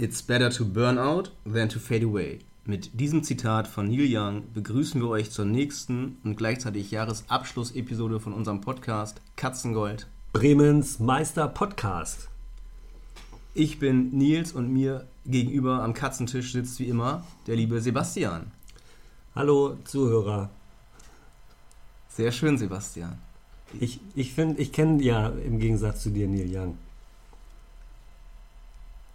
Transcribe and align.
It's 0.00 0.22
better 0.22 0.48
to 0.50 0.64
burn 0.64 0.96
out 0.96 1.32
than 1.44 1.68
to 1.70 1.80
fade 1.80 2.04
away. 2.04 2.38
Mit 2.64 3.00
diesem 3.00 3.24
Zitat 3.24 3.66
von 3.66 3.88
Neil 3.88 4.06
Young 4.08 4.44
begrüßen 4.54 5.00
wir 5.00 5.08
euch 5.08 5.32
zur 5.32 5.44
nächsten 5.44 6.18
und 6.22 6.36
gleichzeitig 6.36 6.92
Jahresabschlussepisode 6.92 8.20
von 8.20 8.32
unserem 8.32 8.60
Podcast 8.60 9.20
Katzengold. 9.34 10.06
Bremens 10.32 11.00
Meister 11.00 11.48
Podcast. 11.48 12.28
Ich 13.54 13.80
bin 13.80 14.16
Nils 14.16 14.52
und 14.52 14.72
mir 14.72 15.04
gegenüber 15.26 15.82
am 15.82 15.94
Katzentisch 15.94 16.52
sitzt 16.52 16.78
wie 16.78 16.86
immer 16.86 17.24
der 17.48 17.56
liebe 17.56 17.80
Sebastian. 17.80 18.52
Hallo 19.34 19.78
Zuhörer. 19.82 20.48
Sehr 22.08 22.30
schön, 22.30 22.56
Sebastian. 22.56 23.18
Ich, 23.80 23.98
ich 24.14 24.32
finde, 24.32 24.62
ich 24.62 24.70
kenne 24.70 25.02
ja 25.02 25.30
im 25.30 25.58
Gegensatz 25.58 26.04
zu 26.04 26.10
dir 26.10 26.28
Neil 26.28 26.46
Young. 26.48 26.78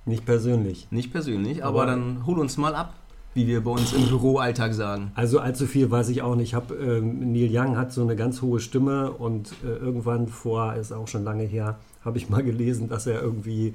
Nicht 0.05 0.25
persönlich. 0.25 0.87
Nicht 0.91 1.11
persönlich, 1.11 1.63
aber, 1.63 1.83
Aber- 1.83 1.91
dann 1.91 2.25
hol 2.25 2.39
uns 2.39 2.57
mal 2.57 2.75
ab, 2.75 2.93
wie 3.35 3.47
wir 3.47 3.63
bei 3.63 3.71
uns 3.71 3.93
im 3.93 4.07
Büroalltag 4.07 4.73
sagen. 4.73 5.11
Also 5.15 5.39
allzu 5.39 5.65
viel 5.65 5.89
weiß 5.89 6.09
ich 6.09 6.21
auch 6.21 6.35
nicht. 6.35 6.49
Ich 6.49 6.53
hab, 6.53 6.71
ähm, 6.71 7.31
Neil 7.31 7.49
Young 7.51 7.77
hat 7.77 7.91
so 7.91 8.01
eine 8.03 8.15
ganz 8.15 8.41
hohe 8.41 8.59
Stimme 8.59 9.11
und 9.11 9.53
äh, 9.63 9.67
irgendwann 9.67 10.27
vor, 10.27 10.75
ist 10.75 10.91
auch 10.91 11.07
schon 11.07 11.23
lange 11.23 11.43
her, 11.43 11.79
habe 12.05 12.17
ich 12.17 12.29
mal 12.29 12.43
gelesen, 12.43 12.89
dass 12.89 13.07
er 13.07 13.21
irgendwie 13.21 13.73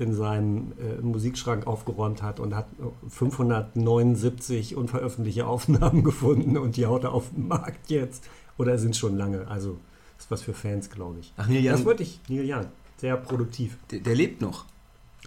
in 0.00 0.14
seinem 0.14 0.72
äh, 0.78 1.00
Musikschrank 1.00 1.66
aufgeräumt 1.66 2.22
hat 2.22 2.38
und 2.38 2.54
hat 2.54 2.66
579 3.08 4.76
unveröffentlichte 4.76 5.46
Aufnahmen 5.46 6.04
gefunden 6.04 6.56
und 6.56 6.76
die 6.76 6.86
haut 6.86 7.04
er 7.04 7.12
auf 7.12 7.30
den 7.34 7.48
Markt 7.48 7.90
jetzt. 7.90 8.24
Oder 8.58 8.78
sind 8.78 8.96
schon 8.96 9.16
lange. 9.16 9.46
Also 9.48 9.78
ist 10.18 10.30
was 10.30 10.42
für 10.42 10.52
Fans, 10.52 10.90
glaube 10.90 11.20
ich. 11.20 11.32
Ach, 11.36 11.48
Neil 11.48 11.62
Das 11.62 11.80
Young, 11.80 11.86
wollte 11.86 12.02
ich, 12.02 12.20
Neil 12.28 12.44
Young. 12.52 12.66
Sehr 12.96 13.16
produktiv. 13.16 13.78
der, 13.90 14.00
der 14.00 14.14
lebt 14.16 14.40
noch. 14.40 14.64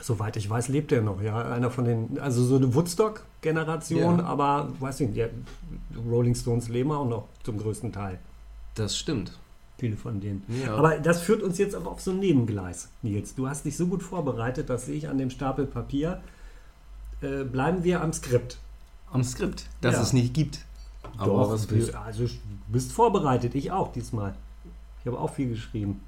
Soweit 0.02 0.36
ich 0.38 0.50
weiß, 0.50 0.68
lebt 0.70 0.92
er 0.92 1.02
noch. 1.02 1.22
Ja, 1.22 1.52
einer 1.52 1.70
von 1.70 1.86
den, 1.86 2.20
also 2.20 2.44
so 2.44 2.56
eine 2.56 2.74
Woodstock-Generation, 2.74 4.20
Ja. 4.20 4.26
aber 4.26 4.70
weiß 4.80 5.00
nicht, 5.02 5.16
die 5.16 5.28
Rolling 6.10 6.36
Stones 6.36 6.70
leben 6.70 6.92
auch 6.92 7.08
noch 7.08 7.28
zum 7.44 7.58
größten 7.58 7.92
Teil. 7.94 8.20
Das 8.76 8.98
stimmt. 8.98 9.38
Viele 9.78 9.98
von 9.98 10.20
denen. 10.20 10.44
Ja. 10.64 10.76
Aber 10.76 10.98
das 11.00 11.22
führt 11.22 11.42
uns 11.44 11.58
jetzt 11.58 11.76
aber 11.76 11.92
auf 11.92 12.02
so 12.02 12.12
ein 12.12 12.20
Nebengleis, 12.20 12.90
Nils. 13.02 13.36
Du 13.36 13.48
hast 13.48 13.66
dich 13.66 13.76
so 13.78 13.88
gut 13.88 14.04
vorbereitet, 14.04 14.70
das 14.70 14.86
sehe 14.86 14.96
ich 14.96 15.08
an 15.08 15.18
dem 15.18 15.30
Stapel 15.30 15.66
Papier. 15.66 16.22
Äh, 17.22 17.44
bleiben 17.44 17.84
wir 17.84 18.02
am 18.02 18.14
Skript. 18.14 18.58
Am 19.12 19.24
Skript, 19.24 19.66
das 19.82 19.96
Ja. 19.96 20.02
es 20.02 20.14
nicht 20.14 20.34
gibt. 20.34 20.60
Aber 21.18 21.50
was 21.50 21.66
bist, 21.68 21.94
also 21.96 22.26
bist 22.68 22.92
vorbereitet, 22.92 23.54
ich 23.56 23.72
auch 23.72 23.92
diesmal. 23.92 24.34
Ich 25.02 25.08
habe 25.08 25.20
auch 25.20 25.34
viel 25.34 25.50
geschrieben, 25.50 26.02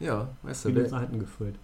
ja, 0.00 0.28
weißt 0.42 0.64
du, 0.64 0.68
viele 0.70 0.88
Seiten 0.88 1.18
gefüllt. 1.18 1.56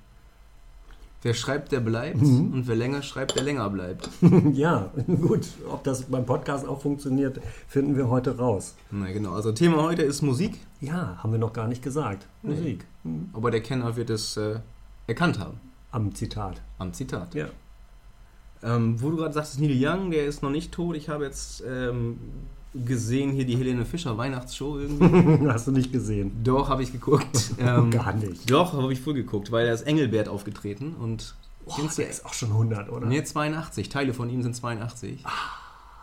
Wer 1.23 1.35
schreibt, 1.35 1.73
der 1.73 1.81
bleibt. 1.81 2.21
Mhm. 2.21 2.53
Und 2.53 2.69
wer 2.69 2.77
länger 2.77 3.03
schreibt, 3.03 3.37
der 3.37 3.43
länger 3.45 3.69
bleibt. 3.71 4.09
ja, 4.53 4.91
gut. 5.07 5.47
Ob 5.71 5.85
das 5.85 6.03
beim 6.03 6.27
Podcast 6.27 6.67
auch 6.67 6.81
funktioniert, 6.81 7.41
finden 7.69 7.97
wir 7.97 8.09
heute 8.09 8.37
raus. 8.37 8.75
Na 8.91 9.11
genau, 9.11 9.33
also 9.33 9.53
Thema 9.53 9.83
heute 9.83 10.03
ist 10.03 10.23
Musik, 10.23 10.59
Ja, 10.81 11.19
haben 11.23 11.33
wir 11.33 11.39
noch 11.39 11.53
gar 11.53 11.69
nicht 11.69 11.83
gesagt. 11.83 12.27
Nee. 12.43 12.55
Musik. 12.55 12.85
Mhm. 13.05 13.31
aber 13.33 13.51
der 13.51 13.63
Kenner 13.63 13.97
wird 13.97 14.11
es 14.11 14.37
äh, 14.37 14.61
erkannt 15.07 15.39
haben. 15.39 15.59
Am 15.91 16.15
Zitat. 16.15 16.61
Am 16.79 16.93
Zitat. 16.93 17.35
Ja. 17.35 17.49
Ähm, 18.63 19.03
wo 19.03 19.11
du 19.11 19.17
gerade 19.17 19.35
sagst, 19.35 19.61
Neil 19.61 19.77
Young, 19.77 20.11
der 20.11 20.27
ist 20.27 20.43
noch 20.43 20.51
nicht 20.51 20.73
tot. 20.73 20.97
Ich 20.97 21.09
habe 21.09 21.25
jetzt 21.25 21.63
ähm, 21.69 22.19
gesehen 22.75 23.33
hier 23.33 23.45
die 23.45 23.57
Helene 23.57 23.85
Fischer 23.85 24.17
Weihnachtsshow 24.17 24.79
irgendwie. 24.79 25.49
Hast 25.49 25.67
du 25.67 25.73
nicht 25.73 25.93
gesehen? 25.93 26.43
Doch, 26.43 26.69
habe 26.69 26.83
ich 26.83 26.93
geguckt. 26.93 27.53
Ähm, 27.59 27.91
Gar 27.91 28.15
nicht. 28.15 28.51
Doch, 28.51 28.73
habe 28.73 28.93
ich 28.93 29.07
wohl 29.07 29.15
geguckt, 29.15 29.53
weil 29.53 29.67
da 29.67 29.73
ist 29.73 29.83
Engelbert 29.83 30.29
aufgetreten 30.29 30.95
und 30.99 31.35
du 31.67 31.87
der 31.97 32.09
ist 32.09 32.27
auch 32.27 32.33
schon 32.33 32.49
100, 32.51 32.91
oder? 32.91 33.07
Nee, 33.07 33.23
82. 33.23 33.89
Teile 33.89 34.15
von 34.15 34.29
ihm 34.29 34.43
sind 34.43 34.57
82. 34.57 35.23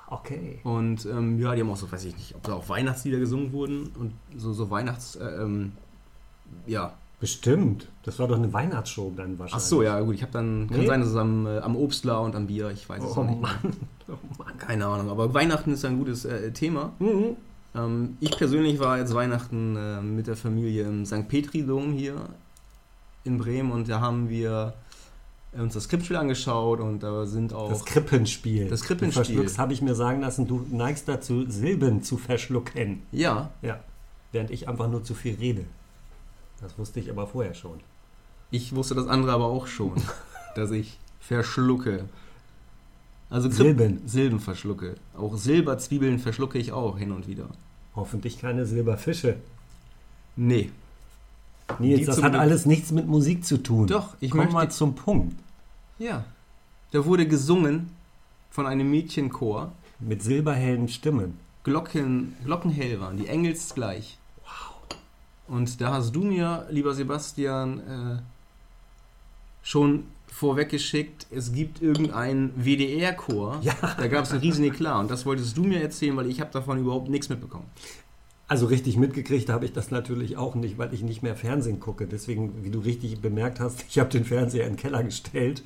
Okay. 0.07 0.59
Und 0.63 1.05
ähm, 1.05 1.39
ja, 1.39 1.53
die 1.53 1.61
haben 1.61 1.69
auch 1.69 1.77
so, 1.77 1.91
weiß 1.91 2.05
ich 2.05 2.15
nicht, 2.15 2.35
ob 2.35 2.43
da 2.43 2.53
auch 2.53 2.69
Weihnachtslieder 2.69 3.19
gesungen 3.19 3.51
wurden 3.51 3.91
und 3.99 4.13
so, 4.37 4.53
so 4.53 4.69
Weihnachts, 4.69 5.15
äh, 5.15 5.25
ähm, 5.25 5.73
ja. 6.65 6.93
Bestimmt. 7.19 7.87
Das 8.03 8.17
war 8.19 8.27
doch 8.27 8.37
eine 8.37 8.51
Weihnachtsshow 8.53 9.11
dann 9.15 9.33
Ach 9.35 9.39
wahrscheinlich. 9.39 9.67
so, 9.67 9.83
ja, 9.83 9.99
gut, 9.99 10.15
ich 10.15 10.21
habe 10.21 10.31
dann, 10.31 10.67
kann 10.69 10.79
Nee. 10.79 10.87
sein, 10.87 11.01
dass 11.01 11.09
es 11.09 11.15
am, 11.15 11.45
äh, 11.47 11.59
am 11.59 11.75
Obstler 11.75 12.21
und 12.21 12.35
am 12.35 12.47
Bier, 12.47 12.69
ich 12.71 12.87
weiß 12.87 13.03
es 13.03 13.17
Oh 13.17 13.21
auch 13.21 13.25
nicht. 13.25 13.41
Mann. 13.41 13.55
Oh 14.07 14.13
Mann. 14.37 14.57
Keine 14.57 14.85
Ahnung, 14.87 15.09
aber 15.09 15.33
Weihnachten 15.33 15.73
ist 15.73 15.83
ein 15.85 15.97
gutes 15.97 16.23
äh, 16.25 16.51
Thema. 16.51 16.93
Mhm. 16.99 17.35
Ähm, 17.75 18.17
ich 18.21 18.31
persönlich 18.37 18.79
war 18.79 18.97
jetzt 18.97 19.13
Weihnachten 19.13 19.75
äh, 19.75 20.01
mit 20.01 20.27
der 20.27 20.35
Familie 20.37 20.83
im 20.87 21.05
St. 21.05 21.27
Petri-Dom 21.27 21.91
hier 21.93 22.15
in 23.25 23.37
Bremen 23.37 23.71
und 23.71 23.89
da 23.89 23.99
haben 23.99 24.29
wir 24.29 24.73
uns 25.51 25.73
das 25.73 25.83
Skriptspiel 25.83 26.15
angeschaut 26.15 26.79
und 26.79 27.03
da 27.03 27.25
sind 27.25 27.53
auch. 27.53 27.69
Das 27.69 27.83
Krippenspiel. 27.83 28.69
Das 28.69 28.81
Krippenspiel. 28.81 29.23
Du 29.23 29.27
verschluckst, 29.31 29.59
habe 29.59 29.73
ich 29.73 29.81
mir 29.81 29.93
sagen 29.95 30.21
lassen, 30.21 30.47
du 30.47 30.65
neigst 30.71 31.07
dazu, 31.07 31.45
Silben 31.49 32.01
zu 32.01 32.17
verschlucken. 32.17 33.01
ja, 33.11 33.49
Ja. 33.61 33.79
Während 34.31 34.51
ich 34.51 34.67
einfach 34.69 34.87
nur 34.89 35.03
zu 35.03 35.15
viel 35.15 35.35
rede. 35.35 35.65
Das 36.61 36.77
wusste 36.77 36.99
ich 36.99 37.09
aber 37.09 37.27
vorher 37.27 37.53
schon. 37.53 37.79
ich 38.51 38.73
wusste 38.75 38.95
das 38.95 39.07
andere 39.07 39.31
aber 39.31 39.45
auch 39.45 39.67
schon, 39.67 39.93
dass 40.55 40.71
ich 40.71 40.97
verschlucke. 41.19 42.05
Also 43.29 43.49
Silben. 43.49 44.01
Silben 44.07 44.39
verschlucke. 44.39 44.95
Auch 45.17 45.37
Silberzwiebeln 45.37 46.17
verschlucke 46.19 46.57
ich 46.57 46.71
auch 46.71 46.97
hin 46.97 47.11
und 47.11 47.27
wieder. 47.27 47.45
Hoffentlich 47.95 48.39
keine 48.39 48.65
Silberfische. 48.65 49.35
Nee. 50.35 50.71
Nils, 51.77 52.07
das 52.07 52.23
hat 52.23 52.33
alles 52.35 52.65
nichts 52.65 52.91
mit 52.91 53.07
Musik 53.07 53.45
zu 53.45 53.61
tun. 53.61 53.85
Doch, 53.87 54.15
ich 54.19 54.31
Komm 54.31 54.39
möchte- 54.39 54.53
mal 54.53 54.71
zum 54.71 54.95
Punkt. 54.95 55.35
Ja. 55.99 56.23
Da 56.91 57.05
wurde 57.05 57.27
gesungen 57.27 57.89
von 58.49 58.65
einem 58.65 58.89
Mädchenchor. 58.89 59.71
Mit 59.99 60.23
silberhellen 60.23 60.87
Stimmen. 60.87 61.37
Glocken, 61.63 62.35
glockenhell 62.45 62.99
waren, 62.99 63.17
die 63.17 63.27
engelsgleich. 63.27 64.17
Wow. 64.17 64.18
Und 65.49 65.81
da 65.81 65.93
hast 65.93 66.15
du 66.15 66.23
mir, 66.23 66.67
lieber 66.69 66.93
Sebastian, 66.93 67.79
äh, 67.79 68.21
schon 69.63 70.05
vorweggeschickt, 70.27 71.27
es 71.31 71.51
gibt 71.51 71.81
irgendeinen 71.81 72.51
WDR-Chor. 72.55 73.59
Ja. 73.63 73.73
Da 73.97 74.07
gab 74.07 74.25
es 74.25 74.31
einen 74.31 74.41
riesen 74.41 74.63
Eklat. 74.65 74.99
Und 74.99 75.11
das 75.11 75.25
wolltest 75.25 75.57
du 75.57 75.63
mir 75.63 75.81
erzählen, 75.81 76.15
weil 76.15 76.29
ich 76.29 76.39
habe 76.39 76.51
davon 76.51 76.79
überhaupt 76.79 77.09
nichts 77.09 77.29
mitbekommen. 77.29 77.65
Also 78.47 78.65
richtig 78.65 78.97
mitgekriegt 78.97 79.49
habe 79.49 79.65
ich 79.65 79.73
das 79.73 79.91
natürlich 79.91 80.37
auch 80.37 80.55
nicht, 80.55 80.77
weil 80.77 80.93
ich 80.93 81.03
nicht 81.03 81.21
mehr 81.21 81.35
Fernsehen 81.35 81.79
gucke. 81.79 82.07
Deswegen, 82.07 82.63
wie 82.63 82.71
du 82.71 82.79
richtig 82.79 83.19
bemerkt 83.21 83.59
hast, 83.59 83.85
ich 83.89 83.99
habe 83.99 84.09
den 84.09 84.25
Fernseher 84.25 84.65
in 84.65 84.73
den 84.73 84.77
Keller 84.77 85.03
gestellt, 85.03 85.63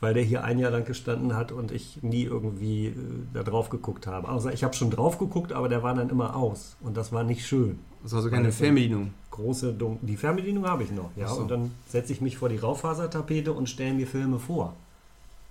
weil 0.00 0.14
der 0.14 0.22
hier 0.22 0.44
ein 0.44 0.58
Jahr 0.58 0.70
lang 0.70 0.84
gestanden 0.84 1.36
hat 1.36 1.52
und 1.52 1.72
ich 1.72 2.02
nie 2.02 2.24
irgendwie 2.24 2.86
äh, 2.86 2.94
da 3.34 3.42
drauf 3.42 3.68
geguckt 3.68 4.06
habe. 4.06 4.28
Außer 4.28 4.52
ich 4.52 4.64
habe 4.64 4.74
schon 4.74 4.90
drauf 4.90 5.18
geguckt, 5.18 5.52
aber 5.52 5.68
der 5.68 5.82
war 5.82 5.94
dann 5.94 6.08
immer 6.08 6.36
aus 6.36 6.76
und 6.80 6.96
das 6.96 7.12
war 7.12 7.22
nicht 7.22 7.46
schön. 7.46 7.78
Das 8.02 8.12
war 8.12 8.22
so 8.22 8.30
keine. 8.30 8.50
Fernbedienung. 8.50 9.12
Große, 9.30 9.72
Dun 9.72 9.98
die 10.02 10.16
Fernbedienung 10.16 10.66
habe 10.66 10.82
ich 10.82 10.90
noch, 10.90 11.10
ja. 11.16 11.28
So. 11.28 11.42
Und 11.42 11.50
dann 11.50 11.70
setze 11.86 12.12
ich 12.12 12.20
mich 12.20 12.38
vor 12.38 12.48
die 12.48 12.56
Raufasertapete 12.56 13.52
und 13.52 13.68
stelle 13.68 13.94
mir 13.94 14.06
Filme 14.06 14.38
vor. 14.38 14.74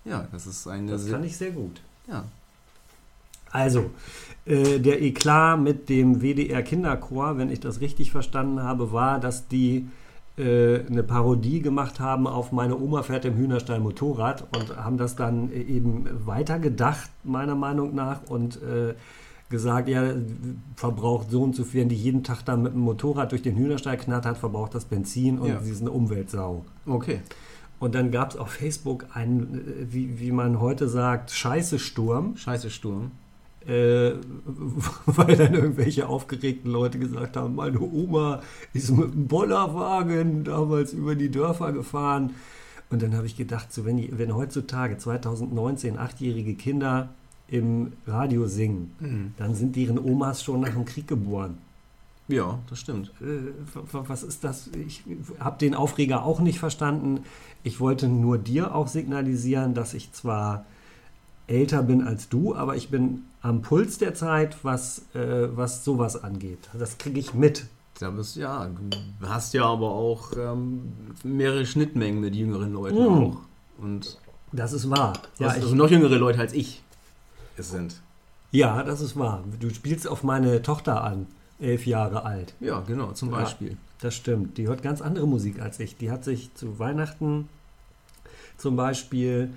Ja, 0.06 0.28
das 0.32 0.48
ist 0.48 0.68
eine. 0.68 0.92
Das 0.92 1.10
kann 1.10 1.24
ich 1.24 1.38
sehr 1.38 1.52
gut. 1.52 1.82
ja. 2.08 2.26
Also, 3.52 3.90
äh, 4.46 4.80
der 4.80 5.02
Eklat 5.02 5.60
mit 5.60 5.90
dem 5.90 6.22
WDR 6.22 6.62
Kinderchor, 6.62 7.38
wenn 7.38 7.50
ich 7.50 7.60
das 7.60 7.82
richtig 7.82 8.12
verstanden 8.12 8.62
habe, 8.62 8.92
war, 8.92 9.20
dass 9.20 9.48
die 9.48 9.88
äh, 10.40 10.86
eine 10.88 11.04
Parodie 11.04 11.62
gemacht 11.62 12.00
haben 12.00 12.26
auf 12.26 12.52
meine 12.52 12.78
Oma 12.78 13.04
fährt 13.04 13.26
im 13.26 13.36
Hühnerstall 13.36 13.80
Motorrad 13.80 14.48
und 14.56 14.76
haben 14.78 14.98
das 14.98 15.16
dann 15.16 15.52
eben 15.52 16.08
weitergedacht, 16.26 17.10
meiner 17.24 17.56
Meinung 17.56 17.94
nach, 17.94 18.22
und 18.30 18.62
äh, 18.64 18.96
gesagt, 19.50 19.90
ja, 19.90 20.14
verbraucht 20.76 21.32
so 21.32 21.42
und 21.42 21.56
so 21.56 21.64
viel, 21.64 21.86
die 21.86 21.96
jeden 21.96 22.24
Tag 22.24 22.44
da 22.46 22.56
mit 22.56 22.74
dem 22.74 22.82
Motorrad 22.82 23.32
durch 23.32 23.42
den 23.42 23.56
Hühnerstall 23.56 23.98
knattert, 23.98 24.38
verbraucht 24.38 24.76
das 24.76 24.86
Benzin 24.86 25.40
und 25.40 25.50
Ja. 25.50 25.62
sie 25.62 25.72
ist 25.72 25.82
eine 25.82 25.92
Umweltsau. 25.92 26.64
Okay. 26.86 27.22
Und 27.80 27.96
dann 27.96 28.12
gab 28.12 28.32
es 28.32 28.38
auf 28.38 28.50
Facebook 28.52 29.06
einen, 29.14 29.56
äh, 29.56 29.94
wie, 29.94 30.20
wie 30.20 30.32
man 30.32 30.60
heute 30.60 30.88
sagt, 30.88 31.32
Scheiße-Sturm 31.32 32.38
Scheiße 32.38 32.70
Sturm. 32.70 33.12
Äh, 33.70 34.14
weil 35.06 35.36
dann 35.36 35.54
irgendwelche 35.54 36.08
aufgeregten 36.08 36.72
Leute 36.72 36.98
gesagt 37.00 37.38
haben, 37.38 37.56
meine 37.56 37.80
Oma 37.80 38.42
ist 38.74 38.90
mit 38.92 39.12
einem 39.12 39.28
Bollerwagen 39.28 40.44
damals 40.44 40.94
über 40.94 41.16
die 41.16 41.30
Dörfer 41.30 41.72
gefahren. 41.72 42.32
Und 42.90 43.04
dann 43.04 43.16
habe 43.16 43.28
ich 43.28 43.38
gedacht, 43.38 43.72
so 43.72 43.86
wenn, 43.86 43.98
die, 43.98 44.10
wenn 44.18 44.34
heutzutage 44.36 44.98
2019 44.98 45.98
achtjährige 46.00 46.56
Kinder 46.56 47.10
im 47.48 47.94
Radio 48.08 48.48
singen, 48.48 48.92
Mhm. 49.00 49.34
dann 49.38 49.54
sind 49.56 49.76
deren 49.76 50.00
Omas 50.00 50.44
schon 50.44 50.62
nach 50.62 50.70
dem 50.74 50.86
Krieg 50.86 51.08
geboren. 51.08 51.58
Ja, 52.28 52.60
das 52.70 52.80
stimmt. 52.80 53.12
Äh, 53.22 53.52
was 53.92 54.22
ist 54.24 54.44
das? 54.44 54.70
Ich 54.88 55.04
habe 55.40 55.58
den 55.58 55.74
Aufreger 55.74 56.24
auch 56.24 56.40
nicht 56.40 56.60
verstanden. 56.60 57.22
Ich 57.64 57.80
wollte 57.80 58.08
nur 58.08 58.38
dir 58.38 58.76
auch 58.76 58.88
signalisieren, 58.88 59.74
dass 59.74 59.96
ich 59.96 60.12
zwar 60.12 60.66
älter 61.50 61.84
bin 61.84 62.04
als 62.06 62.30
du, 62.30 62.56
aber 62.56 62.76
ich 62.76 62.90
bin 62.90 63.24
am 63.42 63.62
Puls 63.62 63.98
der 63.98 64.14
Zeit, 64.14 64.58
was, 64.64 65.02
äh, 65.16 65.48
was 65.56 65.84
sowas 65.84 66.22
angeht. 66.24 66.60
Das 66.78 66.98
kriege 66.98 67.20
ich 67.20 67.34
mit. 67.34 67.66
Da 68.00 68.10
bist, 68.12 68.36
ja, 68.38 68.66
du 68.66 69.28
hast 69.28 69.54
ja 69.54 69.66
aber 69.66 69.90
auch 69.92 70.32
ähm, 70.38 70.94
mehrere 71.24 71.66
Schnittmengen 71.66 72.22
mit 72.22 72.36
jüngeren 72.36 72.72
Leuten 72.74 72.98
Mhm. 73.04 73.08
auch. 73.24 73.38
Und 73.78 74.18
Das 74.54 74.72
ist 74.74 74.90
wahr. 74.90 75.14
Ja, 75.38 75.48
also, 75.50 75.68
ich, 75.68 75.74
noch 75.74 75.90
jüngere 75.90 76.18
Leute 76.18 76.40
als 76.40 76.54
ich 76.54 76.82
es 77.58 77.72
sind. 77.72 78.00
ja, 78.52 78.84
das 78.84 79.02
ist 79.02 79.18
wahr. 79.18 79.44
Du 79.60 79.70
spielst 79.70 80.08
auf 80.08 80.24
meine 80.24 80.62
Tochter 80.62 81.04
an, 81.04 81.28
elf 81.60 81.86
Jahre 81.86 82.24
alt. 82.24 82.54
Ja, 82.62 82.80
genau, 82.82 83.12
zum 83.12 83.32
Ja. 83.32 83.40
Beispiel. 83.40 83.76
Das 84.02 84.16
stimmt. 84.16 84.58
Die 84.58 84.68
hört 84.68 84.82
ganz 84.82 85.02
andere 85.02 85.28
Musik 85.28 85.60
als 85.62 85.80
ich. 85.82 85.98
Die 85.98 86.10
hat 86.10 86.24
sich 86.24 86.54
zu 86.56 86.80
Weihnachten 86.80 87.50
zum 88.58 88.76
Beispiel 88.78 89.50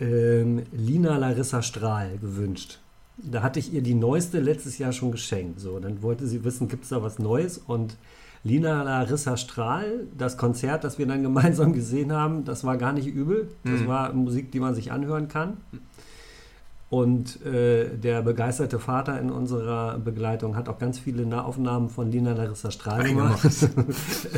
ähm, 0.00 0.62
Lina 0.72 1.16
Larissa 1.16 1.62
Strahl 1.62 2.18
gewünscht. 2.18 2.78
Da 3.16 3.42
hatte 3.42 3.58
ich 3.58 3.72
ihr 3.72 3.82
die 3.82 3.94
neueste 3.94 4.38
letztes 4.38 4.78
Jahr 4.78 4.92
schon 4.92 5.10
geschenkt. 5.10 5.60
So, 5.60 5.78
dann 5.80 6.02
wollte 6.02 6.26
sie 6.26 6.44
wissen, 6.44 6.68
gibt 6.68 6.84
es 6.84 6.90
da 6.90 7.02
was 7.02 7.18
Neues? 7.18 7.58
Und 7.58 7.96
Lina 8.44 8.82
Larissa 8.84 9.36
Strahl, 9.36 10.04
das 10.16 10.36
Konzert, 10.36 10.84
das 10.84 10.98
wir 10.98 11.06
dann 11.06 11.22
gemeinsam 11.28 11.72
gesehen 11.72 12.12
haben, 12.12 12.44
das 12.44 12.62
war 12.64 12.76
gar 12.76 12.92
nicht 12.92 13.08
übel. 13.08 13.48
Das 13.64 13.80
Mhm. 13.80 13.86
war 13.88 14.12
Musik, 14.12 14.52
die 14.52 14.60
man 14.60 14.74
sich 14.74 14.92
anhören 14.92 15.26
kann. 15.28 15.56
Und 16.90 17.44
äh, 17.44 17.88
der 17.98 18.22
begeisterte 18.22 18.78
Vater 18.78 19.20
in 19.20 19.30
unserer 19.30 19.98
Begleitung 19.98 20.56
hat 20.56 20.70
auch 20.70 20.78
ganz 20.78 20.98
viele 20.98 21.26
Nahaufnahmen 21.26 21.90
von 21.90 22.10
Lina 22.10 22.32
Larissa 22.32 22.70
Strahl 22.70 23.02
gemacht. 23.04 23.40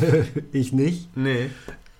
Äh, 0.01 0.23
ich 0.51 0.73
nicht. 0.73 1.15
Nee. 1.15 1.49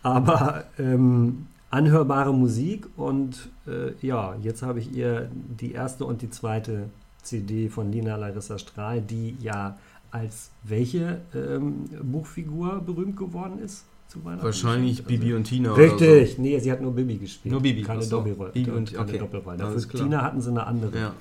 Aber 0.04 0.66
ähm, 0.80 1.46
anhörbare 1.72 2.34
Musik 2.34 2.88
und 2.98 3.50
äh, 3.68 3.94
ja, 4.06 4.36
jetzt 4.42 4.62
habe 4.62 4.80
ich 4.80 4.94
ihr 4.96 5.30
die 5.60 5.72
erste 5.72 6.06
und 6.06 6.22
die 6.22 6.30
zweite 6.30 6.90
CD 7.24 7.70
von 7.70 7.92
Lina 7.92 8.16
Larissa 8.18 8.58
Strahl, 8.58 9.02
die 9.02 9.38
ja 9.42 9.78
als 10.12 10.52
welche 10.64 11.22
ähm, 11.34 11.86
Buchfigur 12.04 12.82
berühmt 12.86 13.16
geworden 13.16 13.60
ist 13.64 13.86
zu 14.10 14.24
Weihnachten? 14.26 14.44
Wahrscheinlich 14.44 14.98
Also- 15.00 15.08
Bibi 15.08 15.34
und 15.34 15.46
Tina 15.46 15.74
Richtig, 15.74 16.38
nee, 16.38 16.60
sie 16.60 16.72
hat 16.72 16.82
nur 16.82 16.94
Bibi 16.94 17.18
gespielt. 17.18 17.54
Nur 17.54 17.62
Bibi, 17.62 17.82
Keine 17.84 18.02
so. 18.02 18.18
Doppelrolle. 18.18 18.52
Bibi 18.52 18.72
und- 18.72 18.94
keine 18.94 19.08
okay. 19.08 19.18
Doppelrolle. 19.20 19.64
Alles 19.64 19.86
Für 19.86 19.92
klar. 19.92 20.04
Tina 20.04 20.22
hatten 20.24 20.42
sie 20.42 20.50
eine 20.50 20.68
andere. 20.68 20.92
so. 20.92 20.98
Ja. 20.98 21.14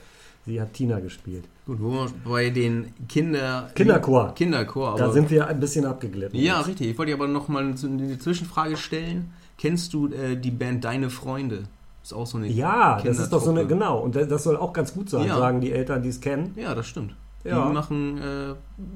Sie 0.46 0.60
hat 0.60 0.72
Tina 0.72 0.98
gespielt. 0.98 1.44
Gut, 1.66 1.78
wo 1.80 1.90
wir 1.90 2.10
bei 2.24 2.48
den 2.50 2.86
Kinder... 3.08 3.70
Kinderchor. 3.74 4.34
Kinderchor. 4.34 4.96
Da 4.96 5.12
sind 5.12 5.30
wir 5.30 5.46
ein 5.46 5.60
bisschen 5.60 5.84
abgeglitten. 5.84 6.36
ja, 6.40 6.58
jetzt. 6.58 6.68
richtig. 6.68 6.88
Ich 6.90 6.98
wollte 6.98 7.10
dir 7.10 7.16
aber 7.16 7.28
noch 7.28 7.46
mal 7.48 7.76
so 7.76 7.86
eine 7.86 8.18
Zwischenfrage 8.18 8.76
stellen. 8.78 9.30
Kennst 9.60 9.92
du 9.92 10.08
äh, 10.08 10.36
die 10.36 10.50
Band 10.50 10.84
Deine 10.84 11.10
Freunde? 11.10 11.64
Ist 12.02 12.14
auch 12.14 12.26
so 12.26 12.38
eine 12.38 12.46
Ja, 12.48 12.98
das 13.04 13.18
ist 13.18 13.30
doch 13.30 13.42
so 13.42 13.50
eine, 13.50 13.66
genau. 13.66 13.98
Und 13.98 14.16
das 14.16 14.42
soll 14.44 14.56
auch 14.56 14.72
ganz 14.72 14.94
gut 14.94 15.10
sein, 15.10 15.26
Ja. 15.26 15.36
sagen 15.36 15.60
die 15.60 15.70
Eltern, 15.70 16.02
die 16.02 16.08
es 16.08 16.22
kennen. 16.22 16.54
Ja, 16.56 16.74
das 16.74 16.86
stimmt. 16.86 17.14
Ja. 17.44 17.66
Die 17.68 17.72
machen 17.74 18.16
äh, 18.18 18.52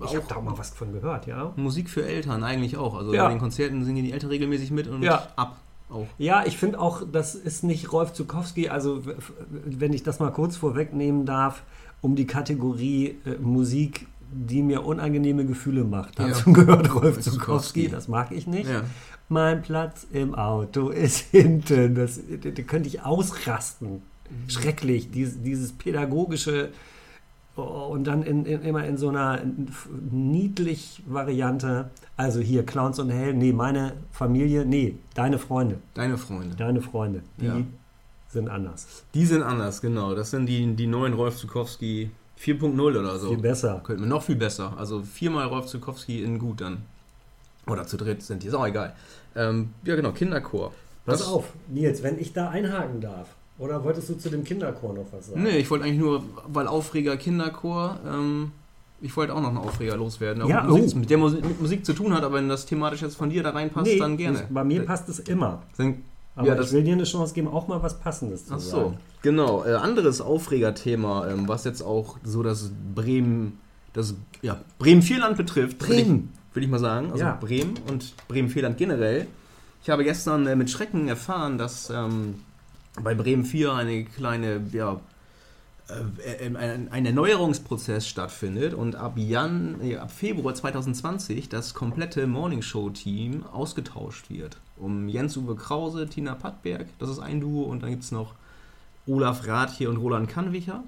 Ich 0.07 0.17
habe 0.17 0.25
da 0.27 0.37
auch 0.37 0.43
mal 0.43 0.57
was 0.57 0.71
von 0.71 0.91
gehört, 0.93 1.27
ja. 1.27 1.53
Musik 1.57 1.91
für 1.91 2.07
Eltern 2.07 2.43
eigentlich 2.43 2.79
auch. 2.79 2.95
Also 2.97 3.13
Ja. 3.13 3.25
bei 3.25 3.31
den 3.31 3.41
Konzerten 3.41 3.85
singen 3.85 4.05
die 4.05 4.13
Eltern 4.13 4.31
regelmäßig 4.31 4.71
mit 4.71 4.89
und 4.89 5.03
Ja. 5.03 5.27
ab 5.37 5.57
auch. 5.91 6.07
Ja, 6.17 6.45
ich 6.47 6.57
finde 6.57 6.81
auch, 6.81 7.03
das 7.13 7.35
ist 7.35 7.63
nicht 7.63 7.93
Rolf 7.93 8.15
Zukowski, 8.15 8.71
also 8.71 9.03
wenn 9.67 9.93
ich 9.93 10.03
das 10.03 10.19
mal 10.19 10.31
kurz 10.31 10.57
vorwegnehmen 10.57 11.27
darf, 11.27 11.63
um 12.01 12.17
die 12.17 12.27
Kategorie 12.27 13.19
äh, 13.27 13.37
Musik, 13.41 14.07
die 14.35 14.63
mir 14.63 14.85
unangenehme 14.85 15.45
Gefühle 15.47 15.85
macht. 15.85 16.19
Ja. 16.19 16.29
Dazu 16.29 16.53
gehört 16.53 16.95
Rolf 16.95 17.21
Zukowski. 17.21 17.89
Das 17.89 18.09
mag 18.09 18.33
ich 18.33 18.47
nicht. 18.47 18.69
Ja. 18.69 18.83
Mein 19.29 19.63
Platz 19.63 20.07
im 20.13 20.35
Auto 20.35 20.91
ist 20.91 21.19
hinten. 21.31 21.95
Das, 21.95 22.21
da 22.43 22.51
da 22.51 22.63
könnte 22.63 22.89
ich 22.89 23.03
ausrasten. 23.03 24.03
Schrecklich, 24.49 25.11
dieses, 25.11 25.43
dieses 25.43 25.73
pädagogische 25.73 26.71
oh, 27.57 27.63
und 27.93 28.05
dann 28.05 28.23
in, 28.23 28.45
in, 28.47 28.63
immer 28.63 28.85
in 28.85 28.97
so 28.97 29.11
einer 29.11 29.41
niedlich 30.11 31.03
Variante. 31.07 31.91
Also 32.17 32.41
hier 32.41 32.65
Clowns 32.65 32.99
und 32.99 33.11
Helden, 33.11 33.39
nee, 33.39 33.53
meine 33.53 33.93
Familie, 34.13 34.65
nee, 34.65 34.97
deine 35.15 35.39
Freunde. 35.39 35.79
Deine 35.95 36.17
Freunde. 36.17 36.57
Deine 36.57 36.81
Freunde, 36.81 37.23
die 37.39 37.47
Ja. 37.47 37.57
sind 38.31 38.49
anders. 38.49 39.05
Die 39.15 39.27
sind 39.27 39.43
anders, 39.43 39.81
genau. 39.81 40.15
Das 40.15 40.31
sind 40.31 40.47
die, 40.47 40.75
die 40.75 40.87
neuen 40.87 41.13
Rolf 41.15 41.37
Zukowski 41.37 42.11
4.0 42.41 42.81
oder 42.81 43.19
so. 43.19 43.29
Viel 43.29 43.39
besser. 43.39 43.81
Könnte 43.85 44.01
man 44.01 44.11
noch 44.11 44.23
viel 44.23 44.37
besser. 44.37 44.75
Also 44.77 45.03
viermal 45.03 45.47
Rolf 45.47 45.67
Zukowski 45.67 46.23
in 46.23 46.39
gut 46.39 46.61
dann. 46.61 46.79
Oder 47.67 47.87
zu 47.87 47.97
dritt 47.97 48.23
sind 48.23 48.43
die, 48.43 48.49
ist 48.49 48.55
auch 48.55 48.67
egal. 48.67 48.95
Ähm, 49.37 49.71
ja, 49.85 49.97
genau, 49.97 50.13
Kinderchor. 50.13 50.73
Pass 51.07 51.21
Das- 51.21 51.29
auf, 51.29 51.53
Nils, 51.69 52.03
wenn 52.03 52.19
ich 52.19 52.33
da 52.33 52.51
einhaken 52.51 53.01
darf. 53.01 53.29
Oder 53.59 53.85
wolltest 53.85 54.09
du 54.09 54.15
zu 54.15 54.31
dem 54.31 54.43
Kinderchor 54.43 54.95
noch 54.95 55.07
was 55.13 55.29
sagen? 55.29 55.43
Nee, 55.45 55.59
ich 55.59 55.71
wollte 55.71 55.85
eigentlich 55.85 56.01
nur, 56.01 56.25
weil 56.49 56.67
Aufreger 56.67 57.17
Kinderchor, 57.17 57.99
ähm, 58.07 58.51
ich 59.01 59.17
wollte 59.17 59.33
auch 59.33 59.41
noch 59.41 59.51
einen 59.51 59.59
Aufreger 59.59 59.97
loswerden. 59.97 60.47
Ja, 60.49 60.67
oh. 60.69 60.77
mit 60.77 61.09
der 61.09 61.19
Musik, 61.19 61.45
mit 61.45 61.61
Musik 61.61 61.87
zu 61.87 61.93
tun 61.93 62.13
hat, 62.13 62.25
aber 62.25 62.37
wenn 62.37 62.49
das 62.49 62.67
thematisch 62.67 63.03
jetzt 63.03 63.17
von 63.17 63.31
dir 63.31 63.43
da 63.45 63.51
reinpasst, 63.51 63.87
Nee, 63.87 63.99
dann 63.99 64.17
gerne. 64.17 64.47
bei 64.51 64.65
mir 64.65 64.85
passt 64.85 65.09
es 65.09 65.21
immer. 65.21 65.63
Dann, 65.77 66.03
Aber 66.37 66.49
ja, 66.49 66.55
ich 66.55 66.61
das, 66.61 66.73
will 66.73 66.83
dir 66.83 66.95
eine 66.95 67.05
Chance 67.05 67.35
geben, 67.35 67.49
auch 67.49 67.69
mal 67.69 67.83
was 67.83 67.99
Passendes 68.01 68.47
zu 68.47 68.55
ach 68.55 68.59
so, 68.59 68.77
sagen. 68.77 68.99
genau. 69.23 69.65
Äh, 69.65 69.75
anderes 69.75 70.21
Aufregerthema, 70.21 71.29
ähm, 71.29 71.47
was 71.47 71.65
jetzt 71.65 71.83
auch 71.83 72.17
so 72.25 72.43
das 72.43 72.71
Bremen, 72.95 73.59
das 73.93 74.15
ja, 74.43 74.61
Bremen-Vierland 74.79 75.37
betrifft. 75.37 75.79
Bremen. 75.79 76.33
Will 76.55 76.65
ich 76.65 76.69
mal 76.69 76.81
sagen. 76.81 77.13
Also 77.13 77.25
Ja. 77.25 77.39
Bremen 77.41 77.75
und 77.89 78.15
Bremen-Vierland 78.29 78.77
generell. 78.79 79.27
Ich 79.83 79.91
habe 79.91 80.03
gestern 80.03 80.47
äh, 80.47 80.57
mit 80.57 80.71
Schrecken 80.71 81.09
erfahren, 81.09 81.59
dass 81.59 81.91
ähm, 81.91 82.37
bei 83.01 83.15
Bremen 83.15 83.45
4 83.45 83.73
eine 83.73 84.05
kleine, 84.05 84.63
ja, 84.73 85.01
äh, 85.89 86.47
äh, 86.47 86.57
ein, 86.57 86.91
ein 86.91 87.07
Erneuerungsprozess 87.07 88.09
stattfindet 88.09 88.73
und 88.75 88.97
ab, 88.97 89.15
Jan, 89.17 89.77
ab 90.01 90.11
Februar 90.11 90.55
2020 90.55 91.49
das 91.49 91.75
komplette 91.75 92.27
Morningshow-Team 92.27 93.45
ausgetauscht 93.53 94.31
wird. 94.31 94.57
Um 94.77 95.09
Jens-Uwe 95.09 95.55
Krause, 95.57 96.09
Tina 96.09 96.35
Pattberg, 96.35 96.87
das 96.99 97.11
ist 97.11 97.21
ein 97.21 97.41
Duo, 97.41 97.65
und 97.65 97.83
dann 97.83 97.91
gibt 97.91 98.03
es 98.03 98.13
noch 98.13 98.35
Olaf 99.07 99.47
Rathje 99.47 99.89
und 99.89 99.99
Roland 99.99 100.29
Kannwicher. 100.29 100.83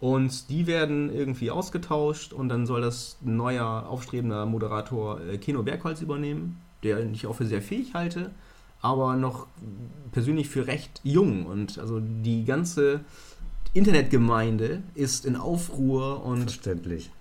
Und 0.00 0.48
die 0.48 0.66
werden 0.66 1.12
irgendwie 1.12 1.50
ausgetauscht 1.50 2.32
und 2.32 2.48
dann 2.48 2.66
soll 2.66 2.80
das 2.80 3.16
ein 3.24 3.36
neuer 3.36 3.86
aufstrebender 3.88 4.46
Moderator 4.46 5.20
äh, 5.20 5.38
Keno 5.38 5.62
Bergholz 5.64 6.00
übernehmen, 6.00 6.60
der 6.84 7.04
ich 7.10 7.26
auch 7.26 7.34
für 7.34 7.46
sehr 7.46 7.62
fähig 7.62 7.94
halte, 7.94 8.30
aber 8.80 9.16
noch 9.16 9.48
persönlich 10.12 10.48
für 10.48 10.68
recht 10.68 11.00
jung. 11.02 11.46
Und 11.46 11.78
also 11.78 12.00
die 12.00 12.44
ganze 12.44 13.00
Internetgemeinde 13.74 14.82
ist 14.94 15.26
in 15.26 15.34
Aufruhr 15.34 16.24
und 16.24 16.60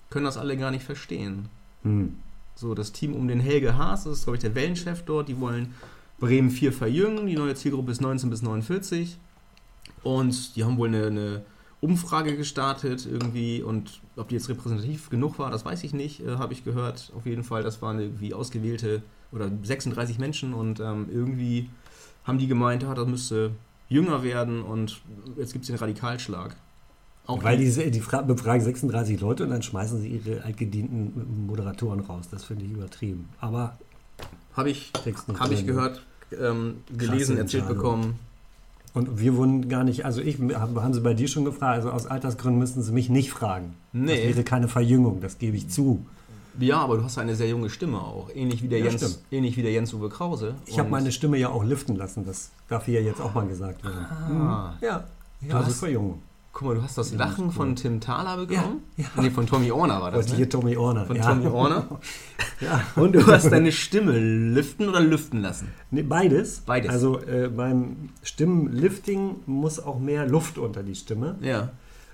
können 0.10 0.26
das 0.26 0.38
alle 0.38 0.56
gar 0.56 0.70
nicht 0.70 0.84
verstehen. 0.84 1.50
Hm. 1.82 2.18
So, 2.58 2.74
das 2.74 2.92
Team 2.92 3.14
um 3.14 3.28
den 3.28 3.40
Helge 3.40 3.78
Haas, 3.78 4.06
das 4.06 4.20
ist, 4.20 4.24
glaube 4.24 4.38
ich, 4.38 4.42
der 4.42 4.56
Wellenchef 4.56 5.04
dort, 5.04 5.28
die 5.28 5.40
wollen 5.40 5.76
Bremen 6.20 6.50
4 6.50 6.74
verjüngen, 6.74 7.28
die 7.28 7.36
neue 7.36 7.54
Zielgruppe 7.54 7.92
ist 7.92 8.02
19 8.02 8.32
bis 8.32 8.42
49. 8.42 9.18
Und 10.02 10.56
die 10.56 10.64
haben 10.64 10.78
wohl 10.78 10.88
eine, 10.88 11.06
eine 11.06 11.46
Umfrage 11.82 12.36
gestartet 12.36 13.06
irgendwie 13.06 13.62
und 13.62 14.02
ob 14.16 14.30
die 14.30 14.36
jetzt 14.36 14.50
repräsentativ 14.50 15.12
genug 15.12 15.38
war, 15.38 15.52
das 15.52 15.66
weiß 15.66 15.84
ich 15.84 15.94
nicht, 15.94 16.22
äh, 16.22 16.38
habe 16.38 16.54
ich 16.54 16.64
gehört. 16.64 17.12
Auf 17.16 17.28
jeden 17.28 17.44
Fall, 17.44 17.62
das 17.62 17.84
waren 17.84 18.00
irgendwie 18.00 18.34
ausgewählte 18.34 19.04
oder 19.32 19.52
36 19.62 20.18
Menschen 20.18 20.56
und 20.56 20.80
ähm, 20.80 21.08
irgendwie 21.12 21.70
haben 22.24 22.40
die 22.40 22.48
gemeint, 22.48 22.84
ah, 22.84 22.96
das 22.96 23.08
müsste 23.08 23.52
jünger 23.88 24.24
werden 24.24 24.64
und 24.64 25.02
jetzt 25.38 25.54
gibt 25.54 25.64
es 25.64 25.68
den 25.68 25.78
Radikalschlag. 25.78 26.56
Auch 27.28 27.44
Weil 27.44 27.58
die, 27.58 27.92
die 27.92 28.00
fra- 28.00 28.22
befragen 28.22 28.64
36 28.64 29.20
Leute 29.20 29.44
und 29.44 29.50
dann 29.50 29.62
schmeißen 29.62 30.02
sie 30.02 30.08
ihre 30.08 30.44
altgedienten 30.44 31.46
Moderatoren 31.48 32.00
raus. 32.00 32.26
Das 32.32 32.46
finde 32.46 32.66
ich 32.66 32.72
übertrieben. 32.72 33.28
Aber 33.42 33.78
habe 34.56 34.70
ich, 34.70 34.92
hab 35.40 35.52
ich 35.52 35.66
gehört, 35.66 36.02
ähm, 36.42 36.76
gelesen, 36.98 37.38
erzählt 37.38 37.68
bekommen. 37.68 38.18
Und 38.94 39.20
wir 39.20 39.36
wurden 39.36 39.70
gar 39.70 39.84
nicht, 39.84 40.06
also 40.06 40.22
ich, 40.22 40.40
haben, 40.40 40.94
sie 40.94 41.02
bei 41.02 41.14
dir 41.14 41.28
schon 41.28 41.46
gefragt, 41.46 41.76
also 41.76 41.92
aus 41.92 42.08
Altersgründen 42.08 42.58
müssten 42.58 42.82
sie 42.82 42.92
mich 42.94 43.10
nicht 43.10 43.30
fragen. 43.32 43.76
Das 43.94 44.02
Nee. 44.04 44.30
wäre 44.30 44.44
keine 44.44 44.68
Verjüngung, 44.68 45.22
das 45.22 45.38
gebe 45.38 45.56
ich 45.58 45.70
zu. 45.70 46.04
Ja, 46.60 46.78
aber 46.80 46.98
du 46.98 47.04
hast 47.04 47.20
eine 47.20 47.36
sehr 47.36 47.50
junge 47.50 47.70
Stimme 47.70 48.00
auch. 48.02 48.30
Ähnlich 48.34 48.64
wie 48.64 48.68
der 48.68 48.80
Ja, 48.80 48.86
Jens, 48.86 49.02
stimmt. 49.02 49.20
ähnlich 49.30 49.56
wie 49.58 49.62
der 49.62 49.72
Jens 49.72 49.94
Uwe 49.94 50.10
Krause. 50.10 50.56
Ich 50.66 50.80
habe 50.80 50.90
meine 50.90 51.12
Stimme 51.12 51.38
ja 51.38 51.50
auch 51.50 51.64
liften 51.64 51.96
lassen, 51.96 52.26
das 52.26 52.50
darf 52.70 52.86
hier 52.86 53.04
jetzt 53.04 53.22
auch 53.22 53.36
mal 53.36 53.46
gesagt 53.46 53.84
werden. 53.84 54.06
Ah. 54.06 54.74
Ja, 54.82 55.04
Du 55.42 55.48
ja 55.50 55.60
das 55.60 55.68
ist 55.68 55.80
Verjüngung. 55.80 56.20
Guck 56.58 56.70
mal, 56.70 56.74
du 56.76 56.82
hast 56.82 56.98
das 56.98 57.12
Ja, 57.12 57.20
Lachen 57.20 57.46
cool. 57.46 57.52
von 57.52 57.76
Tim 57.76 58.02
Thaler 58.02 58.36
bekommen? 58.48 58.82
Ja, 58.98 59.06
Nee, 59.22 59.30
von 59.30 59.46
Tommy 59.46 59.70
Orner 59.70 60.02
war 60.02 60.10
das, 60.10 60.22
Das 60.22 60.32
ne? 60.32 60.38
hier 60.38 60.50
Tommy 60.50 60.76
Orner. 60.76 61.06
Von 61.06 61.16
ja. 61.16 61.22
Tommy 61.30 61.46
Orner. 61.46 61.88
Ja. 62.60 62.82
Und 62.96 63.14
du 63.14 63.24
hast 63.28 63.52
deine 63.52 63.72
Stimme 63.72 64.18
lüften 64.18 64.90
oder 64.90 65.00
lüften 65.00 65.44
lassen? 65.44 65.68
Nee, 65.92 66.02
beides. 66.02 66.62
Beides. 66.66 66.90
Also 66.90 67.20
äh, 67.22 67.50
beim 67.56 68.10
Stimmenlifting 68.24 69.36
muss 69.46 69.80
auch 69.80 70.00
mehr 70.00 70.26
Luft 70.26 70.58
unter 70.58 70.82
die 70.82 70.96
Stimme. 70.96 71.36
Ja. 71.42 71.70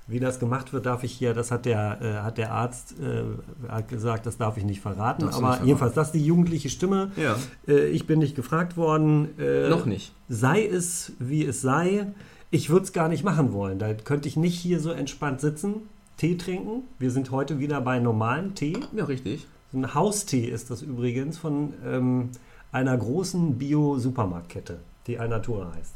Wie 0.07 0.19
das 0.19 0.41
gemacht 0.41 0.73
wird, 0.73 0.85
darf 0.85 1.05
ich 1.05 1.13
hier, 1.13 1.33
das 1.33 1.49
hat 1.49 1.63
der, 1.65 2.01
äh, 2.01 2.13
hat 2.23 2.37
der 2.37 2.51
Arzt 2.51 2.95
äh, 2.99 3.23
hat 3.71 3.87
gesagt, 3.87 4.25
das 4.25 4.37
darf 4.37 4.57
ich 4.57 4.65
nicht 4.65 4.81
verraten. 4.81 5.21
Du 5.21 5.27
Aber 5.27 5.35
nicht 5.37 5.39
verraten. 5.45 5.65
jedenfalls, 5.67 5.93
das 5.93 6.07
ist 6.07 6.15
die 6.15 6.25
jugendliche 6.25 6.69
Stimme. 6.69 7.11
Ja. 7.15 7.37
Äh, 7.65 7.85
ich 7.87 8.05
bin 8.05 8.19
nicht 8.19 8.35
gefragt 8.35 8.75
worden. 8.75 9.39
Äh, 9.39 9.69
Noch 9.69 9.85
nicht. 9.85 10.11
Sei 10.27 10.65
es, 10.65 11.13
wie 11.19 11.45
es 11.45 11.61
sei. 11.61 12.07
Ich 12.53 12.69
würde 12.69 12.83
es 12.83 12.93
gar 12.93 13.09
nicht 13.09 13.23
machen 13.23 13.51
wollen. 13.51 13.79
Da 13.79 13.95
könnte 13.95 14.27
ich 14.27 14.37
nicht 14.37 14.59
hier 14.59 14.79
so 14.79 14.91
entspannt 14.91 15.41
sitzen, 15.41 15.89
Tee 16.17 16.37
trinken. 16.37 16.83
Wir 16.99 17.09
sind 17.09 17.31
heute 17.31 17.57
wieder 17.57 17.81
bei 17.81 17.97
normalem 17.97 18.53
Tee. 18.53 18.77
Ja, 18.95 19.05
richtig. 19.05 19.47
Ein 19.73 19.95
Haustee 19.95 20.45
ist 20.45 20.69
das 20.69 20.83
übrigens 20.83 21.39
von 21.39 21.73
ähm, 21.83 22.29
einer 22.71 22.95
großen 22.95 23.57
Bio-Supermarktkette, 23.57 24.81
die 25.07 25.17
Alnatura 25.17 25.73
heißt. 25.75 25.95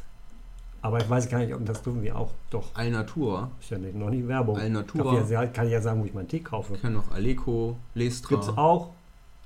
Aber 0.82 0.98
ich 0.98 1.08
weiß 1.08 1.30
gar 1.30 1.38
nicht, 1.38 1.54
ob 1.54 1.64
das 1.64 1.84
dürfen 1.84 2.02
wir 2.02 2.18
auch. 2.18 2.32
Doch, 2.50 2.74
Alnatur. 2.74 3.52
ist 3.62 3.70
ja 3.70 3.78
nicht, 3.78 3.94
noch 3.94 4.10
nicht 4.10 4.28
Werbung. 4.28 4.58
Alnatura. 4.58 5.22
Ich 5.22 5.30
ja, 5.30 5.46
kann 5.46 5.68
ich 5.68 5.74
ja 5.74 5.82
sagen, 5.82 6.02
wo 6.02 6.06
ich 6.06 6.16
meinen 6.16 6.28
Tee 6.28 6.40
kaufe. 6.40 6.74
Wir 6.74 6.80
kennen 6.80 6.96
noch 6.96 7.12
Aleco, 7.12 7.78
Lestra. 7.94 8.30
Gibt's 8.30 8.50
auch. 8.50 8.90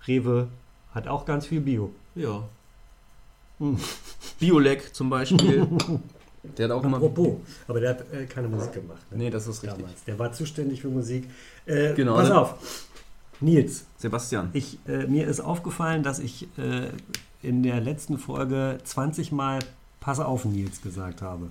Rewe 0.08 0.48
hat 0.96 1.10
auch 1.10 1.26
ganz 1.26 1.46
viel 1.46 1.60
Bio. 1.60 1.92
Ja. 2.16 2.44
Hm. 3.60 3.78
Biolek 4.40 4.96
zum 4.96 5.10
Beispiel. 5.10 5.68
Der 6.44 6.66
hat 6.66 6.72
auch 6.72 6.84
immer. 6.84 6.98
Apropos, 6.98 7.36
aber 7.68 7.80
der 7.80 7.92
hat 7.92 8.14
äh, 8.14 8.26
keine 8.26 8.48
Musik 8.48 8.74
gemacht. 8.74 9.02
Ne? 9.12 9.18
Nee, 9.18 9.30
das 9.30 9.48
ist 9.48 9.62
richtig. 9.64 9.80
Damals. 9.82 10.04
Der 10.06 10.18
war 10.20 10.32
zuständig 10.32 10.82
für 10.82 10.88
Musik. 10.90 11.30
Äh, 11.66 11.94
Genau, 11.94 12.16
Pass 12.16 12.30
ne? 12.30 12.40
auf. 12.40 12.86
Nils, 13.40 13.86
Sebastian. 13.98 14.50
ich, 14.54 14.78
äh, 14.88 15.08
mir 15.08 15.28
ist 15.28 15.40
aufgefallen, 15.40 16.04
dass 16.04 16.20
ich 16.20 16.48
äh, 16.58 16.90
in 17.42 17.64
der 17.64 17.80
letzten 17.82 18.18
Folge 18.20 18.78
20 18.84 19.32
Mal 19.32 19.60
Pass 20.00 20.20
auf 20.20 20.46
Nils 20.46 20.82
gesagt 20.82 21.22
habe. 21.22 21.48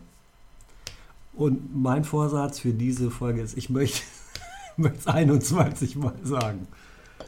Und 1.35 1.75
mein 1.81 2.05
Vorsatz 2.05 2.59
für 2.59 2.73
diese 2.73 3.11
Folge 3.11 3.41
ist, 3.43 3.57
ich 3.57 3.71
möchte 3.71 4.03
es 4.77 5.07
21 5.07 5.97
Mal 5.97 6.15
sagen. 6.25 6.67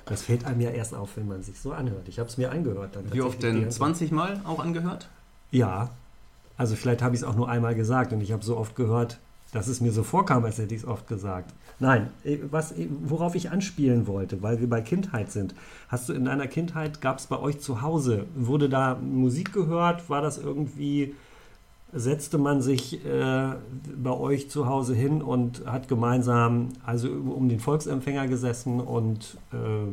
Das 0.06 0.22
fällt 0.22 0.44
einem 0.44 0.60
ja 0.60 0.70
erst 0.70 0.94
auf, 0.94 1.16
wenn 1.16 1.28
man 1.28 1.42
sich 1.42 1.60
so 1.60 1.72
anhört. 1.72 2.08
Ich 2.08 2.18
habe 2.18 2.28
es 2.28 2.36
mir 2.36 2.50
angehört. 2.50 2.96
Dann 2.96 3.12
Wie 3.12 3.20
oft 3.22 3.42
denn? 3.42 3.60
ganze- 3.62 3.78
20 3.78 4.10
Mal 4.10 4.40
auch 4.44 4.58
angehört? 4.58 5.08
Ja. 5.50 5.90
Also 6.62 6.76
vielleicht 6.76 7.02
habe 7.02 7.16
ich 7.16 7.22
es 7.22 7.26
auch 7.26 7.34
nur 7.34 7.48
einmal 7.48 7.74
gesagt 7.74 8.12
und 8.12 8.20
ich 8.20 8.30
habe 8.30 8.44
so 8.44 8.56
oft 8.56 8.76
gehört, 8.76 9.18
dass 9.50 9.66
es 9.66 9.80
mir 9.80 9.90
so 9.90 10.04
vorkam, 10.04 10.44
als 10.44 10.58
hätte 10.58 10.72
ich 10.76 10.82
es 10.82 10.86
oft 10.86 11.08
gesagt. 11.08 11.52
Nein, 11.80 12.10
eh, 12.22 12.38
was, 12.52 12.70
eh, 12.70 12.86
worauf 13.02 13.34
ich 13.34 13.50
anspielen 13.50 14.06
wollte, 14.06 14.42
weil 14.42 14.60
wir 14.60 14.70
bei 14.70 14.80
Kindheit 14.80 15.32
sind. 15.32 15.56
Hast 15.88 16.08
du 16.08 16.12
in 16.12 16.24
deiner 16.24 16.46
Kindheit, 16.46 17.00
gab 17.00 17.18
es 17.18 17.26
bei 17.26 17.36
euch 17.36 17.58
zu 17.58 17.82
Hause, 17.82 18.26
wurde 18.36 18.68
da 18.68 18.94
Musik 18.94 19.52
gehört? 19.52 20.08
War 20.08 20.22
das 20.22 20.38
irgendwie, 20.38 21.16
setzte 21.92 22.38
man 22.38 22.62
sich 22.62 23.04
äh, 23.04 23.54
bei 24.00 24.12
euch 24.12 24.48
zu 24.48 24.68
Hause 24.68 24.94
hin 24.94 25.20
und 25.20 25.66
hat 25.66 25.88
gemeinsam, 25.88 26.68
also 26.86 27.08
um 27.10 27.48
den 27.48 27.58
Volksempfänger 27.58 28.28
gesessen 28.28 28.78
und 28.78 29.36
äh, 29.52 29.90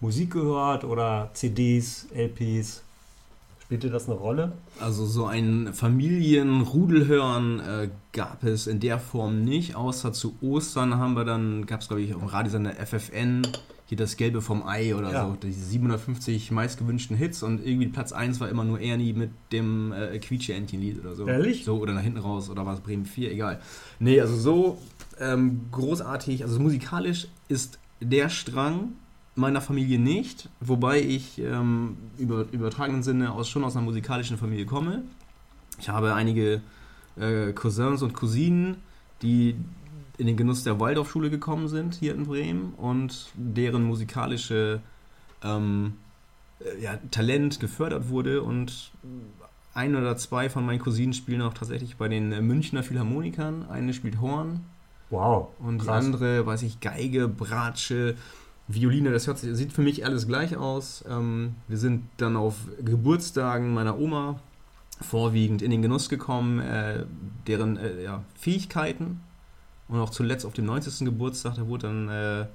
Musik 0.00 0.32
gehört 0.32 0.84
oder 0.84 1.28
CDs, 1.34 2.06
LPs? 2.14 2.84
Spielte 3.68 3.90
das 3.90 4.08
eine 4.08 4.16
Rolle? 4.16 4.52
Also 4.80 5.04
so 5.04 5.26
ein 5.26 5.74
Familienrudelhören 5.74 7.60
äh, 7.60 7.88
gab 8.14 8.42
es 8.42 8.66
in 8.66 8.80
der 8.80 8.98
Form 8.98 9.44
nicht, 9.44 9.76
außer 9.76 10.14
zu 10.14 10.34
Ostern 10.40 10.94
haben 10.96 11.12
wir 11.12 11.26
dann, 11.26 11.66
gab 11.66 11.82
es 11.82 11.88
glaube 11.88 12.00
ich 12.00 12.14
auf 12.14 12.20
dem 12.20 12.28
Radiosender 12.30 12.72
FFN, 12.72 13.46
hier 13.84 13.98
das 13.98 14.16
Gelbe 14.16 14.40
vom 14.40 14.66
Ei 14.66 14.94
oder 14.96 15.12
Ja. 15.12 15.26
so, 15.28 15.36
diese 15.42 15.60
750 15.66 16.50
meistgewünschten 16.50 17.14
Hits 17.14 17.42
und 17.42 17.62
irgendwie 17.62 17.88
Platz 17.88 18.12
1 18.12 18.40
war 18.40 18.48
immer 18.48 18.64
nur 18.64 18.80
Ernie 18.80 19.12
mit 19.12 19.32
dem 19.52 19.92
äh, 19.92 20.18
Quietsche-Entchen-Lied 20.18 21.00
oder 21.00 21.14
so. 21.14 21.26
Ehrlich? 21.26 21.64
So, 21.66 21.76
oder 21.76 21.92
nach 21.92 22.00
hinten 22.00 22.20
raus 22.20 22.48
oder 22.48 22.64
war 22.64 22.72
es 22.72 22.80
Bremen 22.80 23.04
4, 23.04 23.30
egal. 23.32 23.60
Nee, 23.98 24.18
also 24.18 24.34
so 24.34 24.78
ähm, 25.20 25.66
großartig, 25.72 26.42
also 26.42 26.58
musikalisch 26.58 27.28
ist 27.48 27.78
der 28.00 28.30
Strang 28.30 28.92
meiner 29.38 29.60
Familie 29.60 29.98
nicht, 29.98 30.48
wobei 30.60 31.00
ich 31.00 31.38
ähm, 31.38 31.96
über 32.18 32.46
übertragenen 32.52 33.02
Sinne 33.02 33.32
aus, 33.32 33.48
schon 33.48 33.64
aus 33.64 33.76
einer 33.76 33.84
musikalischen 33.84 34.36
Familie 34.36 34.66
komme. 34.66 35.02
Ich 35.78 35.88
habe 35.88 36.14
einige 36.14 36.60
äh, 37.16 37.52
Cousins 37.52 38.02
und 38.02 38.14
Cousinen, 38.14 38.76
die 39.22 39.56
in 40.18 40.26
den 40.26 40.36
Genuss 40.36 40.64
der 40.64 40.80
Waldorfschule 40.80 41.30
gekommen 41.30 41.68
sind 41.68 41.94
hier 41.94 42.14
in 42.14 42.26
Bremen 42.26 42.74
und 42.76 43.28
deren 43.34 43.84
musikalische 43.84 44.80
ähm, 45.44 45.94
äh, 46.60 46.82
ja, 46.82 46.98
Talent 47.10 47.60
gefördert 47.60 48.08
wurde 48.08 48.42
und 48.42 48.90
ein 49.74 49.94
oder 49.94 50.16
zwei 50.16 50.50
von 50.50 50.66
meinen 50.66 50.80
Cousinen 50.80 51.12
spielen 51.12 51.42
auch 51.42 51.54
tatsächlich 51.54 51.96
bei 51.96 52.08
den 52.08 52.32
äh, 52.32 52.40
Münchner 52.40 52.82
Philharmonikern. 52.82 53.68
Eine 53.70 53.94
spielt 53.94 54.20
Horn 54.20 54.64
Wow. 55.10 55.48
und 55.60 55.80
die 55.80 55.86
krass. 55.86 56.04
andere, 56.04 56.44
weiß 56.44 56.62
ich, 56.62 56.80
Geige, 56.80 57.28
Bratsche, 57.28 58.16
Violine, 58.68 59.10
das 59.10 59.26
hört 59.26 59.38
sich, 59.38 59.54
sieht 59.56 59.72
für 59.72 59.82
mich 59.82 60.04
alles 60.04 60.26
gleich 60.26 60.56
aus. 60.56 61.04
Ähm, 61.08 61.54
wir 61.68 61.78
sind 61.78 62.04
dann 62.18 62.36
auf 62.36 62.54
Geburtstagen 62.84 63.72
meiner 63.72 63.98
Oma 63.98 64.38
vorwiegend 65.00 65.62
in 65.62 65.70
den 65.70 65.80
Genuss 65.82 66.08
gekommen, 66.08 66.60
äh, 66.60 67.04
deren 67.46 67.76
äh, 67.78 68.02
ja, 68.02 68.22
Fähigkeiten. 68.34 69.20
Und 69.88 70.00
auch 70.00 70.10
zuletzt 70.10 70.44
auf 70.44 70.52
dem 70.52 70.66
90. 70.66 71.06
Geburtstag, 71.06 71.54
da 71.56 71.66
wurde 71.66 71.86
dann 71.86 72.08
äh, 72.08 72.46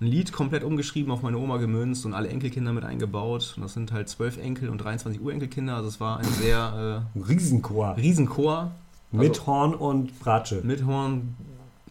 ein 0.00 0.06
Lied 0.06 0.32
komplett 0.32 0.64
umgeschrieben, 0.64 1.12
auf 1.12 1.20
meine 1.22 1.36
Oma 1.36 1.58
gemünzt 1.58 2.06
und 2.06 2.14
alle 2.14 2.28
Enkelkinder 2.28 2.72
mit 2.72 2.84
eingebaut. 2.84 3.52
Und 3.56 3.62
das 3.64 3.74
sind 3.74 3.92
halt 3.92 4.08
zwölf 4.08 4.38
Enkel 4.38 4.70
und 4.70 4.78
23 4.78 5.20
Urenkelkinder. 5.20 5.76
Also 5.76 5.88
es 5.88 6.00
war 6.00 6.18
ein 6.18 6.24
sehr 6.24 7.04
Riesenchor. 7.28 7.96
äh, 7.96 8.00
Riesenchor. 8.00 8.70
Mit 9.10 9.28
Also- 9.30 9.46
Horn 9.46 9.74
und 9.74 10.18
Bratsche. 10.20 10.62
mit 10.64 10.86
Horn, 10.86 11.34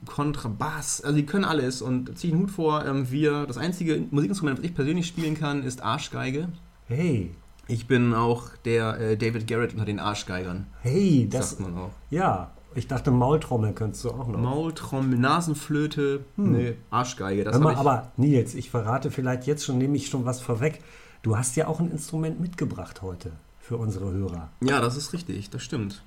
Kontrabass, 0.07 1.01
also 1.01 1.15
die 1.15 1.25
können 1.25 1.45
alles 1.45 1.81
und 1.81 2.17
ziehe 2.17 2.33
einen 2.33 2.43
Hut 2.43 2.51
vor. 2.51 2.85
Ähm, 2.85 3.11
wir, 3.11 3.45
das 3.45 3.57
einzige 3.57 4.03
Musikinstrument, 4.11 4.59
was 4.59 4.65
ich 4.65 4.73
persönlich 4.73 5.07
spielen 5.07 5.35
kann, 5.35 5.63
ist 5.63 5.83
Arschgeige. 5.83 6.49
Hey, 6.87 7.31
Ich 7.67 7.87
bin 7.87 8.13
auch 8.13 8.49
der 8.65 8.99
äh, 8.99 9.17
David 9.17 9.47
Garrett 9.47 9.73
unter 9.73 9.85
den 9.85 9.99
Arschgeigern, 9.99 10.67
hey, 10.81 11.27
das. 11.29 11.51
sagt 11.51 11.61
man 11.61 11.77
auch. 11.77 11.91
Ja, 12.09 12.51
ich 12.75 12.87
dachte, 12.87 13.11
Maultrommel 13.11 13.73
könntest 13.73 14.03
du 14.05 14.11
auch 14.11 14.27
noch. 14.27 14.39
Maultrommel, 14.39 15.17
Nasenflöte, 15.19 16.21
Hm. 16.35 16.51
nee, 16.51 16.75
Arschgeige. 16.89 17.43
Das 17.43 17.53
Hör 17.55 17.61
mal, 17.61 17.73
ich, 17.73 17.77
aber 17.79 18.11
Nils, 18.17 18.55
ich 18.55 18.69
verrate 18.69 19.11
vielleicht 19.11 19.45
jetzt 19.47 19.65
schon, 19.65 19.77
nehme 19.77 19.95
ich 19.97 20.07
schon 20.07 20.25
was 20.25 20.41
vorweg. 20.41 20.81
Du 21.21 21.37
hast 21.37 21.55
ja 21.55 21.67
auch 21.67 21.79
ein 21.79 21.91
Instrument 21.91 22.39
mitgebracht 22.39 23.01
heute 23.01 23.31
für 23.59 23.77
unsere 23.77 24.11
Hörer. 24.11 24.49
ja, 24.61 24.81
das 24.81 24.97
ist 24.97 25.13
richtig, 25.13 25.49
das 25.49 25.61
stimmt. 25.63 26.03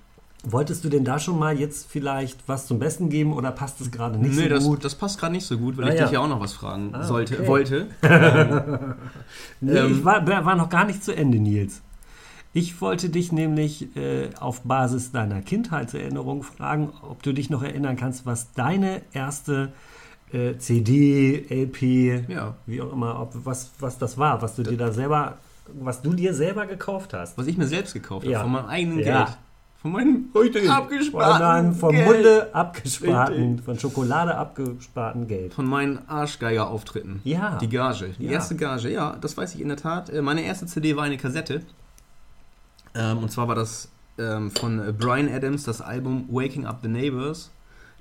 Wolltest 0.46 0.84
du 0.84 0.88
denn 0.90 1.04
da 1.04 1.18
schon 1.18 1.38
mal 1.38 1.58
jetzt 1.58 1.90
vielleicht 1.90 2.46
was 2.46 2.66
zum 2.66 2.78
Besten 2.78 3.08
geben 3.08 3.32
oder 3.32 3.50
passt 3.50 3.80
es 3.80 3.90
gerade 3.90 4.18
nicht 4.18 4.36
nee, 4.36 4.42
so 4.44 4.48
das, 4.48 4.64
gut? 4.64 4.84
das 4.84 4.94
passt 4.94 5.18
gerade 5.18 5.32
nicht 5.32 5.46
so 5.46 5.56
gut, 5.56 5.76
weil 5.78 5.86
Ah, 5.86 5.88
ich 5.92 5.98
ja. 5.98 6.04
dich 6.04 6.12
ja 6.12 6.20
auch 6.20 6.28
noch 6.28 6.40
was 6.40 6.52
fragen 6.52 6.90
Ah, 6.94 7.02
sollte, 7.04 7.34
okay. 7.38 7.46
wollte. 7.46 7.86
Nee, 9.60 9.78
Ähm, 9.78 9.92
ich 9.92 10.04
war, 10.04 10.26
war 10.26 10.56
noch 10.56 10.68
gar 10.68 10.84
nicht 10.84 11.02
zu 11.02 11.14
Ende, 11.16 11.38
Nils. 11.38 11.80
Ich 12.52 12.80
wollte 12.80 13.08
dich 13.08 13.32
nämlich 13.32 13.96
äh, 13.96 14.30
auf 14.38 14.60
Basis 14.62 15.10
deiner 15.10 15.40
Kindheitserinnerung 15.42 16.42
fragen, 16.44 16.90
ob 17.02 17.22
du 17.22 17.32
dich 17.32 17.50
noch 17.50 17.62
erinnern 17.62 17.96
kannst, 17.96 18.26
was 18.26 18.52
deine 18.52 19.02
erste 19.12 19.72
äh, 20.32 20.56
CD, 20.58 21.46
LP, 21.48 22.28
Ja. 22.30 22.54
wie 22.66 22.80
auch 22.80 22.92
immer, 22.92 23.20
ob, 23.20 23.32
was, 23.44 23.70
was 23.80 23.98
das 23.98 24.18
war, 24.18 24.40
was 24.42 24.54
du 24.54 24.62
dir 24.62 24.76
da 24.76 24.92
selber, 24.92 25.38
was 25.80 26.02
du 26.02 26.12
dir 26.12 26.34
selber 26.34 26.66
gekauft 26.66 27.12
hast. 27.14 27.36
Was 27.38 27.46
ich 27.48 27.56
mir 27.56 27.66
selbst 27.66 27.92
gekauft 27.94 28.24
Ja. 28.26 28.38
habe, 28.38 28.44
von 28.44 28.52
meinem 28.52 28.66
eigenen 28.68 28.98
Ja. 29.00 29.24
Geld. 29.24 29.38
Von 29.85 29.93
meinem 29.93 30.31
Von 30.33 30.49
abgesparten 30.71 31.41
deinem 31.41 31.75
vom 31.75 31.91
Geld. 31.95 32.07
Munde 32.07 32.55
abgesparten, 32.55 33.35
Richtig. 33.37 33.64
von 33.67 33.79
Schokolade 33.79 34.35
abgesparten 34.35 35.29
Geld. 35.29 35.53
Von 35.53 35.67
meinen 35.67 35.99
Arschgeiger-Auftritten. 36.09 37.21
Ja. 37.23 37.59
Die 37.59 37.69
Gage. 37.69 38.14
Die 38.19 38.25
Ja. 38.25 38.31
erste 38.33 38.57
Gage, 38.57 38.88
ja, 38.91 39.14
das 39.21 39.37
weiß 39.37 39.55
ich 39.55 39.61
in 39.61 39.69
der 39.69 39.76
Tat. 39.76 40.09
Äh, 40.09 40.23
Meine 40.23 40.41
erste 40.43 40.64
CD 40.64 40.97
war 40.97 41.05
eine 41.05 41.19
Kassette. 41.19 41.61
Ähm, 42.95 43.19
und 43.19 43.31
zwar 43.31 43.47
war 43.47 43.55
das 43.55 43.91
ähm, 44.19 44.50
von 44.53 44.79
äh, 44.79 44.91
Brian 44.91 45.29
Adams, 45.29 45.64
das 45.64 45.83
Album 45.83 46.31
Waking 46.31 46.64
Up 46.64 46.79
the 46.83 46.88
Neighbors. 46.88 47.50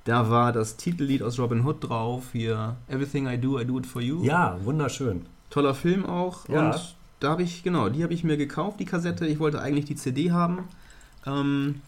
Da 0.04 0.30
war 0.30 0.52
das 0.52 0.78
Titellied 0.78 1.22
aus 1.22 1.38
Robin 1.38 1.66
Hood 1.66 1.86
drauf. 1.86 2.28
Hier, 2.32 2.76
Everything 2.88 3.26
I 3.28 3.36
Do, 3.36 3.60
I 3.60 3.66
Do 3.66 3.78
It 3.78 3.86
For 3.86 4.00
You. 4.00 4.24
Ja, 4.24 4.56
wunderschön. 4.64 5.26
Toller 5.50 5.74
Film 5.74 6.06
auch. 6.06 6.48
Ja. 6.48 6.70
Und 6.70 6.96
da 7.20 7.28
habe 7.28 7.42
ich, 7.42 7.62
genau, 7.62 7.90
die 7.90 8.02
habe 8.02 8.14
ich 8.14 8.24
mir 8.24 8.38
gekauft, 8.38 8.80
die 8.80 8.86
Kassette. 8.86 9.26
Ich 9.26 9.38
wollte 9.38 9.60
eigentlich 9.60 9.84
die 9.84 9.96
CD 9.96 10.30
haben. 10.32 10.60
Ähm, 11.26 11.80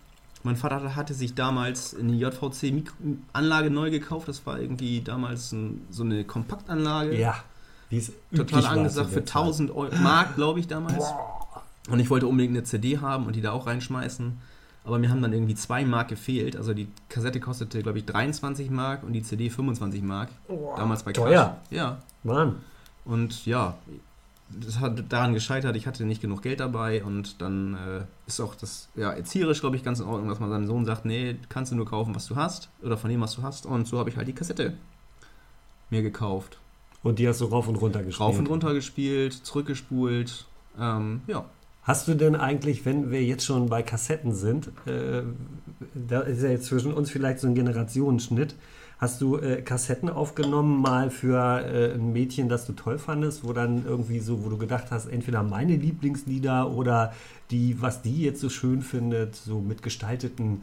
mein 0.43 0.57
Vater 0.57 0.95
hatte 0.95 1.15
sich 1.15 1.35
damals 1.35 1.97
eine 1.99 2.13
JVC-Anlage 2.13 3.71
neu 3.71 3.91
gekauft. 3.91 4.29
Das 4.29 4.47
war 4.47 4.61
irgendwie 4.61 5.01
damals 5.01 5.53
ein, 5.53 5.87
so 5.91 6.05
eine 6.05 6.25
Kompaktanlage. 6.25 7.19
Ja, 7.19 7.37
wie 7.91 7.99
es 7.99 8.13
Total 8.35 8.67
angesagt 8.67 9.11
für 9.11 9.17
der 9.17 9.27
Zeit. 9.27 9.37
1000 9.37 9.71
Euro, 9.71 9.95
Mark, 9.97 10.35
glaube 10.35 10.61
ich, 10.61 10.67
damals. 10.67 11.05
Und 11.89 12.01
ich 12.01 12.11
wollte 12.11 12.27
unbedingt 12.27 12.57
eine 12.57 12.65
CD 12.65 12.99
haben 12.99 13.27
und 13.27 13.37
die 13.37 13.41
da 13.41 13.53
auch 13.53 13.67
reinschmeißen. 13.67 14.39
Aber 14.85 14.99
mir 14.99 15.11
haben 15.11 15.21
dann 15.21 15.33
irgendwie 15.33 15.55
2 15.55 15.85
Mark 15.85 16.09
gefehlt. 16.09 16.57
Also 16.57 16.75
die 16.75 16.89
Kassette 17.09 17.41
kostete, 17.41 17.83
glaube 17.83 17.99
ich, 17.99 18.07
23 18.07 18.71
Mark 18.71 19.03
und 19.03 19.13
die 19.13 19.23
CD 19.23 19.51
25 19.51 20.03
Mark. 20.03 20.29
Damals 20.77 21.03
bei 21.03 21.13
Teuer. 21.13 21.59
Cash. 21.69 21.77
Ja. 21.77 21.99
Mann. 22.23 22.57
Und 23.05 23.47
ja, 23.47 23.77
das 24.49 24.79
hat 24.81 25.13
daran 25.13 25.35
gescheitert, 25.35 25.77
ich 25.77 25.87
hatte 25.87 26.05
nicht 26.05 26.21
genug 26.21 26.43
Geld 26.43 26.61
dabei 26.61 27.03
und 27.03 27.41
dann 27.41 27.75
äh, 27.75 28.05
ist 28.27 28.41
auch 28.41 28.55
das 28.55 28.89
ja, 28.95 29.13
erzieherisch, 29.13 29.61
glaube 29.61 29.77
ich, 29.77 29.83
ganz 29.83 30.01
in 30.01 30.07
Ordnung, 30.07 30.29
dass 30.29 30.41
man 30.41 30.51
seinem 30.51 30.67
Sohn 30.67 30.85
sagt, 30.85 31.05
nee, 31.05 31.37
kannst 31.49 31.73
du 31.73 31.77
nur 31.77 31.87
kaufen, 31.87 32.15
was 32.15 32.27
du 32.27 32.37
hast 32.37 32.69
oder 32.83 32.97
von 32.97 33.11
dem, 33.11 33.21
was 33.21 33.35
du 33.35 33.43
hast. 33.43 33.67
Und 33.67 33.89
so 33.89 33.99
habe 33.99 34.11
ich 34.11 34.17
halt 34.17 34.29
die 34.29 34.35
Kassette 34.35 34.75
mir 35.91 36.03
gekauft. 36.03 36.59
Und 37.03 37.19
die 37.19 37.29
hast 37.29 37.41
du 37.41 37.47
rauf 37.47 37.69
und 37.69 37.77
runter 37.77 38.03
gespielt. 38.03 38.21
Rauf 38.21 38.39
und 38.39 38.49
runter 38.49 38.75
gespielt, 38.75 39.33
zurückgespult. 39.33 40.47
Ähm, 40.79 41.23
ja. 41.27 41.45
Hast 41.83 42.09
du 42.09 42.15
denn 42.15 42.35
eigentlich, 42.35 42.85
wenn 42.85 43.13
wir 43.13 43.23
jetzt 43.23 43.45
schon 43.45 43.69
bei 43.69 43.83
Kassetten 43.83 44.35
sind, 44.35 44.69
äh, 44.87 45.23
da 45.95 46.21
ist 46.21 46.43
ja 46.43 46.49
jetzt 46.49 46.67
zwischen 46.67 46.93
uns 46.93 47.11
vielleicht 47.11 47.39
so 47.39 47.47
ein 47.47 47.55
Generationenschnitt, 47.55 48.57
hast 48.99 49.21
du 49.21 49.37
äh, 49.39 49.61
Kassetten 49.63 50.09
aufgenommen 50.09 50.81
mal 50.81 51.11
für 51.11 51.39
äh, 51.61 51.95
ein 51.95 52.13
Mädchen, 52.13 52.49
das 52.49 52.67
du 52.67 52.73
toll 52.73 52.99
fandest, 52.99 53.45
wo 53.45 53.53
dann 53.53 53.85
irgendwie 53.85 54.21
so, 54.21 54.45
wo 54.45 54.49
du 54.49 54.57
gedacht 54.57 54.87
hast, 54.91 55.07
entweder 55.07 55.43
meine 55.43 55.77
Lieblingslieder 55.77 56.71
oder 56.71 57.13
die, 57.51 57.81
was 57.81 58.03
die 58.03 58.23
jetzt 58.23 58.41
so 58.41 58.49
schön 58.49 58.81
findet, 58.83 59.35
so 59.37 59.61
mit 59.61 59.83
gestalteten, 59.83 60.63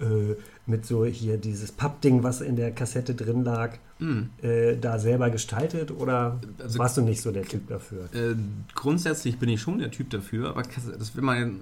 äh, 0.00 0.34
mit 0.66 0.86
so 0.86 1.04
hier 1.04 1.36
dieses 1.36 1.72
Pappding, 1.72 2.22
was 2.22 2.40
in 2.40 2.56
der 2.56 2.72
Kassette 2.72 3.14
drin 3.14 3.44
lag, 3.44 3.76
Hm. 3.98 4.30
äh, 4.42 4.76
da 4.76 4.98
selber 4.98 5.30
gestaltet 5.30 5.92
oder 5.92 6.40
Also- 6.58 6.78
warst 6.80 6.96
du 6.96 7.02
nicht 7.02 7.20
so 7.20 7.30
der 7.30 7.44
Typ 7.44 7.68
dafür? 7.68 8.06
Äh, 8.12 8.34
grundsätzlich 8.74 9.38
bin 9.38 9.48
ich 9.50 9.60
schon 9.60 9.78
der 9.78 9.90
Typ 9.92 10.10
dafür, 10.10 10.48
aber 10.50 10.62
das 10.98 11.14
will 11.14 11.22
man. 11.22 11.60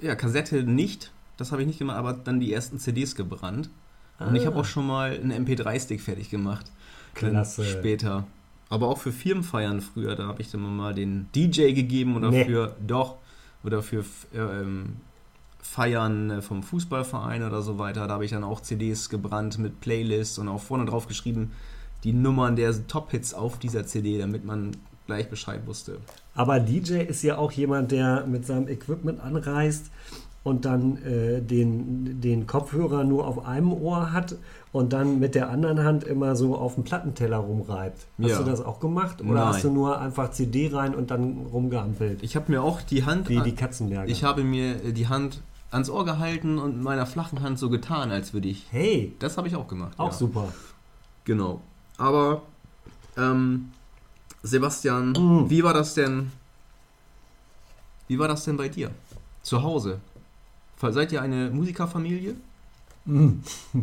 Ja, 0.00 0.14
Kassette 0.14 0.62
nicht. 0.62 1.10
Das 1.36 1.52
habe 1.52 1.62
ich 1.62 1.66
nicht 1.66 1.78
gemacht, 1.78 1.96
aber 1.96 2.12
dann 2.12 2.38
die 2.38 2.52
ersten 2.52 2.78
CDs 2.78 3.16
gebrannt. 3.16 3.70
Und 4.20 4.34
ich 4.36 4.46
habe 4.46 4.56
Ah. 4.56 4.60
auch 4.60 4.64
schon 4.64 4.86
mal 4.86 5.12
einen 5.12 5.32
MP3-Stick 5.46 6.00
fertig 6.00 6.30
gemacht. 6.30 6.66
Klasse. 7.14 7.64
Später. 7.64 8.24
Aber 8.68 8.88
auch 8.88 8.98
für 8.98 9.10
Firmenfeiern 9.12 9.80
früher, 9.80 10.14
da 10.14 10.26
habe 10.28 10.40
ich 10.42 10.50
dann 10.50 10.60
mal 10.76 10.94
den 10.94 11.26
DJ 11.34 11.72
gegeben 11.72 12.16
oder 12.16 12.30
Nee. 12.30 12.44
für, 12.44 12.76
doch, 12.86 13.16
oder 13.64 13.82
für 13.82 14.04
äh, 14.32 14.38
ähm, 14.38 14.96
Feiern 15.60 16.30
äh, 16.30 16.42
vom 16.42 16.62
Fußballverein 16.62 17.42
oder 17.42 17.62
so 17.62 17.78
weiter. 17.78 18.06
Da 18.06 18.14
habe 18.14 18.24
ich 18.24 18.30
dann 18.30 18.44
auch 18.44 18.60
CDs 18.60 19.08
gebrannt 19.08 19.58
mit 19.58 19.80
Playlists 19.80 20.38
und 20.38 20.48
auch 20.48 20.60
vorne 20.62 20.84
drauf 20.84 21.06
geschrieben, 21.06 21.50
die 22.04 22.12
Nummern 22.12 22.56
der 22.56 22.86
Top-Hits 22.86 23.34
auf 23.34 23.58
dieser 23.58 23.86
CD, 23.86 24.18
damit 24.18 24.44
man 24.44 24.70
gleich 25.06 25.28
Bescheid 25.28 25.66
wusste. 25.66 25.98
Aber 26.34 26.60
DJ 26.60 27.00
ist 27.02 27.22
ja 27.22 27.36
auch 27.36 27.52
jemand, 27.52 27.90
der 27.90 28.24
mit 28.26 28.46
seinem 28.46 28.68
Equipment 28.68 29.20
anreist 29.20 29.90
und 30.42 30.64
dann 30.64 30.96
äh, 31.04 31.40
den, 31.42 32.20
den 32.20 32.46
Kopfhörer 32.46 33.04
nur 33.04 33.26
auf 33.26 33.44
einem 33.44 33.72
Ohr 33.72 34.12
hat 34.12 34.36
und 34.72 34.92
dann 34.92 35.18
mit 35.18 35.34
der 35.34 35.50
anderen 35.50 35.84
Hand 35.84 36.04
immer 36.04 36.34
so 36.36 36.56
auf 36.56 36.76
dem 36.76 36.84
Plattenteller 36.84 37.36
rumreibt. 37.36 38.06
Hast 38.22 38.28
Ja. 38.30 38.38
du 38.38 38.44
das 38.44 38.60
auch 38.64 38.80
gemacht? 38.80 39.20
Oder 39.20 39.32
Nein. 39.34 39.44
hast 39.48 39.64
du 39.64 39.70
nur 39.70 40.00
einfach 40.00 40.30
CD 40.30 40.70
rein 40.72 40.94
und 40.94 41.10
dann 41.10 41.46
rumgehampelt? 41.52 42.22
Ich 42.22 42.36
habe 42.36 42.50
mir 42.50 42.62
auch 42.62 42.80
die 42.80 43.04
Hand, 43.04 43.28
Wie 43.28 43.40
die 43.40 43.54
Katzenberger. 43.54 44.08
ich 44.10 44.24
habe 44.24 44.42
mir 44.44 44.82
äh, 44.84 44.92
die 44.92 45.08
Hand 45.08 45.40
ans 45.70 45.90
Ohr 45.90 46.04
gehalten 46.04 46.58
und 46.58 46.76
mit 46.76 46.82
meiner 46.84 47.04
flachen 47.06 47.42
Hand 47.42 47.58
so 47.58 47.68
getan, 47.68 48.10
als 48.10 48.32
würde 48.32 48.48
ich. 48.48 48.66
hey, 48.70 49.12
Das 49.18 49.36
habe 49.36 49.46
ich 49.46 49.56
auch 49.56 49.68
gemacht. 49.68 49.92
auch 49.98 50.06
ja. 50.12 50.16
super. 50.16 50.52
Genau. 51.24 51.60
Aber 51.98 52.42
ähm, 53.18 53.70
Sebastian, 54.42 55.10
Mm. 55.12 55.50
wie 55.50 55.62
war 55.62 55.74
das 55.74 55.92
denn? 55.94 56.32
Wie 58.08 58.18
war 58.18 58.26
das 58.28 58.44
denn 58.44 58.56
bei 58.56 58.68
dir? 58.68 58.90
Zu 59.42 59.62
Hause? 59.62 60.00
Seid 60.80 61.12
ihr 61.12 61.22
eine 61.22 61.50
Musikerfamilie? 61.50 62.34
Mm. 63.04 63.30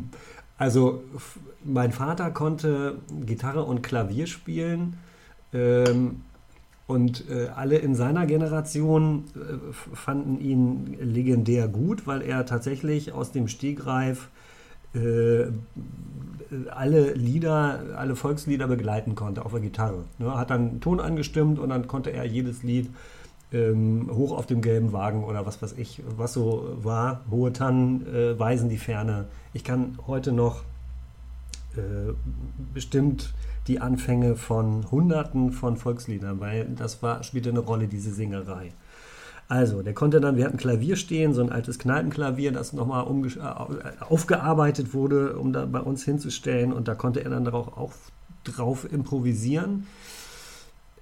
Also 0.59 1.03
mein 1.63 1.91
Vater 1.91 2.31
konnte 2.31 2.97
Gitarre 3.27 3.63
und 3.63 3.83
Klavier 3.83 4.25
spielen 4.25 4.97
ähm, 5.53 6.21
und 6.87 7.29
äh, 7.29 7.49
alle 7.55 7.77
in 7.77 7.93
seiner 7.93 8.25
Generation 8.25 9.25
äh, 9.35 9.95
fanden 9.95 10.39
ihn 10.41 10.97
legendär 10.99 11.67
gut, 11.67 12.07
weil 12.07 12.23
er 12.23 12.47
tatsächlich 12.47 13.11
aus 13.11 13.31
dem 13.31 13.47
Stegreif 13.47 14.29
äh, 14.95 15.45
alle 16.71 17.13
Lieder, 17.13 17.81
alle 17.95 18.15
Volkslieder 18.15 18.67
begleiten 18.67 19.15
konnte 19.15 19.45
auf 19.45 19.51
der 19.51 19.61
Gitarre. 19.61 20.05
Ne, 20.17 20.33
hat 20.35 20.49
dann 20.49 20.69
einen 20.69 20.81
Ton 20.81 20.99
angestimmt 20.99 21.59
und 21.59 21.69
dann 21.69 21.87
konnte 21.87 22.11
er 22.11 22.25
jedes 22.25 22.63
Lied 22.63 22.89
ähm, 23.53 24.09
hoch 24.11 24.37
auf 24.37 24.45
dem 24.45 24.61
gelben 24.61 24.91
Wagen 24.93 25.23
oder 25.23 25.45
was 25.45 25.61
weiß 25.61 25.75
ich, 25.77 26.01
was 26.17 26.33
so 26.33 26.77
war. 26.81 27.21
Hohe 27.31 27.53
Tannen 27.53 28.05
äh, 28.13 28.37
weisen 28.37 28.69
die 28.69 28.77
Ferne. 28.77 29.25
Ich 29.53 29.63
kann 29.63 29.97
heute 30.07 30.31
noch 30.31 30.63
äh, 31.75 32.13
bestimmt 32.73 33.33
die 33.67 33.79
Anfänge 33.79 34.35
von 34.35 34.89
Hunderten 34.91 35.51
von 35.51 35.77
Volksliedern, 35.77 36.39
weil 36.39 36.65
das 36.65 37.01
war, 37.03 37.23
spielte 37.23 37.49
eine 37.49 37.59
Rolle, 37.59 37.87
diese 37.87 38.13
Singerei. 38.13 38.71
Also, 39.49 39.81
der 39.81 39.93
konnte 39.93 40.19
dann, 40.19 40.35
wir 40.35 40.45
hatten 40.45 40.57
Klavier 40.57 40.97
stehen, 40.97 41.33
so 41.33 41.41
ein 41.41 41.51
altes 41.51 41.79
Kneipenklavier, 41.79 42.51
das 42.51 42.73
nochmal 42.73 43.05
äh, 43.05 44.03
aufgearbeitet 44.03 44.93
wurde, 44.93 45.37
um 45.37 45.53
da 45.53 45.65
bei 45.65 45.79
uns 45.79 46.03
hinzustellen. 46.03 46.73
Und 46.73 46.89
da 46.89 46.95
konnte 46.95 47.23
er 47.23 47.29
dann 47.29 47.45
darauf, 47.45 47.77
auch 47.77 47.93
drauf 48.43 48.91
improvisieren. 48.91 49.87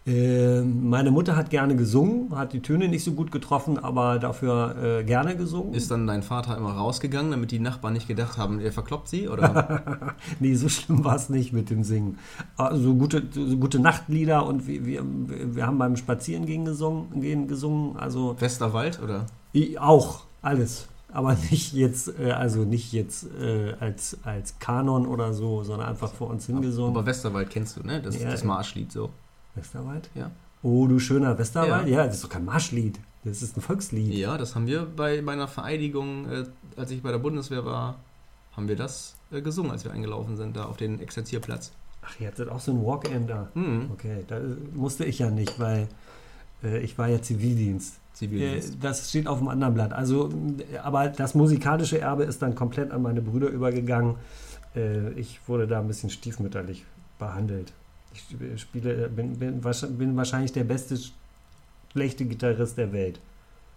Ähm, 0.07 0.87
meine 0.87 1.09
Mutter 1.09 1.35
hat 1.35 1.49
gerne 1.49 1.75
gesungen, 1.75 2.35
hat 2.35 2.53
die 2.53 2.61
Töne 2.61 2.87
nicht 2.87 3.03
so 3.03 3.13
gut 3.13 3.31
getroffen, 3.31 3.79
aber 3.79 4.19
dafür 4.19 4.99
äh, 4.99 5.03
gerne 5.03 5.35
gesungen. 5.35 5.73
Ist 5.73 5.89
dann 5.89 6.05
dein 6.05 6.21
Vater 6.21 6.55
immer 6.55 6.73
rausgegangen, 6.73 7.31
damit 7.31 7.49
die 7.49 7.57
Nachbarn 7.57 7.93
nicht 7.93 8.07
gedacht 8.07 8.37
haben, 8.37 8.59
er 8.59 8.71
verkloppt 8.71 9.07
sie? 9.07 9.27
Oder? 9.27 10.13
nee, 10.39 10.53
so 10.53 10.69
schlimm 10.69 11.03
war 11.03 11.15
es 11.15 11.29
nicht 11.29 11.53
mit 11.53 11.71
dem 11.71 11.83
Singen. 11.83 12.19
Also 12.55 12.93
gute, 12.93 13.23
so 13.31 13.57
gute 13.57 13.79
Nachtlieder 13.79 14.45
und 14.45 14.67
wir, 14.67 14.85
wir, 14.85 15.03
wir 15.55 15.65
haben 15.65 15.79
beim 15.79 15.97
Spazierengehen 15.97 16.65
gesungen, 16.65 17.19
gehen 17.19 17.47
gesungen. 17.47 17.97
Also 17.97 18.35
Westerwald? 18.39 19.01
Oder? 19.01 19.25
auch 19.79 20.25
alles. 20.43 20.87
Aber 21.11 21.35
nicht 21.49 21.73
jetzt, 21.73 22.13
äh, 22.19 22.31
also 22.31 22.63
nicht 22.63 22.93
jetzt 22.93 23.25
äh, 23.41 23.73
als, 23.79 24.17
als 24.23 24.59
Kanon 24.59 25.07
oder 25.07 25.33
so, 25.33 25.63
sondern 25.63 25.87
einfach 25.87 26.13
vor 26.13 26.29
uns 26.29 26.45
hingesungen. 26.45 26.95
Aber 26.95 27.07
Westerwald 27.07 27.49
kennst 27.49 27.77
du, 27.77 27.83
ne? 27.87 28.01
Das, 28.01 28.21
Ja, 28.21 28.29
das. 28.29 28.43
Marschlied 28.43 28.91
so. 28.91 29.09
Westerwald? 29.55 30.09
Ja. 30.15 30.31
Oh, 30.63 30.87
du 30.87 30.99
schöner 30.99 31.37
Westerwald? 31.37 31.87
Ja. 31.87 31.97
Ja. 31.97 32.05
das 32.05 32.15
ist 32.15 32.23
doch 32.23 32.29
kein 32.29 32.45
Marschlied. 32.45 32.99
Das 33.23 33.41
ist 33.41 33.57
ein 33.57 33.61
Volkslied. 33.61 34.13
Ja, 34.13 34.37
das 34.37 34.55
haben 34.55 34.67
wir 34.67 34.85
bei 34.85 35.21
meiner 35.21 35.47
Vereidigung, 35.47 36.29
äh, 36.29 36.45
als 36.75 36.91
ich 36.91 37.01
bei 37.01 37.11
der 37.11 37.17
Bundeswehr 37.17 37.65
war, 37.65 37.95
haben 38.55 38.67
wir 38.67 38.75
das 38.75 39.15
äh, 39.31 39.41
gesungen, 39.41 39.71
als 39.71 39.83
wir 39.83 39.91
eingelaufen 39.91 40.37
sind, 40.37 40.55
da 40.55 40.65
auf 40.65 40.77
den 40.77 40.99
Exerzierplatz. 40.99 41.71
Ach, 42.03 42.19
ihr 42.19 42.27
hattet 42.27 42.49
auch 42.49 42.59
so 42.59 42.71
ein 42.71 42.85
Walk-In 42.85 43.27
da. 43.27 43.49
Hm. 43.53 43.89
Okay, 43.91 44.23
da 44.27 44.37
äh, 44.37 44.41
musste 44.73 45.05
ich 45.05 45.19
ja 45.19 45.31
nicht, 45.31 45.59
weil 45.59 45.87
äh, 46.63 46.79
ich 46.79 46.97
war 46.99 47.07
ja 47.07 47.19
Zivildienst. 47.21 47.95
Äh, 47.95 48.13
Zivildienst. 48.13 48.77
das 48.79 49.09
steht 49.09 49.27
auf 49.27 49.39
dem 49.39 49.47
anderen 49.47 49.73
Blatt. 49.73 49.91
Also, 49.91 50.29
äh, 50.71 50.77
aber 50.77 51.07
das 51.09 51.33
musikalische 51.33 51.99
Erbe 51.99 52.23
ist 52.23 52.43
dann 52.43 52.53
komplett 52.53 52.91
an 52.91 53.01
meine 53.01 53.21
Brüder 53.21 53.47
übergegangen. 53.47 54.15
Äh, 54.75 55.11
ich 55.13 55.39
wurde 55.47 55.67
da 55.67 55.79
ein 55.79 55.87
bisschen 55.87 56.11
stiefmütterlich 56.11 56.85
behandelt. 57.17 57.73
Ich 58.15 58.21
sp- 58.23 58.57
spiele, 58.57 59.09
bin, 59.09 59.37
bin, 59.37 59.61
wahrsch- 59.61 59.87
bin 59.87 60.15
wahrscheinlich 60.15 60.51
der 60.53 60.63
beste 60.63 60.97
schlechte 61.91 62.25
Gitarrist 62.25 62.77
der 62.77 62.91
Welt 62.93 63.19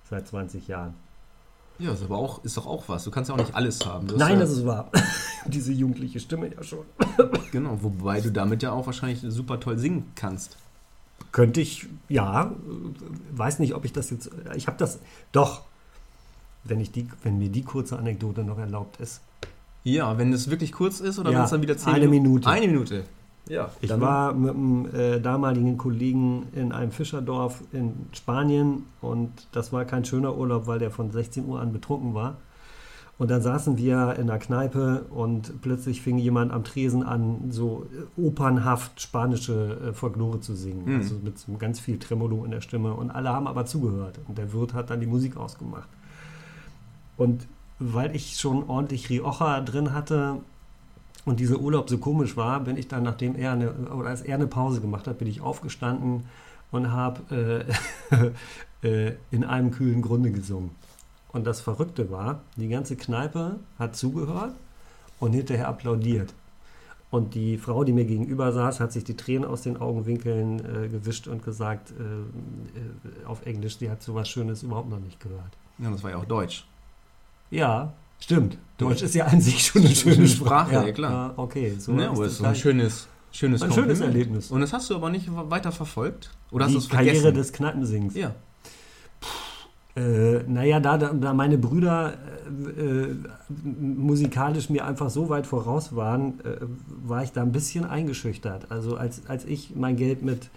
seit 0.08 0.26
20 0.28 0.68
Jahren. 0.68 0.94
Ja, 1.80 1.92
ist 1.92 2.02
aber 2.02 2.16
auch, 2.18 2.42
ist 2.44 2.56
doch 2.56 2.66
auch 2.66 2.88
was. 2.88 3.04
Du 3.04 3.10
kannst 3.10 3.28
ja 3.28 3.34
auch 3.34 3.38
nicht 3.38 3.54
alles 3.54 3.84
haben. 3.86 4.06
Nein, 4.16 4.34
ja, 4.34 4.40
das 4.40 4.50
ist 4.50 4.66
wahr. 4.66 4.90
Diese 5.46 5.72
jugendliche 5.72 6.18
Stimme 6.20 6.50
ja 6.54 6.62
schon. 6.62 6.84
Genau, 7.52 7.78
wobei 7.82 8.20
du 8.20 8.30
damit 8.30 8.62
ja 8.62 8.72
auch 8.72 8.84
wahrscheinlich 8.86 9.20
super 9.26 9.58
toll 9.60 9.78
singen 9.78 10.10
kannst. 10.16 10.56
Könnte 11.32 11.60
ich, 11.60 11.86
ja, 12.08 12.44
äh, 12.46 12.50
weiß 13.32 13.58
nicht, 13.60 13.74
ob 13.74 13.84
ich 13.84 13.92
das 13.92 14.10
jetzt, 14.10 14.30
ich 14.54 14.66
habe 14.66 14.76
das, 14.76 14.98
doch, 15.32 15.62
wenn, 16.64 16.80
ich 16.80 16.90
die, 16.92 17.06
wenn 17.22 17.38
mir 17.38 17.48
die 17.48 17.62
kurze 17.62 17.98
Anekdote 17.98 18.42
noch 18.44 18.58
erlaubt 18.58 19.00
ist. 19.00 19.20
Ja, 19.84 20.18
wenn 20.18 20.32
es 20.32 20.50
wirklich 20.50 20.72
kurz 20.72 21.00
ist 21.00 21.18
oder 21.18 21.30
Ja, 21.30 21.38
wenn 21.38 21.44
es 21.44 21.50
dann 21.52 21.62
wieder 21.62 21.76
zehn 21.78 21.94
eine 21.94 22.08
Minuten- 22.08 22.22
Minute. 22.44 22.48
Eine 22.50 22.66
Minute. 22.66 23.04
Ja, 23.48 23.70
Ich 23.80 23.90
war 24.00 24.34
mit 24.34 24.54
einem 24.54 24.88
äh, 24.94 25.20
damaligen 25.20 25.78
Kollegen 25.78 26.48
in 26.52 26.72
einem 26.72 26.90
Fischerdorf 26.90 27.62
in 27.72 27.94
Spanien 28.12 28.84
und 29.00 29.30
das 29.52 29.72
war 29.72 29.84
kein 29.84 30.04
schöner 30.04 30.36
Urlaub, 30.36 30.66
weil 30.66 30.78
der 30.78 30.90
von 30.90 31.10
16 31.10 31.46
Uhr 31.46 31.60
an 31.60 31.72
betrunken 31.72 32.14
war. 32.14 32.36
Und 33.18 33.32
dann 33.32 33.42
saßen 33.42 33.76
wir 33.76 34.14
in 34.16 34.28
der 34.28 34.38
Kneipe 34.38 35.06
und 35.10 35.60
plötzlich 35.60 36.02
fing 36.02 36.18
jemand 36.18 36.52
am 36.52 36.62
Tresen 36.62 37.02
an, 37.02 37.50
so 37.50 37.86
opernhaft 38.16 39.00
spanische 39.00 39.88
äh, 39.88 39.92
Folklore 39.92 40.40
zu 40.40 40.54
singen. 40.54 40.84
Mhm. 40.84 40.96
Also 41.00 41.16
mit 41.22 41.36
so 41.36 41.52
ganz 41.54 41.80
viel 41.80 41.98
Tremolo 41.98 42.44
in 42.44 42.52
der 42.52 42.60
Stimme. 42.60 42.94
Und 42.94 43.10
alle 43.10 43.30
haben 43.30 43.48
aber 43.48 43.66
zugehört. 43.66 44.20
Und 44.28 44.38
der 44.38 44.52
Wirt 44.52 44.72
hat 44.72 44.90
dann 44.90 45.00
die 45.00 45.06
Musik 45.06 45.36
ausgemacht. 45.36 45.88
Und 47.16 47.48
weil 47.80 48.14
ich 48.14 48.36
schon 48.36 48.68
ordentlich 48.68 49.10
Rioja 49.10 49.60
drin 49.62 49.92
hatte 49.92 50.38
und 51.28 51.40
dieser 51.40 51.58
Urlaub 51.58 51.90
so 51.90 51.98
komisch 51.98 52.36
war, 52.36 52.60
bin 52.60 52.76
ich 52.76 52.88
dann, 52.88 53.02
nachdem 53.02 53.36
er 53.36 53.52
eine, 53.52 53.70
oder 53.72 54.08
als 54.08 54.22
er 54.22 54.36
eine 54.36 54.46
Pause 54.46 54.80
gemacht 54.80 55.06
hat, 55.06 55.18
bin 55.18 55.28
ich 55.28 55.40
aufgestanden 55.42 56.24
und 56.70 56.90
habe 56.90 57.66
äh, 58.82 58.86
äh, 59.08 59.14
in 59.30 59.44
einem 59.44 59.70
kühlen 59.70 60.00
Grunde 60.00 60.30
gesungen. 60.30 60.70
Und 61.30 61.46
das 61.46 61.60
Verrückte 61.60 62.10
war, 62.10 62.40
die 62.56 62.68
ganze 62.68 62.96
Kneipe 62.96 63.56
hat 63.78 63.94
zugehört 63.94 64.54
und 65.20 65.34
hinterher 65.34 65.68
applaudiert. 65.68 66.32
Und 67.10 67.34
die 67.34 67.58
Frau, 67.58 67.84
die 67.84 67.92
mir 67.92 68.04
gegenüber 68.04 68.52
saß, 68.52 68.80
hat 68.80 68.92
sich 68.92 69.04
die 69.04 69.16
Tränen 69.16 69.44
aus 69.44 69.62
den 69.62 69.76
Augenwinkeln 69.78 70.60
äh, 70.60 70.88
gewischt 70.88 71.28
und 71.28 71.42
gesagt, 71.42 71.90
äh, 71.90 72.04
äh, 72.04 73.24
auf 73.26 73.44
Englisch, 73.44 73.78
sie 73.78 73.90
hat 73.90 74.02
so 74.02 74.14
was 74.14 74.28
Schönes 74.28 74.62
überhaupt 74.62 74.88
noch 74.88 75.00
nicht 75.00 75.20
gehört. 75.20 75.56
ja, 75.78 75.90
das 75.90 76.02
war 76.02 76.10
ja 76.10 76.16
auch 76.16 76.26
Deutsch. 76.26 76.66
Ja, 77.50 77.92
stimmt. 78.20 78.58
Deutsch 78.78 79.02
ist 79.02 79.14
ja 79.14 79.26
an 79.26 79.40
sich 79.40 79.66
schon 79.66 79.82
eine 79.82 79.94
schöne 79.94 80.28
Sprache. 80.28 80.70
Sprache, 80.70 80.86
ja, 80.86 80.92
klar. 80.92 81.12
Ja, 81.12 81.34
okay, 81.36 81.74
so 81.78 81.92
ne, 81.92 82.04
ist 82.04 82.08
aber 82.10 82.18
das 82.18 82.26
es 82.26 82.32
ist 82.32 82.38
so 82.38 82.44
ein 82.44 82.54
schönes, 82.54 83.08
schönes, 83.32 83.62
Ein 83.62 83.72
schönes. 83.72 84.00
Erlebnis. 84.00 84.50
Und 84.50 84.60
das 84.60 84.72
hast 84.72 84.88
du 84.90 84.94
aber 84.94 85.10
nicht 85.10 85.28
weiter 85.32 85.72
verfolgt? 85.72 86.30
Oder 86.50 86.66
hast 86.66 86.74
du 86.74 86.80
die 86.80 86.88
Karriere 86.88 87.16
vergessen? 87.16 87.36
des 87.36 87.52
Kneipensings. 87.52 88.14
ja. 88.14 88.34
Äh, 89.96 90.44
naja, 90.46 90.78
da, 90.78 90.96
da 90.96 91.12
da 91.12 91.34
meine 91.34 91.58
Brüder 91.58 92.14
äh, 92.68 93.08
äh, 93.08 93.16
musikalisch 93.48 94.70
mir 94.70 94.86
einfach 94.86 95.10
so 95.10 95.28
weit 95.28 95.44
voraus 95.44 95.96
waren, 95.96 96.38
äh, 96.44 96.58
war 97.04 97.24
ich 97.24 97.32
da 97.32 97.42
ein 97.42 97.50
bisschen 97.50 97.84
eingeschüchtert. 97.84 98.70
Also 98.70 98.96
als, 98.96 99.26
als 99.26 99.44
ich 99.44 99.74
mein 99.74 99.96
Geld 99.96 100.22
mit 100.22 100.50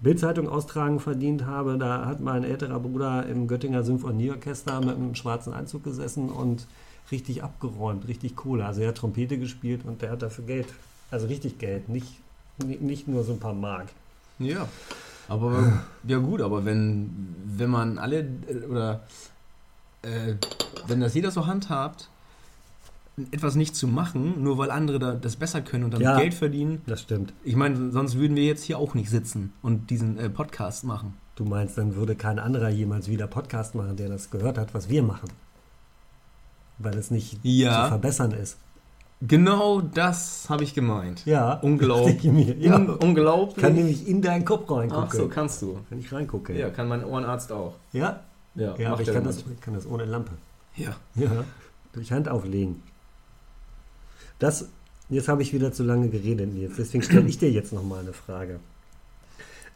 Bildzeitung 0.00 0.48
austragen 0.48 1.00
verdient 1.00 1.46
habe. 1.46 1.78
Da 1.78 2.06
hat 2.06 2.20
mein 2.20 2.44
älterer 2.44 2.78
Bruder 2.78 3.26
im 3.26 3.48
Göttinger 3.48 3.82
Symphonieorchester 3.82 4.80
mit 4.80 4.96
einem 4.96 5.14
schwarzen 5.14 5.52
Anzug 5.52 5.82
gesessen 5.82 6.28
und 6.28 6.66
richtig 7.10 7.42
abgeräumt, 7.42 8.08
richtig 8.08 8.36
Kohle. 8.36 8.64
Also 8.66 8.80
er 8.80 8.88
hat 8.88 8.96
Trompete 8.96 9.38
gespielt 9.38 9.84
und 9.84 10.02
der 10.02 10.10
hat 10.10 10.22
dafür 10.22 10.44
Geld, 10.44 10.66
also 11.10 11.26
richtig 11.26 11.58
Geld, 11.58 11.88
nicht, 11.88 12.14
nicht 12.58 13.08
nur 13.08 13.24
so 13.24 13.32
ein 13.32 13.40
paar 13.40 13.54
Mark. 13.54 13.88
Ja. 14.38 14.68
Aber 15.28 15.84
ja 16.06 16.18
gut, 16.18 16.40
aber 16.42 16.64
wenn, 16.64 17.34
wenn 17.46 17.70
man 17.70 17.98
alle 17.98 18.20
äh, 18.48 18.66
oder 18.68 19.02
äh, 20.02 20.34
wenn 20.86 21.00
das 21.00 21.14
jeder 21.14 21.30
so 21.30 21.46
handhabt, 21.46 22.10
etwas 23.30 23.54
nicht 23.54 23.76
zu 23.76 23.86
machen, 23.86 24.42
nur 24.42 24.58
weil 24.58 24.70
andere 24.70 24.98
da 24.98 25.14
das 25.14 25.36
besser 25.36 25.62
können 25.62 25.84
und 25.84 25.94
dann 25.94 26.02
Ja. 26.02 26.18
Geld 26.18 26.34
verdienen. 26.34 26.82
Das 26.86 27.00
stimmt. 27.00 27.32
Ich 27.44 27.56
meine, 27.56 27.92
sonst 27.92 28.16
würden 28.16 28.36
wir 28.36 28.44
jetzt 28.44 28.64
hier 28.64 28.78
auch 28.78 28.94
nicht 28.94 29.08
sitzen 29.08 29.52
und 29.62 29.90
diesen 29.90 30.18
äh, 30.18 30.28
Podcast 30.28 30.84
machen. 30.84 31.14
Du 31.36 31.44
meinst, 31.44 31.78
dann 31.78 31.96
würde 31.96 32.14
kein 32.16 32.38
anderer 32.38 32.68
jemals 32.68 33.08
wieder 33.08 33.26
Podcast 33.26 33.74
machen, 33.74 33.96
der 33.96 34.08
das 34.08 34.30
gehört 34.30 34.58
hat, 34.58 34.74
was 34.74 34.88
wir 34.88 35.02
machen. 35.02 35.28
Weil 36.78 36.96
es 36.98 37.10
nicht 37.10 37.38
Ja. 37.42 37.84
zu 37.84 37.88
verbessern 37.90 38.32
ist. 38.32 38.56
Genau 39.22 39.80
das 39.80 40.46
habe 40.50 40.64
ich 40.64 40.74
gemeint. 40.74 41.24
Ja. 41.24 41.54
Unglaublich. 41.54 42.22
Ja. 42.58 42.76
Un 42.76 42.90
unglaublich. 42.90 43.56
Kann 43.62 43.74
nämlich 43.74 44.06
in 44.08 44.20
deinen 44.20 44.44
Kopf 44.44 44.70
reingucken. 44.70 45.04
Ach 45.08 45.12
so, 45.14 45.28
kannst 45.28 45.62
du. 45.62 45.78
Wenn 45.88 45.98
ich 46.00 46.12
reingucke. 46.12 46.52
Ja, 46.58 46.70
kann 46.70 46.88
mein 46.88 47.04
Ohrenarzt 47.04 47.52
auch. 47.52 47.74
Ja? 47.92 48.20
Ja, 48.54 48.74
Ja, 48.76 48.92
aber 48.92 49.02
ich 49.02 49.12
kann 49.12 49.24
das, 49.24 49.42
kann 49.60 49.74
das 49.74 49.86
ohne 49.86 50.04
Lampe. 50.04 50.32
Ja. 50.76 50.94
Ja. 51.14 51.30
Durch 51.92 52.12
Hand 52.12 52.28
auflegen. 52.28 52.82
Das, 54.38 54.66
jetzt 55.08 55.28
habe 55.28 55.42
ich 55.42 55.52
wieder 55.52 55.72
zu 55.72 55.84
lange 55.84 56.08
geredet, 56.08 56.52
Nils. 56.52 56.74
Deswegen 56.76 57.02
stelle 57.02 57.26
ich 57.28 57.38
dir 57.38 57.50
jetzt 57.50 57.72
nochmal 57.72 58.00
eine 58.00 58.12
Frage. 58.12 58.58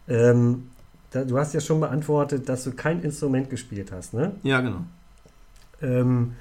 Ähm, 0.09 0.69
da, 1.11 1.25
du 1.25 1.39
hast 1.39 1.55
ja 1.55 1.61
schon 1.61 1.81
beantwortet, 1.81 2.49
dass 2.49 2.65
du 2.65 2.73
kein 2.73 3.01
Instrument 3.03 3.51
gespielt 3.51 3.93
hast, 3.93 4.15
ne? 4.15 4.33
Ja, 4.43 4.61
genau. 4.61 4.81
Ähm, 5.81 6.35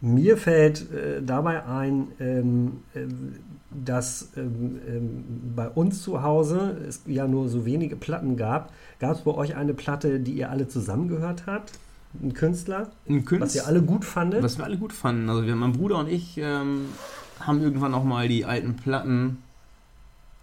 mir 0.00 0.36
fällt 0.36 0.92
äh, 0.92 1.22
dabei 1.22 1.64
ein, 1.66 2.08
ähm, 2.20 2.80
ähm, 2.94 3.34
dass 3.70 4.32
ähm, 4.36 4.78
ähm, 4.88 5.24
bei 5.54 5.68
uns 5.68 6.02
zu 6.02 6.22
Hause 6.22 6.76
es 6.88 7.02
ja 7.06 7.26
nur 7.26 7.48
so 7.48 7.66
wenige 7.66 7.96
Platten 7.96 8.36
gab. 8.36 8.72
Gab 9.00 9.16
es 9.16 9.22
bei 9.22 9.32
euch 9.32 9.56
eine 9.56 9.74
Platte, 9.74 10.20
die 10.20 10.32
ihr 10.32 10.50
alle 10.50 10.68
zusammengehört 10.68 11.44
habt? 11.46 11.72
Ein 12.22 12.32
Künstler? 12.32 12.90
Ein 13.08 13.24
Künstler. 13.24 13.46
Was 13.46 13.54
ihr 13.54 13.66
alle 13.66 13.82
gut 13.82 14.04
fandet? 14.04 14.42
Was 14.42 14.58
wir 14.58 14.64
alle 14.64 14.78
gut 14.78 14.92
fanden. 14.92 15.28
Also 15.28 15.46
wir, 15.46 15.54
mein 15.56 15.72
Bruder 15.72 15.98
und 15.98 16.08
ich 16.08 16.38
ähm, 16.38 16.86
haben 17.40 17.60
irgendwann 17.60 17.94
auch 17.94 18.04
mal 18.04 18.28
die 18.28 18.44
alten 18.44 18.76
Platten 18.76 19.38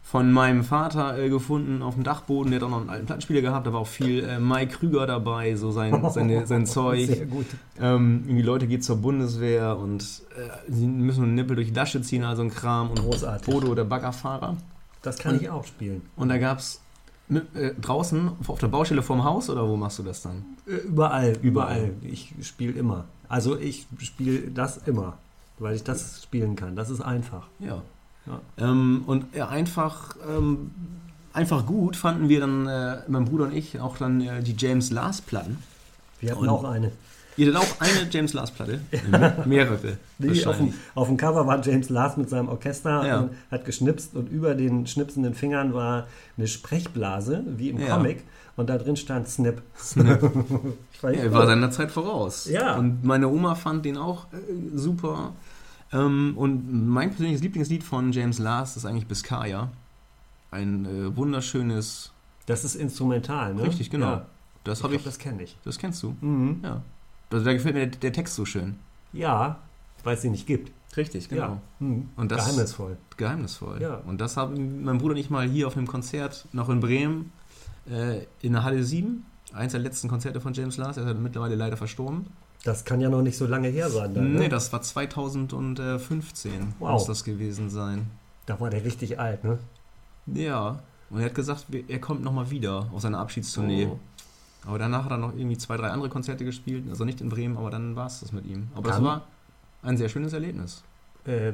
von 0.07 0.31
meinem 0.31 0.63
Vater 0.63 1.17
äh, 1.17 1.29
gefunden 1.29 1.81
auf 1.81 1.95
dem 1.95 2.03
Dachboden. 2.03 2.51
Der 2.51 2.59
hat 2.61 2.65
auch 2.67 2.69
noch 2.69 2.81
einen 2.81 2.89
alten 2.91 3.05
Plattenspieler 3.07 3.41
gehabt. 3.41 3.65
Da 3.65 3.73
war 3.73 3.79
auch 3.79 3.87
viel 3.87 4.23
äh, 4.23 4.39
Mike 4.39 4.77
Krüger 4.77 5.07
dabei, 5.07 5.55
so 5.55 5.71
sein, 5.71 5.99
seine, 6.11 6.45
sein 6.45 6.67
Zeug. 6.67 7.07
Sehr 7.07 7.25
gut. 7.25 7.47
Ähm, 7.81 8.21
irgendwie 8.25 8.43
Leute 8.43 8.67
gehen 8.67 8.81
zur 8.83 8.97
Bundeswehr 8.97 9.75
und 9.77 10.03
äh, 10.37 10.71
sie 10.71 10.85
müssen 10.85 11.23
einen 11.23 11.35
Nippel 11.35 11.55
durch 11.55 11.69
die 11.69 11.73
Lasche 11.73 12.01
ziehen, 12.03 12.23
also 12.23 12.43
ein 12.43 12.51
Kram. 12.51 12.91
Und 12.91 12.99
Großartig. 12.99 13.51
Bodo, 13.51 13.73
der 13.73 13.83
Baggerfahrer. 13.85 14.55
Das 15.01 15.17
kann 15.17 15.33
Und- 15.35 15.41
ich 15.41 15.49
auch 15.49 15.65
spielen. 15.65 16.03
Und 16.15 16.29
da 16.29 16.37
gab 16.37 16.59
es 16.59 16.81
äh, 17.29 17.71
draußen 17.81 18.29
auf 18.47 18.59
der 18.59 18.67
Baustelle 18.67 19.01
vorm 19.01 19.23
Haus 19.23 19.49
oder 19.49 19.67
wo 19.67 19.75
machst 19.75 19.97
du 19.97 20.03
das 20.03 20.21
dann? 20.21 20.45
Äh, 20.67 20.75
Überall, 20.87 21.35
überall. 21.41 21.77
Überall. 21.77 21.93
Ich 22.03 22.31
spiele 22.43 22.73
immer. 22.73 23.05
Also 23.27 23.57
ich 23.57 23.87
spiele 23.99 24.51
das 24.51 24.77
immer, 24.85 25.17
weil 25.57 25.75
ich 25.75 25.83
das 25.83 26.21
spielen 26.21 26.55
kann. 26.55 26.75
Das 26.75 26.91
ist 26.91 27.01
einfach. 27.01 27.47
Ja. 27.59 27.81
Ja. 28.27 28.41
Ähm, 28.57 29.03
und 29.05 29.25
einfach, 29.39 30.15
ähm, 30.27 30.71
einfach 31.33 31.65
gut 31.65 31.95
fanden 31.95 32.27
wir 32.29 32.39
dann, 32.39 32.67
äh, 32.67 32.97
mein 33.07 33.25
Bruder 33.25 33.45
und 33.45 33.53
ich, 33.53 33.79
auch 33.79 33.97
dann 33.97 34.21
äh, 34.21 34.41
die 34.41 34.55
James 34.57 34.91
Last 34.91 35.27
Platten. 35.27 35.57
Wir 36.19 36.31
hatten 36.31 36.41
Und- 36.41 36.49
auch 36.49 36.63
eine. 36.63 36.91
Ihr 37.37 37.53
hattet 37.53 37.59
auch 37.69 37.81
eine 37.81 38.09
James 38.09 38.31
Last 38.31 38.55
Platte? 38.55 38.79
Mehrere. 39.45 39.97
Nee, 40.19 40.45
auf, 40.45 40.55
dem, 40.55 40.73
auf 40.95 41.07
dem 41.09 41.17
Cover 41.17 41.45
war 41.45 41.59
James 41.61 41.89
Last 41.89 42.17
mit 42.17 42.29
seinem 42.29 42.47
Orchester 42.47 43.05
Ja. 43.05 43.19
und 43.19 43.31
hat 43.51 43.65
geschnipst 43.65 44.15
und 44.15 44.29
über 44.29 44.55
den 44.55 44.87
schnipsenden 44.87 45.33
Fingern 45.35 45.73
war 45.73 46.07
eine 46.37 46.47
Sprechblase, 46.47 47.43
wie 47.57 47.71
im 47.71 47.79
Ja. 47.81 47.97
Comic. 47.97 48.23
Und 48.55 48.69
da 48.69 48.77
drin 48.77 48.95
stand 48.95 49.27
Snip. 49.27 49.61
Snip. 49.77 50.21
Ja, 51.01 51.09
er 51.11 51.33
war 51.33 51.45
seiner 51.45 51.69
Zeit 51.71 51.91
voraus. 51.91 52.47
Ja. 52.49 52.77
Und 52.77 53.03
meine 53.03 53.27
Oma 53.27 53.53
fand 53.55 53.83
den 53.85 53.97
auch 53.97 54.25
äh, 54.33 54.37
super. 54.73 55.33
Ähm, 55.95 56.33
und 56.37 56.87
mein 56.89 57.09
persönliches 57.09 57.41
Lieblingslied 57.41 57.83
von 57.83 58.11
James 58.11 58.39
Last 58.39 58.77
ist 58.77 58.85
eigentlich 58.85 59.07
Biscaya. 59.07 59.69
Ein 60.51 60.85
äh, 60.85 61.15
wunderschönes. 61.15 62.11
das 62.45 62.63
ist 62.63 62.75
instrumental, 62.75 63.53
ne? 63.53 63.63
Richtig, 63.63 63.89
genau. 63.89 64.05
Ja, 64.07 64.25
Das 64.63 64.79
ich 64.79 64.83
habe 64.83 64.91
glaub, 64.93 64.99
ich. 65.01 65.05
das 65.05 65.19
kenne 65.19 65.43
ich. 65.43 65.57
Das 65.63 65.77
kennst 65.77 66.01
du. 66.03 66.15
Mhm. 66.21 66.59
Ja. 66.63 66.81
Also 67.31 67.43
da 67.45 67.53
gefällt 67.53 67.75
mir 67.75 67.87
der, 67.87 67.99
der 67.99 68.13
Text 68.13 68.35
so 68.35 68.45
schön. 68.45 68.77
Ja, 69.13 69.59
weil 70.03 70.15
es 70.15 70.21
sie 70.21 70.29
nicht 70.29 70.45
gibt. 70.47 70.71
Richtig, 70.95 71.27
genau. 71.29 71.41
Ja. 71.41 71.61
Mhm. 71.79 72.09
Und 72.15 72.31
das- 72.31 72.45
Geheimnisvoll. 72.45 72.97
Geheimnisvoll. 73.17 73.81
Ja. 73.81 73.95
Und 74.05 74.21
das 74.21 74.37
haben 74.37 74.83
mein 74.83 74.97
Bruder 74.97 75.13
und 75.15 75.19
ich 75.19 75.29
mal 75.29 75.47
hier 75.47 75.67
auf 75.67 75.75
einem 75.75 75.87
Konzert 75.87 76.45
noch 76.53 76.69
in 76.69 76.79
Bremen 76.79 77.31
äh, 77.89 78.21
in 78.41 78.53
der 78.53 78.63
Halle 78.63 78.83
7. 78.83 79.25
Eins 79.53 79.71
der 79.73 79.81
letzten 79.81 80.07
Konzerte 80.07 80.39
von 80.41 80.53
James 80.53 80.77
Last. 80.77 80.97
Er 80.97 81.07
ist 81.11 81.19
mittlerweile 81.19 81.55
leider 81.55 81.75
verstorben. 81.77 82.27
Das 82.65 82.83
kann 82.83 82.99
ja 82.99 83.09
noch 83.09 83.21
nicht 83.21 83.37
so 83.37 83.45
lange 83.45 83.67
her 83.67 83.89
sein. 83.91 84.15
Dann, 84.15 84.33
ne? 84.33 84.39
Nee, 84.39 84.49
das 84.49 84.73
war 84.73 84.81
2015. 84.81 86.73
Wow. 86.79 86.91
Muss 86.93 87.05
das 87.05 87.23
gewesen 87.23 87.69
sein. 87.69 88.09
Da 88.47 88.59
war 88.59 88.71
der 88.71 88.83
richtig 88.83 89.19
alt, 89.19 89.43
ne? 89.43 89.59
Ja. 90.25 90.79
Und 91.11 91.19
er 91.19 91.25
hat 91.27 91.35
gesagt, 91.35 91.67
er 91.87 91.99
kommt 91.99 92.23
nochmal 92.23 92.49
wieder 92.49 92.87
auf 92.91 93.01
seine 93.01 93.19
Abschiedstournee. 93.19 93.87
Oh. 93.91 93.99
Aber 94.67 94.79
danach 94.79 95.05
hat 95.05 95.11
er 95.11 95.17
noch 95.17 95.35
irgendwie 95.35 95.59
zwei, 95.59 95.77
drei 95.77 95.89
andere 95.89 96.09
Konzerte 96.09 96.43
gespielt. 96.43 96.85
Also 96.89 97.05
nicht 97.05 97.21
in 97.21 97.29
Bremen, 97.29 97.55
aber 97.55 97.69
dann 97.69 97.95
war 97.95 98.07
es 98.07 98.21
das 98.21 98.31
mit 98.31 98.47
ihm. 98.47 98.67
Aber 98.75 98.89
Kann- 98.89 99.03
war 99.03 99.27
ein 99.83 99.97
sehr 99.97 100.09
schönes 100.09 100.33
Erlebnis. 100.33 100.83
Äh, 101.25 101.53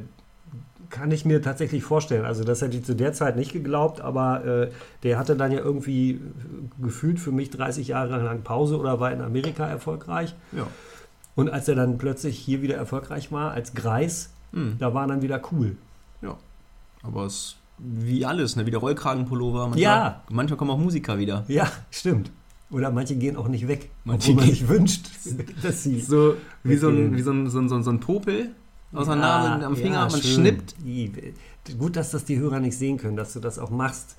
kann 0.90 1.12
ich 1.12 1.26
mir 1.26 1.42
tatsächlich 1.42 1.84
vorstellen. 1.84 2.24
Also 2.24 2.46
das 2.46 2.62
hätte 2.62 2.78
ich 2.78 2.86
zu 2.86 2.96
der 2.96 3.12
Zeit 3.12 3.36
nicht 3.36 3.52
geglaubt, 3.52 4.00
aber 4.00 4.46
äh, 4.46 4.72
der 5.04 5.20
hatte 5.20 5.36
dann 5.36 5.52
ja 5.52 5.60
irgendwie 5.60 6.22
gefühlt 6.82 7.20
für 7.20 7.34
mich 7.34 7.50
30 7.50 7.90
Jahre 7.90 8.24
lang 8.24 8.44
Pause 8.44 8.78
oder 8.78 9.02
war 9.02 9.12
in 9.12 9.20
Amerika 9.22 9.68
erfolgreich. 9.68 10.34
Ja. 10.54 10.68
Und 11.42 11.50
als 11.50 11.68
er 11.68 11.76
dann 11.76 11.98
plötzlich 11.98 12.38
hier 12.38 12.62
wieder 12.62 12.76
erfolgreich 12.76 13.32
war, 13.32 13.52
als 13.52 13.74
Greis, 13.74 14.30
Hm. 14.54 14.76
da 14.80 14.94
war 14.94 15.08
dann 15.08 15.22
wieder 15.22 15.42
cool. 15.52 15.76
Aber 17.04 17.26
es 17.26 17.56
wie 17.80 18.24
alles, 18.28 18.56
ne? 18.56 18.68
Wie 18.68 18.70
der 18.72 18.80
Rollkragenpullover. 18.80 19.62
Manchmal, 19.70 19.82
Ja. 19.82 20.22
Manchmal 20.30 20.56
kommen 20.58 20.70
auch 20.70 20.78
Musiker 20.78 21.18
wieder. 21.18 21.44
Ja, 21.48 21.68
stimmt. 21.90 22.30
Oder 22.70 22.92
manche 22.92 23.16
gehen 23.16 23.36
auch 23.36 23.48
nicht 23.48 23.68
weg, 23.68 23.90
Manche 24.04 24.32
obwohl 24.34 24.44
man 24.46 24.54
sich 24.54 24.68
wünscht, 24.70 25.10
dass 25.64 25.82
sie... 25.84 26.00
So 26.00 26.36
wie 26.64 26.76
so 26.78 26.90
ein, 26.90 27.16
wie 27.18 27.22
so 27.24 27.32
ein, 27.32 27.50
so 27.50 27.58
ein, 27.60 27.70
so 27.70 27.76
ein, 27.76 27.84
so 27.84 27.90
ein 27.90 28.00
Popel 28.00 28.52
aus 28.94 29.08
der 29.08 29.16
Nase 29.16 29.66
am 29.66 29.76
Finger. 29.76 30.02
man 30.02 30.22
schön. 30.22 30.22
schnippt. 30.22 30.76
Gut, 31.80 31.96
dass 31.96 32.12
das 32.12 32.24
die 32.24 32.38
Hörer 32.38 32.60
nicht 32.60 32.78
sehen 32.78 32.98
können, 32.98 33.18
dass 33.18 33.34
du 33.34 33.40
das 33.40 33.58
auch 33.58 33.72
machst. 33.72 34.16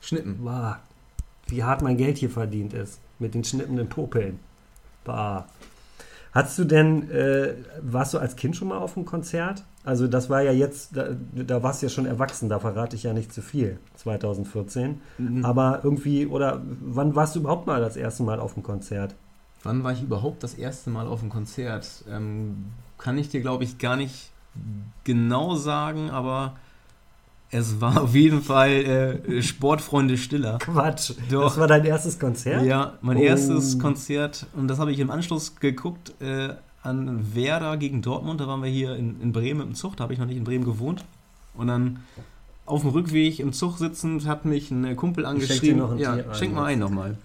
Schnippen. 0.00 0.44
Bah, 0.44 0.80
wie 1.46 1.62
hart 1.62 1.82
mein 1.82 1.96
Geld 1.96 2.18
hier 2.18 2.30
verdient 2.30 2.74
ist 2.74 2.98
mit 3.20 3.34
den 3.34 3.44
schnippenden 3.44 3.88
Popeln. 3.88 4.40
Bah. 5.04 5.46
Hast 6.36 6.58
du 6.58 6.64
denn, 6.64 7.10
äh, 7.10 7.54
warst 7.80 8.12
du 8.12 8.18
als 8.18 8.36
Kind 8.36 8.56
schon 8.56 8.68
mal 8.68 8.76
auf 8.76 8.94
einem 8.94 9.06
Konzert? 9.06 9.64
Also 9.84 10.06
das 10.06 10.28
war 10.28 10.42
ja 10.42 10.52
jetzt, 10.52 10.94
da, 10.94 11.16
da 11.32 11.62
warst 11.62 11.80
du 11.80 11.86
ja 11.86 11.90
schon 11.90 12.04
erwachsen, 12.04 12.50
da 12.50 12.58
verrate 12.58 12.94
ich 12.94 13.04
ja 13.04 13.14
nicht 13.14 13.32
zu 13.32 13.40
viel, 13.40 13.78
2014. 13.94 15.00
Mhm. 15.16 15.46
Aber 15.46 15.80
irgendwie, 15.82 16.26
oder 16.26 16.60
wann 16.82 17.14
warst 17.14 17.36
du 17.36 17.40
überhaupt 17.40 17.66
mal 17.66 17.80
das 17.80 17.96
erste 17.96 18.22
Mal 18.22 18.38
auf 18.38 18.52
einem 18.52 18.64
Konzert? 18.64 19.14
Wann 19.62 19.82
war 19.82 19.92
ich 19.92 20.02
überhaupt 20.02 20.42
das 20.42 20.52
erste 20.52 20.90
Mal 20.90 21.06
auf 21.06 21.22
einem 21.22 21.30
Konzert? 21.30 22.04
Ähm, 22.06 22.66
kann 22.98 23.16
ich 23.16 23.30
dir, 23.30 23.40
glaube 23.40 23.64
ich, 23.64 23.78
gar 23.78 23.96
nicht 23.96 24.30
genau 25.04 25.54
sagen, 25.54 26.10
aber 26.10 26.56
es 27.50 27.80
war 27.80 28.02
auf 28.02 28.14
jeden 28.14 28.42
Fall 28.42 29.20
äh, 29.28 29.42
Sportfreunde 29.42 30.16
Stiller. 30.18 30.58
Quatsch. 30.58 31.12
Doch. 31.30 31.44
Das 31.44 31.58
war 31.58 31.66
dein 31.68 31.84
erstes 31.84 32.18
Konzert? 32.18 32.64
Ja, 32.64 32.94
mein 33.02 33.16
Oh. 33.16 33.22
erstes 33.22 33.78
Konzert 33.78 34.46
und 34.54 34.68
das 34.68 34.78
habe 34.78 34.92
ich 34.92 34.98
im 34.98 35.10
Anschluss 35.10 35.56
geguckt 35.56 36.14
äh, 36.20 36.50
an 36.82 37.34
Werder 37.34 37.76
gegen 37.76 38.02
Dortmund. 38.02 38.40
Da 38.40 38.46
waren 38.46 38.62
wir 38.62 38.70
hier 38.70 38.96
in, 38.96 39.20
in 39.20 39.32
Bremen 39.32 39.60
im 39.68 39.74
Zug, 39.74 39.96
da 39.96 40.04
habe 40.04 40.12
ich 40.12 40.18
noch 40.18 40.26
nicht 40.26 40.36
in 40.36 40.44
Bremen 40.44 40.64
gewohnt. 40.64 41.04
Und 41.54 41.68
dann 41.68 42.00
auf 42.66 42.82
dem 42.82 42.90
Rückweg 42.90 43.38
im 43.38 43.52
Zug 43.52 43.78
sitzend 43.78 44.26
hat 44.26 44.44
mich 44.44 44.70
ein 44.70 44.96
Kumpel 44.96 45.24
schenk 45.24 45.38
dir 45.38 45.46
angeschrieben. 45.46 45.78
noch 45.78 45.92
ein 45.92 45.98
ja, 45.98 46.12
ein 46.14 46.34
schenk 46.34 46.54
mal 46.54 46.64
ein 46.66 46.78
nochmal. 46.78 47.16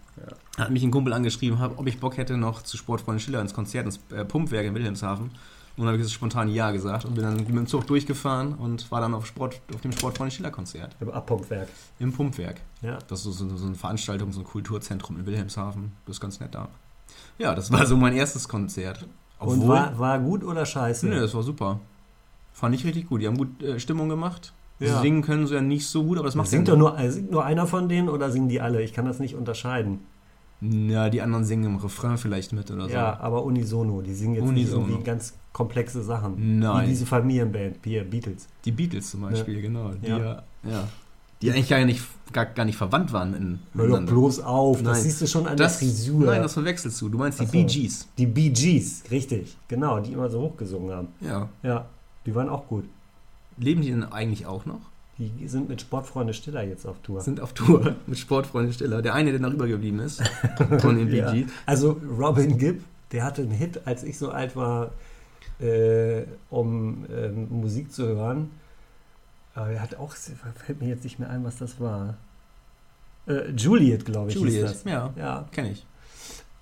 Hat 0.58 0.70
mich 0.70 0.84
ein 0.84 0.92
Kumpel 0.92 1.14
angeschrieben, 1.14 1.58
ob 1.78 1.88
ich 1.88 2.00
Bock 2.00 2.18
hätte 2.18 2.38
noch 2.38 2.62
zu 2.62 2.78
Sportfreunde 2.78 3.20
Schiller 3.22 3.42
ins 3.42 3.54
Konzert, 3.54 3.86
ins 3.86 4.00
äh, 4.16 4.24
Pumpwerk 4.24 4.66
in 4.66 4.76
Wilhelmshaven. 4.76 5.32
Und 5.78 5.86
dann 5.86 5.88
habe 5.88 5.98
ich 5.98 6.04
das 6.04 6.12
spontan 6.12 6.50
Ja 6.50 6.72
gesagt 6.72 7.06
und 7.06 7.16
bin 7.16 7.24
dann 7.24 7.38
mit 7.38 7.48
dem 7.48 7.68
Zug 7.68 7.88
durchgefahren 7.88 8.54
und 8.56 8.92
war 8.92 9.02
dann 9.02 9.14
auf, 9.14 9.26
Sport, 9.26 9.62
auf 9.74 9.82
dem 9.82 9.92
Sportfreunde 9.92 10.32
Schiller 10.32 10.52
Konzert 10.52 10.96
Im 11.00 11.10
Abpumpwerk. 11.12 11.70
im 12.00 12.12
Pumpwerk. 12.12 12.62
Ja. 12.82 13.00
Das 13.08 13.20
ist 13.20 13.38
so, 13.38 13.48
so, 13.48 13.58
so 13.58 13.66
eine 13.66 13.76
Veranstaltung, 13.76 14.32
so 14.32 14.42
ein 14.42 14.46
Kulturzentrum 14.46 15.18
in 15.18 15.26
Wilhelmshaven. 15.26 15.94
Das 16.06 16.18
ist 16.18 16.22
ganz 16.22 16.40
nett 16.40 16.54
da. 16.54 16.68
Ja, 17.38 17.56
das 17.56 17.72
war 17.72 17.86
so 17.86 17.96
mein 17.96 18.14
erstes 18.14 18.48
Konzert. 18.48 19.08
Und 19.40 19.68
war, 19.68 19.98
war 19.98 20.20
gut 20.20 20.44
oder 20.44 20.66
scheiße? 20.66 21.08
Nö, 21.08 21.20
das 21.20 21.34
war 21.34 21.42
super. 21.42 21.80
Fand 22.54 22.76
ich 22.76 22.86
richtig 22.86 23.08
gut. 23.08 23.22
Die 23.22 23.28
haben 23.28 23.38
gut 23.38 23.64
äh, 23.64 23.80
Stimmung 23.80 24.10
gemacht. 24.10 24.54
Ja. 24.80 25.02
Singen 25.02 25.22
können 25.22 25.48
sie 25.48 25.56
ja 25.56 25.62
nicht 25.62 25.88
so 25.88 26.04
gut, 26.04 26.18
aber 26.18 26.28
das 26.28 26.36
macht 26.36 26.48
Singt 26.48 26.68
doch 26.68 26.78
nur, 26.78 26.98
äh, 26.98 27.12
singt 27.12 27.32
nur 27.32 27.46
einer 27.46 27.68
von 27.68 27.88
denen 27.88 28.10
oder 28.10 28.32
singen 28.32 28.50
die 28.50 28.62
alle? 28.62 28.82
Ich 28.82 28.94
kann 28.94 29.06
das 29.06 29.20
nicht 29.20 29.36
unterscheiden. 29.36 30.00
Ja, 30.62 31.10
die 31.10 31.22
anderen 31.22 31.44
singen 31.44 31.66
im 31.66 31.76
Refrain 31.78 32.18
vielleicht 32.18 32.54
mit 32.54 32.70
oder 32.70 32.84
so. 32.84 32.94
Ja, 32.94 33.20
aber 33.20 33.44
unisono. 33.44 34.02
Die 34.02 34.14
singen 34.14 34.36
jetzt 34.36 34.44
Unisono. 34.44 34.82
nicht 34.82 34.90
irgendwie 34.90 35.04
ganz 35.04 35.34
komplexe 35.54 36.02
Sachen. 36.04 36.60
Nein. 36.60 36.86
Wie 36.86 36.90
diese 36.90 37.06
Familienband, 37.06 37.78
hier, 37.84 38.04
Beatles. 38.04 38.48
Die 38.66 38.72
Beatles 38.72 39.12
zum 39.12 39.22
Beispiel, 39.22 39.62
genau. 39.62 39.92
Die, 40.02 40.08
Ja. 40.08 40.18
ja. 40.20 40.44
Ja, 40.64 40.88
die 41.42 41.52
eigentlich 41.52 41.70
gar 41.70 41.84
nicht, 41.84 42.04
gar, 42.32 42.46
gar 42.46 42.66
nicht 42.66 42.78
verwandt 42.78 43.12
waren 43.14 43.34
in, 43.34 43.60
Hör 43.74 43.88
doch 43.88 44.06
bloß 44.06 44.42
auf, 44.42 44.78
das 44.84 44.94
Nein. 44.98 45.02
siehst 45.04 45.22
du 45.22 45.28
schon 45.28 45.48
an 45.48 45.58
Das, 45.58 45.80
der 45.80 45.88
Frisur. 45.88 46.26
Nein, 46.26 46.42
das 46.44 46.54
verwechselst 46.54 47.02
du. 47.02 47.10
Du 47.10 47.18
meinst 47.18 47.40
die. 47.40 47.46
Bee 47.48 47.64
Gees. 47.64 48.08
die 48.18 48.28
Bee 48.28 48.50
Gees, 48.50 49.04
richtig. 49.10 49.58
Genau, 49.68 50.00
die 50.00 50.14
immer 50.14 50.30
so 50.30 50.40
hochgesungen 50.42 50.96
haben. 50.96 51.08
Ja. 51.20 51.50
Ja, 51.64 51.86
die 52.28 52.36
waren 52.36 52.48
auch 52.48 52.68
gut. 52.68 52.86
Leben 53.58 53.82
die 53.82 53.90
denn 53.90 54.04
eigentlich 54.04 54.46
auch 54.46 54.66
noch? 54.66 54.82
Die 55.18 55.48
sind 55.48 55.68
mit 55.70 55.82
Sportfreunde 55.82 56.34
Stiller 56.34 56.64
jetzt 56.64 56.86
auf 56.88 56.98
Tour. 57.04 57.22
Sind 57.22 57.42
auf 57.42 57.54
Tour 57.54 57.96
mit 58.08 58.18
Sportfreunde 58.18 58.72
Stiller. 58.74 59.02
Der 59.02 59.14
eine, 59.16 59.32
der 59.32 59.40
noch 59.40 59.52
übergeblieben 59.54 60.00
ist 60.00 60.22
von 60.80 60.96
den 60.96 61.10
Bee 61.10 61.18
Ja. 61.20 61.32
Gees. 61.34 61.50
Also 61.66 62.00
Robin 62.20 62.58
Gibb, 62.58 62.82
der 63.12 63.24
hatte 63.24 63.42
einen 63.42 63.52
Hit, 63.52 63.82
als 63.86 64.04
ich 64.04 64.18
so 64.18 64.30
alt 64.30 64.56
war, 64.56 64.92
äh, 65.62 66.24
um 66.50 67.06
ähm, 67.14 67.48
Musik 67.50 67.92
zu 67.94 68.06
hören. 68.08 68.50
Aber 69.54 69.70
er 69.70 69.82
hat 69.82 69.96
auch, 69.96 70.14
fällt 70.14 70.82
mir 70.82 70.88
jetzt 70.88 71.04
nicht 71.04 71.20
mehr 71.20 71.30
ein, 71.30 71.44
was 71.44 71.58
das 71.58 71.80
war. 71.80 72.16
Äh, 73.28 73.52
Juliet, 73.52 74.06
glaube 74.06 74.30
ich, 74.30 74.36
Juliet, 74.36 74.64
das. 74.64 74.84
ja, 74.86 75.14
Ja, 75.18 75.46
kenne 75.52 75.72
ich. 75.72 75.86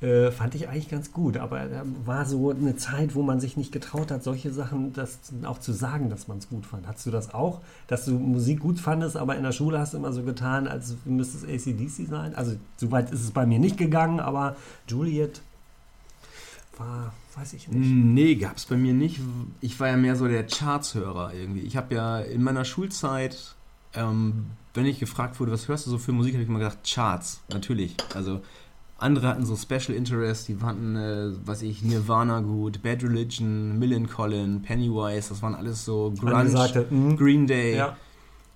äh, 0.01 0.31
fand 0.31 0.55
ich 0.55 0.67
eigentlich 0.69 0.89
ganz 0.89 1.11
gut. 1.13 1.37
Aber 1.37 1.65
da 1.67 1.83
war 2.05 2.25
so 2.25 2.49
eine 2.49 2.75
Zeit, 2.77 3.15
wo 3.15 3.21
man 3.21 3.39
sich 3.39 3.57
nicht 3.57 3.71
getraut 3.71 4.11
hat, 4.11 4.23
solche 4.23 4.51
Sachen 4.51 4.91
das 4.93 5.19
auch 5.43 5.59
zu 5.59 5.71
sagen, 5.71 6.09
dass 6.09 6.27
man 6.27 6.39
es 6.39 6.49
gut 6.49 6.65
fand. 6.65 6.87
Hattest 6.87 7.05
du 7.05 7.11
das 7.11 7.33
auch? 7.33 7.61
Dass 7.87 8.05
du 8.05 8.13
Musik 8.13 8.59
gut 8.59 8.79
fandest, 8.79 9.17
aber 9.17 9.35
in 9.37 9.43
der 9.43 9.51
Schule 9.51 9.79
hast 9.79 9.93
du 9.93 9.97
immer 9.97 10.11
so 10.11 10.23
getan, 10.23 10.67
als 10.67 10.95
müsste 11.05 11.37
es 11.37 11.43
ACDC 11.67 12.09
sein? 12.09 12.33
Also, 12.35 12.55
so 12.77 12.91
weit 12.91 13.11
ist 13.11 13.23
es 13.23 13.31
bei 13.31 13.45
mir 13.45 13.59
nicht 13.59 13.77
gegangen, 13.77 14.19
aber 14.19 14.55
Juliet 14.87 15.41
war, 16.79 17.13
weiß 17.35 17.53
ich 17.53 17.67
nicht. 17.67 17.89
Nee, 17.91 18.35
gab's 18.35 18.65
bei 18.65 18.77
mir 18.77 18.93
nicht. 18.93 19.19
Ich 19.61 19.79
war 19.79 19.89
ja 19.89 19.97
mehr 19.97 20.15
so 20.15 20.27
der 20.27 20.45
Charts-Hörer 20.47 21.33
irgendwie. 21.33 21.61
Ich 21.61 21.77
habe 21.77 21.93
ja 21.93 22.19
in 22.19 22.41
meiner 22.43 22.65
Schulzeit, 22.65 23.55
ähm, 23.93 24.47
wenn 24.73 24.85
ich 24.85 24.99
gefragt 24.99 25.39
wurde, 25.39 25.51
was 25.51 25.67
hörst 25.67 25.85
du 25.85 25.91
so 25.91 25.97
für 25.97 26.11
Musik, 26.11 26.33
habe 26.33 26.43
ich 26.43 26.49
immer 26.49 26.59
gedacht, 26.59 26.79
Charts, 26.83 27.41
natürlich. 27.49 27.95
Also 28.15 28.41
andere 28.97 29.27
hatten 29.27 29.45
so 29.45 29.55
Special 29.55 29.95
Interest, 29.95 30.47
die 30.47 30.55
fanden, 30.55 30.95
äh, 30.95 31.31
was 31.45 31.61
ich, 31.61 31.83
Nirvana 31.83 32.41
gut, 32.41 32.81
Bad 32.81 33.03
Religion, 33.03 33.79
Millencolin, 33.79 34.61
Pennywise, 34.61 35.29
das 35.29 35.41
waren 35.41 35.55
alles 35.55 35.85
so 35.85 36.13
Grunge, 36.17 36.35
Angesagte, 36.35 36.85
mhm. 36.89 37.17
Green 37.17 37.47
Day, 37.47 37.77
Ja. 37.77 37.95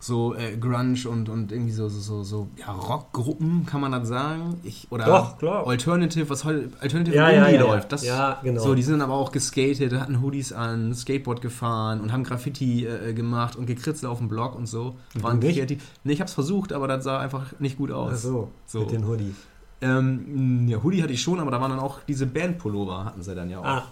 So 0.04 0.36
äh, 0.36 0.58
Grunge 0.58 1.08
und, 1.08 1.30
und 1.30 1.54
irgendwie 1.54 1.72
so, 1.72 1.88
so, 1.88 2.02
so, 2.02 2.24
so 2.24 2.48
ja, 2.58 2.74
Rockgruppen, 2.74 3.66
kann 3.66 3.80
man 3.80 3.94
das 3.94 4.10
sagen? 4.10 4.60
Ich, 4.64 4.88
oder 4.92 5.06
Doch, 5.06 5.38
klar. 5.38 5.66
Alternative, 5.66 6.30
was 6.30 6.44
heute 6.44 6.72
Alternative 6.82 7.16
Ja, 7.16 7.30
ja, 7.32 7.48
ja, 7.48 7.62
läuft. 7.62 7.90
Das, 7.94 8.04
Ja, 8.04 8.38
genau. 8.44 8.62
So, 8.62 8.76
die 8.76 8.84
sind 8.84 9.00
aber 9.02 9.14
auch 9.14 9.32
geskatet, 9.32 9.94
hatten 9.94 10.22
Hoodies 10.22 10.52
an, 10.52 10.94
Skateboard 10.94 11.42
gefahren 11.42 12.02
und 12.02 12.12
haben 12.12 12.26
Graffiti 12.26 12.86
äh, 12.86 13.14
gemacht 13.14 13.56
und 13.56 13.66
gekritzelt 13.66 14.12
auf 14.12 14.18
dem 14.18 14.28
Blog 14.28 14.56
und 14.56 14.68
so. 14.68 14.96
Waren 15.16 15.40
nicht? 15.40 15.56
kreativ. 15.56 15.82
Nee, 16.04 16.12
ich 16.14 16.20
hab's 16.20 16.34
versucht, 16.34 16.74
aber 16.74 16.90
das 16.90 17.06
sah 17.06 17.20
einfach 17.20 17.58
nicht 17.60 17.78
gut 17.78 17.90
Ach 17.92 17.96
aus. 17.96 18.22
so, 18.24 18.52
So. 18.68 18.82
mit 18.82 18.92
den 18.92 19.08
Hoodies. 19.08 19.36
Ähm, 19.80 20.68
ja, 20.68 20.84
Hoodie 20.84 21.02
hatte 21.02 21.14
ich 21.14 21.22
schon, 21.22 21.40
aber 21.40 21.52
da 21.52 21.62
waren 21.62 21.72
dann 21.72 21.80
auch 21.80 22.02
diese 22.10 22.26
Bandpullover, 22.26 23.06
hatten 23.06 23.24
sie 23.24 23.34
dann 23.36 23.50
ja 23.50 23.60
auch. 23.60 23.66
Ah, 23.66 23.84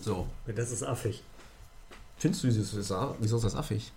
So. 0.00 0.26
das 0.46 0.72
ist 0.72 0.82
affig. 0.84 1.22
Findest 2.16 2.44
du 2.44 2.46
dieses, 2.48 2.74
wieso 3.20 3.36
ist 3.36 3.44
das 3.44 3.54
affig? 3.54 3.92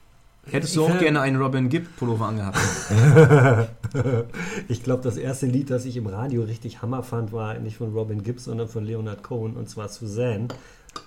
Hättest 0.50 0.74
Ich 0.74 0.80
du 0.80 0.86
auch 0.86 1.00
gerne 1.00 1.22
einen 1.22 1.40
Robin 1.40 1.70
Gibb 1.70 1.96
Pullover 1.98 2.28
angehabt? 2.28 2.58
ich 4.68 4.84
glaube, 4.84 5.04
das 5.04 5.18
erste 5.18 5.46
Lied, 5.46 5.70
das 5.70 5.86
ich 5.86 5.98
im 5.98 6.08
Radio 6.08 6.44
richtig 6.44 6.82
Hammer 6.82 7.04
fand, 7.04 7.32
war 7.32 7.54
nicht 7.60 7.78
von 7.78 7.94
Robin 7.94 8.24
Gibb, 8.24 8.40
sondern 8.40 8.68
von 8.68 8.84
Leonard 8.84 9.22
Cohen 9.22 9.56
und 9.56 9.70
zwar 9.70 9.88
Suzanne. 9.90 10.48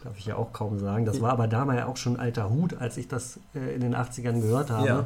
Darf 0.03 0.18
ich 0.18 0.27
ja 0.27 0.37
auch 0.37 0.53
kaum 0.53 0.79
sagen. 0.79 1.05
Das 1.05 1.20
war 1.20 1.33
aber 1.33 1.47
damals 1.47 1.81
ja 1.81 1.87
auch 1.87 1.99
schon 1.99 2.18
alter 2.18 2.49
Hut, 2.49 2.79
als 2.79 2.97
ich 2.97 3.07
das 3.07 3.38
äh, 3.55 3.75
in 3.75 3.83
den 3.83 3.94
80ern 3.94 4.40
gehört 4.40 4.70
habe. 4.70 4.87
Ja. 4.87 5.05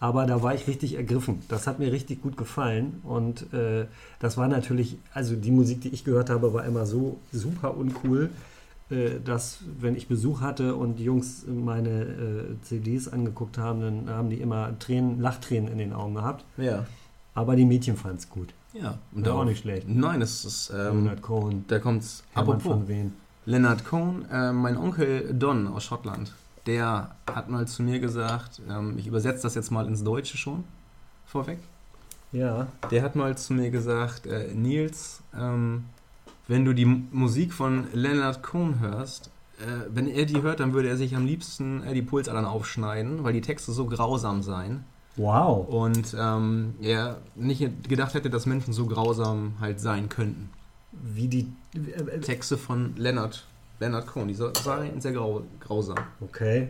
Aber 0.00 0.26
da 0.26 0.42
war 0.42 0.54
ich 0.54 0.66
richtig 0.66 0.94
ergriffen. 0.94 1.42
Das 1.48 1.68
hat 1.68 1.78
mir 1.78 1.92
richtig 1.92 2.22
gut 2.22 2.36
gefallen. 2.36 3.00
Und 3.04 3.52
äh, 3.52 3.86
das 4.18 4.36
war 4.36 4.48
natürlich, 4.48 4.96
also 5.12 5.36
die 5.36 5.52
Musik, 5.52 5.82
die 5.82 5.90
ich 5.90 6.02
gehört 6.02 6.28
habe, 6.28 6.52
war 6.52 6.64
immer 6.64 6.86
so 6.86 7.18
super 7.32 7.76
uncool, 7.76 8.24
äh, 8.24 8.55
dass 9.24 9.58
wenn 9.80 9.96
ich 9.96 10.06
Besuch 10.08 10.40
hatte 10.40 10.76
und 10.76 10.96
die 10.96 11.04
Jungs 11.04 11.44
meine 11.48 11.90
äh, 12.02 12.44
CDs 12.62 13.08
angeguckt 13.08 13.58
haben, 13.58 13.80
dann 13.80 14.08
haben 14.14 14.30
die 14.30 14.40
immer 14.40 14.78
Tränen, 14.78 15.20
Lachtränen 15.20 15.68
in 15.72 15.78
den 15.78 15.92
Augen 15.92 16.14
gehabt. 16.14 16.44
ja. 16.56 16.86
Aber 17.34 17.54
die 17.54 17.66
Mädchen 17.66 17.98
fanden 17.98 18.16
es 18.16 18.30
gut. 18.30 18.54
Ja. 18.72 18.96
War 19.12 19.34
auch 19.34 19.44
nicht 19.44 19.60
schlecht. 19.60 19.86
Nein, 19.86 20.20
das 20.20 20.42
ist, 20.46 20.70
ähm, 20.74 21.04
Leonard 21.04 21.20
Cohen, 21.20 21.64
da 21.68 21.78
kommt's, 21.78 22.24
Hermann 22.32 22.56
apropos. 22.56 22.78
von 22.78 22.88
Wen. 22.88 23.12
Leonard 23.44 23.84
Cohen, 23.84 24.24
äh, 24.32 24.52
mein 24.52 24.78
Onkel 24.78 25.34
Don 25.34 25.66
aus 25.66 25.84
Schottland, 25.84 26.32
der 26.64 27.10
hat 27.30 27.50
mal 27.50 27.66
zu 27.68 27.82
mir 27.82 28.00
gesagt, 28.00 28.62
ähm, 28.70 28.96
ich 28.96 29.06
übersetze 29.06 29.42
das 29.42 29.54
jetzt 29.54 29.70
mal 29.70 29.86
ins 29.86 30.02
Deutsche 30.02 30.38
schon 30.38 30.64
vorweg. 31.26 31.58
Ja, 32.32 32.68
Der 32.90 33.02
hat 33.02 33.16
mal 33.16 33.36
zu 33.36 33.52
mir 33.52 33.70
gesagt, 33.70 34.26
äh, 34.26 34.54
Nils, 34.54 35.20
ähm, 35.38 35.84
wenn 36.48 36.64
du 36.64 36.72
die 36.72 36.84
Musik 36.86 37.52
von 37.52 37.86
Leonard 37.92 38.42
Cohen 38.42 38.80
hörst, 38.80 39.30
äh, 39.58 39.86
wenn 39.92 40.06
er 40.06 40.26
die 40.26 40.42
hört, 40.42 40.60
dann 40.60 40.72
würde 40.74 40.88
er 40.88 40.96
sich 40.96 41.16
am 41.16 41.26
liebsten 41.26 41.82
äh, 41.82 41.94
die 41.94 42.02
Pulsadern 42.02 42.44
aufschneiden, 42.44 43.24
weil 43.24 43.32
die 43.32 43.40
Texte 43.40 43.72
so 43.72 43.86
grausam 43.86 44.42
seien. 44.42 44.84
wow. 45.16 45.66
Und 45.68 46.14
ähm, 46.18 46.74
er 46.80 47.18
nicht 47.34 47.88
gedacht 47.88 48.14
hätte, 48.14 48.30
dass 48.30 48.46
Menschen 48.46 48.72
so 48.72 48.86
grausam 48.86 49.54
halt 49.60 49.80
sein 49.80 50.08
könnten. 50.08 50.50
Wie 50.92 51.28
die. 51.28 51.48
äh, 51.74 52.00
äh, 52.00 52.20
Texte 52.20 52.56
von 52.58 52.94
Leonard, 52.96 53.44
Leonard 53.80 54.06
Cohen, 54.06 54.28
die 54.28 54.34
so- 54.34 54.52
seien 54.54 55.00
sehr 55.00 55.12
grau, 55.12 55.42
grausam. 55.60 55.96
Okay. 56.20 56.68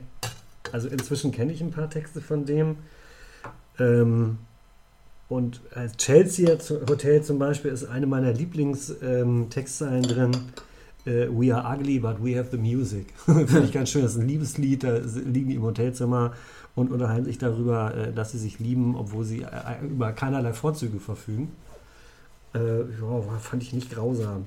Also 0.73 0.89
inzwischen 0.89 1.31
kenne 1.33 1.53
ich 1.53 1.61
ein 1.61 1.71
paar 1.71 1.91
Texte 1.91 2.21
von 2.21 2.45
dem. 2.45 2.77
Ähm, 3.79 4.39
und 5.29 5.61
als 5.75 5.97
Chelsea 5.97 6.57
Hotel 6.89 7.23
zum 7.23 7.39
Beispiel 7.39 7.73
ist 7.73 7.85
eine 7.85 8.07
meiner 8.07 8.33
Lieblingstextzeilen 8.33 10.03
drin. 10.03 10.33
Äh, 11.05 11.29
we 11.31 11.55
are 11.55 11.65
ugly, 11.77 11.99
but 11.99 12.23
we 12.23 12.39
have 12.39 12.51
the 12.51 12.59
music. 12.59 13.07
Finde 13.25 13.65
ich 13.65 13.73
ganz 13.73 13.91
schön. 13.91 14.03
Das 14.03 14.13
ist 14.13 14.21
ein 14.21 14.29
Liebeslied. 14.29 14.85
Da 14.85 14.99
liegen 14.99 15.49
die 15.49 15.57
im 15.57 15.63
Hotelzimmer 15.63 16.33
und 16.75 16.93
unterhalten 16.93 17.25
sich 17.25 17.39
darüber, 17.39 17.95
äh, 17.95 18.13
dass 18.13 18.33
sie 18.33 18.39
sich 18.39 18.61
lieben, 18.61 18.95
obwohl 18.95 19.25
sie 19.25 19.43
äh, 19.43 19.85
über 19.85 20.13
keinerlei 20.13 20.53
Vorzüge 20.53 21.01
verfügen. 21.01 21.53
Äh, 22.57 22.81
ja, 22.81 23.39
fand 23.39 23.63
ich 23.63 23.73
nicht 23.73 23.91
grausam. 23.91 24.47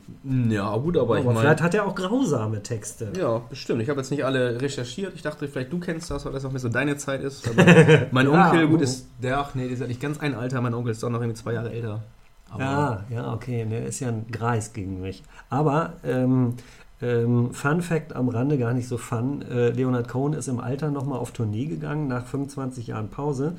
Ja, 0.49 0.75
gut, 0.77 0.97
aber, 0.97 1.17
Aber, 1.17 1.35
vielleicht 1.35 1.61
hat 1.61 1.73
er 1.73 1.85
auch 1.85 1.95
grausame 1.95 2.63
Texte. 2.63 3.11
Ja, 3.17 3.41
bestimmt. 3.49 3.81
Ich 3.81 3.89
habe 3.89 3.99
jetzt 3.99 4.11
nicht 4.11 4.25
alle 4.25 4.61
recherchiert. 4.61 5.13
Ich 5.15 5.21
dachte, 5.21 5.47
vielleicht 5.47 5.71
du 5.71 5.79
kennst 5.79 6.09
das, 6.11 6.25
weil 6.25 6.33
das 6.33 6.45
auch 6.45 6.51
mehr 6.51 6.59
so 6.59 6.69
deine 6.69 6.97
Zeit 6.97 7.21
ist. 7.21 7.49
Mein 8.11 8.31
Ja, 8.31 8.47
Onkel, 8.47 8.67
gut, 8.67 8.79
oh. 8.79 8.83
ist 8.83 9.07
der, 9.21 9.39
ach 9.39 9.55
nee, 9.55 9.63
der 9.63 9.71
ist 9.71 9.79
ja 9.79 9.87
nicht 9.87 10.01
ganz 10.01 10.19
ein 10.19 10.35
Alter. 10.35 10.61
Mein 10.61 10.73
Onkel 10.73 10.91
ist 10.91 11.03
doch 11.03 11.09
noch 11.09 11.21
irgendwie 11.21 11.39
zwei 11.39 11.53
Jahre 11.53 11.71
älter. 11.71 12.03
Aber 12.51 12.63
Ja, 12.63 13.03
ja, 13.09 13.33
okay, 13.33 13.65
der 13.69 13.85
ist 13.85 13.99
ja 13.99 14.09
ein 14.09 14.25
Greis 14.31 14.73
gegen 14.73 15.01
mich. 15.01 15.23
Aber 15.49 15.93
ähm, 16.03 16.55
ähm, 17.01 17.53
Fun 17.53 17.81
Fact 17.81 18.15
am 18.15 18.29
Rande, 18.29 18.57
gar 18.57 18.73
nicht 18.73 18.87
so 18.87 18.97
fun. 18.97 19.41
Äh, 19.43 19.69
Leonard 19.69 20.07
Cohen 20.07 20.33
ist 20.33 20.47
im 20.47 20.59
Alter 20.59 20.91
nochmal 20.91 21.19
auf 21.19 21.31
Tournee 21.31 21.65
gegangen, 21.65 22.07
nach 22.07 22.25
25 22.25 22.87
Jahren 22.87 23.09
Pause, 23.09 23.55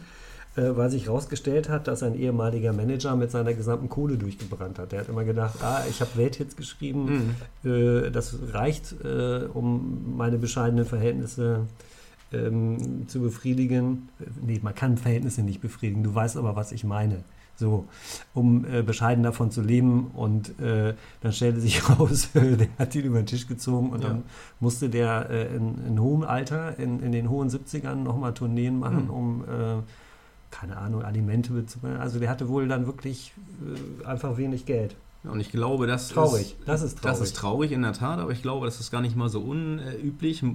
weil 0.57 0.91
sich 0.91 1.07
herausgestellt 1.07 1.69
hat, 1.69 1.87
dass 1.87 2.03
ein 2.03 2.15
ehemaliger 2.15 2.73
Manager 2.73 3.15
mit 3.17 3.31
seiner 3.31 3.55
gesamten 3.55 3.89
Kohle 3.89 4.17
durchgebrannt 4.17 4.79
hat. 4.79 4.93
Der 4.93 5.01
hat 5.01 5.09
immer 5.09 5.25
gedacht, 5.25 5.63
ah, 5.63 5.83
ich 5.89 6.01
habe 6.01 6.11
Welthits 6.17 6.57
geschrieben, 6.57 7.35
Mhm. 7.65 7.71
äh, 7.71 8.11
das 8.11 8.37
reicht, 8.53 8.95
äh, 9.05 9.45
um 9.53 10.17
meine 10.17 10.39
bescheidenen 10.39 10.85
Verhältnisse 10.87 11.61
ähm, 12.33 13.07
zu 13.09 13.21
befriedigen. 13.21 14.09
Äh, 14.21 14.25
Nee, 14.47 14.61
man 14.63 14.75
kann 14.75 14.97
Verhältnisse 14.97 15.43
nicht 15.43 15.61
befriedigen, 15.61 16.03
du 16.03 16.15
weißt 16.15 16.37
aber, 16.37 16.57
was 16.57 16.73
ich 16.73 16.85
meine. 16.85 17.25
So, 17.57 17.85
um 18.33 18.65
äh, 18.65 18.83
bescheiden 18.83 19.23
davon 19.23 19.51
zu 19.51 19.61
leben 19.61 20.13
und 20.15 20.59
äh, 20.61 20.95
dann 21.21 21.33
stellte 21.33 21.61
sich 21.61 21.89
raus, 22.01 22.31
der 22.33 22.69
hat 22.79 22.95
ihn 22.95 23.05
über 23.05 23.19
den 23.21 23.27
Tisch 23.27 23.47
gezogen 23.47 23.91
und 23.91 24.03
Ja. 24.03 24.09
dann 24.11 24.23
musste 24.61 24.89
der 24.89 25.29
äh, 25.29 25.55
in, 25.55 25.75
in 25.87 26.01
hohem 26.01 26.23
Alter, 26.23 26.79
in, 26.79 27.01
in 27.01 27.13
den 27.13 27.29
hohen 27.29 27.51
70ern 27.51 27.97
nochmal 27.97 28.33
Tourneen 28.33 28.79
machen, 28.79 29.05
Mhm. 29.05 29.11
um, 29.11 29.45
äh, 29.45 29.83
keine 30.51 30.77
Ahnung, 30.77 31.03
Alimente 31.03 31.53
bezahlen. 31.53 31.97
Also 31.99 32.19
der 32.19 32.29
hatte 32.31 32.49
wohl 32.49 32.67
dann 32.69 32.87
wirklich 32.87 33.33
äh, 34.03 34.05
einfach 34.07 34.37
wenig 34.37 34.67
Geld. 34.67 34.97
Ja, 35.25 35.31
Und 35.31 35.41
ich 35.41 35.51
glaube, 35.51 35.87
das 35.87 36.09
Traurig, 36.09 36.57
ist. 36.59 36.69
das 36.69 36.83
ist 36.83 36.99
traurig. 36.99 37.19
Das 37.19 37.21
ist 37.21 37.37
traurig 37.37 37.73
in 37.73 37.83
der 37.83 37.93
Tat, 37.93 38.19
aber 38.21 38.33
ich 38.33 38.43
glaube, 38.43 38.67
das 38.67 38.81
ist 38.81 38.91
gar 38.91 39.01
nicht 39.03 39.17
mal 39.17 39.29
so 39.29 39.41
unüblich 39.41 40.43
äh, 40.43 40.47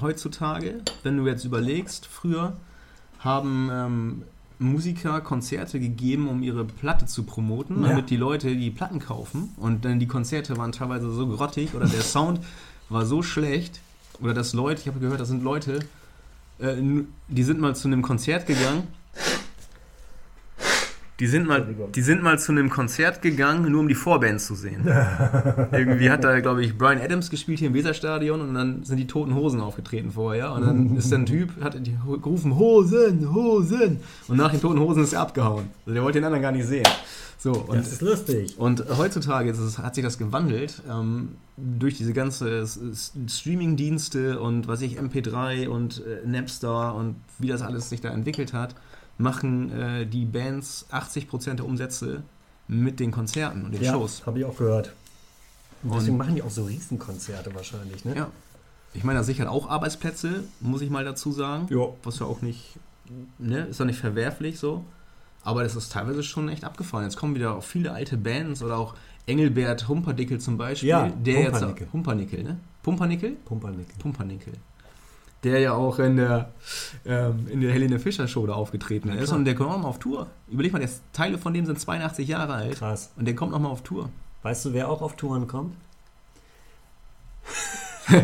heutzutage. 0.00 0.74
Wenn 1.02 1.16
du 1.16 1.26
jetzt 1.26 1.44
überlegst, 1.44 2.06
früher 2.06 2.56
haben 3.18 3.68
ähm, 3.72 4.22
Musiker 4.60 5.20
Konzerte 5.20 5.80
gegeben, 5.80 6.28
um 6.28 6.42
ihre 6.42 6.64
Platte 6.64 7.06
zu 7.06 7.24
promoten, 7.24 7.82
Ja. 7.82 7.88
damit 7.90 8.10
die 8.10 8.16
Leute 8.16 8.54
die 8.56 8.70
Platten 8.70 9.00
kaufen. 9.00 9.52
Und 9.56 9.84
dann 9.84 9.98
die 9.98 10.06
Konzerte 10.06 10.56
waren 10.56 10.72
teilweise 10.72 11.10
so 11.12 11.26
grottig 11.26 11.74
oder 11.74 11.86
der 11.86 12.02
Sound 12.02 12.40
war 12.88 13.04
so 13.04 13.22
schlecht. 13.22 13.80
Oder 14.20 14.34
dass 14.34 14.52
Leute, 14.52 14.80
ich 14.80 14.88
habe 14.88 14.98
gehört, 15.00 15.20
das 15.20 15.28
sind 15.28 15.42
Leute, 15.42 15.80
äh, 16.60 16.74
die 17.28 17.42
sind 17.42 17.60
mal 17.60 17.74
zu 17.76 17.88
einem 17.88 18.02
Konzert 18.02 18.46
gegangen. 18.46 18.84
Die 21.20 21.26
sind, 21.26 21.48
mal, 21.48 21.66
die 21.96 22.00
sind 22.00 22.22
mal 22.22 22.38
zu 22.38 22.52
einem 22.52 22.70
Konzert 22.70 23.22
gegangen, 23.22 23.72
nur 23.72 23.80
um 23.80 23.88
die 23.88 23.96
Vorband 23.96 24.40
zu 24.40 24.54
sehen. 24.54 24.86
Irgendwie 25.72 26.10
hat 26.10 26.22
da, 26.22 26.38
glaube 26.38 26.62
ich, 26.62 26.78
Brian 26.78 27.00
Adams 27.00 27.28
gespielt 27.28 27.58
hier 27.58 27.66
im 27.66 27.74
Weserstadion 27.74 28.40
und 28.40 28.54
dann 28.54 28.84
sind 28.84 28.98
die 28.98 29.08
Toten 29.08 29.34
Hosen 29.34 29.60
aufgetreten 29.60 30.12
vorher. 30.12 30.52
Und 30.52 30.64
dann 30.64 30.96
ist 30.96 31.10
der 31.10 31.24
Typ, 31.24 31.60
hat 31.60 31.74
die 31.84 31.96
gerufen, 32.22 32.56
Hosen, 32.56 33.34
Hosen. 33.34 33.98
Und 34.28 34.36
nach 34.36 34.52
den 34.52 34.60
Toten 34.60 34.78
Hosen 34.78 35.02
ist 35.02 35.12
er 35.12 35.22
abgehauen. 35.22 35.70
Also 35.84 35.94
der 35.94 36.04
wollte 36.04 36.20
den 36.20 36.24
anderen 36.24 36.42
gar 36.42 36.52
nicht 36.52 36.66
sehen. 36.66 36.86
So, 37.36 37.52
und, 37.52 37.78
das 37.78 37.90
ist 37.90 38.02
lustig. 38.02 38.56
Und 38.56 38.84
heutzutage 38.96 39.50
es, 39.50 39.78
hat 39.78 39.96
sich 39.96 40.04
das 40.04 40.18
gewandelt 40.18 40.82
ähm, 40.88 41.30
durch 41.56 41.96
diese 41.96 42.12
ganze 42.12 42.64
Streaming-Dienste 42.64 44.38
und 44.38 44.68
was 44.68 44.82
ich, 44.82 45.00
MP3 45.00 45.66
und 45.66 46.00
äh, 46.06 46.24
Napster 46.28 46.94
und 46.94 47.16
wie 47.40 47.48
das 47.48 47.62
alles 47.62 47.88
sich 47.90 48.00
da 48.00 48.10
entwickelt 48.10 48.52
hat 48.52 48.76
machen 49.18 49.72
äh, 49.72 50.06
die 50.06 50.24
Bands 50.24 50.86
80% 50.90 51.54
der 51.54 51.66
Umsätze 51.66 52.22
mit 52.68 53.00
den 53.00 53.10
Konzerten 53.10 53.64
und 53.64 53.72
den 53.72 53.82
ja, 53.82 53.92
Shows. 53.92 54.24
habe 54.24 54.38
ich 54.38 54.44
auch 54.44 54.56
gehört. 54.56 54.92
Und 55.82 55.94
deswegen 55.94 56.12
und, 56.12 56.18
machen 56.18 56.34
die 56.34 56.42
auch 56.42 56.50
so 56.50 56.64
Riesenkonzerte 56.64 57.54
wahrscheinlich, 57.54 58.04
ne? 58.04 58.16
Ja. 58.16 58.30
Ich 58.94 59.04
meine, 59.04 59.18
das 59.18 59.26
sichert 59.26 59.48
auch 59.48 59.68
Arbeitsplätze, 59.68 60.44
muss 60.60 60.80
ich 60.80 60.90
mal 60.90 61.04
dazu 61.04 61.30
sagen. 61.30 61.66
Jo. 61.68 61.96
Was 62.02 62.18
ja 62.20 62.26
auch 62.26 62.40
nicht, 62.40 62.78
ne, 63.38 63.66
ist 63.66 63.78
ja 63.78 63.84
nicht 63.84 63.98
verwerflich 63.98 64.58
so. 64.58 64.84
Aber 65.42 65.62
das 65.62 65.76
ist 65.76 65.92
teilweise 65.92 66.22
schon 66.22 66.48
echt 66.48 66.64
abgefallen. 66.64 67.04
Jetzt 67.04 67.16
kommen 67.16 67.34
wieder 67.34 67.54
auch 67.54 67.62
viele 67.64 67.92
alte 67.92 68.16
Bands 68.16 68.62
oder 68.62 68.78
auch 68.78 68.94
Engelbert 69.26 69.88
Humperdickel 69.88 70.40
zum 70.40 70.56
Beispiel. 70.56 70.88
Ja, 70.88 71.08
der 71.08 71.44
Humpernickel. 71.44 71.82
jetzt 71.82 71.92
Humpernickel, 71.92 72.42
ne? 72.42 72.58
Pumpernickel? 72.82 73.30
Pumpernickel. 73.44 73.94
Pumpernickel 73.98 74.54
der 75.44 75.60
ja 75.60 75.72
auch 75.72 75.98
in 75.98 76.16
der, 76.16 76.52
ähm, 77.06 77.46
in 77.48 77.60
der 77.60 77.72
Helene 77.72 77.98
Fischer 77.98 78.26
Show 78.26 78.46
da 78.46 78.54
aufgetreten 78.54 79.08
ja, 79.08 79.14
ist. 79.14 79.32
Und 79.32 79.44
der 79.44 79.54
kommt 79.54 79.70
auch 79.70 79.78
mal 79.78 79.88
auf 79.88 79.98
Tour. 79.98 80.28
Überleg 80.48 80.72
mal, 80.72 80.80
der 80.80 80.90
Teile 81.12 81.38
von 81.38 81.54
dem 81.54 81.66
sind 81.66 81.78
82 81.78 82.26
Jahre 82.26 82.54
alt. 82.54 82.76
Krass. 82.76 83.12
Und 83.16 83.26
der 83.26 83.34
kommt 83.34 83.52
noch 83.52 83.60
mal 83.60 83.68
auf 83.68 83.82
Tour. 83.82 84.10
Weißt 84.42 84.64
du, 84.64 84.72
wer 84.72 84.88
auch 84.88 85.02
auf 85.02 85.16
Touren 85.16 85.46
kommt? 85.46 85.74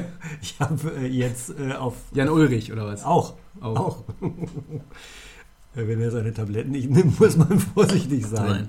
ich 0.43 0.59
habe 0.61 0.93
äh, 0.99 1.07
jetzt 1.07 1.51
äh, 1.59 1.73
auf. 1.73 1.95
Jan 2.13 2.29
Ulrich 2.29 2.73
oder 2.73 2.87
was? 2.87 3.05
Auch. 3.05 3.35
Auch. 3.61 3.79
auch. 3.79 4.05
Wenn 5.75 6.01
er 6.01 6.13
seine 6.13 6.33
Tabletten 6.33 6.71
nicht 6.71 6.89
nimmt, 6.89 7.19
muss 7.21 7.37
man 7.37 7.59
vorsichtig 7.59 8.27
sein. 8.27 8.69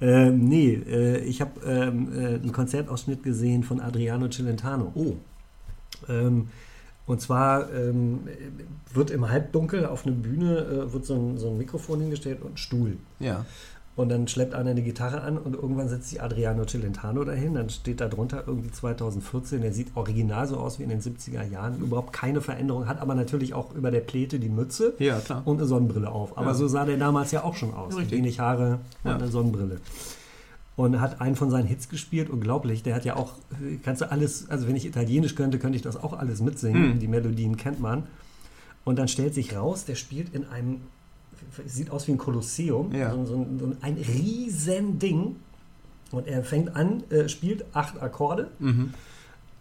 Ähm, 0.00 0.48
nee, 0.48 0.74
äh, 0.74 1.18
ich 1.18 1.40
habe 1.40 1.60
ähm, 1.66 2.12
äh, 2.12 2.26
einen 2.34 2.52
Konzertausschnitt 2.52 3.22
gesehen 3.24 3.64
von 3.64 3.80
Adriano 3.80 4.28
Celentano. 4.28 4.92
Oh. 4.94 5.16
Ähm, 6.08 6.48
und 7.06 7.20
zwar 7.20 7.72
ähm, 7.72 8.20
wird 8.92 9.10
im 9.10 9.30
Halbdunkel 9.30 9.86
auf 9.86 10.06
eine 10.06 10.14
Bühne 10.14 10.58
äh, 10.58 10.92
wird 10.92 11.06
so 11.06 11.14
ein, 11.14 11.38
so 11.38 11.48
ein, 11.48 11.58
Mikrofon 11.58 12.00
hingestellt 12.00 12.42
und 12.42 12.54
ein 12.54 12.56
Stuhl. 12.56 12.96
Ja. 13.20 13.44
Und 13.94 14.10
dann 14.10 14.28
schleppt 14.28 14.54
einer 14.54 14.72
eine 14.72 14.82
Gitarre 14.82 15.22
an 15.22 15.38
und 15.38 15.54
irgendwann 15.54 15.88
setzt 15.88 16.10
sich 16.10 16.20
Adriano 16.20 16.66
Celentano 16.66 17.24
dahin. 17.24 17.54
Dann 17.54 17.70
steht 17.70 18.02
da 18.02 18.08
drunter 18.08 18.44
irgendwie 18.46 18.70
2014. 18.70 19.62
Der 19.62 19.72
sieht 19.72 19.96
original 19.96 20.46
so 20.46 20.58
aus 20.58 20.78
wie 20.78 20.82
in 20.82 20.90
den 20.90 21.00
70er 21.00 21.42
Jahren. 21.48 21.78
Überhaupt 21.78 22.12
keine 22.12 22.42
Veränderung. 22.42 22.88
Hat 22.88 23.00
aber 23.00 23.14
natürlich 23.14 23.54
auch 23.54 23.74
über 23.74 23.90
der 23.90 24.00
Pläte 24.00 24.38
die 24.38 24.50
Mütze 24.50 24.92
ja, 24.98 25.18
klar. 25.20 25.40
und 25.46 25.56
eine 25.56 25.66
Sonnenbrille 25.66 26.10
auf. 26.10 26.36
Aber 26.36 26.48
ja. 26.48 26.54
so 26.54 26.68
sah 26.68 26.84
der 26.84 26.98
damals 26.98 27.30
ja 27.30 27.42
auch 27.42 27.54
schon 27.54 27.72
aus. 27.72 27.94
Ja, 27.96 28.10
Wenig 28.10 28.38
Haare 28.38 28.80
und 29.02 29.12
eine 29.12 29.28
Sonnenbrille 29.28 29.80
und 30.76 31.00
hat 31.00 31.20
einen 31.20 31.36
von 31.36 31.50
seinen 31.50 31.66
Hits 31.66 31.88
gespielt. 31.88 32.28
Unglaublich. 32.28 32.82
Der 32.82 32.94
hat 32.94 33.04
ja 33.04 33.16
auch, 33.16 33.32
kannst 33.82 34.02
du 34.02 34.10
alles, 34.10 34.48
also 34.50 34.68
wenn 34.68 34.76
ich 34.76 34.84
Italienisch 34.84 35.34
könnte, 35.34 35.58
könnte 35.58 35.76
ich 35.76 35.82
das 35.82 35.96
auch 35.96 36.12
alles 36.12 36.40
mitsingen. 36.40 36.92
Hm. 36.92 36.98
Die 37.00 37.08
Melodien 37.08 37.56
kennt 37.56 37.80
man. 37.80 38.04
Und 38.84 38.98
dann 38.98 39.08
stellt 39.08 39.34
sich 39.34 39.56
raus, 39.56 39.84
der 39.84 39.94
spielt 39.94 40.34
in 40.34 40.46
einem, 40.46 40.82
sieht 41.66 41.90
aus 41.90 42.06
wie 42.06 42.12
ein 42.12 42.18
Kolosseum, 42.18 42.94
ja. 42.94 43.12
so, 43.12 43.24
so, 43.24 43.46
so, 43.58 43.72
ein 43.80 43.94
riesen 43.94 44.98
Ding. 44.98 45.36
Und 46.12 46.28
er 46.28 46.44
fängt 46.44 46.76
an, 46.76 47.02
äh, 47.10 47.28
spielt 47.28 47.64
acht 47.72 48.00
Akkorde. 48.00 48.50
Mhm. 48.58 48.94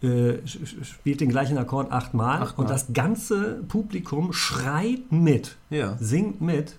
Äh, 0.03 0.45
spielt 0.45 1.21
den 1.21 1.29
gleichen 1.29 1.57
Akkord 1.57 1.91
achtmal, 1.91 2.41
achtmal 2.41 2.65
und 2.65 2.69
das 2.69 2.93
ganze 2.93 3.63
Publikum 3.67 4.33
schreit 4.33 5.11
mit, 5.11 5.55
ja. 5.69 5.97
singt 5.99 6.41
mit 6.41 6.75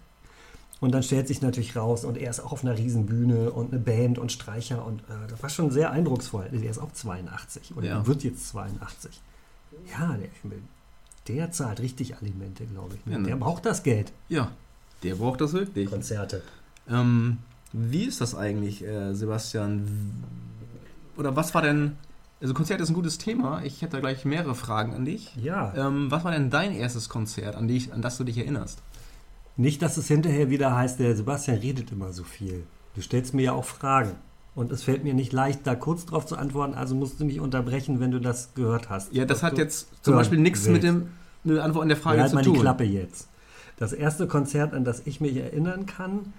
und 0.81 0.93
dann 0.93 1.03
stellt 1.03 1.27
sich 1.29 1.41
natürlich 1.41 1.77
raus, 1.77 2.05
und 2.05 2.19
er 2.19 2.31
ist 2.31 2.41
auch 2.41 2.53
auf 2.53 2.65
einer 2.65 2.77
Riesenbühne 2.77 3.51
und 3.51 3.73
eine 3.73 3.81
Band 3.81 4.19
und 4.19 4.31
Streicher 4.31 4.85
und 4.85 5.01
äh, 5.03 5.29
das 5.29 5.43
war 5.43 5.51
schon 5.51 5.71
sehr 5.71 5.91
eindrucksvoll. 5.91 6.49
Der 6.53 6.71
ist 6.71 6.79
auch 6.79 6.93
82 6.93 7.77
oder 7.77 7.87
ja. 7.87 8.07
wird 8.07 8.25
jetzt 8.25 8.49
82. 8.49 9.21
Ja, 9.91 10.17
der, 10.17 10.59
der 11.29 11.51
zahlt 11.51 11.81
richtig 11.81 12.17
Alimente, 12.17 12.67
glaube 12.67 12.97
ich. 12.97 13.07
Ne? 13.07 13.13
Ja, 13.13 13.19
ne? 13.19 13.29
Der 13.29 13.37
braucht 13.37 13.65
das 13.65 13.83
Geld. 13.83 14.13
Ja, 14.29 14.51
der 15.03 15.15
braucht 15.15 15.41
das 15.41 15.53
wirklich. 15.53 15.89
Konzerte. 15.91 16.43
Ähm, 16.89 17.39
wie 17.73 18.05
ist 18.05 18.21
das 18.21 18.35
eigentlich, 18.35 18.85
äh, 18.85 19.15
Sebastian? 19.15 20.23
Oder 21.17 21.35
was 21.35 21.55
war 21.55 21.63
denn 21.63 21.97
also 22.41 22.53
Konzert 22.53 22.81
ist 22.83 22.91
ein 22.91 22.95
gutes 22.95 23.17
Thema. 23.19 23.63
Ich 23.65 23.81
hätte 23.81 23.93
da 23.93 24.01
gleich 24.01 24.25
mehrere 24.27 24.55
Fragen 24.55 24.95
an 24.95 25.07
dich. 25.07 25.35
Ja. 25.37 25.73
Ähm, 25.75 26.11
was 26.11 26.23
war 26.23 26.33
denn 26.33 26.51
dein 26.51 26.73
erstes 26.73 27.09
Konzert, 27.09 27.57
an, 27.57 27.67
dich, 27.67 27.93
an 27.95 28.03
das 28.03 28.19
du 28.19 28.25
dich 28.25 28.37
erinnerst? 28.37 28.83
Nicht, 29.57 29.83
dass 29.83 29.97
es 29.97 30.09
hinterher 30.09 30.51
wieder 30.51 30.75
heißt, 30.77 30.99
der 30.99 31.17
Sebastian 31.17 31.59
redet 31.59 31.93
immer 31.93 32.13
so 32.13 32.25
viel. 32.25 32.65
Du 32.95 33.01
stellst 33.01 33.35
mir 33.35 33.43
ja 33.43 33.53
auch 33.53 33.65
Fragen. 33.65 34.13
Und 34.55 34.73
es 34.73 34.83
fällt 34.83 35.05
mir 35.05 35.13
nicht 35.13 35.35
leicht, 35.35 35.67
da 35.67 35.75
kurz 35.75 36.07
drauf 36.07 36.25
zu 36.25 36.37
antworten, 36.37 36.75
also 36.75 36.95
musst 36.95 37.21
du 37.21 37.27
mich 37.27 37.41
unterbrechen, 37.41 38.01
wenn 38.01 38.11
du 38.11 38.21
das 38.21 38.55
gehört 38.55 38.89
hast. 38.89 39.13
Ja, 39.13 39.27
das 39.27 39.43
hat 39.43 39.59
jetzt 39.59 39.89
zum 40.03 40.15
Beispiel 40.15 40.39
nichts 40.39 40.67
mit 40.67 40.83
dem 40.83 41.09
mit 41.45 41.57
der 41.57 41.65
Antwort 41.65 41.83
an 41.83 41.89
der 41.89 41.97
Frage 41.99 42.21
halt 42.21 42.31
zu 42.31 42.37
mal 42.37 42.43
tun. 42.43 42.55
die 42.55 42.61
Klappe 42.61 42.85
jetzt. 42.85 43.29
Das 43.77 43.93
erste 43.93 44.27
Konzert, 44.27 44.73
an 44.73 44.85
das 44.85 45.03
ich 45.05 45.21
mich 45.21 45.37
erinnern 45.37 45.85
kann, 45.85 46.33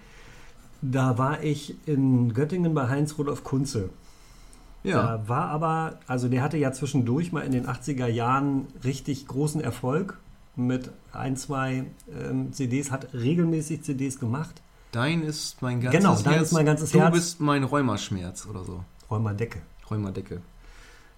da 0.82 1.17
war 1.17 1.43
ich 1.43 1.75
in 1.86 2.34
Göttingen 2.34 2.73
bei 2.73 2.89
Heinz 2.89 3.17
Rudolf 3.17 3.43
Kunze. 3.43 3.89
Ja. 4.84 5.01
Da 5.01 5.30
war 5.30 5.49
aber, 5.49 5.99
also 6.08 6.27
der 6.27 6.41
hatte 6.41 6.58
ja 6.58 6.71
zwischendurch 6.71 7.32
mal 7.32 7.41
in 7.41 7.51
den 7.51 7.67
80er 7.67 8.08
Jahren 8.08 8.67
richtig 8.84 9.27
großen 9.27 9.62
Erfolg 9.62 10.17
mit 10.58 10.91
ein, 11.13 11.38
zwei 11.38 11.86
ähm, 12.12 12.52
CDs, 12.52 12.91
hat 12.91 13.13
regelmäßig 13.13 13.84
CDs 13.84 14.20
gemacht. 14.20 14.62
Dein 14.91 15.22
ist 15.22 15.62
mein 15.62 15.82
ganzes 15.82 16.00
genau, 16.00 16.13
Herz. 16.13 16.24
Genau, 16.24 16.36
dein 16.36 16.43
ist 16.43 16.52
mein 16.52 16.65
ganzes 16.65 16.91
du 16.91 17.00
Herz. 17.00 17.12
Du 17.12 17.15
bist 17.15 17.39
mein 17.39 17.63
Rheumaschmerz 17.63 18.48
oder 18.50 18.63
so. 18.63 18.84
Rheumadecke. 19.10 19.62
Rheumadecke. 19.89 20.41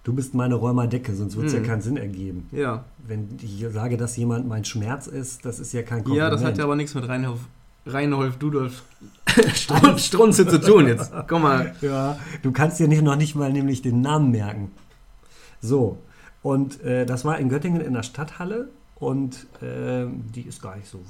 Du 0.02 0.14
bist 0.14 0.34
meine 0.34 0.54
Rheumadecke, 0.54 1.14
sonst 1.14 1.36
wird 1.36 1.46
es 1.46 1.52
hm. 1.52 1.62
ja 1.62 1.68
keinen 1.68 1.82
Sinn 1.82 1.96
ergeben. 1.96 2.48
Ja. 2.52 2.84
Wenn 3.06 3.28
ich 3.42 3.64
sage, 3.70 3.96
dass 3.96 4.16
jemand 4.16 4.48
mein 4.48 4.64
Schmerz 4.64 5.06
ist, 5.06 5.44
das 5.44 5.60
ist 5.60 5.72
ja 5.72 5.82
kein 5.82 6.04
Kompliment. 6.04 6.18
Ja, 6.18 6.30
das 6.30 6.42
hat 6.42 6.56
ja 6.56 6.64
aber 6.64 6.76
nichts 6.76 6.94
mit 6.94 7.06
Reinhold, 7.06 7.40
Reinhold 7.86 8.42
Dudolf 8.42 8.82
Strunze 9.96 10.46
zu 10.46 10.60
tun 10.60 10.86
jetzt. 10.86 11.12
Komm 11.28 11.42
mal. 11.42 11.74
Ja, 11.82 12.18
du 12.42 12.50
kannst 12.50 12.80
dir 12.80 12.88
nicht, 12.88 13.02
noch 13.02 13.16
nicht 13.16 13.34
mal 13.34 13.52
nämlich 13.52 13.82
den 13.82 14.00
Namen 14.00 14.30
merken. 14.30 14.70
So, 15.60 15.98
und 16.42 16.82
äh, 16.82 17.04
das 17.04 17.24
war 17.24 17.38
in 17.38 17.50
Göttingen 17.50 17.82
in 17.82 17.92
der 17.92 18.02
Stadthalle 18.02 18.68
und 19.00 19.46
äh, 19.62 20.06
die 20.34 20.42
ist 20.42 20.62
gar 20.62 20.76
nicht 20.76 20.88
so, 20.88 21.00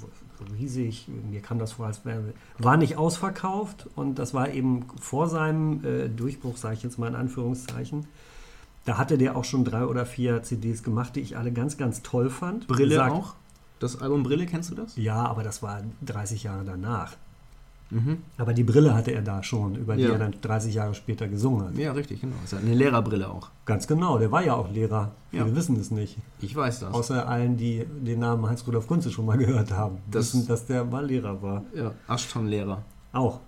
riesig. 0.59 1.09
Mir 1.09 1.43
kam 1.43 1.59
das 1.59 1.73
vor, 1.73 1.87
als 1.87 2.05
wäre. 2.05 2.33
War 2.59 2.77
nicht 2.77 2.97
ausverkauft 2.97 3.89
und 3.97 4.15
das 4.19 4.33
war 4.33 4.49
eben 4.49 4.87
vor 5.01 5.29
seinem 5.29 5.85
äh, 5.85 6.09
Durchbruch, 6.09 6.57
sage 6.57 6.77
ich 6.77 6.83
jetzt 6.83 6.99
mal 6.99 7.09
in 7.09 7.17
Anführungszeichen. 7.17 8.07
Da 8.85 8.97
hatte 8.97 9.19
der 9.19 9.37
auch 9.37 9.45
schon 9.45 9.65
drei 9.65 9.85
oder 9.85 10.07
vier 10.07 10.43
CDs 10.43 10.83
gemacht, 10.83 11.17
die 11.17 11.21
ich 11.21 11.37
alle 11.37 11.53
ganz, 11.53 11.77
ganz 11.77 12.03
toll 12.03 12.31
fand. 12.31 12.67
Brille 12.67 12.95
Sagt, 12.95 13.13
auch? 13.13 13.35
Das 13.81 14.01
Album 14.01 14.23
Brille, 14.23 14.47
kennst 14.47 14.71
du 14.71 14.75
das? 14.75 14.97
Ja, 14.97 15.27
aber 15.27 15.43
das 15.43 15.63
war 15.63 15.83
30 16.03 16.45
Jahre 16.45 16.65
danach. 16.65 17.17
Mhm. 17.91 18.19
Aber 18.39 18.55
die 18.55 18.63
Brille 18.63 18.95
hatte 18.95 19.11
er 19.11 19.23
da 19.23 19.43
schon, 19.43 19.75
über 19.75 19.97
die 19.97 20.03
ja. 20.03 20.13
er 20.13 20.19
dann 20.19 20.35
30 20.41 20.75
Jahre 20.75 20.95
später 20.95 21.27
gesungen 21.27 21.67
hat. 21.67 21.77
Ja, 21.77 21.93
richtig, 21.93 22.21
genau. 22.21 22.37
Das 22.43 22.53
ist 22.53 22.59
eine 22.61 22.75
Lehrerbrille 22.75 23.29
auch. 23.29 23.51
Ganz 23.67 23.87
genau, 23.87 24.19
der 24.19 24.31
war 24.31 24.45
ja 24.45 24.55
auch 24.55 24.71
Lehrer. 24.71 25.11
Ja. 25.33 25.45
Wir 25.45 25.57
wissen 25.57 25.77
es 25.79 25.91
nicht. 25.91 26.17
Ich 26.41 26.55
weiß 26.55 26.81
das. 26.81 26.95
Außer 26.95 27.29
allen, 27.29 27.57
die 27.57 27.85
den 28.01 28.21
Namen 28.21 28.47
Hans-Rudolf 28.49 28.87
Kunze 28.87 29.11
schon 29.11 29.27
mal 29.27 29.39
gehört 29.39 29.73
haben. 29.73 29.99
Das 30.11 30.35
wissen, 30.35 30.47
dass 30.47 30.67
der 30.67 30.85
mal 30.85 31.05
Lehrer 31.05 31.43
war. 31.43 31.65
Ja, 31.75 31.93
Ashton-Lehrer. 32.09 32.83
Auch. 33.13 33.41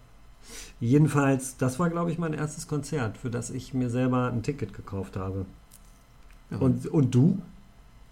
Jedenfalls, 0.80 1.56
das 1.56 1.78
war, 1.78 1.88
glaube 1.90 2.10
ich, 2.10 2.18
mein 2.18 2.34
erstes 2.34 2.66
Konzert, 2.66 3.16
für 3.16 3.30
das 3.30 3.50
ich 3.50 3.74
mir 3.74 3.90
selber 3.90 4.32
ein 4.32 4.42
Ticket 4.42 4.74
gekauft 4.74 5.16
habe. 5.16 5.46
Ja. 6.50 6.58
Und, 6.58 6.86
und 6.88 7.14
du? 7.14 7.38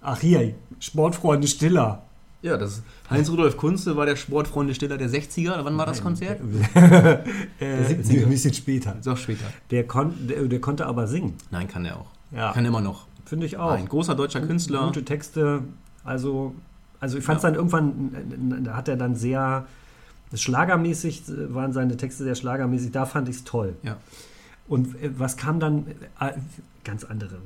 Ach 0.00 0.20
hier, 0.20 0.54
Sportfreunde 0.78 1.48
Stiller. 1.48 2.02
Ja, 2.42 2.56
das 2.56 2.82
Heinz-Rudolf 3.10 3.56
Kunze 3.56 3.96
war 3.96 4.06
der 4.06 4.16
Sportfreunde 4.16 4.74
Stiller 4.74 4.96
der 4.96 5.10
60er. 5.10 5.62
Wann 5.62 5.76
war 5.76 5.84
das 5.84 6.02
Konzert? 6.02 6.40
der 6.74 7.24
70er. 7.60 8.22
Ein 8.22 8.30
bisschen 8.30 8.54
später. 8.54 8.96
Ist 8.98 9.08
auch 9.08 9.16
später. 9.16 9.44
Der, 9.70 9.86
kon 9.86 10.14
der, 10.26 10.44
der, 10.44 10.60
konnte 10.60 10.86
aber 10.86 11.06
singen. 11.06 11.34
Nein, 11.50 11.68
kann 11.68 11.84
er 11.84 11.98
auch. 11.98 12.06
Ja. 12.30 12.52
Kann 12.52 12.64
immer 12.64 12.80
noch. 12.80 13.06
Finde 13.26 13.44
ich 13.44 13.58
auch. 13.58 13.72
Ein 13.72 13.88
großer 13.88 14.14
deutscher 14.14 14.40
Künstler. 14.40 14.86
Gute 14.86 15.04
Texte. 15.04 15.62
Also, 16.02 16.54
also 16.98 17.18
ich 17.18 17.24
fand 17.24 17.38
es 17.38 17.42
ja. 17.42 17.50
dann 17.50 17.56
irgendwann, 17.56 18.64
da 18.64 18.74
hat 18.74 18.88
er 18.88 18.96
dann 18.96 19.16
sehr, 19.16 19.66
schlagermäßig 20.32 21.24
waren 21.48 21.72
seine 21.72 21.96
Texte 21.96 22.24
sehr 22.24 22.34
schlagermäßig, 22.34 22.92
da 22.92 23.04
fand 23.04 23.28
ich 23.28 23.36
es 23.36 23.44
toll. 23.44 23.74
Ja. 23.82 23.98
Und 24.66 24.94
äh, 25.02 25.10
was 25.18 25.36
kam 25.36 25.60
dann? 25.60 25.86
Ganz 26.82 27.04
andere, 27.04 27.36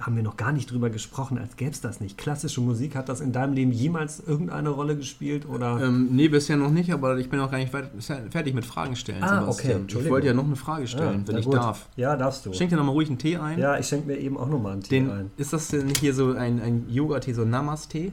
haben 0.00 0.16
wir 0.16 0.22
noch 0.24 0.36
gar 0.36 0.50
nicht 0.52 0.68
drüber 0.72 0.90
gesprochen, 0.90 1.38
als 1.38 1.56
gäbe 1.56 1.70
es 1.70 1.80
das 1.80 2.00
nicht. 2.00 2.18
Klassische 2.18 2.60
Musik, 2.60 2.96
hat 2.96 3.08
das 3.08 3.20
in 3.20 3.30
deinem 3.30 3.52
Leben 3.52 3.70
jemals 3.70 4.18
irgendeine 4.26 4.70
Rolle 4.70 4.96
gespielt? 4.96 5.48
Oder? 5.48 5.80
Ähm, 5.80 6.08
nee, 6.10 6.26
bisher 6.28 6.56
noch 6.56 6.70
nicht, 6.72 6.92
aber 6.92 7.16
ich 7.18 7.30
bin 7.30 7.38
auch 7.38 7.52
gar 7.52 7.58
nicht 7.58 7.70
fertig 7.70 8.52
mit 8.52 8.64
Fragen 8.64 8.96
stellen. 8.96 9.22
Ah, 9.22 9.46
okay, 9.46 9.76
Ich 9.86 10.08
wollte 10.10 10.26
ja 10.26 10.34
noch 10.34 10.44
eine 10.44 10.56
Frage 10.56 10.88
stellen, 10.88 11.20
Ja, 11.20 11.28
wenn 11.28 11.38
ich 11.38 11.44
gut. 11.44 11.54
darf. 11.54 11.86
Ja, 11.94 12.16
darfst 12.16 12.44
du. 12.46 12.52
Schenk 12.52 12.70
dir 12.70 12.76
nochmal 12.76 12.94
ruhig 12.94 13.08
einen 13.08 13.18
Tee 13.18 13.36
ein. 13.36 13.60
ja, 13.60 13.78
ich 13.78 13.86
schenke 13.86 14.08
mir 14.08 14.18
eben 14.18 14.36
auch 14.36 14.48
nochmal 14.48 14.72
einen 14.72 14.82
Tee 14.82 15.00
Den, 15.00 15.10
ein. 15.10 15.30
ist 15.36 15.52
das 15.52 15.68
denn 15.68 15.86
hier 16.00 16.12
so 16.12 16.32
ein, 16.32 16.60
ein 16.60 16.86
Yoga-Tee, 16.88 17.32
so 17.32 17.44
Namaste? 17.44 18.10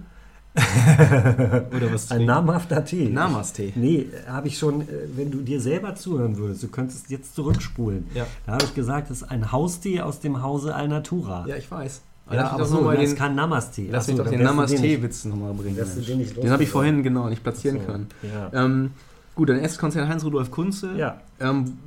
Oder 1.75 1.93
was? 1.93 2.11
Ein 2.11 2.25
namhafter 2.25 2.83
Tee. 2.83 3.09
Namaste. 3.09 3.71
Nee, 3.75 4.07
habe 4.27 4.47
ich 4.47 4.57
schon, 4.57 4.81
äh, 4.81 4.85
wenn 5.15 5.31
du 5.31 5.39
dir 5.41 5.61
selber 5.61 5.95
zuhören 5.95 6.37
würdest, 6.37 6.63
du 6.63 6.67
könntest 6.67 7.09
jetzt 7.09 7.35
zurückspulen. 7.35 8.07
Ja. 8.13 8.25
Da 8.45 8.53
habe 8.53 8.63
ich 8.65 8.73
gesagt, 8.73 9.09
das 9.09 9.21
ist 9.21 9.29
ein 9.31 9.51
Haustee 9.51 10.01
aus 10.01 10.19
dem 10.19 10.41
Hause 10.41 10.75
Alnatura. 10.75 11.45
Ja, 11.47 11.55
ich 11.55 11.69
weiß. 11.69 12.01
Ja, 12.29 12.33
Lass 12.35 12.43
mich 12.43 12.51
aber 12.53 12.65
so, 12.65 12.83
das 12.83 12.95
den, 12.95 13.03
ist 13.05 13.15
kein 13.17 13.35
Namaste. 13.35 13.85
lass 13.89 14.07
mich 14.07 14.17
doch 14.17 14.27
den 14.27 14.43
Namaste-Witz 14.43 15.25
nochmal 15.25 15.53
bringen. 15.53 15.77
den 15.77 16.51
habe 16.51 16.63
ich 16.63 16.69
vorhin 16.69 17.01
genau 17.03 17.29
nicht 17.29 17.41
platzieren 17.43 17.79
So, 17.79 17.85
können. 17.85 18.07
Ja. 18.21 18.65
Ähm, 18.65 18.91
gut, 19.33 19.47
dann 19.49 19.59
erstes 19.59 19.79
Konzert 19.79 20.09
Heinz-Rudolf 20.09 20.51
Kunze. 20.51 20.91
ja. 20.97 21.21
Ähm, 21.39 21.77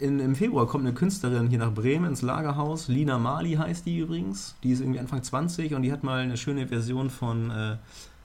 in, 0.00 0.20
Im 0.20 0.34
Februar 0.34 0.66
kommt 0.66 0.84
eine 0.86 0.94
Künstlerin 0.94 1.48
hier 1.48 1.58
nach 1.58 1.72
Bremen 1.72 2.06
ins 2.06 2.22
Lagerhaus. 2.22 2.88
Lina 2.88 3.18
Mali 3.18 3.52
heißt 3.54 3.84
die 3.86 3.98
übrigens. 3.98 4.54
Die 4.62 4.70
ist 4.70 4.80
irgendwie 4.80 4.98
Anfang 5.00 5.22
20 5.22 5.74
und 5.74 5.82
die 5.82 5.92
hat 5.92 6.02
mal 6.04 6.20
eine 6.20 6.36
schöne 6.36 6.66
Version 6.68 7.10
von 7.10 7.50
äh, 7.50 7.76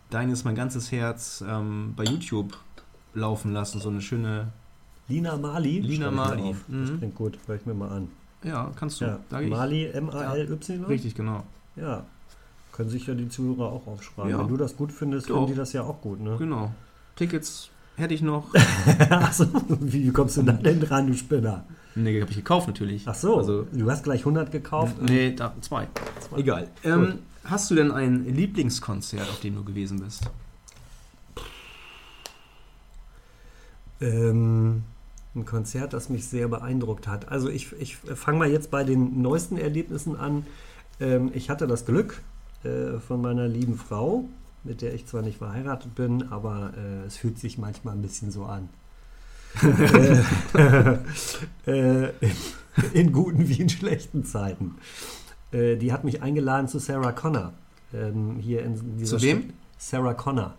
Dein 0.09 0.29
ist 0.29 0.43
mein 0.43 0.53
ganzes 0.53 0.91
Herz 0.91 1.43
ähm, 1.47 1.93
bei 1.95 2.03
YouTube 2.03 2.55
laufen 3.15 3.51
lassen. 3.51 3.79
So 3.81 3.89
eine 3.89 3.99
schöne. 4.01 4.49
Lina 5.07 5.35
Mali. 5.37 5.79
Lina 5.79 6.11
Mali. 6.11 6.41
auf. 6.43 6.57
Das 6.67 6.91
Mhm. 6.91 6.97
klingt 6.99 7.15
gut, 7.15 7.39
hör 7.47 7.55
ich 7.55 7.65
mir 7.65 7.73
mal 7.73 7.89
an. 7.89 8.09
Ja, 8.43 8.71
kannst 8.75 9.01
du. 9.01 9.05
Ja. 9.05 9.19
Mali, 9.41 9.85
M-A-L-Y? 9.87 10.83
Richtig, 10.85 11.15
genau. 11.15 11.43
Ja. 11.75 12.05
Können 12.71 12.89
sich 12.89 13.07
ja 13.07 13.15
die 13.15 13.27
Zuhörer 13.29 13.71
auch 13.71 13.87
aufschreiben. 13.87 14.29
Ja. 14.31 14.39
Wenn 14.39 14.47
du 14.49 14.57
das 14.57 14.75
gut 14.77 14.91
findest, 14.91 15.29
Doch. 15.29 15.35
finden 15.35 15.51
die 15.51 15.57
das 15.57 15.73
ja 15.73 15.81
auch 15.83 15.99
gut, 16.01 16.19
ne? 16.19 16.35
Genau. 16.37 16.71
Tickets 17.15 17.69
hätte 17.95 18.13
ich 18.13 18.21
noch. 18.21 18.53
Achso, 19.09 19.45
wie 19.79 20.09
kommst 20.11 20.37
du 20.37 20.43
da 20.43 20.53
denn 20.53 20.79
dran, 20.79 21.07
du 21.07 21.13
Spinner? 21.13 21.65
nee, 21.95 22.19
habe 22.21 22.31
ich 22.31 22.37
gekauft 22.37 22.67
natürlich. 22.67 23.07
Ach 23.07 23.15
so, 23.15 23.37
Also, 23.37 23.67
du 23.71 23.89
hast 23.91 24.03
gleich 24.03 24.21
100 24.21 24.51
gekauft. 24.51 24.95
nee, 25.01 25.33
da, 25.35 25.53
zwei. 25.61 25.87
Egal. 26.35 26.67
Ähm, 26.83 27.19
hast 27.43 27.69
du 27.71 27.75
denn 27.75 27.91
ein 27.91 28.25
Lieblingskonzert, 28.25 29.29
auf 29.29 29.39
dem 29.41 29.55
du 29.55 29.63
gewesen 29.63 29.99
bist? 29.99 30.23
Ähm, 34.01 34.83
ein 35.35 35.45
Konzert, 35.45 35.93
das 35.93 36.09
mich 36.09 36.27
sehr 36.27 36.47
beeindruckt 36.47 37.07
hat. 37.07 37.29
Also 37.29 37.49
ich, 37.49 37.73
ich 37.79 37.97
fange 37.97 38.37
mal 38.39 38.49
jetzt 38.51 38.69
bei 38.71 38.83
den 38.83 39.21
neuesten 39.21 39.57
Erlebnissen 39.57 40.15
an. 40.15 40.45
Ähm, 40.99 41.31
ich 41.33 41.49
hatte 41.49 41.67
das 41.67 41.85
Glück 41.85 42.21
äh, 42.63 42.99
von 42.99 43.21
meiner 43.21 43.47
lieben 43.47 43.77
Frau, 43.77 44.25
mit 44.63 44.81
der 44.81 44.93
ich 44.93 45.05
zwar 45.05 45.21
nicht 45.21 45.37
verheiratet 45.37 45.95
bin, 45.95 46.31
aber 46.31 46.73
äh, 46.77 47.05
es 47.07 47.17
fühlt 47.17 47.37
sich 47.39 47.57
manchmal 47.57 47.95
ein 47.95 48.01
bisschen 48.01 48.31
so 48.31 48.45
an. 48.45 48.69
äh, 50.55 52.05
äh, 52.05 52.13
in 52.93 53.11
guten 53.11 53.47
wie 53.47 53.61
in 53.61 53.69
schlechten 53.69 54.25
Zeiten. 54.25 54.75
Äh, 55.51 55.75
die 55.77 55.93
hat 55.93 56.03
mich 56.03 56.21
eingeladen 56.21 56.67
zu 56.67 56.79
Sarah 56.79 57.11
Connor. 57.11 57.53
Ähm, 57.93 58.37
hier 58.39 58.63
in 58.63 58.97
dieser 58.97 59.17
Zu 59.17 59.23
wem? 59.23 59.41
Stadt- 59.41 59.53
Sarah 59.77 60.13
Connor. 60.13 60.53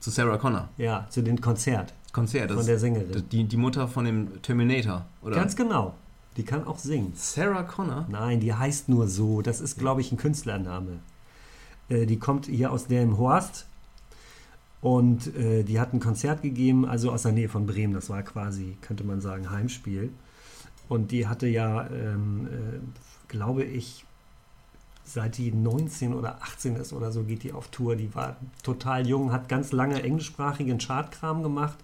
Zu 0.00 0.10
Sarah 0.10 0.38
Connor. 0.38 0.68
Ja, 0.78 1.06
zu 1.10 1.22
dem 1.22 1.40
Konzert 1.40 1.92
Konzert. 2.12 2.50
Das 2.50 2.56
von 2.56 2.66
der 2.66 2.78
Sängerin. 2.78 3.24
die, 3.30 3.44
die 3.44 3.56
Mutter 3.58 3.88
von 3.88 4.06
dem 4.06 4.40
Terminator, 4.40 5.04
oder? 5.20 5.36
Ganz 5.36 5.54
genau. 5.54 5.94
Die 6.38 6.44
kann 6.44 6.66
auch 6.66 6.78
singen. 6.78 7.12
Sarah 7.14 7.62
Connor? 7.62 8.06
Nein, 8.08 8.40
die 8.40 8.54
heißt 8.54 8.88
nur 8.88 9.08
so. 9.08 9.42
Das 9.42 9.60
ist, 9.60 9.78
glaube 9.78 10.00
ich, 10.00 10.12
ein 10.12 10.16
Künstlername. 10.16 11.00
Äh, 11.88 12.06
die 12.06 12.18
kommt 12.18 12.46
hier 12.46 12.72
aus 12.72 12.86
dem 12.86 13.18
Horst 13.18 13.66
und 14.80 15.34
äh, 15.36 15.62
die 15.62 15.80
hat 15.80 15.92
ein 15.92 16.00
Konzert 16.00 16.42
gegeben, 16.42 16.86
also 16.86 17.10
aus 17.10 17.22
der 17.22 17.32
Nähe 17.32 17.48
von 17.48 17.66
Bremen. 17.66 17.94
Das 17.94 18.10
war 18.10 18.22
quasi, 18.22 18.76
könnte 18.82 19.04
man 19.04 19.20
sagen, 19.20 19.50
Heimspiel. 19.50 20.10
Und 20.88 21.10
die 21.10 21.26
hatte 21.26 21.46
ja, 21.48 21.88
ähm, 21.90 22.46
äh, 22.46 22.78
glaube 23.28 23.64
ich, 23.64 24.04
seit 25.04 25.38
die 25.38 25.52
19 25.52 26.14
oder 26.14 26.42
18 26.42 26.76
ist 26.76 26.92
oder 26.92 27.10
so, 27.12 27.22
geht 27.24 27.42
die 27.42 27.52
auf 27.52 27.68
Tour. 27.68 27.96
Die 27.96 28.14
war 28.14 28.36
total 28.62 29.06
jung, 29.06 29.32
hat 29.32 29.48
ganz 29.48 29.72
lange 29.72 30.02
englischsprachigen 30.02 30.78
Chartkram 30.78 31.42
gemacht. 31.42 31.78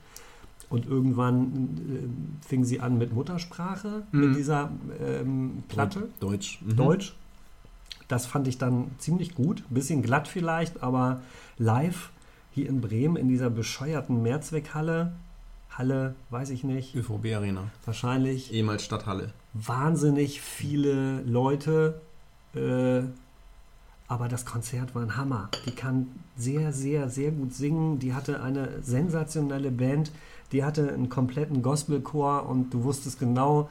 Und 0.70 0.86
irgendwann 0.86 2.38
äh, 2.42 2.46
fing 2.48 2.64
sie 2.64 2.80
an 2.80 2.96
mit 2.98 3.12
Muttersprache, 3.12 4.04
Mhm. 4.12 4.20
mit 4.20 4.36
dieser 4.38 4.70
ähm, 5.00 5.64
Platte. 5.68 6.08
Deutsch. 6.20 6.60
Mhm. 6.62 6.76
Deutsch. 6.76 7.14
Das 8.12 8.26
fand 8.26 8.46
ich 8.46 8.58
dann 8.58 8.90
ziemlich 8.98 9.34
gut. 9.34 9.64
Bisschen 9.70 10.02
glatt 10.02 10.28
vielleicht, 10.28 10.82
aber 10.82 11.22
live 11.56 12.10
hier 12.50 12.68
in 12.68 12.82
Bremen 12.82 13.16
in 13.16 13.28
dieser 13.28 13.48
bescheuerten 13.48 14.20
Mehrzweckhalle, 14.22 15.12
Halle, 15.70 16.14
weiß 16.28 16.50
ich 16.50 16.62
nicht, 16.62 16.94
ÖVB 16.94 17.34
Arena. 17.34 17.70
wahrscheinlich 17.86 18.52
Ehemals 18.52 18.84
Stadthalle. 18.84 19.32
wahnsinnig 19.54 20.42
viele 20.42 21.22
Leute. 21.22 22.02
Äh, 22.54 23.04
aber 24.08 24.28
das 24.28 24.44
Konzert 24.44 24.94
war 24.94 25.00
ein 25.00 25.16
Hammer. 25.16 25.48
Die 25.64 25.74
kann 25.74 26.08
sehr, 26.36 26.74
sehr, 26.74 27.08
sehr 27.08 27.30
gut 27.30 27.54
singen. 27.54 27.98
Die 27.98 28.12
hatte 28.12 28.42
eine 28.42 28.82
sensationelle 28.82 29.70
Band. 29.70 30.12
Die 30.52 30.62
hatte 30.62 30.92
einen 30.92 31.08
kompletten 31.08 31.62
Gospelchor 31.62 32.46
und 32.46 32.74
du 32.74 32.84
wusstest 32.84 33.18
genau 33.18 33.70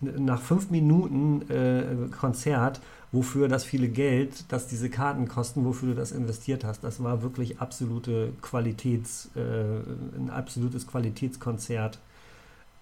nach 0.00 0.40
fünf 0.40 0.70
Minuten 0.70 1.48
äh, 1.48 2.08
Konzert, 2.18 2.80
wofür 3.16 3.48
das 3.48 3.64
viele 3.64 3.88
Geld, 3.88 4.52
dass 4.52 4.68
diese 4.68 4.90
Karten 4.90 5.26
kosten, 5.26 5.64
wofür 5.64 5.88
du 5.90 5.94
das 5.96 6.12
investiert 6.12 6.64
hast. 6.64 6.84
Das 6.84 7.02
war 7.02 7.22
wirklich 7.22 7.60
absolute 7.60 8.32
Qualitäts, 8.42 9.30
äh, 9.34 9.40
ein 10.18 10.30
absolutes 10.30 10.86
Qualitätskonzert. 10.86 11.98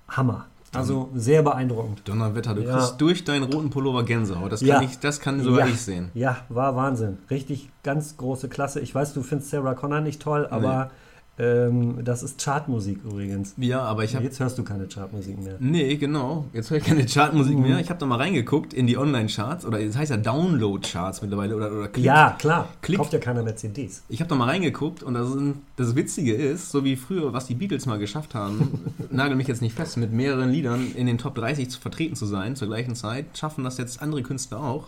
Hammer. 0.09 0.47
Also 0.75 1.09
sehr 1.15 1.43
beeindruckend. 1.45 2.03
Donnerwetter, 2.05 2.55
du 2.55 2.63
Ja. 2.63 2.77
kriegst 2.77 3.01
durch 3.01 3.23
deinen 3.25 3.45
roten 3.45 3.71
Pullover 3.71 4.03
Gänsehaut. 4.05 4.51
Das 4.51 4.61
kann, 4.61 4.69
Ja. 4.69 4.83
ich, 4.83 4.99
das 4.99 5.21
kann 5.21 5.41
sogar 5.41 5.67
Ja. 5.69 5.73
ich 5.73 5.81
sehen. 5.81 6.11
Ja, 6.15 6.39
war 6.49 6.75
Wahnsinn. 6.75 7.19
Richtig 7.31 7.71
ganz 7.85 8.17
große 8.17 8.49
Klasse. 8.49 8.81
Ich 8.81 8.93
weiß, 8.95 9.15
du 9.15 9.23
findest 9.23 9.51
Sarah 9.51 9.75
Connor 9.75 10.01
nicht 10.01 10.21
toll, 10.21 10.49
aber 10.51 10.91
ähm, 11.37 12.05
das 12.05 12.23
ist 12.23 12.41
Chartmusik 12.43 13.01
übrigens. 13.05 13.55
Ja, 13.57 13.81
aber 13.83 14.05
ich 14.05 14.15
habe. 14.15 14.25
Jetzt 14.25 14.39
hörst 14.39 14.57
du 14.57 14.63
keine 14.63 14.87
Chartmusik 14.87 15.43
mehr. 15.43 15.57
Nee, 15.59 15.97
genau. 15.97 16.45
Jetzt 16.53 16.71
höre 16.71 16.79
ich 16.79 16.85
keine 16.85 17.05
Chartmusik 17.07 17.57
Mhm. 17.57 17.63
mehr. 17.63 17.79
Ich 17.81 17.91
habe 17.91 17.99
da 17.99 18.07
mal 18.07 18.17
reingeguckt 18.19 18.73
in 18.73 18.87
die 18.87 18.97
Online-Charts. 18.97 19.65
Oder 19.67 19.81
es 19.81 19.97
heißt 19.97 20.13
ja 20.13 20.17
Download-Charts 20.17 21.23
mittlerweile. 21.23 21.57
Oder, 21.57 21.73
oder 21.73 21.89
Klick. 21.89 22.05
Ja, 22.05 22.37
klar. 22.39 22.69
Klick. 22.83 22.99
Kauft 22.99 23.13
ja 23.13 23.19
keiner 23.19 23.43
mehr 23.43 23.57
CDs. 23.57 24.03
Ich 24.09 24.21
habe 24.21 24.29
da 24.29 24.37
mal 24.37 24.49
reingeguckt 24.49 25.03
und 25.03 25.15
das, 25.15 25.29
sind, 25.33 25.57
das 25.77 25.97
Witzige 25.97 26.35
ist, 26.35 26.71
so 26.71 26.85
wie 26.85 26.95
früher, 26.95 27.33
was 27.33 27.47
die 27.47 27.55
Beatles 27.57 27.87
mal 27.87 27.99
geschafft 27.99 28.35
haben, 28.37 28.93
nagel 29.11 29.37
mich 29.37 29.49
jetzt 29.49 29.61
nicht 29.61 29.75
fest, 29.75 29.97
mit 29.97 30.13
mehreren 30.13 30.51
Liedern 30.51 30.87
in 30.95 31.07
den 31.07 31.19
Top 31.19 31.35
30 31.35 31.69
zu 31.69 31.81
vertreten 31.81 32.15
zu 32.15 32.27
sein 32.27 32.55
zur 32.55 32.69
gleichen 32.69 32.95
Zeit, 32.95 33.27
schaffen 33.37 33.65
das 33.65 33.77
jetzt 33.79 34.01
andere 34.01 34.23
Künstler 34.23 34.61
auch. 34.61 34.87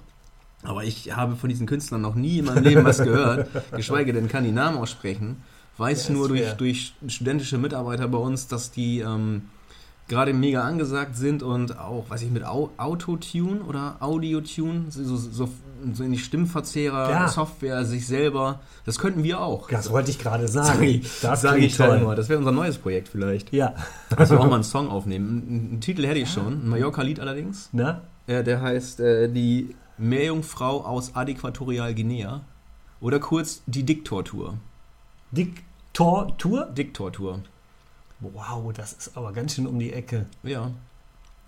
Aber 0.63 0.85
ich 0.85 1.15
habe 1.17 1.35
von 1.37 1.49
diesen 1.49 1.67
Künstlern 1.67 2.01
noch 2.01 2.15
nie 2.15 2.39
in 2.39 2.45
meinem 2.45 2.63
Leben 2.65 2.85
was 2.85 2.99
gehört, 2.99 3.49
geschweige 3.77 4.13
denn 4.13 4.29
kann 4.29 4.45
die 4.45 4.53
Namen 4.53 4.79
aussprechen. 4.79 5.43
Weiß 5.79 6.09
Ja, 6.09 6.14
nur 6.14 6.29
durch, 6.29 6.53
durch 6.53 6.95
studentische 7.07 7.59
Mitarbeiter 7.59 8.09
bei 8.09 8.18
uns, 8.18 8.49
dass 8.49 8.70
die 8.70 9.01
ähm, 9.01 9.43
gerade 10.09 10.33
mega 10.33 10.62
angesagt 10.62 11.16
sind 11.16 11.43
und 11.43 11.79
auch, 11.79 12.09
weiß 12.09 12.22
ich, 12.22 12.31
mit 12.31 12.45
Au 12.45 12.70
Autotune 12.79 13.61
oder 13.62 13.97
Audiotune, 14.01 14.87
so, 14.89 15.16
so, 15.16 15.49
so 15.93 16.03
in 16.05 16.12
die 16.12 16.18
Stimmverzehrer, 16.18 17.11
Ja. 17.11 17.29
Software, 17.29 17.85
sich 17.85 18.07
selber, 18.07 18.61
das 18.87 18.99
könnten 18.99 19.22
wir 19.22 19.41
auch. 19.41 19.68
Das 19.68 19.91
wollte 19.91 20.11
ich 20.11 20.18
gerade 20.18 20.49
sagen. 20.49 20.79
Sag 20.79 20.83
ich, 20.83 21.20
das 21.20 21.41
sag 21.43 21.55
klingt 21.57 21.66
ich 21.72 21.77
toll. 21.77 21.99
immer. 21.99 22.14
Das 22.14 22.29
wäre 22.29 22.39
unser 22.39 22.53
neues 22.53 22.79
Projekt 22.79 23.09
vielleicht. 23.09 23.53
Ja. 23.53 23.74
Dass 24.16 24.31
wir 24.31 24.41
auch 24.41 24.47
mal 24.47 24.55
einen 24.55 24.64
Song 24.64 24.89
aufnehmen. 24.89 25.29
Einen, 25.47 25.68
einen 25.72 25.81
Titel 25.81 26.07
hätte 26.07 26.20
ich 26.20 26.31
schon, 26.31 26.64
ein 26.64 26.68
Mallorca-Lied 26.68 27.20
allerdings. 27.20 27.68
Na? 27.72 28.03
Äh, 28.27 28.43
der 28.43 28.62
heißt 28.62 29.01
äh, 29.01 29.29
Die 29.29 29.74
Meerjungfrau 29.99 30.85
aus 30.85 31.12
Äquatorial 31.14 31.95
Guinea. 31.95 32.43
Oder 33.01 33.18
kurz 33.18 33.62
die 33.66 33.83
Diktor-Tour. 33.83 34.55
Diktor-Tour? 35.97 36.67
Diktor-Tour. 36.77 37.41
Wow, 38.21 38.73
das 38.75 38.93
ist 38.93 39.17
aber 39.17 39.33
ganz 39.33 39.55
schön 39.55 39.67
um 39.67 39.79
die 39.79 39.93
Ecke. 39.95 40.27
Ja. 40.43 40.71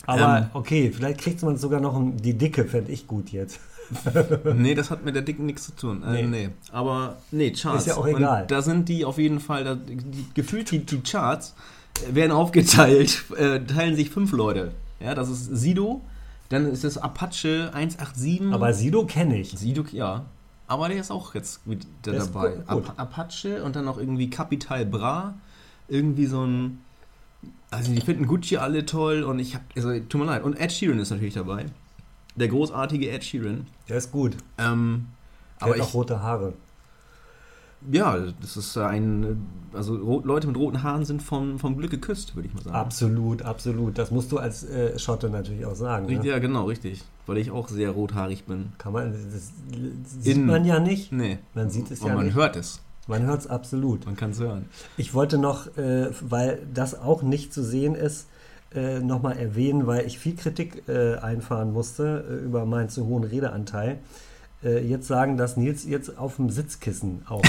Aber 0.07 0.39
Ähm. 0.39 0.47
okay, 0.55 0.91
vielleicht 0.91 1.21
kriegt 1.21 1.43
man 1.43 1.59
sogar 1.59 1.81
noch 1.81 1.95
ein, 1.95 2.17
die 2.17 2.33
Dicke, 2.33 2.65
fände 2.65 2.91
ich 2.91 3.07
gut 3.07 3.31
jetzt. 3.31 3.61
nee, 4.55 4.75
das 4.75 4.91
hat 4.91 5.05
mit 5.05 5.15
der 5.15 5.23
Dicken 5.23 5.45
nichts 5.47 5.67
zu 5.67 5.73
tun. 5.77 6.03
Äh, 6.03 6.23
Nee. 6.23 6.27
nee. 6.27 6.49
Aber, 6.73 7.17
nee, 7.31 7.51
Charts. 7.53 7.83
Ist 7.83 7.89
ja 7.89 7.97
auch 7.97 8.07
egal. 8.07 8.43
Und 8.43 8.51
da 8.51 8.63
sind 8.63 8.89
die 8.89 9.05
auf 9.05 9.19
jeden 9.19 9.41
Fall, 9.41 9.65
da, 9.65 9.75
die, 9.75 9.99
gefühlt 10.35 10.71
die, 10.71 10.79
die 10.79 11.01
Charts 11.03 11.55
äh, 12.11 12.15
werden 12.15 12.33
aufgeteilt, 12.33 13.25
äh, 13.37 13.61
teilen 13.61 13.97
sich 13.97 14.09
fünf 14.09 14.33
Leute. 14.33 14.73
Ja, 15.01 15.15
das 15.15 15.29
ist 15.29 15.45
Sido, 15.45 16.01
dann 16.49 16.67
ist 16.67 16.85
das 16.85 16.97
Apache 16.97 17.71
187. 17.75 18.53
Aber 18.53 18.73
Sido 18.73 19.05
kenne 19.05 19.39
ich. 19.41 19.51
Sido, 19.51 19.85
ja. 19.93 20.25
Aber 20.69 20.89
der 20.89 21.01
ist 21.01 21.11
auch 21.11 21.35
jetzt 21.35 21.61
wieder 21.67 21.87
Der 22.05 22.13
dabei. 22.21 22.51
gut, 22.51 22.67
gut. 22.69 22.89
Ap 22.91 23.01
Apache 23.01 23.65
und 23.65 23.75
dann 23.75 23.87
noch 23.87 23.99
irgendwie 23.99 24.31
Capital 24.31 24.85
Bra. 24.87 25.35
Irgendwie 25.89 26.27
so 26.27 26.45
ein 26.45 26.81
Also 27.71 27.93
die 27.93 28.01
finden 28.03 28.27
Gucci 28.27 28.59
alle 28.59 28.85
toll 28.87 29.23
und 29.23 29.39
ich 29.39 29.55
hab, 29.55 29.63
also 29.75 29.99
tut 29.99 30.21
mir 30.21 30.27
leid. 30.27 30.43
Und 30.45 30.55
Ed 30.61 30.71
Sheeran 30.73 30.99
ist 30.99 31.11
natürlich 31.11 31.35
dabei. 31.35 31.67
Der 32.37 32.49
großartige 32.49 33.11
Ed 33.11 33.25
Sheeran. 33.25 33.67
Der 33.89 33.97
ist 33.97 34.13
gut. 34.13 34.37
Ähm, 34.59 35.07
Der 35.61 35.67
aber 35.67 35.75
hat 35.75 35.81
auch 35.81 35.89
ich, 35.89 35.95
rote 35.95 36.23
Haare. 36.23 36.53
Ja, 37.91 38.19
das 38.41 38.57
ist 38.57 38.77
ein, 38.77 39.47
also 39.73 39.97
Leute 40.25 40.47
mit 40.47 40.57
roten 40.57 40.83
Haaren 40.83 41.05
sind 41.05 41.23
vom, 41.23 41.59
vom 41.59 41.77
Glück 41.77 41.91
geküsst, 41.91 42.35
würde 42.35 42.49
ich 42.49 42.55
mal 42.55 42.63
sagen. 42.63 42.77
Absolut, 42.77 43.43
absolut. 43.43 43.99
Das 43.99 44.11
musst 44.11 44.33
du 44.33 44.39
als 44.39 44.65
äh, 44.65 44.99
Schotte 44.99 45.31
natürlich 45.31 45.65
auch 45.67 45.75
sagen. 45.77 46.07
Richtig, 46.07 46.25
Ne? 46.25 46.31
Ja, 46.31 46.39
genau, 46.39 46.65
richtig. 46.67 47.05
Weil 47.27 47.39
ich 47.39 47.51
auch 47.51 47.69
sehr 47.69 47.91
rothaarig 47.91 48.45
bin. 48.45 48.73
Kann 48.79 48.93
man, 48.93 49.13
das 49.33 49.53
sieht 50.23 50.37
In- 50.37 50.47
man 50.47 50.65
ja 50.65 50.81
nicht. 50.81 51.13
Nee. 51.13 51.39
Man 51.55 51.71
sieht 51.71 51.91
es 51.91 52.01
Aber 52.01 52.11
ja 52.11 52.17
man 52.17 52.27
nicht. 52.27 52.35
hört 52.37 52.57
es. 52.57 52.81
Man 53.07 53.23
hört 53.23 53.41
es 53.41 53.47
absolut. 53.47 54.05
Man 54.07 54.17
kann 54.17 54.31
es 54.33 54.41
hören. 54.41 54.67
Ich 54.97 55.15
wollte 55.15 55.39
noch, 55.39 55.77
äh, 55.79 56.11
weil 56.21 56.61
das 56.75 56.99
auch 56.99 57.23
nicht 57.23 57.55
zu 57.55 57.63
sehen 57.63 57.95
ist, 57.95 58.27
äh, 58.75 59.01
nochmal 59.01 59.39
erwähnen, 59.39 59.87
weil 59.87 60.07
ich 60.07 60.19
viel 60.19 60.37
Kritik 60.37 60.83
äh, 60.89 61.15
einfahren 61.17 61.73
musste 61.73 62.25
äh, 62.29 62.45
über 62.45 62.67
meinen 62.67 62.91
zu 62.91 63.07
hohen 63.07 63.25
Redeanteil. 63.25 63.99
Äh, 64.63 64.85
jetzt 64.87 65.07
sagen, 65.07 65.37
dass 65.37 65.57
Nils 65.57 65.85
jetzt 65.85 66.19
auf 66.19 66.37
dem 66.37 66.51
Sitzkissen 66.51 67.23
auch 67.29 67.43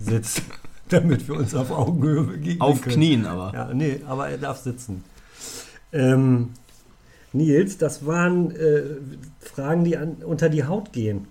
sitzt, 0.00 0.42
damit 0.88 1.26
wir 1.28 1.36
uns 1.36 1.54
auf 1.54 1.70
Augenhöhe 1.70 2.22
begegnen 2.22 2.60
Auf 2.60 2.82
können. 2.82 2.94
Knien 2.94 3.26
aber. 3.26 3.52
Ja, 3.52 3.74
nee, 3.74 4.00
aber 4.06 4.28
er 4.28 4.38
darf 4.38 4.58
sitzen. 4.58 5.02
Ähm, 5.92 6.50
Nils, 7.32 7.78
das 7.78 8.06
waren 8.06 8.50
äh, 8.52 8.82
Fragen, 9.40 9.84
die 9.84 9.96
an, 9.96 10.16
unter 10.24 10.48
die 10.48 10.64
Haut 10.64 10.92
gehen. 10.92 11.26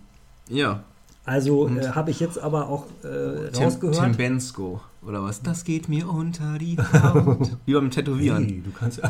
Ja. 0.49 0.83
Also 1.23 1.67
äh, 1.69 1.89
habe 1.89 2.11
ich 2.11 2.19
jetzt 2.19 2.37
aber 2.37 2.69
auch 2.69 2.85
äh, 3.03 3.49
Tim, 3.51 3.63
rausgehört. 3.63 3.97
Tim 4.03 4.15
Bensko. 4.15 4.81
Oder 5.05 5.23
was? 5.23 5.41
Das 5.41 5.63
geht 5.63 5.87
mir 5.89 6.09
unter 6.09 6.57
die 6.57 6.77
Haut. 7.03 7.57
Wie 7.65 7.73
beim 7.73 7.89
Tätowieren. 7.89 8.45
Hey, 8.45 8.61
du 8.63 8.71
kannst, 8.71 9.01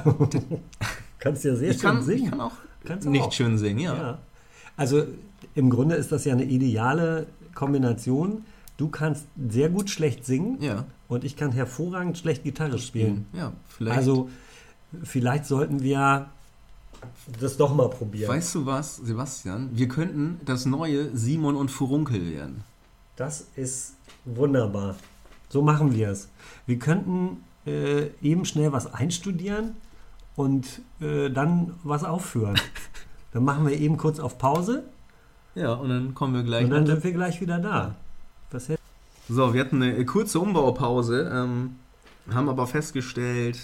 kannst 1.19 1.43
ja 1.43 1.55
sehr 1.55 1.71
ich, 1.71 1.81
schön 1.81 1.89
kann, 1.89 2.03
singen. 2.03 2.23
ich 2.25 2.29
kann 2.29 2.41
auch 2.41 2.51
Kannst 2.85 3.07
nicht 3.09 3.23
auch. 3.23 3.31
schön 3.31 3.57
singen, 3.57 3.79
ja. 3.79 3.95
Ja. 3.95 4.17
Also 4.77 5.05
im 5.55 5.69
Grunde 5.69 5.95
ist 5.95 6.11
das 6.11 6.25
ja 6.25 6.33
eine 6.33 6.43
ideale 6.45 7.27
Kombination. 7.53 8.43
Du 8.77 8.89
kannst 8.89 9.25
sehr 9.49 9.69
gut 9.69 9.89
schlecht 9.89 10.25
singen 10.25 10.61
Ja. 10.61 10.85
und 11.07 11.23
ich 11.23 11.35
kann 11.37 11.51
hervorragend 11.53 12.17
schlecht 12.17 12.43
Gitarre 12.43 12.77
spielen. 12.79 13.25
Ja, 13.33 13.53
vielleicht. 13.69 13.97
Also 13.97 14.29
vielleicht 15.03 15.45
sollten 15.45 15.81
wir 15.81 16.27
das 17.39 17.55
doch 17.57 17.73
mal 17.73 17.89
probieren. 17.89 18.29
weißt 18.29 18.55
du 18.55 18.65
was, 18.65 18.97
Sebastian? 18.97 19.69
Wir 19.73 19.87
könnten 19.87 20.39
das 20.45 20.65
neue 20.65 21.15
Simon 21.15 21.55
und 21.55 21.69
Furunkel 21.71 22.31
werden. 22.31 22.63
Das 23.15 23.47
ist 23.55 23.93
wunderbar. 24.25 24.95
So 25.49 25.61
machen 25.61 25.93
wir 25.93 26.09
es. 26.09 26.27
Wir 26.65 26.79
könnten 26.79 27.43
äh, 27.65 28.07
eben 28.21 28.43
schnell 28.45 28.73
was 28.73 28.93
einstudieren 28.93 29.75
und 30.35 30.81
äh, 30.99 31.29
dann 31.29 31.75
was 31.83 32.03
aufführen. 32.03 32.59
Dann 33.35 33.43
machen 33.43 33.67
wir 33.67 33.77
eben 33.77 33.97
kurz 33.97 34.21
auf 34.21 34.37
Pause 34.37 34.83
Ja, 35.55 35.73
und 35.73 35.89
dann 35.89 36.13
kommen 36.15 36.33
wir 36.33 36.43
gleich. 36.43 36.63
und 36.63 36.71
dann 36.71 36.85
sind 36.87 37.03
wir 37.03 37.11
gleich 37.11 37.41
wieder 37.41 37.59
da. 37.59 37.93
Was 38.51 38.69
hält- 38.69 38.79
So, 39.27 39.53
wir 39.53 39.59
hatten 39.59 39.83
eine 39.83 40.05
kurze 40.05 40.39
Umbaupause, 40.39 41.29
ähm, 41.33 41.75
haben 42.33 42.47
aber 42.47 42.65
festgestellt, 42.65 43.59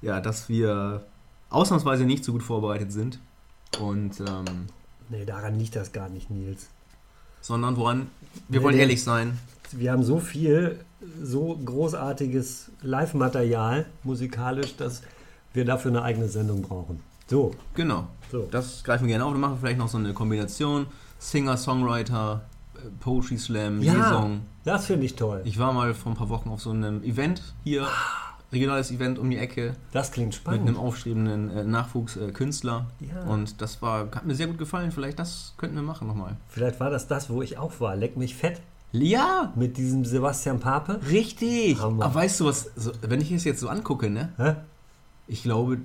ja, 0.00 0.20
dass 0.20 0.48
wir 0.48 1.04
ausnahmsweise 1.50 2.04
nicht 2.04 2.24
so 2.24 2.30
gut 2.32 2.44
vorbereitet 2.44 2.92
sind. 2.92 3.18
Und, 3.80 4.20
ähm, 4.20 4.66
Nee, 5.08 5.24
daran 5.24 5.58
liegt 5.58 5.74
das 5.74 5.90
gar 5.92 6.08
nicht, 6.08 6.30
Nils. 6.30 6.68
sondern 7.40 7.76
woran, 7.76 8.06
wir 8.48 8.60
Nee, 8.60 8.64
wollen 8.64 8.76
ehrlich 8.78 9.02
sein. 9.02 9.38
Wir 9.72 9.90
haben 9.90 10.04
so 10.04 10.20
viel, 10.20 10.78
so 11.20 11.58
großartiges 11.64 12.70
Live-Material 12.82 13.86
musikalisch, 14.04 14.76
dass 14.76 15.02
wir 15.52 15.64
dafür 15.64 15.90
eine 15.90 16.02
eigene 16.02 16.28
Sendung 16.28 16.62
brauchen. 16.62 17.00
So, 17.26 17.54
Genau, 17.74 18.06
so. 18.30 18.48
das 18.50 18.82
greifen 18.84 19.04
wir 19.04 19.08
gerne 19.12 19.24
auf. 19.24 19.32
Wir 19.32 19.38
machen 19.38 19.58
vielleicht 19.60 19.78
noch 19.78 19.88
so 19.88 19.98
eine 19.98 20.12
Kombination: 20.12 20.86
Singer, 21.18 21.56
Songwriter, 21.56 22.42
äh, 22.76 22.80
Poetry 23.00 23.38
Slam, 23.38 23.82
Ja. 23.82 23.94
Lesung. 23.94 24.40
Das 24.64 24.86
finde 24.86 25.06
ich 25.06 25.14
toll. 25.16 25.40
Ich 25.44 25.58
war 25.58 25.72
mal 25.72 25.94
vor 25.94 26.12
ein 26.12 26.16
paar 26.16 26.28
Wochen 26.28 26.48
auf 26.50 26.60
so 26.60 26.70
einem 26.70 27.02
Event 27.02 27.42
hier, 27.64 27.86
regionales 28.52 28.90
Event 28.90 29.18
um 29.18 29.30
die 29.30 29.38
Ecke, 29.38 29.74
Das 29.92 30.10
klingt 30.12 30.34
mit 30.34 30.46
einem 30.46 30.60
spannend. 30.66 30.78
aufstrebenden 30.78 31.50
äh, 31.56 31.64
Nachwuchskünstler. 31.64 32.86
Ja. 33.00 33.22
Und 33.30 33.60
das 33.60 33.80
war, 33.82 34.00
hat 34.14 34.26
mir 34.26 34.34
sehr 34.34 34.46
gut 34.46 34.58
gefallen. 34.58 34.90
Vielleicht 34.92 35.18
das 35.18 35.54
könnten 35.56 35.76
wir 35.76 35.82
machen 35.82 36.06
nochmal. 36.08 36.36
Vielleicht 36.48 36.80
war 36.80 36.90
das 36.90 37.06
das, 37.08 37.30
wo 37.30 37.42
ich 37.42 37.58
auch 37.58 37.80
war. 37.80 37.96
Leck 37.96 38.16
mich 38.16 38.34
fett 38.34 38.60
Ja, 38.92 39.52
mit 39.56 39.76
diesem 39.76 40.04
Sebastian 40.04 40.60
Pape. 40.60 41.00
richtig. 41.10 41.78
Hammer. 41.80 42.04
Aber 42.06 42.14
weißt 42.16 42.40
du 42.40 42.46
was, 42.46 42.70
so, 42.76 42.92
wenn 43.02 43.20
ich 43.20 43.30
es 43.32 43.44
jetzt 43.44 43.60
so 43.60 43.68
angucke, 43.68 44.08
ne? 44.10 44.32
Hä? 44.36 44.54
Ich 45.26 45.42
glaube, 45.42 45.78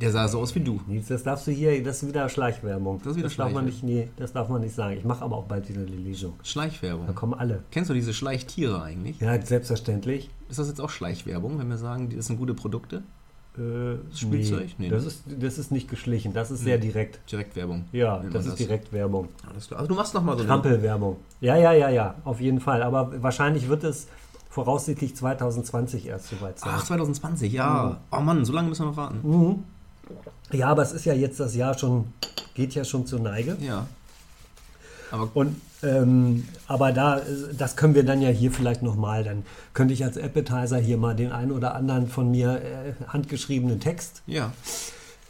der 0.00 0.10
sah 0.12 0.28
so 0.28 0.40
aus 0.40 0.54
wie 0.54 0.60
du. 0.60 0.80
Nils, 0.86 1.08
das 1.08 1.22
darfst 1.22 1.46
du 1.46 1.52
hier, 1.52 1.82
das 1.82 2.02
ist 2.02 2.08
wieder 2.08 2.28
Schleichwerbung. 2.28 2.98
Das 3.02 3.12
ist 3.12 3.16
wieder 3.16 3.28
darf 3.28 3.52
man 3.52 3.64
nicht, 3.64 3.82
nee, 3.82 4.08
das 4.16 4.32
darf 4.32 4.48
man 4.48 4.60
nicht 4.60 4.74
sagen. 4.74 4.96
Ich 4.98 5.04
mache 5.04 5.24
aber 5.24 5.36
auch 5.36 5.44
bald 5.44 5.68
wieder 5.68 5.80
eine 5.80 5.90
Lesung. 5.96 6.34
Da 6.38 6.44
Schleichwerbung. 6.44 7.14
kommen 7.14 7.34
alle. 7.34 7.62
Kennst 7.70 7.88
du 7.90 7.94
diese 7.94 8.12
Schleichtiere 8.12 8.82
eigentlich? 8.82 9.20
Ja, 9.20 9.40
selbstverständlich. 9.40 10.28
Ist 10.50 10.58
das 10.58 10.68
jetzt 10.68 10.80
auch 10.80 10.90
Schleichwerbung, 10.90 11.58
wenn 11.58 11.68
wir 11.68 11.78
sagen, 11.78 12.10
das 12.14 12.26
sind 12.26 12.38
gute 12.38 12.54
Produkte? 12.54 13.02
Äh, 13.56 13.96
Spielzeug? 14.14 14.68
Nee, 14.76 14.86
Nee, 14.86 14.88
das, 14.90 15.02
ne? 15.02 15.08
ist, 15.08 15.22
das 15.40 15.56
ist 15.58 15.70
nicht 15.72 15.88
geschlichen, 15.88 16.34
das 16.34 16.50
ist 16.50 16.60
sehr 16.60 16.76
direkt. 16.76 17.20
Direktwerbung. 17.32 17.86
Ja, 17.92 18.22
das 18.30 18.44
ist 18.44 18.58
Direktwerbung. 18.58 19.28
Alles 19.50 19.68
klar. 19.68 19.80
Also 19.80 19.88
du 19.88 19.94
machst 19.94 20.12
nochmal 20.12 20.34
so 20.36 20.40
eine... 20.42 20.48
Trampelwerbung. 20.48 21.16
Ja, 21.40 21.56
ja, 21.56 21.72
ja, 21.72 21.88
ja, 21.88 22.16
auf 22.24 22.40
jeden 22.40 22.60
Fall. 22.60 22.82
Aber 22.82 23.22
wahrscheinlich 23.22 23.68
wird 23.68 23.82
es 23.84 24.08
voraussichtlich 24.50 25.16
2020 25.16 26.06
erst 26.06 26.28
soweit 26.28 26.58
sein. 26.58 26.70
Ach, 26.74 26.84
2020, 26.84 27.52
ja. 27.52 27.98
Oh 28.10 28.20
Mann, 28.20 28.44
so 28.44 28.52
lange 28.52 28.68
müssen 28.68 28.82
wir 28.84 28.90
noch 28.90 28.96
warten. 28.96 29.20
Mhm. 29.22 29.64
Ja, 30.52 30.68
aber 30.68 30.82
es 30.82 30.92
ist 30.92 31.04
ja 31.04 31.14
jetzt 31.14 31.40
das 31.40 31.54
Jahr 31.54 31.76
schon, 31.78 32.12
geht 32.54 32.74
ja 32.74 32.84
schon 32.84 33.06
zur 33.06 33.20
Neige. 33.20 33.56
Ja. 33.60 33.86
Aber 35.10 35.28
Und 35.34 35.60
ähm, 35.82 36.48
aber 36.66 36.90
da, 36.92 37.18
äh, 37.18 37.22
das 37.56 37.76
können 37.76 37.94
wir 37.94 38.04
dann 38.04 38.22
ja 38.22 38.30
hier 38.30 38.50
vielleicht 38.50 38.82
nochmal. 38.82 39.22
Dann 39.24 39.44
könnte 39.74 39.92
ich 39.94 40.02
als 40.04 40.16
Appetizer 40.16 40.78
hier 40.78 40.96
mal 40.96 41.14
den 41.14 41.32
einen 41.32 41.52
oder 41.52 41.74
anderen 41.74 42.08
von 42.08 42.30
mir 42.30 42.60
äh, 42.62 42.92
handgeschriebenen 43.08 43.78
Text 43.78 44.22
ja, 44.26 44.52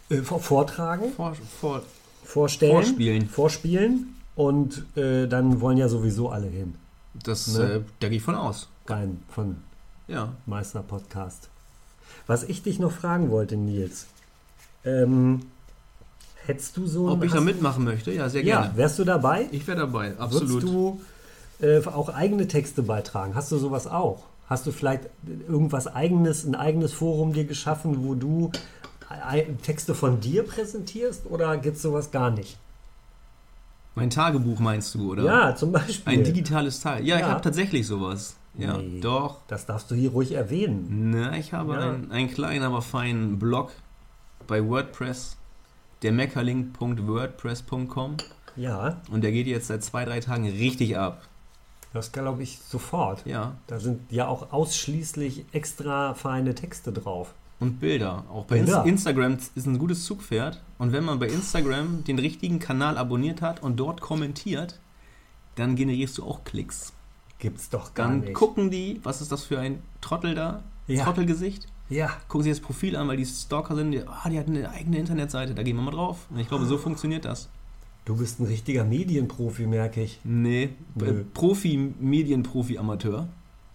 äh, 0.09 0.18
vor- 0.18 0.41
vortragen, 0.41 1.12
vor, 1.16 1.35
vor, 1.61 1.83
vorstellen, 2.24 2.72
Vorspielen. 2.72 3.29
vorspielen 3.29 4.14
und 4.37 4.85
äh, 4.97 5.27
dann 5.27 5.61
wollen 5.61 5.79
ja 5.79 5.89
sowieso 5.89 6.31
alle 6.31 6.47
hin. 6.47 6.74
das, 7.24 7.49
Ne? 7.49 7.64
äh, 7.64 7.81
gehe 8.01 8.11
ich 8.16 8.22
von 8.22 8.35
aus. 8.37 8.68
Rein 8.87 9.20
von 9.29 9.57
Ja. 10.07 10.33
Meister 10.47 10.83
Podcast. 10.83 11.49
Was 12.29 12.45
ich 12.45 12.62
dich 12.62 12.79
noch 12.79 12.93
fragen 12.93 13.31
wollte, 13.31 13.57
Nils, 13.57 14.07
ähm, 14.87 15.41
hättest 16.47 16.76
du 16.76 16.87
so 16.87 17.09
Ob 17.11 17.22
ich 17.24 17.32
da 17.32 17.41
mitmachen 17.41 17.84
möchte? 17.84 18.12
Ja, 18.12 18.28
sehr 18.28 18.43
Ja, 18.45 18.62
gerne. 18.62 18.76
wärst 18.76 18.99
du 18.99 19.05
dabei? 19.05 19.49
Ich 19.51 19.66
wäre 19.66 19.78
dabei, 19.78 20.14
absolut. 20.18 20.62
Würdest 20.62 20.72
du 20.72 21.01
äh, 21.61 21.84
auch 21.87 22.09
eigene 22.09 22.47
Texte 22.49 22.82
beitragen? 22.82 23.34
Hast 23.34 23.51
du 23.53 23.59
sowas 23.59 23.87
auch? 23.87 24.22
Hast 24.49 24.64
du 24.66 24.72
vielleicht 24.72 25.03
irgendwas 25.49 25.89
eigenes, 25.89 26.45
ein 26.45 26.55
eigenes 26.55 26.93
Forum 26.93 27.32
dir 27.32 27.45
geschaffen, 27.45 28.05
wo 28.05 28.14
du 28.14 28.53
Texte 29.62 29.95
von 29.95 30.20
dir 30.20 30.45
präsentierst 30.45 31.26
oder 31.26 31.57
gibt 31.59 31.76
es 31.76 31.82
sowas 31.82 32.11
gar 32.11 32.30
nicht? 32.30 32.57
mein 33.99 34.11
Tagebuch 34.11 34.59
meinst 34.59 34.95
du, 34.95 35.12
oder? 35.12 35.22
Ja, 35.24 35.57
zum 35.57 35.72
Beispiel. 35.72 36.12
Ein 36.12 36.22
digitales 36.24 36.80
Teil. 36.80 37.07
Ja, 37.07 37.14
ich 37.16 37.22
Ja. 37.22 37.28
habe 37.30 37.41
tatsächlich 37.41 37.87
sowas. 37.87 38.37
Ja, 38.59 38.76
Nee. 38.76 39.01
doch. 39.01 39.39
das 39.49 39.64
darfst 39.64 39.91
du 39.91 39.95
hier 39.95 40.11
ruhig 40.11 40.32
erwähnen. 40.32 41.11
Na, 41.12 41.34
ich 41.39 41.55
habe 41.55 41.72
Ja. 41.74 41.80
einen, 41.80 42.12
einen 42.12 42.30
kleinen, 42.30 42.62
aber 42.64 42.82
feinen 42.82 43.39
Blog 43.39 43.70
bei 44.47 44.66
WordPress, 44.66 45.36
der 46.03 46.12
meckerlink.wordpress.com 46.12 48.16
Ja, 48.57 49.01
und 49.11 49.22
der 49.22 49.32
geht 49.32 49.47
jetzt 49.47 49.68
seit 49.68 49.82
zwei, 49.84 50.05
drei 50.05 50.20
Tagen 50.20 50.47
richtig 50.49 50.97
ab. 50.99 51.22
das 51.92 52.12
glaube 52.12 52.42
ich 52.42 52.59
sofort. 52.59 53.24
Ja, 53.26 53.57
Da 53.66 53.80
sind 53.80 54.01
ja 54.11 54.28
auch 54.28 54.53
ausschließlich 54.53 55.44
extra 55.53 56.14
feine 56.14 56.55
Texte 56.55 56.92
drauf. 56.92 57.32
und 57.59 57.80
Bilder. 57.80 58.24
Auch 58.30 58.44
bei 58.44 58.57
Bilder. 58.57 58.80
Ins 58.84 58.90
Instagram 59.07 59.38
ist 59.55 59.66
ein 59.66 59.78
gutes 59.78 60.05
Zugpferd. 60.05 60.61
Und 60.78 60.92
wenn 60.92 61.05
man 61.05 61.18
bei 61.18 61.26
Instagram 61.28 62.05
den 62.05 62.18
richtigen 62.18 62.59
Kanal 62.59 62.99
abonniert 62.99 63.40
hat 63.40 63.62
und 63.62 63.76
dort 63.76 64.03
kommentiert, 64.03 64.78
dann 65.55 65.74
generierst 65.74 66.18
du 66.18 66.24
auch 66.24 66.44
Klicks. 66.44 66.92
Gibt's 67.38 67.70
doch 67.70 67.94
gar 67.94 68.09
Dann 68.09 68.20
nicht. 68.20 68.34
gucken 68.34 68.70
die, 68.70 69.01
was 69.03 69.22
ist 69.22 69.32
das 69.32 69.44
für 69.44 69.59
ein 69.59 69.82
Trottel 70.03 70.34
da? 70.34 70.62
Ja. 70.86 71.05
Trottelgesicht. 71.05 71.66
Ja, 71.89 72.11
Gucken 72.28 72.43
sie 72.45 72.51
das 72.51 72.61
Profil 72.61 72.97
an, 72.97 73.07
weil 73.09 73.16
die 73.16 73.26
Stalker 73.26 73.76
sind. 73.76 73.93
Die, 73.93 74.03
ah, 74.07 74.28
die 74.28 74.39
hat 74.39 74.49
eine 74.49 74.68
eigene 74.70 74.99
Internetseite, 74.99 75.55
da 75.55 75.62
gehen 75.62 75.76
wir 75.76 75.82
mal 75.82 75.93
drauf. 75.93 76.26
Und 76.30 76.39
ich 76.41 76.49
glaube, 76.49 76.64
so 76.66 76.78
funktioniert 76.78 77.24
das. 77.24 77.49
du 78.05 78.16
bist 78.16 78.41
ein 78.41 78.47
richtiger 78.47 78.84
Medienprofi, 78.84 79.66
merke 79.66 80.03
ich. 80.03 80.20
Nee, 80.24 80.70
Nö. 80.95 81.07
äh, 81.20 81.24
Profi, 81.34 81.93
Medienprofi, 82.01 82.78
Amateur. 82.78 83.28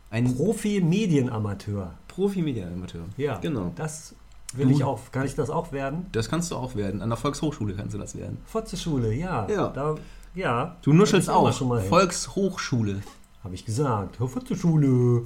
Ein 0.10 0.36
Profi-Medienamateur. 0.36 1.94
Profi, 2.08 2.42
Medienamateur. 2.42 3.02
Ja, 3.18 3.38
Genau. 3.40 3.72
Das 3.76 4.14
will 4.54 4.68
Du- 4.68 4.72
ich 4.76 4.84
auch. 4.84 5.00
Kann 5.12 5.26
ich 5.26 5.36
das 5.36 5.50
auch 5.50 5.72
werden? 5.72 6.06
Das 6.12 6.30
kannst 6.30 6.52
du 6.52 6.56
auch 6.58 6.76
werden. 6.76 7.02
An 7.02 7.10
der 7.10 7.18
Volkshochschule 7.18 7.74
kannst 7.76 7.94
du 7.94 7.98
das 7.98 8.16
werden. 8.18 8.38
Fotze-Schule, 8.46 9.14
ja. 9.14 9.48
Ja. 9.50 9.70
Da, 9.70 9.96
ja. 10.36 10.76
Du 10.82 10.92
nuschelst 10.94 11.30
auch. 11.30 11.52
Schon 11.54 11.70
mal 11.70 11.80
hin. 11.82 11.90
Volkshochschule. 11.90 13.02
Habe 13.44 13.56
ich 13.56 13.66
gesagt. 13.66 14.18
Fotze-Schule. 14.18 15.24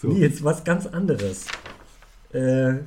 So. 0.00 0.08
Nee, 0.08 0.20
jetzt 0.20 0.42
was 0.44 0.64
ganz 0.64 0.86
anderes. 0.86 1.46
Äh, 2.32 2.78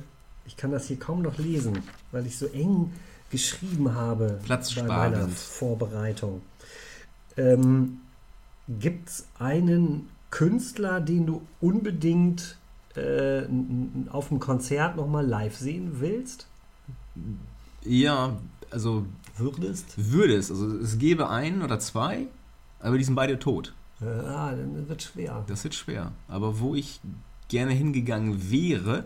ich 0.46 0.56
kann 0.56 0.70
das 0.70 0.86
hier 0.86 0.98
kaum 0.98 1.22
noch 1.22 1.38
lesen, 1.38 1.82
weil 2.12 2.26
ich 2.26 2.38
so 2.38 2.46
eng 2.46 2.92
geschrieben 3.30 3.94
habe 3.94 4.40
Platzsparend. 4.44 4.88
bei 4.88 5.10
meiner 5.10 5.28
Vorbereitung. 5.28 6.42
Ähm, 7.36 7.98
Gibt 8.68 9.08
es 9.08 9.26
einen 9.38 10.08
Künstler, 10.30 11.00
den 11.00 11.26
du 11.26 11.42
unbedingt 11.60 12.56
äh, 12.96 13.42
auf 14.10 14.28
dem 14.28 14.40
Konzert 14.40 14.96
nochmal 14.96 15.26
live 15.26 15.56
sehen 15.56 16.00
willst? 16.00 16.46
Ja, 17.84 18.36
also 18.70 19.06
Würdest? 19.36 19.94
würde 19.96 20.34
es. 20.34 20.50
Also 20.50 20.76
es 20.78 20.98
gäbe 20.98 21.28
einen 21.28 21.62
oder 21.62 21.78
zwei, 21.78 22.26
aber 22.80 22.98
die 22.98 23.04
sind 23.04 23.14
beide 23.14 23.38
tot. 23.38 23.74
Ah, 24.00 24.50
dann 24.50 24.88
wird 24.88 25.02
schwer. 25.02 25.44
Das 25.46 25.64
wird 25.64 25.74
schwer. 25.74 26.12
Aber 26.28 26.60
wo 26.60 26.74
ich 26.74 27.00
gerne 27.48 27.72
hingegangen 27.72 28.50
wäre, 28.50 29.04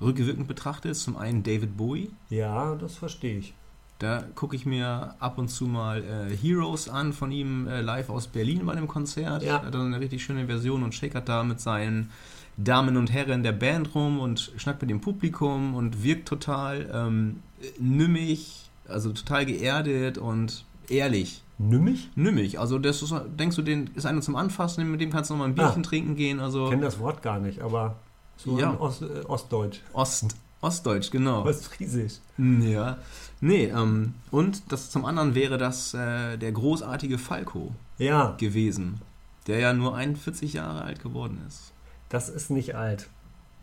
rückwirkend 0.00 0.48
betrachtet, 0.48 0.92
ist 0.92 1.02
zum 1.02 1.16
einen 1.16 1.42
David 1.42 1.76
Bowie. 1.76 2.10
Ja, 2.30 2.74
das 2.76 2.96
verstehe 2.96 3.38
ich. 3.38 3.54
Da 3.98 4.24
gucke 4.34 4.56
ich 4.56 4.66
mir 4.66 5.14
ab 5.20 5.38
und 5.38 5.48
zu 5.48 5.64
mal 5.64 6.02
äh, 6.04 6.36
Heroes 6.36 6.88
an 6.88 7.14
von 7.14 7.32
ihm 7.32 7.66
äh, 7.66 7.80
live 7.80 8.10
aus 8.10 8.26
Berlin 8.26 8.66
bei 8.66 8.72
einem 8.72 8.88
Konzert. 8.88 9.42
Ja. 9.42 9.56
Er 9.56 9.62
hat 9.62 9.74
dann 9.74 9.86
eine 9.86 10.00
richtig 10.00 10.22
schöne 10.22 10.46
Version 10.46 10.82
und 10.82 10.94
shakert 10.94 11.28
da 11.28 11.42
mit 11.44 11.60
seinen 11.60 12.10
Damen 12.58 12.96
und 12.96 13.12
Herren 13.12 13.42
der 13.42 13.52
Band 13.52 13.94
rum 13.94 14.18
und 14.18 14.52
schnackt 14.56 14.82
mit 14.82 14.90
dem 14.90 15.00
Publikum 15.00 15.74
und 15.74 16.02
wirkt 16.02 16.28
total 16.28 16.90
ähm, 16.92 17.42
nümmig, 17.78 18.70
also 18.86 19.12
total 19.12 19.46
geerdet 19.46 20.18
und 20.18 20.64
ehrlich. 20.88 21.42
Nümmig? 21.58 22.10
Nümmig, 22.16 22.58
also 22.60 22.78
das 22.78 23.00
ist, 23.02 23.14
denkst 23.38 23.56
du, 23.56 23.62
den 23.62 23.88
ist 23.94 24.04
einer 24.06 24.20
zum 24.20 24.36
Anfassen, 24.36 24.90
mit 24.90 25.00
dem 25.00 25.10
kannst 25.10 25.30
du 25.30 25.34
noch 25.34 25.38
mal 25.40 25.46
ein 25.46 25.54
Bierchen 25.54 25.82
Ah. 25.82 25.88
trinken 25.88 26.14
gehen, 26.14 26.38
also 26.40 26.64
Ich 26.64 26.70
kenne 26.70 26.82
das 26.82 26.98
Wort 26.98 27.22
gar 27.22 27.38
nicht, 27.38 27.60
aber 27.62 27.96
so 28.36 28.58
Ja. 28.58 28.78
Ost, 28.78 29.02
äh, 29.02 29.22
Ostdeutsch. 29.26 29.80
Ost, 29.94 30.36
Ostdeutsch, 30.60 31.10
genau. 31.10 31.44
Ostfriesisch. 31.46 32.14
Ja. 32.38 32.98
Nee, 33.40 33.66
ähm, 33.66 34.14
und 34.30 34.70
das 34.72 34.90
zum 34.90 35.04
anderen 35.06 35.34
wäre 35.34 35.56
das 35.58 35.94
äh, 35.94 36.36
der 36.36 36.52
großartige 36.52 37.16
Falco 37.18 37.72
Ja, 37.98 38.34
gewesen, 38.38 39.00
der 39.46 39.58
ja 39.58 39.72
nur 39.72 39.94
41 39.96 40.52
Jahre 40.54 40.82
alt 40.82 41.02
geworden 41.02 41.40
ist. 41.48 41.72
das 42.10 42.28
ist 42.28 42.50
nicht 42.50 42.74
alt. 42.76 43.08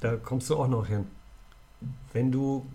Da 0.02 0.16
kommst 0.18 0.50
du 0.50 0.58
auch 0.58 0.68
noch 0.68 0.88
hin. 0.88 1.06
Wenn 2.12 2.32
du 2.32 2.66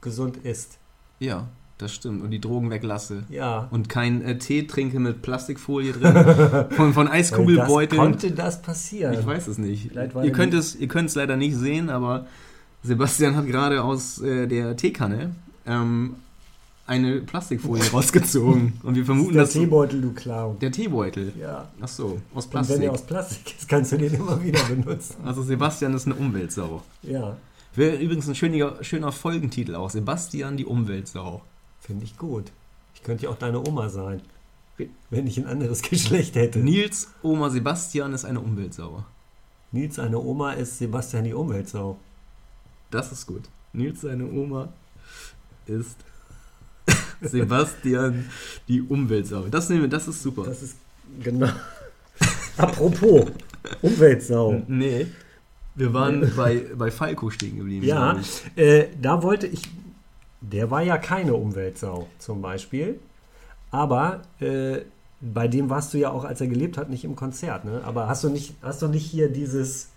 gesund 0.00 0.36
isst. 0.38 0.78
Ja, 1.18 1.48
das 1.78 1.92
stimmt. 1.94 2.22
Und 2.22 2.30
die 2.30 2.40
Drogen 2.40 2.70
weglasse. 2.70 3.24
Ja. 3.28 3.68
Und 3.70 3.88
kein 3.88 4.22
äh, 4.22 4.38
Tee 4.38 4.62
trinke 4.66 4.98
mit 4.98 5.22
Plastikfolie 5.22 5.92
drin. 5.92 6.66
von, 6.70 6.92
von 6.94 7.08
Eiskugelbeuteln. 7.08 8.12
Das 8.12 8.20
konnte 8.22 8.30
das 8.32 8.62
passieren. 8.62 9.14
Ich 9.18 9.26
weiß 9.26 9.46
es 9.48 9.58
nicht. 9.58 9.94
Ihr 9.94 10.06
der- 10.08 10.32
könnt 10.32 10.54
es, 10.54 10.74
ihr 10.76 10.88
könnt 10.88 11.08
es 11.10 11.14
leider 11.14 11.36
nicht 11.36 11.54
sehen, 11.56 11.90
aber 11.90 12.26
Sebastian 12.82 13.36
hat 13.36 13.46
gerade 13.46 13.82
aus 13.82 14.20
äh, 14.22 14.46
der 14.46 14.76
Teekanne 14.76 15.34
ähm, 15.66 16.14
eine 16.86 17.20
Plastikfolie 17.20 17.84
rausgezogen. 17.92 18.74
Und 18.82 18.94
wir 18.94 19.04
vermuten, 19.04 19.34
der 19.34 19.42
dass 19.42 19.52
Teebeutel, 19.52 20.00
du 20.00 20.12
Clown. 20.12 20.58
der 20.60 20.70
Teebeutel. 20.72 21.32
Ja. 21.38 21.68
Ach 21.80 21.88
so, 21.88 22.20
aus 22.34 22.46
Und 22.46 22.52
wenn 22.54 22.60
Plastik. 22.60 22.80
der 22.80 22.92
aus 22.92 23.02
Plastik 23.02 23.54
ist, 23.58 23.68
kannst 23.68 23.92
du 23.92 23.98
den 23.98 24.14
immer 24.14 24.42
wieder 24.42 24.62
benutzen. 24.64 25.16
Also 25.24 25.42
Sebastian 25.42 25.94
ist 25.94 26.06
eine 26.06 26.14
Umweltsau. 26.14 26.82
Ja, 27.02 27.36
Wäre 27.74 27.96
übrigens 27.96 28.26
ein 28.28 28.34
schöner, 28.34 28.82
schöner 28.82 29.12
Folgentitel 29.12 29.74
auch. 29.74 29.90
Sebastian 29.90 30.56
die 30.56 30.64
Umweltsau. 30.64 31.42
Finde 31.80 32.04
ich 32.04 32.16
gut. 32.16 32.52
Ich 32.94 33.02
könnte 33.02 33.24
ja 33.24 33.30
auch 33.30 33.38
deine 33.38 33.66
Oma 33.66 33.88
sein, 33.88 34.20
wenn 35.10 35.26
ich 35.26 35.38
ein 35.38 35.46
anderes 35.46 35.82
Geschlecht 35.90 36.34
hätte. 36.34 36.58
Nils 36.58 37.08
Oma 37.22 37.50
Sebastian 37.50 38.12
ist 38.12 38.24
eine 38.24 38.40
Umweltsau. 38.40 39.04
Nils, 39.72 39.98
eine 39.98 40.18
Oma 40.18 40.52
ist 40.52 40.78
Sebastian 40.78 41.24
die 41.24 41.34
Umweltsau. 41.34 41.98
Das 42.90 43.12
ist 43.12 43.26
gut. 43.26 43.42
Nils 43.72 44.00
seine 44.00 44.24
Oma 44.24 44.72
ist 45.66 45.96
Sebastian 47.20 48.30
die 48.68 48.80
Umweltsau. 48.80 49.48
Das 49.48 49.68
nehmen 49.68 49.82
wir, 49.82 49.88
das 49.88 50.08
ist 50.08 50.22
super. 50.22 50.44
Das 50.44 50.62
ist 50.62 50.76
genau. 51.22 51.48
Apropos 52.56 53.26
Umweltsau. 53.82 54.62
nee. 54.68 55.06
Wir 55.78 55.92
waren 55.92 56.32
bei, 56.34 56.64
bei 56.74 56.90
Falco 56.90 57.28
stehen 57.28 57.58
geblieben. 57.58 57.84
Ja, 57.84 58.18
äh, 58.56 58.86
da 58.98 59.22
wollte 59.22 59.46
ich. 59.46 59.60
Der 60.52 60.70
war 60.70 60.82
ja 60.82 60.98
keine 60.98 61.34
Umweltsau 61.34 62.08
zum 62.18 62.40
Beispiel. 62.42 63.00
Aber 63.70 64.22
äh, 64.40 64.78
bei 65.20 65.48
dem 65.48 65.70
warst 65.70 65.92
du 65.94 65.98
ja 65.98 66.10
auch, 66.10 66.24
als 66.24 66.40
er 66.40 66.46
gelebt 66.46 66.78
hat, 66.78 66.90
nicht 66.90 67.04
im 67.04 67.16
Konzert. 67.16 67.64
Ne? 67.64 67.82
Aber 67.84 68.08
hast 68.08 68.24
du 68.24 68.28
nicht, 68.28 68.54
hast 68.62 68.82
du 68.82 68.88
nicht 68.88 69.04
hier 69.04 69.28
dieses 69.28 69.90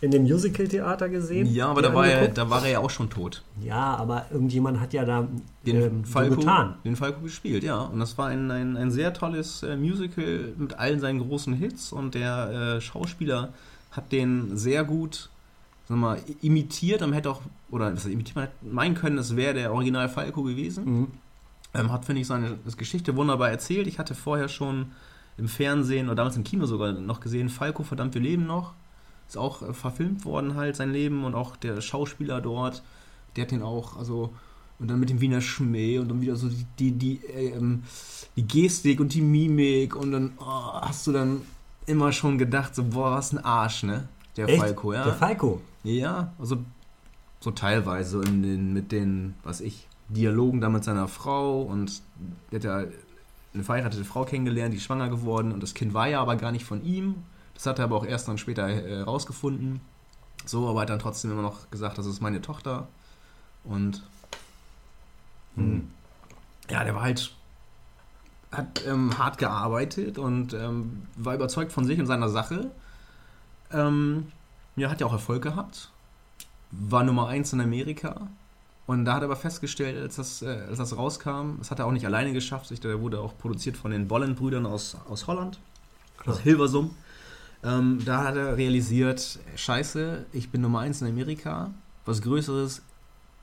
in 0.00 0.10
dem 0.10 0.24
Musical-Theater 0.24 1.08
gesehen? 1.08 1.46
Ja, 1.46 1.68
aber 1.68 1.80
da 1.80 1.94
war, 1.94 2.06
er, 2.06 2.28
da 2.28 2.50
war 2.50 2.62
er 2.64 2.72
ja 2.72 2.78
auch 2.80 2.90
schon 2.90 3.08
tot. 3.08 3.42
Ja, 3.62 3.96
aber 3.96 4.26
irgendjemand 4.30 4.80
hat 4.80 4.92
ja 4.92 5.04
da 5.04 5.26
Den, 5.64 5.76
ähm, 5.76 6.04
so 6.04 6.12
Falco, 6.12 6.36
getan. 6.36 6.74
den 6.84 6.96
Falco 6.96 7.20
gespielt, 7.22 7.64
ja. 7.64 7.80
Und 7.80 7.98
das 8.00 8.18
war 8.18 8.26
ein, 8.26 8.50
ein, 8.50 8.76
ein 8.76 8.90
sehr 8.90 9.14
tolles 9.14 9.62
äh, 9.62 9.76
Musical 9.76 10.52
mit 10.58 10.78
allen 10.78 11.00
seinen 11.00 11.20
großen 11.20 11.54
Hits 11.54 11.92
und 11.92 12.14
der 12.14 12.76
äh, 12.76 12.80
Schauspieler 12.80 13.54
hat 13.90 14.12
den 14.12 14.56
sehr 14.58 14.84
gut 14.84 15.30
sag 15.88 15.96
mal, 15.96 16.20
imitiert. 16.42 17.00
Man 17.00 17.12
hätte 17.12 17.30
auch, 17.30 17.42
oder 17.70 17.92
was 17.92 18.04
heißt 18.04 18.12
imitiert, 18.12 18.36
man 18.36 18.44
hätte 18.46 18.66
meinen 18.66 18.94
können, 18.94 19.18
es 19.18 19.36
wäre 19.36 19.54
der 19.54 19.72
Original 19.72 20.08
Falco 20.08 20.42
gewesen. 20.42 20.84
Mhm. 20.84 21.06
Ähm, 21.74 21.92
hat, 21.92 22.04
finde 22.04 22.22
ich, 22.22 22.26
seine 22.26 22.58
Geschichte 22.76 23.16
wunderbar 23.16 23.50
erzählt. 23.50 23.86
Ich 23.86 23.98
hatte 23.98 24.14
vorher 24.14 24.48
schon 24.48 24.92
im 25.36 25.48
Fernsehen 25.48 26.06
oder 26.06 26.16
damals 26.16 26.36
im 26.36 26.44
Kino 26.44 26.66
sogar 26.66 26.92
noch 26.92 27.20
gesehen, 27.20 27.48
Falco, 27.48 27.82
verdammt, 27.82 28.14
wir 28.14 28.22
leben 28.22 28.46
noch. 28.46 28.72
Ist 29.28 29.36
auch 29.36 29.62
äh, 29.62 29.72
verfilmt 29.72 30.24
worden 30.24 30.54
halt, 30.54 30.76
sein 30.76 30.92
Leben 30.92 31.24
und 31.24 31.34
auch 31.34 31.56
der 31.56 31.80
Schauspieler 31.80 32.40
dort, 32.40 32.82
der 33.34 33.42
hat 33.42 33.50
den 33.50 33.62
auch, 33.62 33.96
also, 33.96 34.32
und 34.78 34.88
dann 34.88 35.00
mit 35.00 35.10
dem 35.10 35.20
Wiener 35.20 35.40
Schmäh 35.40 35.98
und 35.98 36.08
dann 36.08 36.20
wieder 36.20 36.36
so 36.36 36.48
die, 36.48 36.64
die, 36.78 36.92
die, 36.92 37.20
ähm, 37.26 37.82
die 38.36 38.46
Gestik 38.46 39.00
und 39.00 39.14
die 39.14 39.22
Mimik 39.22 39.96
und 39.96 40.12
dann 40.12 40.32
oh, 40.38 40.80
hast 40.80 41.06
du 41.06 41.12
dann 41.12 41.42
immer 41.86 42.12
schon 42.12 42.38
gedacht, 42.38 42.74
so, 42.74 42.84
boah, 42.84 43.12
was 43.12 43.32
ein 43.32 43.44
Arsch, 43.44 43.82
ne? 43.82 44.08
Der 44.36 44.48
Echt? 44.48 44.58
Falco, 44.60 44.92
ja. 44.92 45.04
Der 45.04 45.14
Falco. 45.14 45.60
Ja, 45.82 46.32
also 46.38 46.58
so 47.40 47.50
teilweise 47.50 48.22
in 48.22 48.42
den, 48.42 48.72
mit 48.72 48.92
den, 48.92 49.34
was 49.42 49.60
ich, 49.60 49.88
Dialogen 50.08 50.60
da 50.60 50.68
mit 50.68 50.84
seiner 50.84 51.08
Frau 51.08 51.62
und 51.62 52.00
der 52.52 52.58
hat 52.58 52.64
ja 52.64 52.92
eine 53.54 53.64
verheiratete 53.64 54.04
Frau 54.04 54.24
kennengelernt, 54.24 54.72
die 54.72 54.78
ist 54.78 54.84
schwanger 54.84 55.08
geworden 55.08 55.52
und 55.52 55.62
das 55.62 55.74
Kind 55.74 55.94
war 55.94 56.08
ja 56.08 56.20
aber 56.20 56.36
gar 56.36 56.52
nicht 56.52 56.64
von 56.64 56.84
ihm. 56.84 57.16
Das 57.54 57.66
hat 57.66 57.78
er 57.78 57.86
aber 57.86 57.96
auch 57.96 58.06
erst 58.06 58.28
dann 58.28 58.38
später 58.38 58.68
äh, 58.68 59.00
rausgefunden. 59.00 59.80
So, 60.44 60.68
aber 60.68 60.82
hat 60.82 60.90
dann 60.90 60.98
trotzdem 60.98 61.32
immer 61.32 61.42
noch 61.42 61.70
gesagt, 61.70 61.98
das 61.98 62.06
ist 62.06 62.20
meine 62.20 62.40
Tochter. 62.42 62.86
Und 63.64 64.02
Mhm. 65.56 65.90
ja, 66.70 66.84
der 66.84 66.94
war 66.94 67.02
halt, 67.02 67.34
hat 68.52 68.86
ähm, 68.86 69.18
hart 69.18 69.38
gearbeitet 69.38 70.18
und 70.18 70.52
ähm, 70.54 71.02
war 71.16 71.34
überzeugt 71.34 71.72
von 71.72 71.84
sich 71.84 71.98
und 71.98 72.06
seiner 72.06 72.28
Sache. 72.28 72.70
Ähm, 73.72 74.26
ja, 74.76 74.90
hat 74.90 75.00
ja 75.00 75.06
auch 75.06 75.12
Erfolg 75.12 75.42
gehabt. 75.42 75.90
War 76.70 77.04
Nummer 77.04 77.28
1 77.28 77.52
in 77.52 77.60
Amerika. 77.60 78.28
Und 78.86 79.04
da 79.04 79.14
hat 79.14 79.22
er 79.22 79.26
aber 79.26 79.36
festgestellt, 79.36 80.00
als 80.00 80.16
das, 80.16 80.42
äh, 80.42 80.64
als 80.68 80.78
das 80.78 80.96
rauskam, 80.96 81.56
das 81.58 81.70
hat 81.70 81.78
er 81.80 81.86
auch 81.86 81.92
nicht 81.92 82.06
alleine 82.06 82.32
geschafft. 82.32 82.66
sich- 82.66 82.80
Der 82.80 83.00
wurde 83.00 83.20
auch 83.20 83.36
produziert 83.38 83.76
von 83.76 83.90
den 83.90 84.06
Bolland-Brüdern 84.06 84.64
aus, 84.66 84.96
aus 85.08 85.26
Holland, 85.26 85.58
aus 86.24 86.40
Hilversum. 86.40 86.94
Ähm, 87.64 88.00
da 88.04 88.22
hat 88.24 88.36
er 88.36 88.56
realisiert, 88.56 89.38
scheiße, 89.56 90.26
ich 90.32 90.50
bin 90.50 90.60
Nummer 90.60 90.80
1 90.80 91.02
in 91.02 91.08
Amerika. 91.08 91.70
Was 92.04 92.22
Größeres 92.22 92.82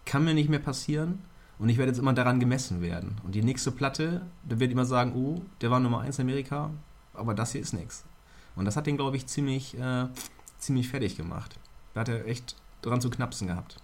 kann 0.05 0.23
mir 0.23 0.33
nicht 0.33 0.49
mehr 0.49 0.59
passieren. 0.59 1.19
Und 1.59 1.69
ich 1.69 1.77
werde 1.77 1.91
jetzt 1.91 1.99
immer 1.99 2.13
daran 2.13 2.39
gemessen 2.39 2.81
werden. 2.81 3.17
Und 3.23 3.35
die 3.35 3.43
nächste 3.43 3.71
Platte, 3.71 4.21
da 4.47 4.59
wird 4.59 4.71
immer 4.71 4.85
sagen, 4.85 5.13
oh, 5.15 5.41
der 5.61 5.71
war 5.71 5.79
Nummer 5.79 6.01
1 6.01 6.19
in 6.19 6.23
Amerika, 6.25 6.69
aber 7.13 7.33
das 7.33 7.51
hier 7.51 7.61
ist 7.61 7.73
nichts. 7.73 8.03
Und 8.55 8.65
das 8.65 8.75
hat 8.75 8.87
den, 8.87 8.97
glaube 8.97 9.17
ich, 9.17 9.27
ziemlich, 9.27 9.77
äh, 9.77 10.05
ziemlich 10.59 10.89
fertig 10.89 11.17
gemacht. 11.17 11.59
Da 11.93 12.01
hat 12.01 12.09
er 12.09 12.25
echt 12.27 12.55
dran 12.81 13.01
zu 13.01 13.09
knapsen 13.09 13.47
gehabt. 13.47 13.77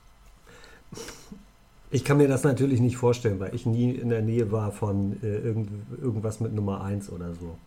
Ich 1.91 2.03
kann 2.05 2.17
mir 2.17 2.27
das 2.27 2.43
natürlich 2.43 2.79
nicht 2.81 2.97
vorstellen, 2.97 3.39
weil 3.39 3.55
ich 3.55 3.65
nie 3.65 3.91
in 3.91 4.09
der 4.09 4.21
Nähe 4.21 4.51
war 4.51 4.71
von 4.71 5.21
äh, 5.23 5.37
irgend, 5.37 5.69
irgendwas 5.99 6.39
mit 6.39 6.53
Nummer 6.53 6.83
1 6.83 7.09
oder 7.09 7.33
so. 7.33 7.57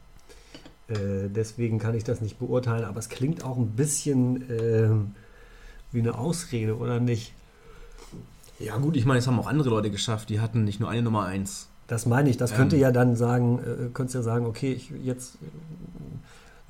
Äh, 0.88 1.28
deswegen 1.28 1.78
kann 1.78 1.94
ich 1.94 2.04
das 2.04 2.20
nicht 2.20 2.38
beurteilen, 2.38 2.84
aber 2.84 2.98
es 2.98 3.08
klingt 3.08 3.44
auch 3.44 3.56
ein 3.56 3.70
bisschen 3.70 4.44
ähm, 4.50 5.14
wie 5.90 6.00
eine 6.00 6.16
Ausrede, 6.16 6.76
oder 6.76 7.00
nicht? 7.00 7.34
Ja 8.58 8.76
gut, 8.76 8.96
ich 8.96 9.06
meine, 9.06 9.18
es 9.18 9.26
haben 9.26 9.40
auch 9.40 9.48
andere 9.48 9.70
Leute 9.70 9.90
geschafft, 9.90 10.28
die 10.28 10.40
hatten 10.40 10.64
nicht 10.64 10.78
nur 10.78 10.88
eine 10.88 11.02
Nummer 11.02 11.24
1. 11.24 11.68
Das 11.88 12.06
meine 12.06 12.30
ich. 12.30 12.36
Das 12.36 12.54
könnte 12.54 12.76
Ähm. 12.76 12.82
ja 12.82 12.90
dann 12.92 13.16
sagen, 13.16 13.58
äh, 13.58 13.88
könntest 13.92 14.14
ja 14.14 14.22
sagen, 14.22 14.46
okay, 14.46 14.72
ich 14.72 14.90
jetzt 15.02 15.34
äh, 15.36 15.46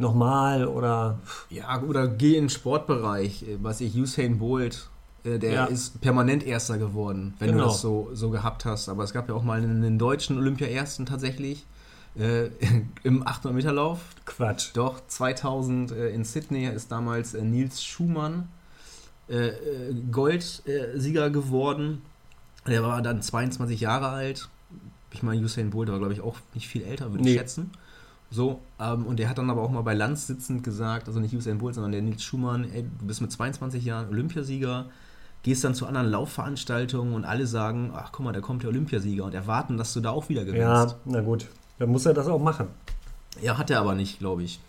nochmal 0.03 0.67
oder 0.67 1.19
Ja, 1.49 1.81
oder 1.83 2.07
geh 2.09 2.37
in 2.37 2.45
den 2.45 2.51
Sportbereich, 2.51 3.45
äh, 3.45 3.57
was 3.63 3.81
ich, 3.81 3.97
Usain 3.97 4.39
Bolt, 4.39 4.89
äh, 5.25 5.39
der 5.39 5.53
Ja. 5.53 5.65
ist 5.67 6.01
permanent 6.03 6.45
Erster 6.47 6.77
geworden, 6.77 7.35
wenn 7.39 7.53
Genau. 7.53 7.65
du 7.65 7.69
das 7.71 7.81
so, 7.81 8.11
so 8.13 8.29
gehabt 8.31 8.65
hast. 8.67 8.89
Aber 8.91 9.05
es 9.05 9.13
gab 9.15 9.29
ja 9.31 9.35
auch 9.35 9.43
mal 9.45 9.63
einen, 9.63 9.99
deutschen 9.99 10.37
Olympia-Ersten 10.37 11.07
tatsächlich 11.07 11.65
äh, 12.19 12.51
im 13.05 13.23
800-Meter-Lauf. 13.27 14.01
Quatsch. 14.27 14.71
Doch, 14.75 15.01
2000 15.07 15.93
äh, 15.93 16.11
in 16.11 16.25
Sydney 16.25 16.67
ist 16.67 16.93
damals 16.93 17.33
äh, 17.33 17.43
Nils 17.43 17.83
Schumann 17.83 18.49
äh, 19.31 19.47
äh, 19.49 19.95
Goldsieger 20.11 21.31
geworden. 21.31 22.03
Der 22.67 22.83
war 22.83 23.01
dann 23.03 23.23
22 23.23 23.81
Jahre 23.81 24.09
alt. 24.09 24.49
Ich 25.13 25.23
meine, 25.23 25.41
Usain 25.43 25.71
Bolt 25.71 25.91
war, 25.91 25.99
glaube 25.99 26.13
ich, 26.13 26.21
auch 26.21 26.37
nicht 26.55 26.69
viel 26.69 26.83
älter, 26.83 27.11
würde 27.11 27.25
Nee. 27.25 27.33
ich 27.33 27.39
schätzen. 27.39 27.71
So, 28.35 28.61
ähm, 28.81 29.05
und 29.07 29.19
der 29.19 29.29
hat 29.29 29.37
dann 29.37 29.51
aber 29.51 29.61
auch 29.63 29.71
mal 29.71 29.83
bei 29.83 29.93
Lanz 29.95 30.27
sitzend 30.27 30.65
gesagt, 30.65 31.07
also 31.07 31.21
nicht 31.21 31.35
Usain 31.37 31.59
Bolt, 31.59 31.75
sondern 31.75 31.93
der 31.93 32.01
Nils 32.01 32.23
Schumann, 32.25 32.65
ey, 32.73 32.83
du 32.99 33.07
bist 33.07 33.21
mit 33.21 33.31
22 33.31 33.85
Jahren 33.85 34.09
Olympiasieger, 34.09 34.87
gehst 35.43 35.65
dann 35.65 35.75
zu 35.75 35.87
anderen 35.87 36.09
Laufveranstaltungen 36.09 37.13
und 37.15 37.27
alle 37.27 37.47
sagen, 37.47 37.93
ach 37.95 38.11
guck 38.11 38.25
mal, 38.25 38.33
da 38.33 38.41
kommt 38.41 38.63
der 38.63 38.71
Olympiasieger 38.71 39.25
und 39.25 39.35
erwarten, 39.35 39.77
dass 39.77 39.93
du 39.93 40.01
da 40.01 40.11
auch 40.11 40.31
wieder 40.31 40.45
gewinnst. 40.47 40.63
Ja, 40.65 40.95
na 41.05 41.21
gut. 41.21 41.47
Dann 41.79 41.91
muss 41.91 42.07
er 42.07 42.15
das 42.15 42.27
auch 42.27 42.41
machen. 42.41 42.69
Ja, 43.43 43.59
hat 43.59 43.71
er 43.71 43.81
aber 43.81 43.95
nicht, 43.95 44.19
glaube 44.19 44.43
ich. 44.45 44.61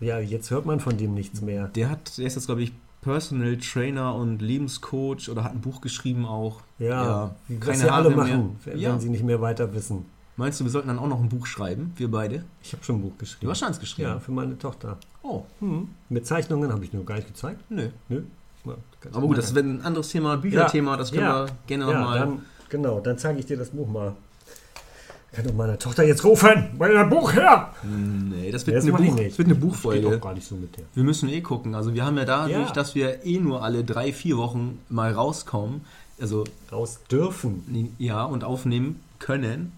Ja, 0.00 0.18
jetzt 0.18 0.50
hört 0.50 0.66
man 0.66 0.80
von 0.80 0.96
dem 0.96 1.14
nichts 1.14 1.40
mehr. 1.40 1.68
Der 1.68 1.88
hat, 1.88 2.18
der 2.18 2.26
ist 2.26 2.34
jetzt, 2.34 2.46
glaube 2.46 2.62
ich, 2.64 2.72
Personal 3.02 3.56
Trainer 3.58 4.14
und 4.16 4.42
Lebenscoach 4.42 5.28
oder 5.28 5.44
hat 5.44 5.52
ein 5.52 5.60
Buch 5.60 5.80
geschrieben 5.80 6.24
auch. 6.26 6.60
Ja, 6.78 7.34
wie 7.48 7.58
keine 7.58 7.72
was 7.72 7.80
sie 7.80 7.84
alle 7.90 7.92
Haare 7.92 8.08
mehr. 8.10 8.16
machen, 8.38 8.56
wenn 8.64 8.78
Ja. 8.78 8.98
sie 8.98 9.08
nicht 9.08 9.24
mehr 9.24 9.40
weiter 9.40 9.72
wissen. 9.74 10.06
Meinst 10.42 10.58
du, 10.58 10.64
wir 10.64 10.72
sollten 10.72 10.88
dann 10.88 10.98
auch 10.98 11.06
noch 11.06 11.20
ein 11.20 11.28
Buch 11.28 11.46
schreiben, 11.46 11.92
wir 11.94 12.10
beide? 12.10 12.42
Ich 12.64 12.72
habe 12.72 12.82
schon 12.82 12.96
ein 12.96 13.02
Buch 13.02 13.16
geschrieben. 13.16 13.46
Du 13.46 13.50
hast 13.52 13.60
schon 13.60 13.68
eins 13.68 13.78
geschrieben. 13.78 14.08
Ja, 14.08 14.18
für 14.18 14.32
meine 14.32 14.58
Tochter. 14.58 14.96
Oh, 15.22 15.44
Hm. 15.60 15.86
Mit 16.08 16.26
Zeichnungen 16.26 16.72
habe 16.72 16.84
ich 16.84 16.92
nur 16.92 17.04
gar 17.04 17.14
nicht 17.14 17.28
gezeigt. 17.28 17.60
nö. 17.70 17.90
Nö. 18.08 18.22
Ja, 18.64 18.74
ganz 19.00 19.14
Aber 19.14 19.28
gut, 19.28 19.38
das 19.38 19.54
wäre 19.54 19.64
ein 19.64 19.82
anderes 19.82 20.08
Thema, 20.08 20.36
Bücherthema, 20.38 20.96
das 20.96 21.12
können 21.12 21.22
Ja. 21.22 21.46
wir 21.46 21.52
gerne 21.68 21.84
ja, 21.92 22.00
nochmal. 22.00 22.18
dann, 22.18 22.42
genau, 22.68 22.98
dann 22.98 23.18
zeige 23.18 23.38
ich 23.38 23.46
dir 23.46 23.56
das 23.56 23.70
Buch 23.70 23.86
mal. 23.86 24.16
Kann 25.30 25.46
doch 25.46 25.54
meine 25.54 25.78
Tochter 25.78 26.02
jetzt 26.04 26.24
rufen, 26.24 26.70
weil 26.76 26.96
ein 26.96 27.08
Buch 27.08 27.32
her! 27.34 27.72
Nee, 27.84 28.50
das 28.50 28.66
wird, 28.66 28.78
Das 28.78 28.84
eine, 28.84 28.92
ich 29.00 29.10
Buch, 29.10 29.16
das 29.16 29.38
wird 29.38 29.46
eine 29.46 29.54
Geht 29.54 29.60
Buchfolge. 29.60 30.16
auch 30.16 30.20
gar 30.20 30.34
nicht 30.34 30.46
so 30.48 30.56
mit 30.56 30.76
der. 30.76 30.84
Wir 30.92 31.04
müssen 31.04 31.28
eh 31.28 31.40
gucken. 31.40 31.76
Also 31.76 31.94
wir 31.94 32.04
haben 32.04 32.18
ja 32.18 32.24
dadurch, 32.24 32.66
Ja. 32.66 32.72
dass 32.72 32.96
wir 32.96 33.24
eh 33.24 33.38
nur 33.38 33.62
alle 33.62 33.84
drei, 33.84 34.12
vier 34.12 34.38
Wochen 34.38 34.80
mal 34.88 35.12
rauskommen, 35.12 35.82
also 36.20 36.42
Raus 36.72 36.98
dürfen. 37.12 37.94
ja, 37.98 38.24
und 38.24 38.42
aufnehmen 38.42 39.00
können 39.20 39.72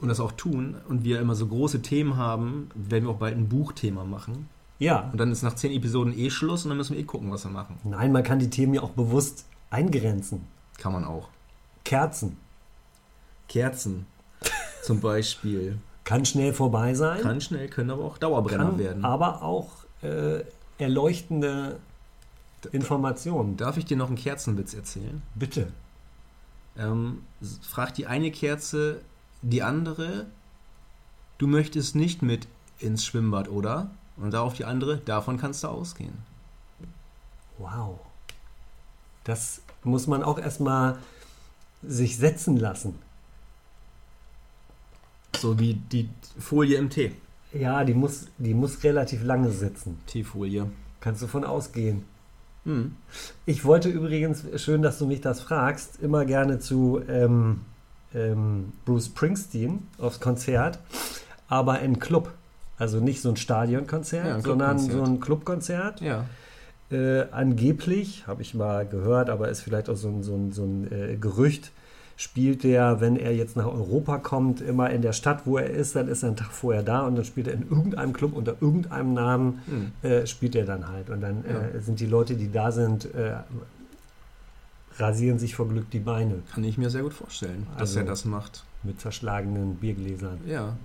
und 0.00 0.08
das 0.08 0.20
auch 0.20 0.32
tun 0.32 0.76
und 0.88 1.04
wir 1.04 1.20
immer 1.20 1.34
so 1.34 1.46
große 1.46 1.82
Themen 1.82 2.16
haben, 2.16 2.70
werden 2.74 3.04
wir 3.04 3.10
auch 3.10 3.18
bald 3.18 3.36
ein 3.36 3.48
Buchthema 3.48 4.04
machen. 4.04 4.48
Ja. 4.78 5.08
Und 5.12 5.18
dann 5.18 5.32
ist 5.32 5.42
nach 5.42 5.54
zehn 5.54 5.72
Episoden 5.72 6.16
eh 6.16 6.30
Schluss 6.30 6.64
und 6.64 6.70
dann 6.70 6.78
müssen 6.78 6.94
wir 6.94 7.00
eh 7.00 7.04
gucken, 7.04 7.30
was 7.32 7.44
wir 7.44 7.50
machen. 7.50 7.78
Nein, 7.84 8.12
man 8.12 8.22
kann 8.22 8.38
die 8.38 8.50
Themen 8.50 8.74
ja 8.74 8.82
auch 8.82 8.90
bewusst 8.90 9.44
eingrenzen. 9.70 10.46
Kann 10.78 10.92
man 10.92 11.04
auch. 11.04 11.28
Kerzen. 11.84 12.36
Kerzen 13.48 14.06
zum 14.84 15.00
Beispiel. 15.00 15.78
Kann 16.04 16.24
schnell 16.24 16.52
vorbei 16.52 16.94
sein. 16.94 17.20
Kann 17.20 17.40
schnell, 17.40 17.68
können 17.68 17.90
aber 17.90 18.04
auch 18.04 18.18
Dauerbrenner 18.18 18.64
kann 18.66 18.78
werden. 18.78 19.04
aber 19.04 19.42
auch 19.42 19.70
äh, 20.02 20.42
erleuchtende 20.78 21.80
Informationen. 22.72 23.56
Darf 23.56 23.76
ich 23.76 23.84
dir 23.84 23.96
noch 23.96 24.08
einen 24.08 24.16
Kerzenwitz 24.16 24.74
erzählen? 24.74 25.22
Bitte. 25.34 25.72
Ähm, 26.78 27.22
fragt 27.62 27.98
die 27.98 28.06
eine 28.06 28.30
Kerze 28.30 29.00
die 29.42 29.62
andere, 29.62 30.26
du 31.38 31.46
möchtest 31.46 31.94
nicht 31.94 32.22
mit 32.22 32.48
ins 32.78 33.04
Schwimmbad, 33.04 33.48
oder? 33.48 33.90
Und 34.16 34.32
darauf 34.32 34.54
die 34.54 34.64
andere, 34.64 34.98
davon 34.98 35.38
kannst 35.38 35.62
du 35.64 35.68
ausgehen. 35.68 36.18
Wow. 37.58 37.98
Das 39.24 39.60
muss 39.84 40.06
man 40.06 40.22
auch 40.22 40.38
erstmal 40.38 40.98
sich 41.82 42.16
setzen 42.16 42.56
lassen. 42.56 42.94
So 45.36 45.58
wie 45.58 45.74
die 45.74 46.08
Folie 46.38 46.78
im 46.78 46.90
Tee. 46.90 47.12
Ja, 47.52 47.84
die 47.84 47.94
muss, 47.94 48.26
die 48.38 48.54
muss 48.54 48.82
relativ 48.82 49.22
lange 49.22 49.50
sitzen. 49.50 50.00
Teefolie. 50.06 50.70
Kannst 51.00 51.22
du 51.22 51.26
von 51.26 51.44
ausgehen. 51.44 52.04
Hm. 52.64 52.96
Ich 53.46 53.64
wollte 53.64 53.88
übrigens, 53.88 54.44
schön, 54.56 54.82
dass 54.82 54.98
du 54.98 55.06
mich 55.06 55.20
das 55.20 55.40
fragst, 55.40 56.00
immer 56.02 56.24
gerne 56.24 56.58
zu 56.58 57.00
ähm, 57.08 57.60
ähm, 58.18 58.72
Bruce 58.84 59.06
Springsteen 59.06 59.86
aufs 59.98 60.20
Konzert, 60.20 60.78
aber 61.48 61.80
in 61.80 61.98
Club. 61.98 62.30
Also 62.78 63.00
nicht 63.00 63.20
so 63.22 63.28
ein 63.30 63.36
Stadionkonzert, 63.36 64.26
Ja, 64.26 64.34
ein 64.36 64.42
sondern 64.42 64.78
so 64.78 65.02
ein 65.02 65.20
Clubkonzert. 65.20 66.00
Ja. 66.00 66.24
Äh, 66.90 67.26
angeblich, 67.32 68.26
habe 68.26 68.40
ich 68.42 68.54
mal 68.54 68.86
gehört, 68.86 69.28
aber 69.30 69.48
ist 69.48 69.60
vielleicht 69.62 69.90
auch 69.90 69.96
so 69.96 70.08
ein, 70.08 70.22
so 70.22 70.34
ein, 70.34 70.52
so 70.52 70.62
ein 70.64 70.90
äh, 70.92 71.16
Gerücht, 71.16 71.70
spielt 72.16 72.64
der, 72.64 73.00
wenn 73.00 73.16
er 73.16 73.34
jetzt 73.34 73.56
nach 73.56 73.66
Europa 73.66 74.18
kommt, 74.18 74.60
immer 74.60 74.90
in 74.90 75.02
der 75.02 75.12
Stadt, 75.12 75.42
wo 75.44 75.58
er 75.58 75.68
ist, 75.70 75.94
dann 75.96 76.08
ist 76.08 76.22
er 76.22 76.28
einen 76.28 76.36
Tag 76.36 76.50
vorher 76.50 76.82
da 76.82 77.06
und 77.06 77.14
dann 77.16 77.24
spielt 77.24 77.46
er 77.46 77.54
in 77.54 77.68
irgendeinem 77.68 78.12
Club 78.12 78.32
unter 78.34 78.54
irgendeinem 78.60 79.12
Namen, 79.14 79.62
Hm. 79.66 79.92
äh, 80.10 80.26
spielt 80.26 80.54
er 80.56 80.64
dann 80.64 80.88
halt. 80.88 81.10
Und 81.10 81.20
dann 81.20 81.44
Ja. 81.48 81.78
äh, 81.78 81.80
sind 81.80 82.00
die 82.00 82.06
Leute, 82.06 82.34
die 82.34 82.50
da 82.50 82.72
sind, 82.72 83.04
äh, 83.14 83.32
rasieren 84.98 85.38
sich 85.38 85.54
vor 85.54 85.68
Glück 85.68 85.90
die 85.90 85.98
Beine 86.00 86.42
Kann 86.52 86.64
ich 86.64 86.78
mir 86.78 86.90
sehr 86.90 87.02
gut 87.02 87.14
vorstellen, 87.14 87.66
dass 87.74 87.90
Also- 87.90 88.00
er 88.00 88.04
das 88.06 88.24
macht. 88.24 88.64
mit 88.82 89.00
zerschlagenen 89.00 89.74
Biergläsern. 89.76 90.38
Ja. 90.46 90.76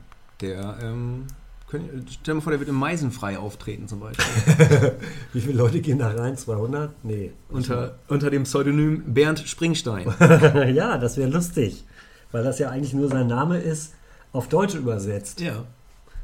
Der, 0.42 0.78
ähm, 0.82 1.26
können, 1.70 2.06
stell 2.10 2.34
dir 2.34 2.34
mal 2.36 2.42
vor, 2.42 2.52
der 2.52 2.60
wird 2.60 2.70
im 2.70 2.76
Meisenfrei 2.76 3.38
auftreten 3.38 3.88
zum 3.88 4.00
Beispiel. 4.00 4.94
Wie 5.34 5.42
viele 5.42 5.58
Leute 5.58 5.80
gehen 5.80 6.00
da 6.00 6.10
rein? 6.10 6.36
200? 6.38 6.92
Nee. 7.04 7.32
unter, 7.50 7.96
unter 8.08 8.30
dem 8.30 8.44
Pseudonym 8.44 9.04
Bernd 9.14 9.40
Springstein. 9.40 10.08
ja, 10.76 10.98
das 10.98 11.18
wäre 11.18 11.30
lustig, 11.30 11.84
weil 12.32 12.44
das 12.44 12.60
ja 12.60 12.70
eigentlich 12.70 12.94
nur 12.94 13.10
sein 13.10 13.28
Name 13.28 13.58
ist, 13.60 13.94
auf 14.34 14.50
Deutsch 14.50 14.76
übersetzt. 14.76 15.40
ja. 15.40 15.64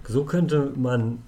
So 0.08 0.24
könnte 0.24 0.72
man. 0.76 1.20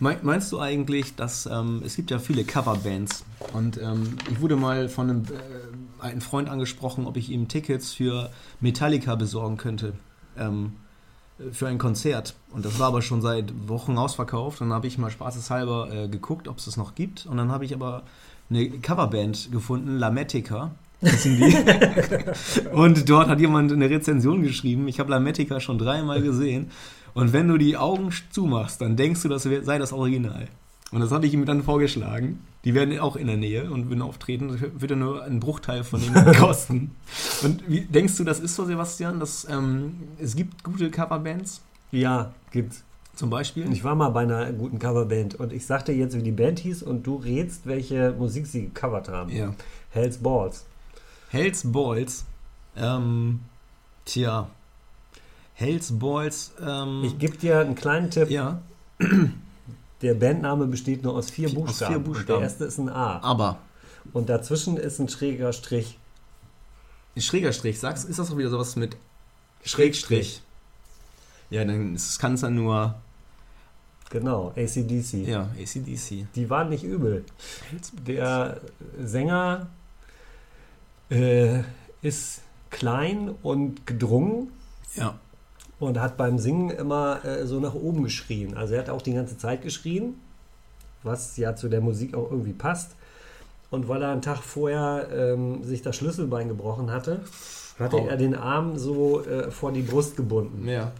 Mei- 0.00 0.16
Meinst 0.22 0.50
du 0.52 0.58
eigentlich, 0.58 1.16
dass 1.16 1.44
ähm, 1.44 1.82
es 1.84 1.96
gibt 1.96 2.10
ja 2.10 2.18
viele 2.18 2.44
Coverbands 2.44 3.24
und 3.52 3.76
ähm, 3.78 4.16
ich 4.30 4.40
wurde 4.40 4.56
mal 4.56 4.88
von 4.88 5.10
einem 5.10 5.22
äh, 5.24 5.91
einen 6.02 6.20
Freund 6.20 6.48
angesprochen, 6.48 7.06
ob 7.06 7.16
ich 7.16 7.30
ihm 7.30 7.48
Tickets 7.48 7.92
für 7.92 8.30
Metallica 8.60 9.14
besorgen 9.14 9.56
könnte 9.56 9.94
ähm, 10.36 10.72
für 11.50 11.66
ein 11.68 11.78
Konzert 11.78 12.34
und 12.50 12.64
das 12.64 12.78
war 12.78 12.88
aber 12.88 13.02
schon 13.02 13.22
seit 13.22 13.52
Wochen 13.68 13.98
ausverkauft. 13.98 14.60
Dann 14.60 14.72
habe 14.72 14.86
ich 14.86 14.98
mal 14.98 15.10
spaßeshalber 15.10 15.88
äh, 15.92 16.08
geguckt, 16.08 16.46
ob 16.48 16.58
es 16.58 16.66
das 16.66 16.76
noch 16.76 16.94
gibt 16.94 17.26
und 17.26 17.36
dann 17.36 17.50
habe 17.50 17.64
ich 17.64 17.74
aber 17.74 18.02
eine 18.50 18.68
Coverband 18.68 19.50
gefunden, 19.50 19.98
Lametica. 19.98 20.72
die. 21.00 21.56
und 22.72 23.08
dort 23.08 23.28
hat 23.28 23.40
jemand 23.40 23.72
eine 23.72 23.90
Rezension 23.90 24.42
geschrieben. 24.42 24.86
Ich 24.86 25.00
habe 25.00 25.10
Lametica 25.10 25.58
schon 25.58 25.78
dreimal 25.78 26.22
gesehen. 26.22 26.70
Und 27.14 27.32
wenn 27.32 27.48
du 27.48 27.58
die 27.58 27.76
Augen 27.76 28.10
zumachst, 28.30 28.80
dann 28.80 28.96
denkst 28.96 29.22
du, 29.22 29.28
das 29.28 29.42
sei 29.42 29.78
das 29.78 29.92
Original. 29.92 30.48
Und 30.92 31.00
das 31.00 31.10
hatte 31.10 31.26
ich 31.26 31.32
ihm 31.34 31.44
dann 31.46 31.62
vorgeschlagen. 31.62 32.40
Die 32.64 32.74
werden 32.74 32.96
auch 33.00 33.16
in 33.16 33.26
der 33.26 33.36
Nähe 33.38 33.70
und 33.70 33.88
würden 33.88 34.02
auftreten. 34.02 34.48
Das 34.48 34.60
wird 34.60 34.90
ja 34.90 34.96
nur 34.96 35.22
einen 35.24 35.40
Bruchteil 35.40 35.82
von 35.84 36.00
dem 36.00 36.12
kosten. 36.38 36.92
Und 37.42 37.68
wie 37.68 37.80
denkst 37.80 38.16
du, 38.18 38.24
das 38.24 38.38
ist 38.40 38.54
so, 38.54 38.64
Sebastian? 38.66 39.18
Dass, 39.18 39.46
ähm, 39.50 39.94
es 40.20 40.36
gibt 40.36 40.62
gute 40.62 40.90
Coverbands, 40.90 41.62
Ja, 41.90 42.32
gibt's. 42.50 42.84
zum 43.16 43.30
Beispiel. 43.30 43.72
Ich 43.72 43.82
war 43.82 43.94
mal 43.94 44.10
bei 44.10 44.22
einer 44.22 44.52
guten 44.52 44.78
Coverband 44.78 45.34
und 45.36 45.52
ich 45.52 45.66
sagte 45.66 45.92
jetzt, 45.92 46.14
wie 46.16 46.22
die 46.22 46.30
Band 46.30 46.58
hieß 46.60 46.82
und 46.82 47.06
du 47.06 47.16
rätst, 47.16 47.66
welche 47.66 48.12
Musik 48.16 48.46
sie 48.46 48.64
gecovert 48.66 49.08
haben. 49.08 49.30
Ja. 49.30 49.54
Hells 49.90 50.18
Balls. 50.18 50.64
Hells 51.30 51.62
Balls. 51.72 52.24
Ähm, 52.76 53.40
tja. 54.04 54.48
Hells 55.54 55.90
Balls. 55.98 56.52
Ähm, 56.64 57.02
Ich 57.04 57.18
gebe 57.18 57.36
dir 57.38 57.60
einen 57.60 57.74
kleinen 57.74 58.10
Tipp. 58.10 58.30
ja, 58.30 58.60
Der 60.02 60.14
Bandname 60.14 60.66
besteht 60.66 61.02
nur 61.02 61.14
aus 61.14 61.30
vier 61.30 61.46
Aus 61.46 61.52
vier 61.52 61.60
Buchstaben. 61.64 62.04
Buchstaben. 62.04 62.26
der 62.40 62.40
erste 62.48 62.64
ist 62.64 62.78
ein 62.78 62.88
A. 62.88 63.20
aber. 63.22 63.58
Und 64.12 64.28
dazwischen 64.28 64.76
ist 64.76 64.98
ein 64.98 65.08
schräger 65.08 65.52
Strich. 65.52 65.98
Schräger 67.16 67.52
Strich, 67.52 67.78
sagst 67.78 68.08
ist 68.08 68.18
das 68.18 68.30
doch 68.30 68.36
wieder 68.38 68.50
sowas 68.50 68.74
mit 68.76 68.96
Schrägstrich? 69.64 70.40
Ja, 71.50 71.64
dann 71.64 71.96
kann 72.18 72.34
es 72.34 72.40
dann 72.40 72.54
nur, 72.56 72.94
Genau, 74.10 74.52
ACDC. 74.56 75.26
ja, 75.26 75.48
ACDC. 75.58 76.26
Die 76.34 76.50
waren 76.50 76.68
nicht 76.70 76.84
übel. 76.84 77.24
Der 78.06 78.60
Sänger 79.02 79.68
äh, 81.10 81.60
ist 82.02 82.40
klein 82.70 83.30
und 83.42 83.86
gedrungen 83.86 84.50
Ja, 84.94 85.18
und 85.88 86.00
hat 86.00 86.16
beim 86.16 86.38
Singen 86.38 86.70
immer 86.70 87.24
äh, 87.24 87.46
so 87.46 87.60
nach 87.60 87.74
oben 87.74 88.02
geschrien. 88.04 88.56
Also 88.56 88.74
er 88.74 88.80
hat 88.80 88.90
auch 88.90 89.02
die 89.02 89.14
ganze 89.14 89.36
Zeit 89.36 89.62
geschrien, 89.62 90.14
was 91.02 91.36
ja 91.36 91.56
zu 91.56 91.68
der 91.68 91.80
Musik 91.80 92.14
auch 92.14 92.30
irgendwie 92.30 92.52
passt. 92.52 92.92
Und 93.70 93.88
weil 93.88 94.02
er 94.02 94.10
einen 94.12 94.22
Tag 94.22 94.38
vorher 94.42 95.08
ähm, 95.12 95.64
sich 95.64 95.82
das 95.82 95.96
Schlüsselbein 95.96 96.48
gebrochen 96.48 96.90
hatte, 96.90 97.20
hatte 97.78 97.96
Oh. 97.96 98.06
er 98.06 98.16
den 98.16 98.34
Arm 98.34 98.76
so 98.78 99.24
äh, 99.24 99.50
vor 99.50 99.72
die 99.72 99.80
Brust 99.82 100.14
gebunden 100.16 100.68
ja. 100.68 100.92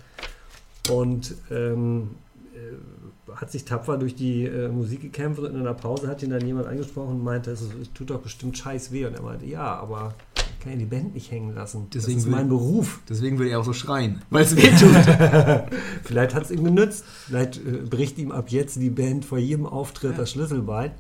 und 0.91 1.35
ähm, 1.51 2.13
äh, 2.55 3.33
hat 3.37 3.51
sich 3.51 3.65
tapfer 3.67 3.99
durch 3.99 4.15
die 4.15 4.47
äh, 4.47 4.69
Musik 4.69 5.03
gekämpft 5.03 5.41
und 5.41 5.55
in 5.55 5.61
einer 5.61 5.75
Pause 5.75 6.09
hat 6.09 6.23
ihn 6.23 6.31
dann 6.31 6.45
jemand 6.47 6.67
angesprochen 6.67 7.11
und 7.11 7.25
meinte, 7.25 7.51
es 7.51 7.63
tut 7.95 8.11
doch 8.11 8.21
bestimmt 8.21 8.57
scheiß 8.59 8.91
weh. 8.91 9.05
Und 9.07 9.15
er 9.15 9.23
meinte, 9.23 9.47
ja, 9.47 9.75
aber 9.77 10.15
kann 10.63 10.73
ja 10.73 10.79
die 10.79 10.85
Band 10.87 11.15
nicht 11.15 11.31
hängen 11.31 11.55
lassen. 11.55 11.89
Deswegen 11.93 12.17
das 12.19 12.25
ist 12.25 12.31
will- 12.31 12.37
mein 12.37 12.49
Beruf. 12.49 13.01
Deswegen 13.09 13.39
würde 13.39 13.51
er 13.51 13.61
auch 13.61 13.65
so 13.65 13.73
schreien, 13.73 14.23
weil 14.31 14.45
es 14.45 14.57
weh 14.57 14.71
tut. 14.71 14.95
Vielleicht 16.05 16.35
hat 16.35 16.45
es 16.45 16.51
ihm 16.51 16.65
genützt. 16.65 17.05
Vielleicht 17.27 17.57
äh, 17.59 17.79
bricht 17.89 18.17
ihm 18.19 18.33
ab 18.33 18.51
jetzt 18.51 18.77
die 18.77 18.91
Band 18.91 19.25
vor 19.25 19.39
jedem 19.39 19.67
Auftritt 19.67 20.13
Ja. 20.13 20.19
das 20.19 20.31
Schlüsselbein. 20.31 20.93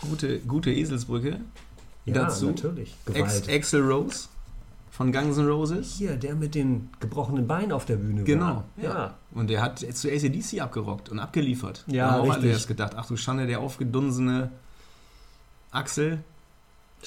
gute, 0.00 0.40
gute 0.40 0.70
Eselsbrücke. 0.72 1.40
Ja, 2.06 2.14
Dazu 2.14 2.46
natürlich. 2.46 2.94
Gewalt. 3.04 3.48
Axel 3.50 3.82
Rose 3.82 4.28
von 4.90 5.12
Guns 5.12 5.36
N' 5.38 5.46
Roses. 5.48 5.94
Hier, 5.98 6.16
der 6.16 6.34
mit 6.36 6.54
den 6.54 6.88
gebrochenen 7.00 7.46
Beinen 7.46 7.72
auf 7.72 7.84
der 7.84 7.96
Bühne 7.96 8.22
Genau, 8.24 8.46
war. 8.46 8.64
ja. 8.82 9.14
Und 9.32 9.50
der 9.50 9.60
hat 9.60 9.80
zu 9.80 10.08
ACDC 10.08 10.60
abgerockt 10.60 11.08
und 11.10 11.18
abgeliefert. 11.18 11.84
Ja, 11.88 12.06
Da 12.06 12.12
haben 12.12 12.20
auch 12.20 12.24
alle 12.26 12.34
richtig. 12.36 12.52
erst 12.52 12.68
gedacht, 12.68 12.92
ach 12.96 13.06
du 13.06 13.16
Schande, 13.16 13.46
der 13.46 13.60
aufgedunsene 13.60 14.52
Axel, 15.72 16.20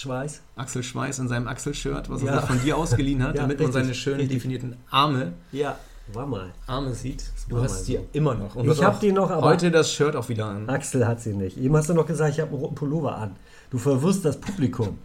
Schweiß. 0.02 0.42
Axel 0.56 0.84
Schweiß 0.84 1.20
in 1.20 1.28
seinem 1.28 1.48
Axel-Shirt, 1.48 2.10
was 2.10 2.22
er 2.24 2.36
Ja. 2.36 2.42
von 2.42 2.62
dir 2.62 2.78
ausgeliehen 2.78 3.22
hat, 3.24 3.36
Ja, 3.36 3.42
damit 3.42 3.60
man 3.60 3.72
seine 3.72 3.94
schön 3.94 4.28
definierten 4.28 4.76
Arme, 4.90 5.34
Ja, 5.52 5.78
war 6.14 6.26
mal. 6.26 6.52
Arme 6.68 6.94
sieht. 6.94 7.24
Du 7.50 7.62
hast 7.62 7.88
die 7.88 7.94
so. 7.98 8.08
immer 8.14 8.34
noch. 8.36 8.56
Und 8.56 8.62
Ich 8.66 8.72
du 8.72 8.78
hast 8.78 8.84
hab 8.84 8.96
auch 8.96 9.00
die 9.00 9.12
noch, 9.12 9.30
aber- 9.30 9.48
Heute 9.48 9.70
das 9.72 9.92
Shirt 9.92 10.16
auch 10.16 10.28
wieder 10.30 10.46
an. 10.46 10.70
Axel 10.70 11.08
hat 11.08 11.22
sie 11.22 11.34
nicht. 11.34 11.58
Eben 11.58 11.76
hast 11.76 11.90
du 11.90 11.94
noch 11.94 12.06
gesagt, 12.08 12.34
ich 12.34 12.40
habe 12.40 12.52
einen 12.52 12.60
roten 12.60 12.76
Pullover 12.76 13.16
an. 13.18 13.36
Du 13.70 13.78
verwirrst 13.78 14.26
das 14.26 14.40
Publikum. 14.40 14.98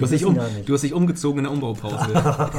Du 0.00 0.06
hast, 0.10 0.24
um, 0.24 0.38
du 0.66 0.74
hast 0.74 0.80
dich 0.82 0.92
umgezogen 0.94 1.38
in 1.38 1.44
der 1.44 1.52
Umbaupause, 1.52 2.08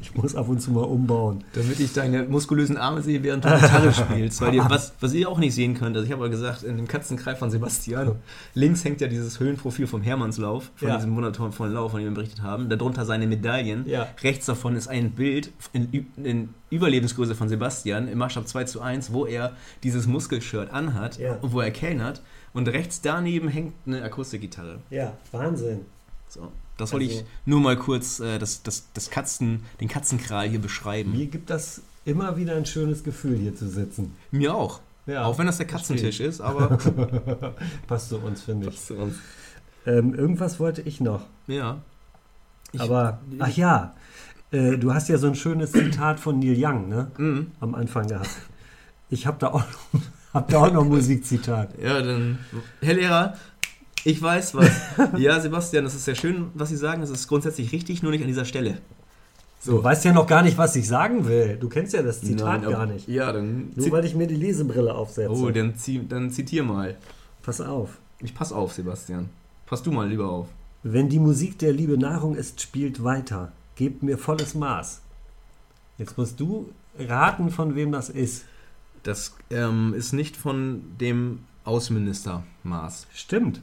Ich 0.00 0.14
muss 0.14 0.34
ab 0.34 0.48
und 0.48 0.60
zu 0.60 0.70
mal 0.70 0.82
umbauen. 0.84 1.42
damit 1.54 1.80
ich 1.80 1.92
deine 1.92 2.22
muskulösen 2.24 2.76
Arme 2.76 3.02
sehe, 3.02 3.22
während 3.22 3.44
du 3.44 3.48
Gitarre 3.50 3.92
spielst. 3.92 4.40
Weil 4.40 4.54
ihr, 4.54 4.64
was, 4.68 4.92
was 5.00 5.12
ihr 5.14 5.28
auch 5.28 5.38
nicht 5.38 5.54
sehen 5.54 5.74
könnt, 5.74 5.96
also 5.96 6.06
ich 6.06 6.12
habe 6.12 6.24
ja 6.24 6.30
gesagt, 6.30 6.62
in 6.62 6.76
dem 6.76 6.86
Katzenkreis 6.88 7.38
von 7.38 7.50
Sebastian, 7.50 8.12
links 8.54 8.84
hängt 8.84 9.00
ja 9.00 9.08
dieses 9.08 9.40
Höhenprofil 9.40 9.86
vom 9.86 10.02
Hermannslauf, 10.02 10.70
von 10.76 10.88
Ja. 10.88 10.96
diesem 10.96 11.16
wundervollen 11.16 11.72
Lauf, 11.74 11.90
von 11.92 12.00
dem 12.00 12.10
wir 12.10 12.14
berichtet 12.14 12.42
haben. 12.42 12.68
Darunter 12.68 13.04
seine 13.04 13.26
Medaillen. 13.26 13.86
Ja. 13.88 14.06
Rechts 14.22 14.46
davon 14.46 14.76
ist 14.76 14.88
ein 14.88 15.10
Bild 15.12 15.50
in, 15.72 16.06
in 16.22 16.50
Überlebensgröße 16.70 17.34
von 17.34 17.48
Sebastian 17.48 18.08
im 18.08 18.18
Maßstab 18.18 18.46
2 18.48 18.64
zu 18.64 18.80
1, 18.80 19.12
wo 19.12 19.26
er 19.26 19.52
dieses 19.82 20.06
Muskelshirt 20.06 20.72
anhat 20.72 21.18
Ja. 21.18 21.38
und 21.40 21.52
wo 21.52 21.60
er 21.60 21.70
kellnert. 21.70 22.22
Und 22.52 22.68
rechts 22.68 23.00
daneben 23.00 23.48
hängt 23.48 23.72
eine 23.86 24.02
Akustikgitarre. 24.02 24.78
Ja, 24.90 25.14
Wahnsinn. 25.32 25.80
So, 26.34 26.50
das 26.76 26.92
wollte 26.92 27.06
Also- 27.06 27.20
ich 27.20 27.24
nur 27.46 27.60
mal 27.60 27.76
kurz 27.76 28.18
äh, 28.20 28.38
das, 28.38 28.62
das, 28.64 28.88
das 28.92 29.08
Katzen, 29.10 29.62
den 29.80 29.88
Katzenkral 29.88 30.48
hier 30.48 30.60
beschreiben. 30.60 31.12
Mir 31.12 31.26
gibt 31.26 31.48
das 31.50 31.82
immer 32.04 32.36
wieder 32.36 32.56
ein 32.56 32.66
schönes 32.66 33.04
Gefühl, 33.04 33.38
hier 33.38 33.54
zu 33.54 33.68
sitzen. 33.68 34.16
Mir 34.32 34.54
auch. 34.54 34.80
Ja, 35.06 35.24
auch 35.26 35.38
wenn 35.38 35.46
das 35.46 35.58
der 35.58 35.68
verstehe 35.68 35.96
Katzentisch 35.96 36.20
ist, 36.20 36.40
aber 36.40 36.78
Passt 37.86 38.08
zu 38.08 38.18
uns, 38.18 38.42
finde 38.42 38.68
ich. 38.68 38.80
zu 38.84 38.94
uns. 38.96 39.16
Ähm, 39.86 40.14
irgendwas 40.14 40.58
wollte 40.58 40.80
ich 40.82 41.00
noch. 41.00 41.22
Ja. 41.46 41.78
Ich- 42.72 42.80
Aber, 42.80 43.20
ach 43.38 43.54
ja, 43.56 43.94
äh, 44.50 44.76
du 44.78 44.92
hast 44.94 45.08
ja 45.08 45.18
so 45.18 45.26
ein 45.28 45.34
schönes 45.34 45.72
Zitat 45.72 46.18
von 46.18 46.38
Neil 46.40 46.56
Young, 46.58 46.88
ne? 46.88 47.10
Mhm. 47.18 47.52
Am 47.60 47.74
Anfang 47.74 48.08
gehabt. 48.08 48.30
Ich 49.10 49.26
habe 49.26 49.36
da, 49.38 49.48
auch 49.52 49.60
noch- 49.92 50.00
hab 50.34 50.48
da 50.48 50.58
auch 50.64 50.72
noch 50.72 50.82
ein 50.82 50.88
Musikzitat. 50.98 51.78
Ja, 51.80 52.00
dann. 52.02 52.38
Herr 52.80 52.94
Lehrer, 52.94 53.34
ich 54.04 54.20
weiß 54.20 54.54
was. 54.54 54.70
ja, 55.16 55.40
Sebastian, 55.40 55.84
das 55.84 55.94
ist 55.94 56.04
sehr 56.04 56.14
schön, 56.14 56.50
was 56.54 56.68
Sie 56.68 56.76
sagen. 56.76 57.00
Das 57.00 57.10
ist 57.10 57.26
grundsätzlich 57.28 57.72
richtig, 57.72 58.02
nur 58.02 58.12
nicht 58.12 58.22
an 58.22 58.28
dieser 58.28 58.44
Stelle. 58.44 58.78
Du 59.64 59.82
weißt 59.82 60.04
ja 60.04 60.12
noch 60.12 60.26
gar 60.26 60.42
nicht, 60.42 60.58
was 60.58 60.76
ich 60.76 60.86
sagen 60.86 61.26
will. 61.26 61.56
Du 61.58 61.70
kennst 61.70 61.94
ja 61.94 62.02
das 62.02 62.20
Zitat 62.20 62.62
Nein, 62.62 62.70
gar 62.70 62.86
nicht. 62.86 63.08
Ja, 63.08 63.32
dann. 63.32 63.72
Nur 63.74 63.90
weil 63.92 64.04
ich 64.04 64.14
mir 64.14 64.26
die 64.26 64.36
Lesebrille 64.36 64.94
aufsetze. 64.94 65.30
oh, 65.30 65.50
dann, 65.50 65.74
dann 66.08 66.30
zitier 66.30 66.62
mal. 66.64 66.96
Pass 67.42 67.62
auf. 67.62 67.98
Ich 68.20 68.34
pass 68.34 68.52
auf, 68.52 68.72
Sebastian. 68.72 69.30
Pass 69.66 69.82
du 69.82 69.90
mal 69.90 70.08
lieber 70.08 70.28
auf. 70.28 70.48
Wenn 70.82 71.08
die 71.08 71.18
Musik 71.18 71.58
der 71.58 71.72
Liebe 71.72 71.96
Nahrung 71.96 72.34
ist, 72.34 72.60
spielt 72.60 73.02
weiter. 73.02 73.52
Gebt 73.74 74.02
mir 74.02 74.18
volles 74.18 74.54
Maß. 74.54 75.00
Jetzt 75.96 76.18
musst 76.18 76.38
du 76.38 76.70
raten, 76.98 77.50
von 77.50 77.74
wem 77.74 77.90
das 77.90 78.10
ist. 78.10 78.44
Das 79.02 79.34
ähm, 79.50 79.94
ist 79.96 80.12
nicht 80.12 80.36
von 80.36 80.82
dem 81.00 81.40
Außenminister 81.64 82.44
Maas. 82.62 83.06
Stimmt. 83.14 83.62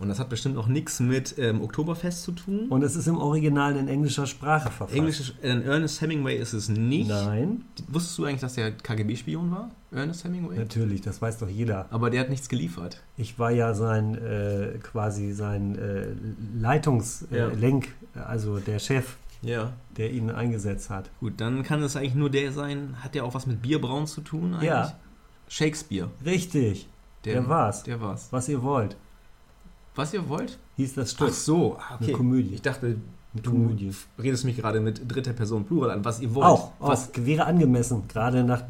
Und 0.00 0.08
das 0.08 0.20
hat 0.20 0.28
bestimmt 0.28 0.56
auch 0.58 0.68
nichts 0.68 1.00
mit 1.00 1.34
ähm, 1.38 1.60
Oktoberfest 1.60 2.22
zu 2.22 2.30
tun. 2.30 2.68
Und 2.68 2.82
es 2.84 2.94
ist 2.94 3.08
im 3.08 3.18
Original 3.18 3.74
in 3.76 3.88
englischer 3.88 4.26
Sprache 4.28 4.70
verfasst. 4.70 4.96
Englisch, 4.96 5.32
äh, 5.42 5.48
Ernest 5.48 6.00
Hemingway 6.00 6.36
ist 6.36 6.52
es 6.52 6.68
nicht. 6.68 7.08
Nein, 7.08 7.64
Wusstest 7.88 8.16
du 8.18 8.24
eigentlich, 8.24 8.40
dass 8.40 8.54
der 8.54 8.70
KGB-Spion 8.70 9.50
war? 9.50 9.70
Ernest 9.90 10.22
Hemingway? 10.22 10.56
natürlich, 10.56 11.00
das 11.00 11.20
weiß 11.20 11.38
doch 11.38 11.48
jeder. 11.48 11.86
Aber 11.90 12.10
der 12.10 12.20
hat 12.20 12.30
nichts 12.30 12.48
geliefert. 12.48 13.02
Ich 13.16 13.40
war 13.40 13.50
ja 13.50 13.74
sein 13.74 14.14
äh, 14.14 14.78
quasi 14.82 15.32
sein 15.32 15.76
äh, 15.76 16.06
Leitungslenk, 16.60 17.30
Ja. 17.32 17.48
äh, 17.48 17.54
Lenk, 17.54 17.88
also 18.14 18.58
der 18.60 18.78
Chef, 18.78 19.16
Ja. 19.42 19.72
der 19.96 20.12
ihn 20.12 20.30
eingesetzt 20.30 20.90
hat. 20.90 21.10
Gut, 21.18 21.34
dann 21.40 21.62
kann 21.64 21.82
es 21.82 21.96
eigentlich 21.96 22.14
nur 22.14 22.30
der 22.30 22.52
sein. 22.52 22.94
Hat 23.02 23.14
der 23.16 23.24
auch 23.24 23.34
was 23.34 23.46
mit 23.46 23.62
Bierbrauen 23.62 24.06
zu 24.06 24.20
tun 24.20 24.54
eigentlich? 24.54 24.68
Ja. 24.68 24.92
Shakespeare. 25.48 26.08
Richtig, 26.24 26.88
der, 27.24 27.48
war's. 27.48 27.82
Der 27.82 28.00
war's. 28.00 28.28
Was 28.30 28.48
ihr 28.48 28.62
wollt, 28.62 28.96
Was 29.98 30.14
ihr 30.14 30.28
wollt? 30.28 30.58
hieß 30.76 30.94
das 30.94 31.10
Stück. 31.10 31.28
Ach 31.30 31.34
so, 31.34 31.76
ah, 31.80 31.94
okay. 31.96 32.04
Eine 32.04 32.12
Komödie. 32.12 32.54
Ich 32.54 32.62
dachte, 32.62 32.96
du 33.34 33.50
Komödie. 33.50 33.90
redest 34.22 34.44
mich 34.44 34.56
gerade 34.56 34.78
mit 34.80 35.00
dritter 35.12 35.32
Person 35.32 35.64
Plural 35.64 35.90
an. 35.90 36.04
Was 36.04 36.20
ihr 36.20 36.32
wollt. 36.34 36.46
Auch, 36.46 36.70
Was, 36.78 37.10
auch, 37.10 37.16
wäre 37.16 37.46
angemessen, 37.46 38.04
gerade 38.06 38.44
nach, 38.44 38.62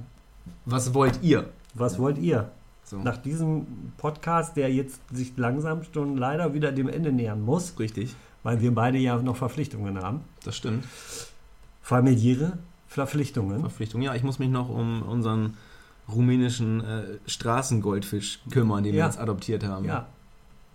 was 0.65 0.95
wollt 0.95 1.21
ihr? 1.23 1.51
was 1.75 1.99
wollt 1.99 2.17
ihr? 2.19 2.51
So. 2.85 2.97
Nach 2.97 3.19
diesem 3.19 3.67
Podcast, 3.99 4.57
der 4.57 4.73
jetzt 4.73 5.01
sich 5.13 5.35
langsam 5.37 5.83
schon 5.93 6.17
leider 6.17 6.55
wieder 6.55 6.73
dem 6.73 6.89
Ende 6.89 7.13
nähern 7.13 7.43
muss, 7.43 7.79
Richtig, 7.79 8.15
weil 8.43 8.63
wir 8.63 8.75
beide 8.75 8.97
ja 8.97 9.21
noch 9.21 9.37
Verpflichtungen 9.37 10.01
haben. 10.03 10.23
das 10.45 10.57
stimmt. 10.57 10.85
Familiäre 11.83 12.55
Verpflichtungen. 12.89 13.61
Verpflichtung. 13.61 14.01
Ja, 14.01 14.15
ich 14.15 14.23
muss 14.23 14.39
mich 14.39 14.49
noch 14.49 14.71
um 14.71 15.03
unseren 15.03 15.59
rumänischen 16.11 16.83
äh, 16.83 17.03
Straßengoldfisch 17.27 18.41
kümmern, 18.51 18.83
den 18.83 18.95
wir 18.95 19.01
Ja. 19.01 19.07
jetzt 19.07 19.19
adoptiert 19.19 19.65
haben. 19.65 19.85
Ja. 19.85 20.07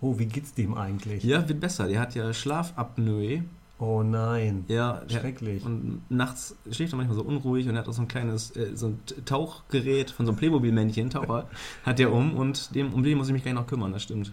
Oh, 0.04 0.18
wie 0.18 0.26
geht's 0.26 0.52
dem 0.52 0.74
eigentlich? 0.74 1.24
Ja, 1.24 1.48
wird 1.48 1.60
besser. 1.60 1.88
Der 1.88 1.98
hat 1.98 2.14
ja 2.14 2.30
Schlafapnoe. 2.34 3.42
Oh 3.78 4.02
nein. 4.02 4.66
Ja, 4.68 5.00
Schrecklich. 5.08 5.64
Und 5.64 6.02
nachts 6.10 6.54
schläft 6.70 6.92
er 6.92 6.96
manchmal 6.96 7.16
so 7.16 7.22
unruhig 7.22 7.66
und 7.66 7.74
er 7.74 7.78
hat 7.80 7.88
auch 7.88 7.94
so 7.94 8.02
ein 8.02 8.08
kleines 8.08 8.54
äh, 8.54 8.76
so 8.76 8.88
ein 8.88 9.00
Tauchgerät 9.24 10.10
von 10.10 10.26
so 10.26 10.32
einem 10.32 10.38
Playmobil-Männchen, 10.38 11.08
Taucher, 11.08 11.48
hat 11.84 11.98
der 11.98 12.12
um 12.12 12.36
und 12.36 12.74
dem, 12.74 12.92
um 12.92 13.02
den 13.02 13.16
muss 13.16 13.28
ich 13.28 13.32
mich 13.32 13.42
gleich 13.42 13.54
noch 13.54 13.66
kümmern, 13.66 13.92
das 13.92 14.02
stimmt. 14.02 14.32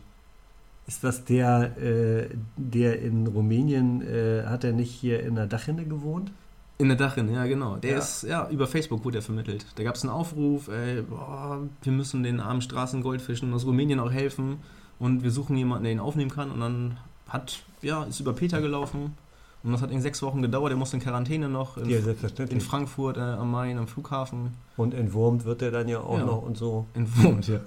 Ist 0.88 1.06
das 1.06 1.24
der, 1.24 1.78
äh, 1.82 2.28
der 2.58 3.02
in 3.02 3.26
Rumänien, 3.28 4.02
äh, 4.02 4.44
hat 4.46 4.66
er 4.66 4.74
nicht 4.74 4.92
hier 4.92 5.24
in 5.24 5.36
der 5.36 5.48
Dachrinne 5.48 5.86
gewohnt? 5.86 6.34
In 6.80 6.90
der 6.90 6.98
Dachrinne, 6.98 7.34
ja 7.34 7.46
genau. 7.46 7.78
Der 7.78 7.92
Ja. 7.92 7.98
ist, 8.00 8.24
ja, 8.24 8.50
über 8.50 8.68
Facebook 8.68 9.06
wurde 9.06 9.20
er 9.20 9.22
vermittelt. 9.22 9.66
Da 9.76 9.84
gab 9.84 9.96
es 9.96 10.04
einen 10.04 10.12
Aufruf, 10.12 10.68
ey, 10.68 11.02
boah, 11.04 11.62
wir 11.82 11.92
müssen 11.94 12.24
den 12.24 12.42
armen 12.42 12.62
Straßengoldfischen 12.62 13.54
aus 13.54 13.66
Rumänien 13.66 14.00
auch 14.02 14.12
helfen 14.12 14.58
und 15.02 15.24
wir 15.24 15.32
suchen 15.32 15.58
jemanden, 15.58 15.84
der 15.84 15.92
ihn 15.92 16.00
aufnehmen 16.00 16.32
kann 16.32 16.50
und 16.52 16.62
dann 16.62 16.98
hat, 17.28 17.60
ja, 17.82 18.04
ist 18.06 18.20
über 18.22 18.32
Peter 18.34 18.62
gelaufen 18.62 19.18
und 19.64 19.72
das 19.74 19.82
hat 19.82 19.92
in 19.92 20.02
sechs 20.02 20.22
Wochen 20.22 20.42
gedauert, 20.42 20.70
der 20.70 20.78
musste 20.78 20.96
in 20.98 21.04
Quarantäne 21.04 21.50
noch 21.50 21.76
in, 21.78 21.90
Ja, 21.90 21.98
in. 22.50 22.62
Frankfurt 22.62 23.18
äh, 23.18 23.22
am 23.22 23.52
Main, 23.52 23.78
am 23.78 23.88
Flughafen. 23.88 24.54
Und 24.78 24.94
entwurmt 24.94 25.44
wird 25.46 25.62
er 25.62 25.72
dann 25.72 25.88
ja 25.90 26.00
auch 26.00 26.18
Ja. 26.20 26.26
noch 26.26 26.42
und 26.42 26.58
so. 26.58 26.86
Entwurmt, 26.94 27.48
ja. 27.48 27.60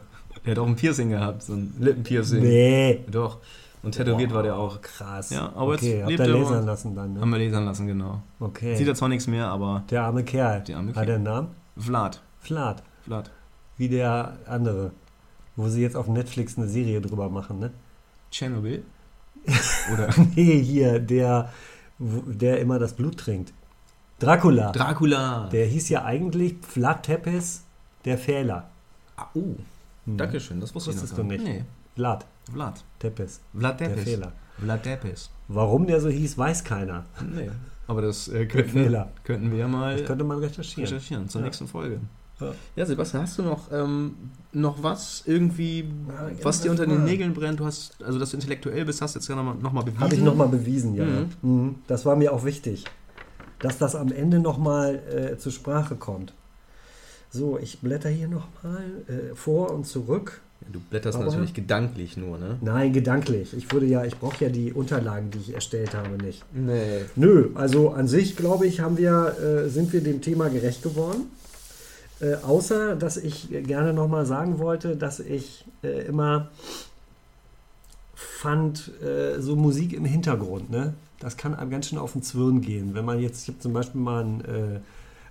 Der 0.45 0.53
hat 0.53 0.59
auch 0.59 0.67
ein 0.67 0.77
Piercing 0.77 1.11
gehabt, 1.11 1.43
so 1.43 1.53
ein 1.53 1.75
Lippenpiercing. 1.79 2.43
Nee. 2.43 3.05
Doch. 3.11 3.39
Und 3.83 3.93
tätowiert 3.93 4.31
Boah, 4.31 4.37
war 4.37 4.43
der 4.43 4.57
auch. 4.57 4.81
Krass. 4.81 5.31
Ja, 5.31 5.53
aber 5.55 5.73
jetzt 5.73 5.83
okay, 5.83 6.01
habt 6.01 6.09
lebt 6.11 6.21
er 6.21 6.29
lasern 6.29 6.59
und- 6.61 6.67
lassen 6.67 6.95
dann, 6.97 7.21
Haben 7.21 7.31
ne? 7.31 7.39
wir 7.39 7.47
lasern 7.47 7.65
lassen, 7.67 7.87
genau. 7.87 8.23
Okay. 8.41 8.77
Sieht 8.77 8.89
er 8.89 8.95
zwar 8.95 9.09
nichts 9.11 9.27
mehr, 9.27 9.49
aber 9.49 9.85
Der 9.91 10.03
arme 10.05 10.25
Kerl. 10.25 10.63
Der 10.65 10.77
arme 10.79 10.89
Hat 10.89 10.95
Kerl. 10.95 11.09
er 11.09 11.15
einen 11.17 11.25
Namen? 11.25 11.49
Vlad. 11.77 12.23
Flat. 12.41 12.83
Vlad. 13.05 13.31
Wie 13.77 13.89
der 13.89 14.39
andere. 14.47 14.91
Wo 15.57 15.69
sie 15.69 15.83
jetzt 15.83 15.97
auf 15.97 16.09
Netflix 16.09 16.59
eine 16.59 16.69
Serie 16.69 17.01
drüber 17.01 17.29
machen, 17.31 17.59
ne? 17.61 17.71
Tschernobyl? 18.31 18.83
Oder 19.93 20.09
Nee, 20.35 20.61
hier, 20.63 20.99
der, 20.99 21.53
der 21.99 22.61
immer 22.61 22.79
das 22.79 22.95
Blut 22.95 23.19
trinkt. 23.19 23.53
Dracula. 24.19 24.73
Dracula. 24.73 25.49
der 25.53 25.67
hieß 25.67 25.89
ja 25.91 26.05
eigentlich 26.05 26.57
Vlad 26.63 27.03
Tepes, 27.05 27.63
der 28.05 28.17
Fehler. 28.19 28.71
ah, 29.17 29.27
oh, 29.35 29.55
Hm. 30.07 30.17
Dankeschön, 30.19 30.61
das 30.61 30.75
wusste 30.75 30.91
Wusstest 30.91 31.13
ich 31.13 31.19
noch 31.19 31.25
du 31.25 31.29
gar 31.39 31.45
nicht. 31.45 31.45
Nee, 31.45 31.65
Vlad 31.95 32.27
Vlad. 32.53 32.85
Tepes, 32.99 33.41
Vlad 33.57 33.81
der 33.81 33.89
Tepes. 33.89 34.05
Fehler. 34.05 34.33
Vlad 34.59 34.83
Tepes. 34.83 35.31
Warum 35.49 35.87
der 35.87 36.01
so 36.01 36.09
hieß, 36.11 36.37
weiß 36.37 36.63
keiner. 36.65 37.05
Nee, 37.35 37.51
aber 37.87 38.03
das 38.03 38.29
äh, 38.29 38.47
könnten, 38.47 38.95
könnten 39.25 39.51
wir 39.51 39.59
ja 39.59 39.69
mal 39.69 39.97
Das 39.99 40.07
könnte 40.07 40.25
man 40.25 40.39
recherchieren. 40.39 40.85
recherchieren 40.85 41.29
zur 41.29 41.41
Ja. 41.41 41.47
nächsten 41.47 41.67
Folge. 41.69 42.01
Ja. 42.41 42.53
Ja, 42.77 42.87
Sebastian, 42.87 43.23
hast 43.23 43.39
du 43.39 43.43
noch, 43.43 43.71
ähm, 43.73 44.15
noch 44.53 44.83
was 44.83 45.23
irgendwie, 45.27 45.81
Ja, 46.09 46.31
was 46.45 46.61
dir 46.61 46.71
unter 46.71 46.87
den. 46.87 47.05
Nägeln 47.05 47.33
brennt? 47.33 47.61
Du 47.61 47.65
hast, 47.65 48.03
also 48.03 48.19
dass 48.19 48.31
du 48.31 48.37
intellektuell 48.37 48.85
bist, 48.85 49.01
hast 49.01 49.15
du 49.15 49.21
jetzt 49.21 49.29
ja 49.29 49.37
nochmal 49.37 49.55
noch 49.57 49.73
mal 49.73 49.83
bewiesen. 49.83 50.01
Habe 50.01 50.15
ich 50.15 50.21
nochmal 50.21 50.49
bewiesen, 50.49 50.95
ja. 50.95 51.05
Mhm. 51.05 51.29
Mhm. 51.43 51.75
Das 51.87 52.05
war 52.05 52.17
mir 52.17 52.33
auch 52.33 52.45
wichtig, 52.45 52.85
dass 53.61 53.79
das 53.79 53.95
am 53.95 54.11
Ende 54.11 54.41
nochmal 54.41 55.01
äh, 55.35 55.39
zur 55.39 55.53
Sprache 55.53 55.95
kommt. 55.95 56.33
So, 57.31 57.59
ich 57.59 57.81
blätter 57.81 58.09
hier 58.11 58.29
nochmal 58.29 58.83
äh, 59.09 59.35
vor 59.35 59.71
und 59.73 59.87
zurück. 59.87 60.41
Du 60.73 60.81
blätterst 60.81 61.17
Aber- 61.19 61.27
natürlich 61.27 61.53
gedanklich 61.55 62.17
nur, 62.17 62.39
ne? 62.39 62.57
Nein, 62.63 62.93
gedanklich. 62.93 63.55
Ich 63.57 63.71
würde 63.73 63.87
ja, 63.87 64.05
ich 64.05 64.17
brauche 64.19 64.45
ja 64.45 64.51
die 64.51 64.73
Unterlagen, 64.73 65.31
die 65.31 65.39
ich 65.39 65.55
erstellt 65.55 65.95
habe, 65.95 66.17
nicht. 66.23 66.43
Nee. 66.53 67.03
Nö, 67.17 67.51
also 67.55 67.91
an 67.91 68.09
sich 68.09 68.35
glaube 68.37 68.67
ich, 68.67 68.81
haben 68.81 68.97
wir, 68.97 69.37
äh, 69.39 69.69
sind 69.69 69.93
wir 69.93 70.01
dem 70.01 70.21
Thema 70.23 70.49
gerecht 70.49 70.83
geworden. 70.83 71.27
Äh, 72.25 72.37
außer, 72.43 72.97
dass 72.97 73.17
ich 73.17 73.49
gerne 73.51 73.93
nochmal 73.93 74.25
sagen 74.25 74.59
wollte, 74.59 74.97
dass 74.97 75.21
ich 75.21 75.67
äh, 75.83 76.07
immer 76.07 76.49
fand 78.15 78.91
äh, 79.03 79.41
so 79.41 79.57
Musik 79.57 79.93
im 79.93 80.05
Hintergrund, 80.05 80.71
ne? 80.71 80.95
Das 81.19 81.37
kann 81.37 81.55
einem 81.55 81.71
ganz 81.71 81.89
schön 81.89 81.99
auf 81.99 82.13
den 82.13 82.23
Zwirn 82.23 82.61
gehen. 82.61 82.95
Wenn 82.95 83.05
man 83.05 83.21
jetzt, 83.21 83.43
ich 83.43 83.49
habe 83.49 83.59
zum 83.59 83.73
Beispiel 83.73 84.01
mal 84.01 84.23
einen 84.23 84.41
äh, 84.43 84.81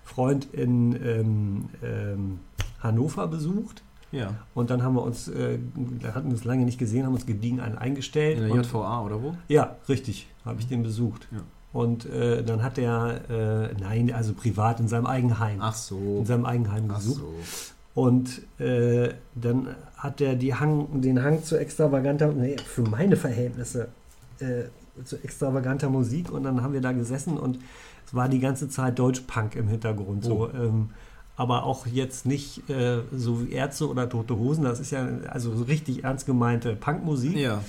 Freund 0.04 0.48
in 0.54 0.96
ähm, 1.04 1.70
ähm, 1.84 2.40
Hannover 2.80 3.28
besucht. 3.28 3.84
Ja. 4.12 4.34
Und 4.54 4.70
dann 4.70 4.84
haben 4.84 4.96
wir 4.96 5.04
uns, 5.04 5.28
äh, 5.28 5.58
da 6.02 6.14
hatten 6.14 6.28
wir 6.28 6.34
uns 6.34 6.44
lange 6.44 6.66
nicht 6.66 6.78
gesehen, 6.78 7.06
haben 7.06 7.14
uns 7.14 7.26
gediegen 7.26 7.60
einen 7.60 7.78
eingestellt. 7.78 8.38
In 8.38 8.48
der 8.48 8.56
JVA 8.56 9.04
oder 9.04 9.22
wo? 9.22 9.36
ja, 9.48 9.76
richtig, 9.90 10.28
habe 10.46 10.60
ich 10.60 10.68
den 10.68 10.84
besucht. 10.84 11.28
Ja. 11.32 11.40
Und 11.74 12.06
äh, 12.06 12.44
dann 12.44 12.62
hat 12.62 12.78
er, 12.78 13.22
äh, 13.30 13.74
nein, 13.82 14.14
also 14.14 14.34
privat 14.34 14.80
in 14.80 14.88
seinem 14.88 15.08
Eigenheim, 15.08 15.58
Ach 15.60 15.74
so. 15.74 16.20
in 16.20 16.26
seinem 16.26 16.46
Eigenheim 16.46 16.86
Ach 16.90 16.98
gesucht. 16.98 17.20
so. 17.20 17.34
Und 18.02 18.42
äh, 18.60 19.10
dann 19.36 19.76
hat 19.98 20.22
er 20.22 20.36
die 20.36 20.54
Hang, 20.54 21.02
den 21.02 21.24
Hang 21.24 21.44
zu 21.44 21.58
extravaganter, 21.58 22.32
nee, 22.32 22.58
für 22.64 22.84
meine 22.84 23.16
Verhältnisse, 23.16 23.90
äh, 24.40 24.64
zu 25.04 25.18
extravaganter 25.24 25.90
Musik. 25.90 26.32
Und 26.32 26.44
dann 26.44 26.62
haben 26.62 26.74
wir 26.74 26.82
da 26.82 26.92
gesessen 26.92 27.38
und 27.38 27.60
es 28.06 28.14
war 28.14 28.30
die 28.30 28.40
ganze 28.40 28.70
Zeit 28.70 29.00
Deutschpunk 29.00 29.56
im 29.56 29.68
Hintergrund. 29.68 30.24
So, 30.24 30.50
ähm, 30.52 30.90
aber 31.36 31.64
auch 31.64 31.88
jetzt 31.88 32.28
nicht 32.28 32.70
äh, 32.70 33.00
so 33.12 33.44
wie 33.44 33.52
Ärzte 33.52 33.90
oder 33.90 34.08
Tote 34.08 34.38
Hosen. 34.38 34.64
Das 34.64 34.80
ist 34.80 34.92
ja 34.92 35.08
also 35.30 35.56
so 35.56 35.64
richtig 35.64 36.04
ernst 36.04 36.28
gemeinte 36.28 36.76
Punkmusik. 36.76 37.36
Ja. 37.36 37.64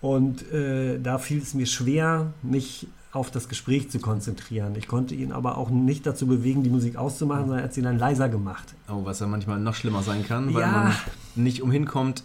Und 0.00 0.52
äh, 0.52 1.00
da 1.00 1.18
fiel 1.18 1.42
es 1.42 1.54
mir 1.54 1.66
schwer, 1.66 2.32
mich 2.42 2.86
auf 3.16 3.30
das 3.30 3.48
Gespräch 3.48 3.90
zu 3.90 3.98
konzentrieren. 3.98 4.74
Ich 4.76 4.86
konnte 4.86 5.14
ihn 5.14 5.32
aber 5.32 5.58
auch 5.58 5.70
nicht 5.70 6.06
dazu 6.06 6.26
bewegen, 6.26 6.62
die 6.62 6.70
Musik 6.70 6.96
auszumachen, 6.96 7.44
sondern 7.46 7.58
er 7.60 7.64
hat 7.64 7.74
sie 7.74 7.82
dann 7.82 7.98
leiser 7.98 8.28
gemacht. 8.28 8.74
Oh, 8.88 9.04
was 9.04 9.18
ja 9.20 9.26
manchmal 9.26 9.58
noch 9.58 9.74
schlimmer 9.74 10.02
sein 10.02 10.24
kann, 10.24 10.54
weil 10.54 10.62
Ja. 10.62 10.70
man 10.72 10.92
nicht 11.44 11.62
umhin 11.62 11.86
kommt, 11.86 12.22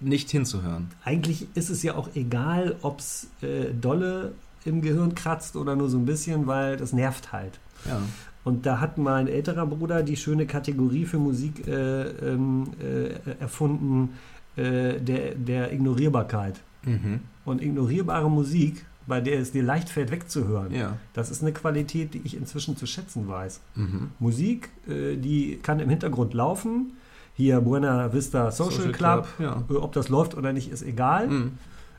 nicht 0.00 0.30
hinzuhören. 0.30 0.88
Eigentlich 1.04 1.48
ist 1.54 1.70
es 1.70 1.82
ja 1.82 1.96
auch 1.96 2.08
egal, 2.14 2.76
ob 2.82 3.00
es 3.00 3.26
äh, 3.42 3.72
dolle 3.72 4.32
im 4.64 4.80
Gehirn 4.82 5.14
kratzt 5.14 5.56
oder 5.56 5.74
nur 5.76 5.88
so 5.90 5.98
ein 5.98 6.06
bisschen, 6.06 6.46
weil 6.46 6.76
das 6.76 6.92
nervt 6.92 7.32
halt. 7.32 7.58
Ja. 7.86 8.00
Und 8.44 8.66
da 8.66 8.78
hat 8.80 8.98
mein 8.98 9.26
älterer 9.26 9.66
Bruder 9.66 10.02
die 10.02 10.16
schöne 10.16 10.46
Kategorie 10.46 11.06
für 11.06 11.18
Musik 11.18 11.66
äh, 11.66 12.02
ähm, 12.02 12.68
äh, 12.80 13.08
erfunden, 13.40 14.10
äh, 14.56 15.00
der, 15.00 15.34
der 15.34 15.72
Ignorierbarkeit. 15.72 16.60
Mhm. 16.84 17.20
Und 17.46 17.62
ignorierbare 17.62 18.30
Musik, 18.30 18.84
bei 19.06 19.20
der 19.20 19.38
es 19.40 19.52
dir 19.52 19.62
leicht 19.62 19.88
fällt 19.88 20.10
wegzuhören, 20.10 20.72
Ja. 20.74 20.96
das 21.12 21.30
ist 21.30 21.42
eine 21.42 21.52
Qualität, 21.52 22.14
die 22.14 22.22
ich 22.24 22.36
inzwischen 22.36 22.76
zu 22.76 22.86
schätzen 22.86 23.28
weiß. 23.28 23.60
Mhm. 23.74 24.10
Musik, 24.18 24.70
äh, 24.88 25.16
die 25.16 25.58
kann 25.62 25.80
im 25.80 25.88
Hintergrund 25.90 26.34
laufen. 26.34 26.92
Hier 27.36 27.60
Buena 27.60 28.12
Vista 28.12 28.50
Social, 28.50 28.72
Social 28.72 28.92
Club. 28.92 29.26
Club, 29.36 29.46
ja. 29.68 29.74
Äh, 29.74 29.78
Ob 29.78 29.92
das 29.92 30.08
läuft 30.08 30.36
oder 30.36 30.52
nicht, 30.52 30.70
ist 30.70 30.82
egal. 30.82 31.28
Mhm. 31.28 31.52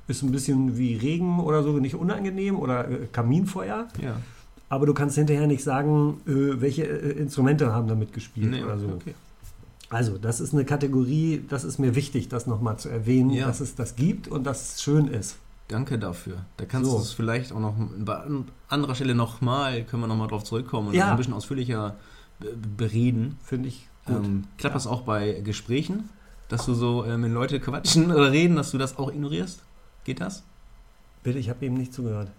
Ist 0.07 0.21
ein 0.23 0.31
bisschen 0.31 0.77
wie 0.77 0.95
Regen 0.95 1.39
oder 1.39 1.63
so, 1.63 1.73
nicht 1.79 1.95
unangenehm 1.95 2.57
oder 2.57 2.87
äh, 2.89 3.07
Kaminfeuer. 3.11 3.87
Ja. 4.01 4.17
Aber 4.69 4.85
du 4.85 4.93
kannst 4.93 5.15
hinterher 5.17 5.45
nicht 5.47 5.63
sagen, 5.63 6.21
äh, 6.27 6.61
welche 6.61 6.83
äh, 6.85 7.11
Instrumente 7.19 7.71
haben 7.73 7.87
damit 7.87 8.13
gespielt 8.13 8.49
Nee, 8.51 8.63
oder 8.63 8.77
so. 8.79 8.87
okay. 8.87 9.13
Also, 9.89 10.17
das 10.17 10.39
ist 10.39 10.53
eine 10.53 10.65
Kategorie, 10.65 11.43
das 11.47 11.63
ist 11.63 11.77
mir 11.77 11.93
wichtig, 11.95 12.27
das 12.29 12.47
nochmal 12.47 12.77
zu 12.77 12.89
erwähnen, 12.89 13.29
Ja. 13.29 13.45
dass 13.47 13.59
es 13.59 13.75
das 13.75 13.95
gibt 13.95 14.27
und 14.27 14.43
dass 14.45 14.73
es 14.75 14.81
schön 14.83 15.07
ist. 15.07 15.37
Danke 15.67 15.97
dafür. 15.97 16.45
Da 16.57 16.65
kannst 16.65 16.89
So. 16.91 16.97
du 16.97 17.03
es 17.03 17.11
vielleicht 17.11 17.51
auch 17.51 17.59
noch 17.59 17.73
bei 17.99 18.21
anderer 18.69 18.93
Stelle 18.95 19.15
nochmal, 19.15 19.83
können 19.83 20.03
wir 20.03 20.07
nochmal 20.07 20.27
drauf 20.27 20.43
zurückkommen 20.43 20.89
und 20.89 20.93
Ja. 20.93 21.09
ein 21.11 21.17
bisschen 21.17 21.33
ausführlicher 21.33 21.95
be- 22.39 22.55
bereden. 22.55 23.39
Finde 23.43 23.69
ich 23.69 23.87
gut. 24.05 24.17
Ähm, 24.23 24.43
klappt 24.59 24.75
das 24.75 24.85
auch 24.85 25.01
bei 25.01 25.41
Gesprächen, 25.43 26.09
dass 26.49 26.65
du 26.67 26.75
so 26.75 27.03
äh, 27.03 27.17
mit 27.17 27.31
Leuten 27.31 27.59
quatschen 27.59 28.11
oder 28.11 28.31
reden, 28.31 28.55
dass 28.55 28.69
du 28.71 28.77
das 28.77 28.97
auch 28.99 29.11
ignorierst? 29.11 29.63
Geht 30.03 30.21
das? 30.21 30.43
Bitte, 31.23 31.39
ich 31.39 31.49
habe 31.49 31.65
eben 31.65 31.75
nicht 31.75 31.93
zugehört. 31.95 32.29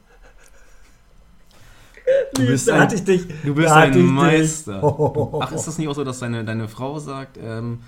Du 2.34 2.46
bist 2.46 2.70
ein- 2.70 2.92
ich 2.94 3.02
dich. 3.02 3.26
Du 3.44 3.54
bist 3.54 3.68
ein 3.72 3.90
dich. 3.92 4.02
Meister. 4.04 4.82
Oh. 4.84 5.40
Ach, 5.42 5.50
ist 5.50 5.66
das 5.66 5.78
nicht 5.78 5.88
auch 5.88 5.94
so, 5.94 6.04
dass 6.04 6.20
deine, 6.20 6.44
deine 6.44 6.68
Frau 6.68 7.00
sagt, 7.00 7.36
ähm, 7.42 7.80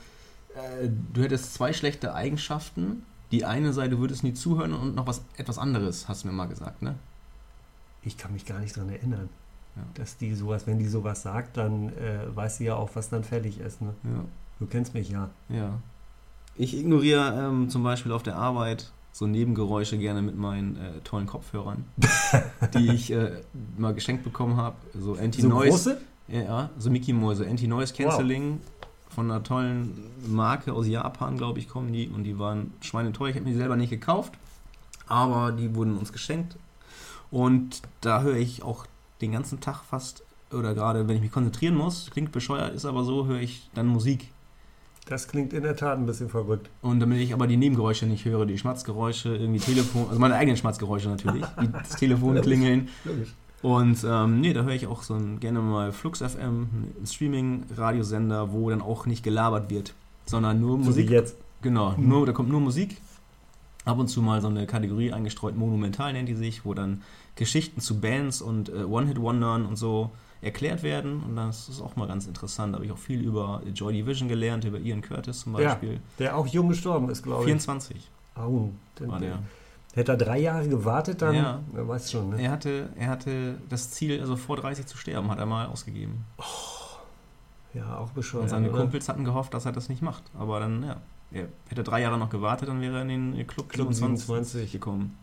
äh, 0.57 0.89
du 1.12 1.22
hättest 1.22 1.55
zwei 1.55 1.72
schlechte 1.72 2.14
Eigenschaften? 2.14 3.05
Die 3.31 3.45
eine 3.45 3.72
sei, 3.72 3.89
du 3.89 3.99
würdest 3.99 4.24
nie 4.24 4.33
zuhören 4.35 4.72
und 4.72 4.95
noch 4.95 5.07
was 5.07 5.22
etwas 5.37 5.59
anderes, 5.59 6.09
hast 6.09 6.24
du 6.24 6.29
mir 6.29 6.35
mal 6.35 6.47
gesagt, 6.47 6.81
ne? 6.83 6.95
Ich 8.03 8.16
kann 8.16 8.33
mich 8.33 8.47
gar 8.47 8.59
nicht 8.61 8.76
daran 8.76 8.91
erinnern, 8.91 9.29
Ja. 9.76 9.83
dass 9.95 10.16
die 10.16 10.35
sowas, 10.35 10.66
wenn 10.66 10.79
die 10.79 10.87
sowas 10.89 11.22
sagt, 11.22 11.57
dann 11.57 11.89
äh, 11.99 12.35
weiß 12.35 12.59
sie 12.59 12.64
ja 12.66 12.76
auch, 12.76 12.91
was 12.95 13.11
dann 13.11 13.24
fertig 13.24 13.59
ist. 13.61 13.83
Ne? 13.83 13.93
Ja. 14.05 14.24
Du 14.61 14.66
kennst 14.66 14.95
mich 14.95 15.11
ja. 15.11 15.29
ja. 15.49 15.79
Ich 16.57 16.76
ignoriere 16.76 17.49
ähm, 17.49 17.68
zum 17.68 17.83
Beispiel 17.83 18.12
auf 18.12 18.22
der 18.22 18.37
Arbeit 18.37 18.93
so 19.12 19.26
Nebengeräusche 19.26 19.99
gerne 19.99 20.22
mit 20.22 20.37
meinen 20.37 20.76
äh, 20.76 21.01
tollen 21.05 21.26
Kopfhörern, 21.26 21.85
die 22.74 22.89
ich 22.93 23.11
äh, 23.12 23.43
mal 23.76 23.93
geschenkt 23.95 24.24
bekommen 24.24 24.57
habe. 24.57 24.76
So 24.95 25.14
So 25.16 25.20
Anti-Noise. 25.20 25.68
große? 25.70 26.01
Ja, 26.29 26.70
so 26.79 26.91
Mickey 26.91 27.12
Mäuse, 27.12 27.47
Anti-Noise 27.49 27.95
Cancelling 27.95 28.61
von 29.11 29.31
einer 29.31 29.43
tollen 29.43 29.99
Marke 30.27 30.73
aus 30.73 30.87
Japan, 30.87 31.37
glaube 31.37 31.59
ich, 31.59 31.69
kommen 31.69 31.93
die 31.93 32.09
und 32.09 32.25
die 32.25 32.39
waren 32.39 32.73
schweineteuer. 32.81 33.31
Ich 33.31 33.37
habe 33.37 33.45
mir 33.45 33.53
die 33.53 33.59
selber 33.59 33.77
nicht 33.77 33.91
gekauft, 33.91 34.35
aber 35.07 35.53
die 35.53 35.75
wurden 35.75 35.97
uns 35.97 36.13
geschenkt 36.13 36.57
und 37.31 37.83
da 38.01 38.23
höre 38.23 38.37
ich 38.37 38.63
auch 38.63 38.87
den 39.21 39.33
ganzen 39.33 39.61
Tag 39.61 39.83
fast 39.83 40.23
oder 40.53 40.75
gerade 40.75 41.09
wenn 41.09 41.17
ich 41.17 41.23
mich 41.23 41.33
konzentrieren 41.33 41.75
muss, 41.75 42.11
klingt 42.11 42.33
bescheuert, 42.33 42.75
ist 42.75 42.85
aber 42.85 43.05
so, 43.05 43.27
höre 43.27 43.41
ich 43.41 43.69
dann 43.75 43.87
Musik. 43.87 44.29
Das 45.07 45.27
klingt 45.27 45.53
in 45.53 45.63
der 45.63 45.75
Tat 45.75 45.99
ein 45.99 46.07
bisschen 46.07 46.29
verrückt. 46.29 46.69
Und 46.83 47.01
damit 47.01 47.19
ich 47.19 47.33
aber 47.33 47.47
die 47.47 47.57
Nebengeräusche 47.57 48.07
nicht 48.07 48.25
höre, 48.27 48.45
die 48.45 48.59
Schmatzgeräusche, 48.59 49.37
irgendwie 49.37 49.61
Telefon, 49.61 50.07
also 50.09 50.21
meine 50.21 50.35
eigenen 50.35 50.57
Schmatzgeräusche 50.57 51.09
natürlich, 51.09 51.45
die 51.61 51.73
das 51.73 51.91
Telefon 51.91 52.41
klingeln, 52.41 52.89
Logisch. 53.05 53.35
Und 53.63 54.05
ähm, 54.09 54.41
nee, 54.41 54.53
da 54.53 54.63
höre 54.63 54.75
ich 54.75 54.87
auch 54.87 55.03
so 55.03 55.15
ein, 55.15 55.41
gerne 55.41 55.59
mal 55.61 55.91
Flux 55.93 56.21
FM, 56.21 56.39
einen 56.99 57.07
Streaming-Radiosender, 57.07 58.53
wo 58.53 58.71
dann 58.71 58.81
auch 58.83 59.07
nicht 59.07 59.23
gelabert 59.25 59.71
wird, 59.71 59.95
sondern 60.27 60.61
nur 60.61 60.77
So 60.79 60.85
wie 60.85 60.87
Musik. 60.89 61.11
jetzt. 61.11 61.37
Genau, 61.63 61.95
nur, 61.97 62.25
da 62.25 62.33
kommt 62.33 62.49
nur 62.51 62.61
Musik. 62.61 62.99
Ab 63.85 63.99
und 63.99 64.09
zu 64.09 64.23
mal 64.23 64.41
so 64.41 64.49
eine 64.49 64.67
Kategorie 64.67 65.13
eingestreut, 65.13 65.57
Monumental 65.57 66.13
nennt 66.13 66.29
die 66.29 66.35
sich, 66.35 66.65
wo 66.65 66.75
dann 66.75 67.03
Geschichten 67.37 67.81
zu 67.81 68.01
Bands 68.01 68.43
und 68.43 68.69
äh, 68.69 68.85
One-Hit-Wondern 68.85 69.65
und 69.67 69.77
so 69.77 70.11
erklärt 70.41 70.83
werden. 70.85 71.23
Und 71.27 71.35
das 71.37 71.69
ist 71.69 71.81
auch 71.81 71.97
mal 71.97 72.07
ganz 72.07 72.27
interessant. 72.27 72.73
Da 72.73 72.77
habe 72.77 72.87
ich 72.87 72.93
auch 72.93 72.99
viel 72.99 73.21
über 73.21 73.63
Joy 73.75 73.93
Division 73.95 74.29
gelernt, 74.29 74.65
über 74.65 74.79
Ian 74.79 75.01
Curtis 75.01 75.41
zum 75.41 75.59
Ja. 75.59 75.71
Beispiel. 75.71 76.01
Der 76.19 76.37
auch 76.37 76.47
jung 76.47 76.69
gestorben 76.69 77.09
ist, 77.11 77.23
glaube 77.25 77.41
ich. 77.43 77.47
24 77.47 78.09
Oh, 78.37 78.69
den, 79.01 79.09
war 79.09 79.19
der. 79.19 79.39
Hätte 79.99 80.12
er 80.12 80.16
drei 80.18 80.38
Jahre 80.38 80.68
gewartet, 80.68 81.22
dann, 81.22 81.34
Ja. 81.34 81.61
wer 81.72 81.88
weiß 81.88 82.12
schon. 82.12 82.30
Ne? 82.30 82.40
Er 82.40 82.53
hatte, 82.53 82.88
er 82.96 83.09
hatte 83.09 83.57
das 83.68 83.90
Ziel, 83.90 84.20
also 84.20 84.36
vor 84.36 84.57
30 84.57 84.86
zu 84.86 84.96
sterben, 84.96 85.28
hat 85.28 85.38
er 85.40 85.46
mal 85.46 85.66
ausgegeben. 85.66 86.24
Ja, 87.74 87.99
auch 87.99 88.11
bescheuert. 88.11 88.44
Und 88.44 88.49
seine 88.49 88.70
oder? 88.70 88.78
Kumpels 88.80 89.09
hatten 89.09 89.24
gehofft, 89.24 89.55
dass 89.55 89.66
er 89.66 89.72
das 89.72 89.88
nicht 89.88 90.01
macht. 90.01 90.22
Aber 90.38 90.61
dann, 90.61 90.84
ja, 90.84 90.96
er 91.32 91.49
hätte 91.68 91.82
drei 91.82 92.01
Jahre 92.01 92.16
noch 92.16 92.30
gewartet, 92.30 92.68
dann 92.68 92.80
wäre 92.80 92.96
er 92.99 93.03
in 93.03 93.32
den 93.34 93.46
Club, 93.49 93.68
Club 93.68 93.92
27, 93.92 94.26
27. 94.26 94.72
gekommen. 94.72 95.18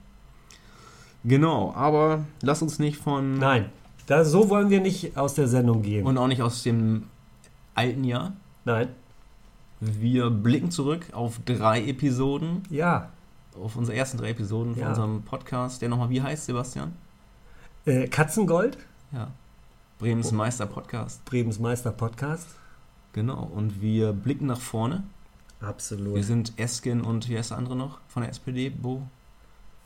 Genau, 1.23 1.73
aber 1.73 2.25
lass 2.41 2.61
uns 2.61 2.77
nicht 2.77 2.97
von. 2.97 3.39
Nein, 3.39 3.69
da, 4.07 4.25
so 4.25 4.49
wollen 4.49 4.69
wir 4.69 4.81
nicht 4.81 5.17
aus 5.17 5.33
der 5.35 5.47
Sendung 5.47 5.81
gehen. 5.83 6.05
Und 6.05 6.17
auch 6.17 6.27
nicht 6.27 6.41
aus 6.41 6.63
dem 6.63 7.03
alten 7.73 8.03
Jahr. 8.03 8.33
Nein, 8.65 8.89
Wir 9.79 10.29
blicken 10.29 10.69
zurück 10.69 11.07
auf 11.13 11.39
drei 11.45 11.81
Episoden, 11.85 12.63
ja. 12.69 13.09
Auf 13.61 13.75
unsere 13.75 13.97
ersten 13.97 14.17
drei 14.17 14.29
Episoden 14.31 14.73
von 14.73 14.81
Ja. 14.83 14.89
unserem 14.89 15.21
Podcast, 15.23 15.81
der 15.81 15.89
nochmal 15.89 16.09
wie 16.09 16.21
heißt, 16.21 16.45
Sebastian? 16.45 16.93
Äh, 17.85 18.07
Katzengold, 18.07 18.77
Ja. 19.11 19.29
Bremens 19.99 20.31
Oh. 20.31 20.35
Meister 20.35 20.65
Podcast. 20.65 21.23
Bremens 21.25 21.59
Meister 21.59 21.91
Podcast. 21.91 22.47
Genau. 23.13 23.49
Und 23.55 23.81
wir 23.81 24.11
blicken 24.11 24.47
nach 24.47 24.59
vorne. 24.59 25.03
Absolut. 25.61 26.15
Wir 26.15 26.23
sind 26.23 26.53
Esken 26.59 27.01
und 27.01 27.29
wie 27.29 27.37
heißt 27.37 27.51
der 27.51 27.57
andere 27.57 27.75
noch 27.77 27.99
von 28.09 28.23
der 28.23 28.29
SPD? 28.31 28.69
Bo? 28.69 29.03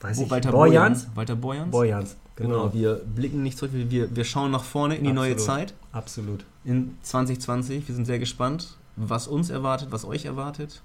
Weiß 0.01 0.17
Bo 0.17 0.23
ich, 0.23 0.31
Walter 0.31 0.51
Borjans? 0.51 1.03
Borjans. 1.03 1.15
Walter 1.15 1.35
Borjans. 1.35 1.71
Borjans, 1.71 2.15
Genau. 2.37 2.49
genau. 2.69 2.73
wir 2.73 2.95
blicken 2.95 3.43
nicht 3.43 3.57
zurück, 3.57 3.71
wir, 3.73 4.15
wir 4.15 4.23
schauen 4.23 4.49
nach 4.49 4.63
vorne 4.63 4.95
in 4.95 5.03
die 5.03 5.11
neue 5.11 5.33
Absolut. 5.33 5.57
Zeit. 5.59 5.73
Absolut. 5.91 6.45
In 6.63 6.97
2020. 7.03 7.87
Wir 7.87 7.93
sind 7.95 8.05
sehr 8.05 8.17
gespannt, 8.19 8.77
was 8.95 9.27
uns 9.27 9.49
erwartet, 9.51 9.91
was 9.91 10.05
euch 10.05 10.25
erwartet. 10.25 10.81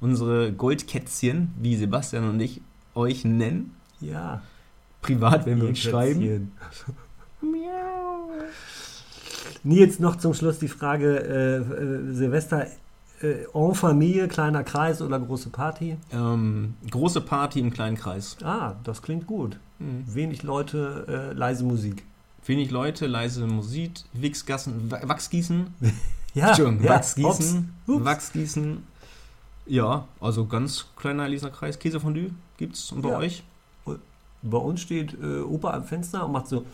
Unsere 0.00 0.52
Goldkätzchen, 0.52 1.52
wie 1.60 1.76
Sebastian 1.76 2.28
und 2.30 2.40
ich 2.40 2.60
euch 2.94 3.24
nennen. 3.24 3.74
Ja. 4.00 4.42
Privat, 5.02 5.46
wenn 5.46 5.60
wir 5.60 5.68
uns 5.68 5.78
schreiben. 5.78 6.20
Kätzchen. 6.20 6.52
Nils, 9.64 9.98
noch 9.98 10.16
zum 10.16 10.34
Schluss 10.34 10.58
die 10.58 10.68
Frage: 10.68 11.18
äh, 11.18 11.56
äh, 11.58 12.14
Silvester 12.14 12.66
äh, 13.20 13.44
en 13.52 13.74
Familie, 13.74 14.28
kleiner 14.28 14.62
Kreis 14.64 15.02
oder 15.02 15.18
große 15.18 15.50
Party? 15.50 15.96
Ähm, 16.12 16.74
große 16.90 17.20
Party 17.20 17.60
im 17.60 17.70
kleinen 17.72 17.96
Kreis. 17.96 18.36
Ah, 18.42 18.74
das 18.84 19.02
klingt 19.02 19.26
gut. 19.26 19.58
Mhm. 19.78 20.04
Wenig 20.06 20.42
Leute, 20.42 21.30
äh, 21.32 21.36
leise 21.36 21.64
Musik. 21.64 22.04
Wenig 22.46 22.70
Leute, 22.70 23.06
leise 23.06 23.46
Musik, 23.46 23.92
Wichsgassen, 24.12 24.90
Wa- 24.90 25.00
Wachsgießen. 25.02 25.66
Ja, 26.34 26.48
Entschuldigung, 26.50 26.84
ja, 26.84 26.90
Wachsgießen. 26.90 27.70
ups, 27.86 27.96
ups. 27.96 28.04
Wachsgießen. 28.04 28.82
Ja, 29.68 30.06
also 30.20 30.46
ganz 30.46 30.86
kleiner 30.96 31.28
Leserkreis. 31.28 31.78
Käsefondue 31.78 32.30
gibt's 32.56 32.90
und 32.92 33.02
bei 33.02 33.10
Ja. 33.10 33.18
euch? 33.18 33.42
Bei 34.42 34.58
uns 34.58 34.80
steht 34.80 35.14
äh, 35.20 35.40
Opa 35.40 35.72
am 35.74 35.84
Fenster 35.84 36.24
und 36.24 36.32
macht 36.32 36.46
so 36.48 36.64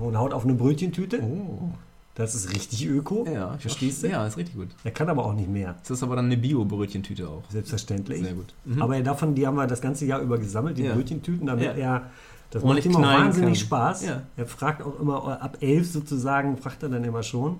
und 0.00 0.18
haut 0.18 0.32
auf 0.34 0.44
eine 0.44 0.54
Brötchentüte. 0.54 1.20
Oh. 1.22 1.70
Das 2.14 2.34
ist 2.34 2.52
richtig 2.52 2.86
öko. 2.86 3.26
Ja, 3.26 3.56
Verstehst 3.56 4.02
du? 4.02 4.08
Ja, 4.08 4.26
ist 4.26 4.36
richtig 4.36 4.54
gut. 4.56 4.68
Er 4.84 4.90
kann 4.90 5.08
aber 5.08 5.24
auch 5.24 5.32
nicht 5.32 5.48
mehr. 5.48 5.76
Das 5.80 5.92
ist 5.92 6.02
aber 6.02 6.14
dann 6.16 6.26
eine 6.26 6.36
Bio-Brötchentüte 6.36 7.26
auch. 7.26 7.42
Selbstverständlich. 7.50 8.20
Sehr 8.22 8.34
gut. 8.34 8.52
Mhm. 8.66 8.82
Aber 8.82 9.00
davon, 9.00 9.34
die 9.34 9.46
haben 9.46 9.54
wir 9.56 9.66
das 9.66 9.80
ganze 9.80 10.04
Jahr 10.04 10.20
über 10.20 10.36
gesammelt, 10.38 10.76
die 10.76 10.82
Ja. 10.82 10.94
Brötchentüten, 10.94 11.46
damit 11.46 11.64
Ja. 11.64 11.72
er, 11.72 12.10
das 12.50 12.62
Ordentlich 12.62 12.86
macht 12.92 12.98
ihm 12.98 13.04
auch 13.04 13.18
wahnsinnig 13.18 13.60
kann. 13.60 13.66
Spaß. 13.66 14.04
Ja. 14.04 14.22
Er 14.36 14.46
fragt 14.46 14.82
auch 14.82 15.00
immer, 15.00 15.40
ab 15.40 15.56
elf 15.60 15.90
sozusagen, 15.90 16.58
fragt 16.58 16.82
er 16.82 16.90
dann 16.90 17.02
immer 17.04 17.22
schon. 17.22 17.58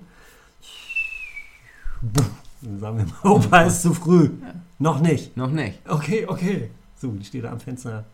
Dann 2.63 2.79
sagen 2.79 2.97
wir 2.97 3.05
mal, 3.05 3.31
Opa 3.37 3.61
ist 3.63 3.81
zu 3.81 3.93
früh. 3.93 4.23
Ja. 4.41 4.53
Noch 4.79 4.99
nicht. 5.01 5.35
Noch 5.37 5.51
nicht. 5.51 5.79
Okay, 5.87 6.25
okay. 6.27 6.69
So, 6.95 7.09
die 7.11 7.25
steht 7.25 7.43
da 7.43 7.51
am 7.51 7.59
Fenster. 7.59 8.05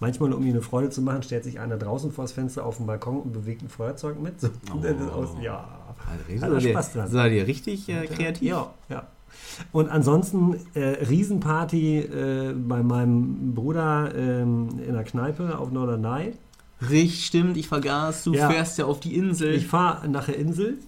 Manchmal, 0.00 0.32
um 0.32 0.42
ihm 0.42 0.50
eine 0.50 0.62
Freude 0.62 0.90
zu 0.90 1.00
machen, 1.00 1.22
stellt 1.22 1.44
sich 1.44 1.60
einer 1.60 1.76
draußen 1.76 2.10
vor 2.10 2.24
das 2.24 2.32
Fenster 2.32 2.66
auf 2.66 2.78
dem 2.78 2.86
Balkon 2.86 3.20
und 3.20 3.32
bewegt 3.32 3.62
ein 3.62 3.68
Feuerzeug 3.68 4.20
mit. 4.20 4.40
So, 4.40 4.48
Oh. 4.74 5.14
aus, 5.14 5.28
ja. 5.40 5.64
Also, 6.28 6.42
Hat 6.42 6.48
er 6.50 6.54
seid 6.54 6.62
ihr- 6.64 6.70
Spaß 6.72 6.92
dran. 6.92 7.08
Seid 7.08 7.32
ihr 7.32 7.46
richtig 7.46 7.88
äh, 7.88 8.06
kreativ? 8.06 8.42
Ja, 8.48 8.70
ja. 8.88 9.06
Und 9.70 9.88
ansonsten 9.88 10.56
äh, 10.74 10.80
Riesenparty 11.08 11.98
äh, 12.00 12.52
bei 12.52 12.82
meinem 12.82 13.54
Bruder 13.54 14.12
ähm, 14.14 14.80
in 14.86 14.92
der 14.94 15.04
Kneipe 15.04 15.56
auf 15.58 15.70
Norderney. 15.70 16.32
Richtig, 16.90 17.24
stimmt. 17.26 17.56
Ich 17.56 17.68
vergaß. 17.68 18.24
Du 18.24 18.34
Ja. 18.34 18.50
fährst 18.50 18.78
ja 18.78 18.86
auf 18.86 18.98
die 18.98 19.14
Insel. 19.16 19.54
Ich 19.54 19.68
fahre 19.68 20.08
nach 20.08 20.24
der 20.26 20.36
Insel, 20.36 20.78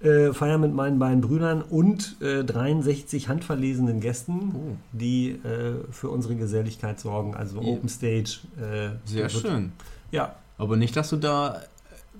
äh, 0.00 0.32
feiere 0.32 0.58
mit 0.58 0.72
meinen 0.74 0.98
beiden 0.98 1.20
Brüdern 1.20 1.62
und 1.62 2.16
äh, 2.22 2.44
63 2.44 3.28
handverlesenen 3.28 4.00
Gästen, 4.00 4.52
Oh. 4.54 4.76
die 4.92 5.30
äh, 5.30 5.74
für 5.90 6.08
unsere 6.10 6.36
Geselligkeit 6.36 7.00
sorgen. 7.00 7.34
Also 7.34 7.60
Ja. 7.60 7.66
Open 7.68 7.88
Stage. 7.88 8.38
Äh, 8.60 8.90
Sehr 9.04 9.28
schön. 9.28 9.72
Ja, 10.10 10.36
Aber 10.56 10.76
nicht, 10.76 10.96
dass 10.96 11.10
du 11.10 11.16
da 11.16 11.62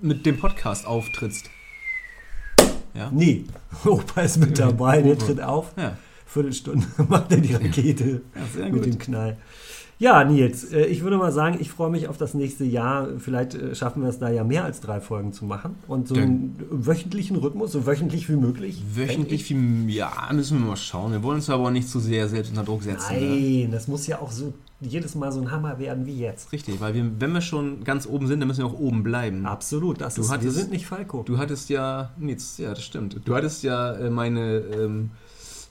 mit 0.01 0.25
dem 0.25 0.37
Podcast 0.39 0.85
auftrittst. 0.87 1.49
Ja? 2.93 3.09
nee. 3.13 3.45
Opa 3.85 4.21
ist 4.21 4.37
mit 4.37 4.57
dabei, 4.59 5.01
der 5.01 5.17
tritt 5.17 5.41
auf. 5.41 5.71
Ja. 5.77 5.97
Viertelstunde 6.25 6.85
macht 7.09 7.31
er 7.31 7.37
die 7.37 7.53
Rakete. 7.55 8.21
ja 8.57 8.65
mit 8.65 8.73
gut. 8.73 8.85
dem 8.85 8.99
Knall. 8.99 9.37
Ja, 10.01 10.23
Nils, 10.23 10.63
äh, 10.71 10.85
ich 10.85 11.03
würde 11.03 11.17
mal 11.17 11.33
sagen, 11.33 11.57
ich 11.59 11.69
freue 11.69 11.89
mich 11.91 12.07
auf 12.07 12.17
das 12.17 12.33
nächste 12.33 12.63
Jahr. 12.63 13.09
Vielleicht 13.17 13.53
äh, 13.55 13.75
schaffen 13.75 14.01
wir 14.01 14.07
es 14.07 14.17
da 14.17 14.29
ja 14.29 14.45
mehr 14.45 14.63
als 14.63 14.79
drei 14.79 15.01
Folgen 15.01 15.33
zu 15.33 15.43
machen. 15.43 15.75
Und 15.89 16.07
so 16.07 16.15
einen 16.15 16.55
wöchentlichen 16.71 17.35
Rhythmus, 17.35 17.73
so 17.73 17.85
wöchentlich 17.85 18.29
wie 18.29 18.37
möglich. 18.37 18.81
Wöchentlich, 18.95 19.49
wie, 19.49 19.93
ja, 19.93 20.09
müssen 20.31 20.59
wir 20.59 20.67
mal 20.67 20.77
schauen. 20.77 21.11
Wir 21.11 21.21
wollen 21.21 21.35
uns 21.35 21.49
aber 21.49 21.65
auch 21.67 21.71
nicht 21.71 21.89
zu 21.89 21.99
sehr 21.99 22.29
selbst 22.29 22.51
unter 22.51 22.63
Druck 22.63 22.83
setzen. 22.83 23.13
Ne? 23.13 23.19
Nein, 23.65 23.71
das 23.73 23.89
muss 23.89 24.07
ja 24.07 24.19
auch 24.21 24.31
so 24.31 24.53
jedes 24.79 25.15
Mal 25.15 25.33
so 25.33 25.41
ein 25.41 25.51
Hammer 25.51 25.77
werden 25.79 26.05
wie 26.05 26.17
jetzt. 26.17 26.53
Richtig, 26.53 26.79
weil 26.79 26.93
wir, 26.93 27.11
wenn 27.19 27.33
wir 27.33 27.41
schon 27.41 27.83
ganz 27.83 28.07
oben 28.07 28.27
sind, 28.27 28.39
dann 28.39 28.47
müssen 28.47 28.61
wir 28.61 28.67
auch 28.67 28.79
oben 28.79 29.03
bleiben. 29.03 29.45
Absolut, 29.45 29.99
das 29.99 30.15
Du 30.15 30.21
ist, 30.21 30.29
wir 30.29 30.33
hattest- 30.35 30.55
sind 30.55 30.71
nicht 30.71 30.85
Falco. 30.85 31.23
Du 31.23 31.37
hattest 31.37 31.69
ja, 31.69 32.11
das- 32.17 32.57
ja, 32.57 32.69
das 32.69 32.83
stimmt. 32.85 33.19
Du 33.25 33.35
hattest 33.35 33.63
ja 33.63 33.91
äh, 33.95 34.09
meine, 34.09 34.59
ähm, 34.59 35.09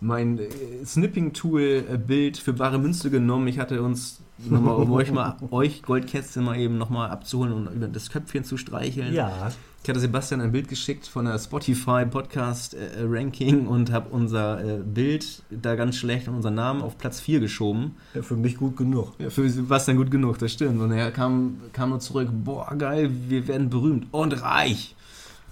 mein 0.00 0.38
äh, 0.38 0.48
Snipping-Tool-Bild 0.84 2.38
für 2.38 2.52
bare 2.52 2.78
Münze 2.78 3.10
genommen. 3.10 3.48
Ich 3.48 3.58
hatte 3.58 3.82
uns 3.82 4.20
nochmal, 4.38 4.76
um 4.76 4.92
euch 4.92 5.12
mal, 5.12 5.36
euch 5.50 5.82
Goldkästchen 5.82 6.44
mal 6.44 6.58
eben 6.58 6.78
nochmal 6.78 7.10
abzuholen 7.10 7.52
und 7.52 7.74
über 7.74 7.88
das 7.88 8.10
Köpfchen 8.10 8.44
zu 8.44 8.56
streicheln. 8.56 9.12
ja, 9.12 9.50
Ich 9.82 9.88
hatte 9.88 10.00
Sebastian 10.00 10.40
ein 10.40 10.52
Bild 10.52 10.68
geschickt 10.68 11.06
von 11.06 11.24
der 11.24 11.38
Spotify 11.38 12.04
Podcast 12.04 12.74
äh, 12.74 13.02
Ranking 13.02 13.66
und 13.66 13.90
habe 13.90 14.10
unser 14.10 14.62
äh, 14.62 14.78
Bild 14.78 15.42
da 15.50 15.74
ganz 15.74 15.96
schlecht 15.96 16.28
und 16.28 16.34
unseren 16.36 16.54
Namen 16.54 16.82
auf 16.82 16.98
Platz 16.98 17.20
4 17.20 17.40
geschoben. 17.40 17.96
für 18.22 18.36
mich 18.36 18.56
gut 18.56 18.76
genug. 18.76 19.14
Ja, 19.18 19.30
für 19.30 19.48
Sebastian 19.48 19.96
gut 19.96 20.10
genug, 20.10 20.38
das 20.38 20.52
stimmt. 20.52 20.80
Und 20.80 20.92
er 20.92 21.10
kam, 21.10 21.60
kam 21.72 21.90
nur 21.90 22.00
zurück, 22.00 22.28
boah, 22.32 22.72
geil, 22.76 23.10
wir 23.28 23.48
werden 23.48 23.70
berühmt 23.70 24.06
und 24.12 24.42
reich. 24.42 24.94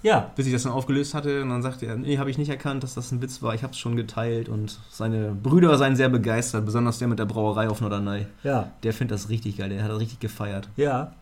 Ja, 0.03 0.31
Bis 0.35 0.45
ich 0.45 0.53
das 0.53 0.63
dann 0.63 0.71
aufgelöst 0.73 1.13
hatte 1.13 1.41
und 1.41 1.49
dann 1.49 1.61
sagte 1.61 1.85
er, 1.87 1.95
nee, 1.97 2.17
habe 2.19 2.29
ich 2.29 2.37
nicht 2.37 2.49
erkannt, 2.49 2.83
dass 2.83 2.93
das 2.93 3.11
ein 3.11 3.21
Witz 3.21 3.41
war. 3.41 3.55
Ich 3.55 3.63
habe 3.63 3.73
es 3.73 3.79
schon 3.79 3.95
geteilt 3.95 4.47
und 4.47 4.79
seine 4.91 5.31
Brüder 5.31 5.75
seien 5.77 5.95
sehr 5.95 6.07
begeistert, 6.09 6.65
besonders 6.65 6.99
der 6.99 7.07
mit 7.07 7.17
der 7.19 7.25
Brauerei 7.25 7.67
auf 7.69 7.81
Norderney. 7.81 8.27
ja, 8.43 8.71
Der 8.83 8.93
findet 8.93 9.15
das 9.15 9.29
richtig 9.29 9.57
geil, 9.57 9.69
der 9.69 9.83
hat 9.83 9.89
das 9.91 9.99
richtig 9.99 10.19
gefeiert. 10.19 10.69
ja. 10.75 11.13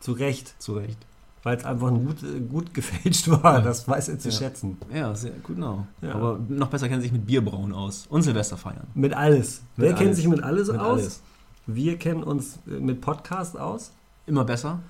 Zu 0.00 0.12
Recht, 0.12 0.54
Zu 0.60 0.74
Recht. 0.74 0.98
weil 1.42 1.56
es 1.56 1.64
einfach 1.64 1.88
gut, 1.90 2.22
äh, 2.22 2.40
gut 2.40 2.74
gefälscht 2.74 3.28
war. 3.30 3.62
Das 3.62 3.88
weiß 3.88 4.10
er 4.10 4.18
zu 4.18 4.28
Ja. 4.28 4.34
schätzen. 4.34 4.76
Ja, 4.94 5.14
sehr 5.14 5.30
gut, 5.32 5.56
genau. 5.56 5.86
Ja. 6.02 6.12
Aber 6.14 6.38
noch 6.48 6.68
besser 6.68 6.86
kennt 6.88 7.00
er 7.00 7.02
sich 7.02 7.12
mit 7.12 7.26
Bierbrauen 7.26 7.72
aus 7.72 8.06
und 8.10 8.22
Silvester 8.22 8.56
feiern. 8.58 8.86
Mit 8.94 9.14
alles. 9.14 9.62
Mit 9.76 9.86
Wer 9.86 9.94
kennt 9.94 10.06
alles. 10.08 10.16
sich 10.18 10.28
mit 10.28 10.42
alles 10.42 10.68
Mit 10.68 10.78
aus? 10.80 11.00
alles. 11.00 11.22
Wir 11.66 11.96
kennen 11.98 12.22
uns 12.22 12.58
äh, 12.66 12.72
mit 12.78 13.00
Podcast 13.00 13.58
aus, 13.58 13.92
Immer 14.26 14.44
besser, 14.44 14.80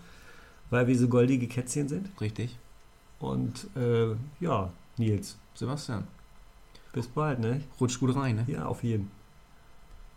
weil 0.70 0.86
wir 0.88 0.98
so 0.98 1.06
goldige 1.08 1.46
Kätzchen 1.46 1.88
sind. 1.88 2.08
richtig. 2.20 2.58
Und 3.18 3.66
äh, 3.76 4.14
ja, 4.40 4.70
Nils, 4.98 5.36
Sebastian, 5.54 6.06
bis 6.92 7.08
bald, 7.08 7.38
ne? 7.40 7.62
rutsch 7.80 7.98
gut 7.98 8.14
rein, 8.14 8.36
ne? 8.36 8.44
Ja, 8.46 8.66
auf 8.66 8.82
jeden. 8.82 9.10